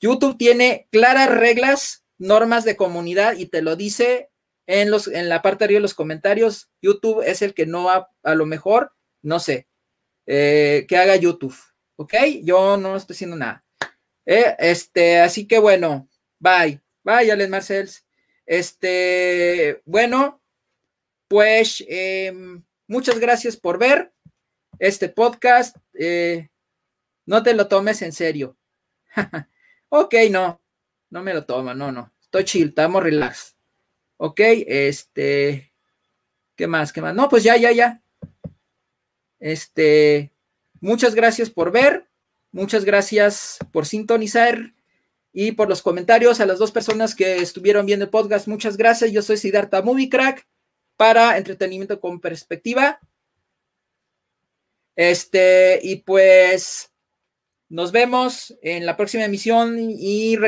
YouTube 0.00 0.36
tiene 0.36 0.88
claras 0.90 1.30
reglas, 1.30 2.04
normas 2.18 2.64
de 2.64 2.76
comunidad 2.76 3.36
y 3.36 3.46
te 3.46 3.62
lo 3.62 3.76
dice 3.76 4.30
en, 4.66 4.90
los, 4.90 5.08
en 5.08 5.28
la 5.28 5.40
parte 5.42 5.60
de 5.60 5.64
arriba 5.66 5.78
de 5.78 5.82
los 5.82 5.94
comentarios. 5.94 6.68
YouTube 6.82 7.22
es 7.22 7.42
el 7.42 7.54
que 7.54 7.66
no 7.66 7.90
ha, 7.90 8.10
a 8.22 8.34
lo 8.34 8.44
mejor, 8.44 8.92
no 9.22 9.38
sé, 9.38 9.68
eh, 10.26 10.84
que 10.88 10.96
haga 10.96 11.16
YouTube, 11.16 11.56
¿ok? 11.96 12.14
Yo 12.42 12.76
no 12.76 12.96
estoy 12.96 13.14
haciendo 13.14 13.36
nada. 13.36 13.64
Eh, 14.24 14.56
este, 14.58 15.20
así 15.20 15.46
que 15.46 15.58
bueno, 15.58 16.08
bye, 16.38 16.80
bye, 17.04 17.30
Alex 17.30 17.48
Marcels. 17.48 18.06
Este, 18.44 19.82
bueno, 19.84 20.42
pues 21.28 21.84
em, 21.88 22.64
muchas 22.86 23.18
gracias 23.18 23.56
por 23.56 23.78
ver 23.78 24.12
este 24.78 25.08
podcast. 25.08 25.76
Eh, 25.94 26.48
no 27.24 27.42
te 27.42 27.54
lo 27.54 27.68
tomes 27.68 28.02
en 28.02 28.12
serio. 28.12 28.56
ok, 29.88 30.14
no, 30.30 30.60
no 31.10 31.22
me 31.22 31.34
lo 31.34 31.44
tomo, 31.44 31.74
no, 31.74 31.92
no. 31.92 32.12
Estoy 32.20 32.44
chill, 32.44 32.68
estamos 32.68 33.02
relax. 33.02 33.56
Ok, 34.16 34.40
este, 34.40 35.72
¿qué 36.56 36.66
más? 36.66 36.92
¿Qué 36.92 37.00
más? 37.00 37.14
No, 37.14 37.28
pues 37.28 37.42
ya, 37.42 37.56
ya, 37.56 37.72
ya. 37.72 38.02
Este, 39.38 40.32
muchas 40.80 41.14
gracias 41.14 41.50
por 41.50 41.72
ver, 41.72 42.06
muchas 42.52 42.84
gracias 42.84 43.58
por 43.72 43.86
sintonizar 43.86 44.72
y 45.32 45.52
por 45.52 45.68
los 45.68 45.82
comentarios 45.82 46.40
a 46.40 46.46
las 46.46 46.58
dos 46.58 46.72
personas 46.72 47.14
que 47.14 47.36
estuvieron 47.36 47.84
viendo 47.84 48.06
el 48.06 48.10
podcast. 48.10 48.48
Muchas 48.48 48.78
gracias. 48.78 49.12
Yo 49.12 49.20
soy 49.20 49.36
Siddhartha 49.36 49.82
Movie 49.82 50.08
Crack 50.08 50.46
para 50.96 51.36
entretenimiento 51.36 52.00
con 52.00 52.20
perspectiva. 52.20 53.00
Este, 54.96 55.78
y 55.82 55.96
pues 55.96 56.90
nos 57.68 57.92
vemos 57.92 58.56
en 58.62 58.86
la 58.86 58.96
próxima 58.96 59.24
emisión 59.24 59.76
y 59.78 60.38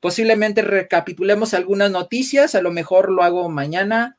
posiblemente 0.00 0.62
recapitulemos 0.62 1.54
algunas 1.54 1.92
noticias. 1.92 2.56
A 2.56 2.62
lo 2.62 2.72
mejor 2.72 3.10
lo 3.10 3.22
hago 3.22 3.48
mañana, 3.48 4.18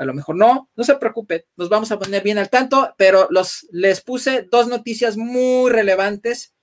a 0.00 0.04
lo 0.06 0.14
mejor 0.14 0.34
no. 0.34 0.70
No 0.74 0.84
se 0.84 0.96
preocupe, 0.96 1.46
nos 1.56 1.68
vamos 1.68 1.92
a 1.92 1.98
poner 1.98 2.22
bien 2.22 2.38
al 2.38 2.48
tanto, 2.48 2.94
pero 2.96 3.28
los, 3.30 3.66
les 3.70 4.00
puse 4.00 4.48
dos 4.50 4.66
noticias 4.66 5.18
muy 5.18 5.70
relevantes 5.70 6.54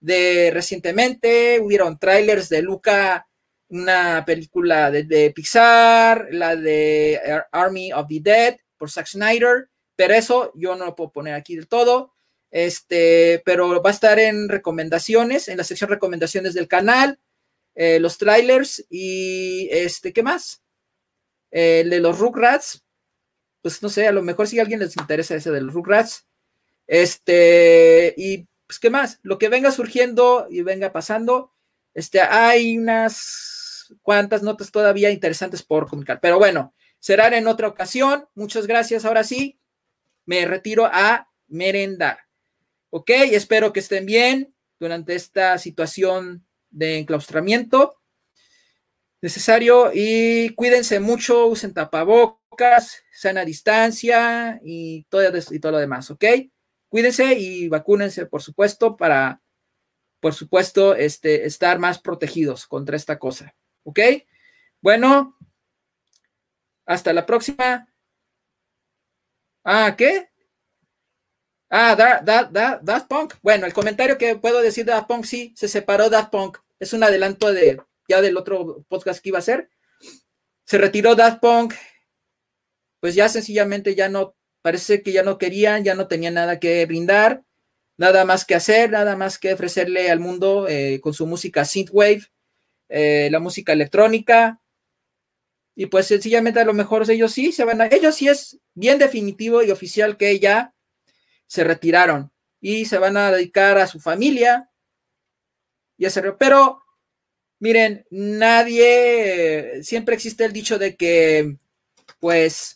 de 0.00 0.50
recientemente. 0.50 1.60
Hubieron 1.60 1.98
trailers 1.98 2.48
de 2.48 2.62
Luca 2.62 3.28
una 3.68 4.24
película 4.24 4.90
de, 4.90 5.30
Pixar, 5.34 6.28
la 6.30 6.56
de 6.56 7.20
Army 7.52 7.92
of 7.92 8.06
the 8.08 8.20
Dead 8.22 8.56
por 8.78 8.90
Zack 8.90 9.08
Snyder, 9.08 9.68
pero 9.94 10.14
eso 10.14 10.52
yo 10.54 10.74
no 10.74 10.86
lo 10.86 10.96
puedo 10.96 11.12
poner 11.12 11.34
aquí 11.34 11.54
del 11.54 11.68
todo. 11.68 12.14
Este, 12.50 13.42
pero 13.44 13.82
va 13.82 13.90
a 13.90 13.92
estar 13.92 14.18
en 14.18 14.48
recomendaciones, 14.48 15.48
en 15.48 15.58
la 15.58 15.64
sección 15.64 15.90
recomendaciones 15.90 16.54
del 16.54 16.68
canal, 16.68 17.20
eh, 17.74 18.00
los 18.00 18.16
trailers 18.16 18.86
y 18.88 19.68
este, 19.70 20.14
¿qué 20.14 20.22
más? 20.22 20.62
el 21.50 21.90
de 21.90 22.00
los 22.00 22.18
Rugrats, 22.18 22.84
pues 23.66 23.82
no 23.82 23.88
sé, 23.88 24.06
a 24.06 24.12
lo 24.12 24.22
mejor 24.22 24.46
si 24.46 24.60
a 24.60 24.62
alguien 24.62 24.78
les 24.78 24.96
interesa 24.96 25.34
ese 25.34 25.50
de 25.50 25.60
los 25.60 25.74
Rugrats. 25.74 26.24
Este, 26.86 28.14
y 28.16 28.46
pues, 28.64 28.78
¿qué 28.78 28.90
más? 28.90 29.18
Lo 29.24 29.38
que 29.38 29.48
venga 29.48 29.72
surgiendo 29.72 30.46
y 30.48 30.62
venga 30.62 30.92
pasando, 30.92 31.50
este, 31.92 32.20
hay 32.20 32.78
unas 32.78 33.92
cuantas 34.02 34.44
notas 34.44 34.70
todavía 34.70 35.10
interesantes 35.10 35.64
por 35.64 35.88
comunicar, 35.88 36.20
pero 36.20 36.38
bueno, 36.38 36.74
será 37.00 37.26
en 37.36 37.48
otra 37.48 37.66
ocasión. 37.66 38.28
Muchas 38.36 38.68
gracias. 38.68 39.04
Ahora 39.04 39.24
sí, 39.24 39.58
me 40.26 40.46
retiro 40.46 40.86
a 40.86 41.28
merendar. 41.48 42.18
Ok, 42.90 43.10
espero 43.10 43.72
que 43.72 43.80
estén 43.80 44.06
bien 44.06 44.54
durante 44.78 45.16
esta 45.16 45.58
situación 45.58 46.46
de 46.70 46.98
enclaustramiento 46.98 48.00
necesario 49.20 49.90
y 49.92 50.50
cuídense 50.50 51.00
mucho, 51.00 51.46
usen 51.46 51.74
tapabocas, 51.74 52.45
sana 53.12 53.44
distancia 53.44 54.60
y 54.64 55.04
todo, 55.04 55.22
y 55.50 55.60
todo 55.60 55.72
lo 55.72 55.78
demás, 55.78 56.10
¿ok? 56.10 56.24
Cuídense 56.88 57.34
y 57.34 57.68
vacúnense, 57.68 58.26
por 58.26 58.42
supuesto, 58.42 58.96
para, 58.96 59.42
por 60.20 60.34
supuesto, 60.34 60.94
este, 60.94 61.46
estar 61.46 61.78
más 61.78 61.98
protegidos 61.98 62.66
contra 62.66 62.96
esta 62.96 63.18
cosa, 63.18 63.54
¿ok? 63.84 64.00
Bueno, 64.80 65.36
hasta 66.86 67.12
la 67.12 67.26
próxima. 67.26 67.92
Ah, 69.64 69.94
¿qué? 69.98 70.30
Ah, 71.68 71.96
Daft 72.82 73.08
Punk. 73.08 73.34
Bueno, 73.42 73.66
el 73.66 73.72
comentario 73.74 74.16
que 74.16 74.36
puedo 74.36 74.60
decir 74.60 74.84
de 74.84 74.92
Daft 74.92 75.08
Punk, 75.08 75.24
sí, 75.24 75.52
se 75.56 75.68
separó 75.68 76.08
Daft 76.08 76.30
Punk. 76.30 76.58
Es 76.78 76.92
un 76.92 77.02
adelanto 77.02 77.52
de 77.52 77.82
ya 78.08 78.22
del 78.22 78.36
otro 78.36 78.84
podcast 78.88 79.20
que 79.20 79.30
iba 79.30 79.38
a 79.38 79.40
hacer. 79.40 79.68
Se 80.64 80.78
retiró 80.78 81.14
Daft 81.14 81.40
Punk, 81.40 81.74
pues 83.00 83.14
ya 83.14 83.28
sencillamente 83.28 83.94
ya 83.94 84.08
no, 84.08 84.34
parece 84.62 85.02
que 85.02 85.12
ya 85.12 85.22
no 85.22 85.38
querían, 85.38 85.84
ya 85.84 85.94
no 85.94 86.08
tenían 86.08 86.34
nada 86.34 86.58
que 86.58 86.84
brindar, 86.86 87.44
nada 87.96 88.24
más 88.24 88.44
que 88.44 88.54
hacer, 88.54 88.90
nada 88.90 89.16
más 89.16 89.38
que 89.38 89.52
ofrecerle 89.52 90.10
al 90.10 90.20
mundo 90.20 90.66
eh, 90.68 91.00
con 91.02 91.14
su 91.14 91.26
música 91.26 91.64
synthwave, 91.64 92.22
eh, 92.88 93.28
la 93.30 93.40
música 93.40 93.72
electrónica. 93.72 94.60
Y 95.74 95.86
pues 95.86 96.06
sencillamente 96.06 96.60
a 96.60 96.64
lo 96.64 96.72
mejor 96.72 97.08
ellos 97.10 97.32
sí 97.32 97.52
se 97.52 97.64
van 97.64 97.82
a, 97.82 97.86
ellos 97.86 98.14
sí 98.14 98.28
es 98.28 98.58
bien 98.74 98.98
definitivo 98.98 99.62
y 99.62 99.70
oficial 99.70 100.16
que 100.16 100.38
ya 100.38 100.74
se 101.46 101.64
retiraron 101.64 102.32
y 102.60 102.86
se 102.86 102.98
van 102.98 103.16
a 103.16 103.30
dedicar 103.30 103.78
a 103.78 103.86
su 103.86 104.00
familia 104.00 104.70
y 105.98 106.06
hacer, 106.06 106.36
pero 106.38 106.86
Miren, 107.58 108.04
nadie, 108.10 109.82
siempre 109.82 110.14
existe 110.14 110.44
el 110.44 110.52
dicho 110.52 110.78
de 110.78 110.94
que, 110.94 111.56
pues, 112.20 112.75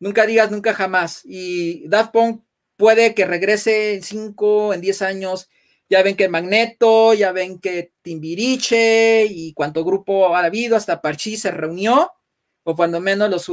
nunca 0.00 0.26
digas 0.26 0.50
nunca 0.50 0.74
jamás. 0.74 1.22
Y 1.24 1.88
Daft 1.88 2.12
Punk 2.12 2.42
puede 2.76 3.14
que 3.14 3.26
regrese 3.26 3.94
en 3.94 4.02
5, 4.02 4.74
en 4.74 4.80
10 4.80 5.02
años. 5.02 5.48
Ya 5.90 6.02
ven 6.02 6.16
que 6.16 6.28
Magneto, 6.28 7.14
ya 7.14 7.32
ven 7.32 7.58
que 7.60 7.92
Timbiriche 8.02 9.24
y 9.24 9.54
cuánto 9.54 9.84
grupo 9.84 10.34
ha 10.34 10.44
habido, 10.44 10.76
hasta 10.76 11.00
Parchi 11.00 11.36
se 11.36 11.50
reunió, 11.50 12.12
o 12.62 12.76
cuando 12.76 13.00
menos 13.00 13.30
los 13.30 13.44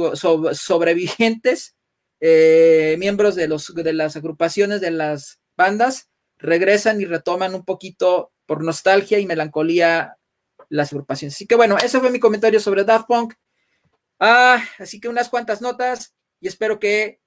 sobrevivientes, 0.58 1.76
eh, 2.20 2.96
miembros 2.98 3.34
de, 3.36 3.48
los, 3.48 3.74
de 3.74 3.92
las 3.94 4.16
agrupaciones 4.16 4.82
de 4.82 4.90
las 4.90 5.40
bandas, 5.56 6.10
regresan 6.36 7.00
y 7.00 7.06
retoman 7.06 7.54
un 7.54 7.64
poquito 7.64 8.32
por 8.44 8.62
nostalgia 8.62 9.18
y 9.18 9.26
melancolía 9.26 10.18
las 10.68 10.92
agrupaciones. 10.92 11.34
Así 11.34 11.46
que 11.46 11.54
bueno, 11.54 11.78
ese 11.78 12.00
fue 12.00 12.10
mi 12.10 12.20
comentario 12.20 12.60
sobre 12.60 12.84
Daft 12.84 13.06
Punk. 13.06 13.34
Ah, 14.20 14.62
así 14.78 15.00
que 15.00 15.08
unas 15.08 15.28
cuantas 15.30 15.62
notas 15.62 16.15
y 16.46 16.48
espero 16.48 16.78
que 16.78 17.20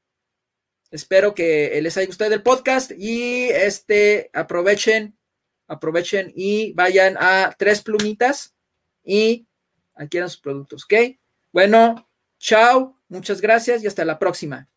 espero 0.92 1.36
que 1.36 1.78
les 1.82 1.98
haya 1.98 2.08
gustado 2.08 2.34
el 2.34 2.42
podcast 2.42 2.92
y 2.98 3.50
este 3.50 4.30
aprovechen 4.34 5.20
aprovechen 5.68 6.32
y 6.34 6.72
vayan 6.72 7.18
a 7.20 7.54
tres 7.60 7.82
plumitas 7.82 8.56
y 9.04 9.46
adquieran 9.94 10.30
sus 10.30 10.40
productos, 10.40 10.86
¿ok? 10.86 11.18
Bueno, 11.52 12.10
chao, 12.38 12.98
muchas 13.10 13.42
gracias 13.42 13.84
y 13.84 13.88
hasta 13.88 14.06
la 14.06 14.18
próxima. 14.18 14.70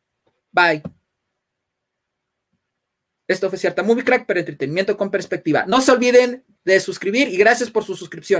Bye. 0.50 0.82
Esto 3.28 3.48
fue 3.48 3.60
cierta 3.60 3.84
Movie 3.84 4.04
Crack 4.04 4.26
para 4.26 4.40
entretenimiento 4.40 4.96
con 4.96 5.08
perspectiva. 5.08 5.66
No 5.68 5.80
se 5.80 5.92
olviden 5.92 6.44
de 6.64 6.80
suscribir 6.80 7.28
y 7.28 7.36
gracias 7.36 7.70
por 7.70 7.84
su 7.84 7.94
suscripción. 7.94 8.30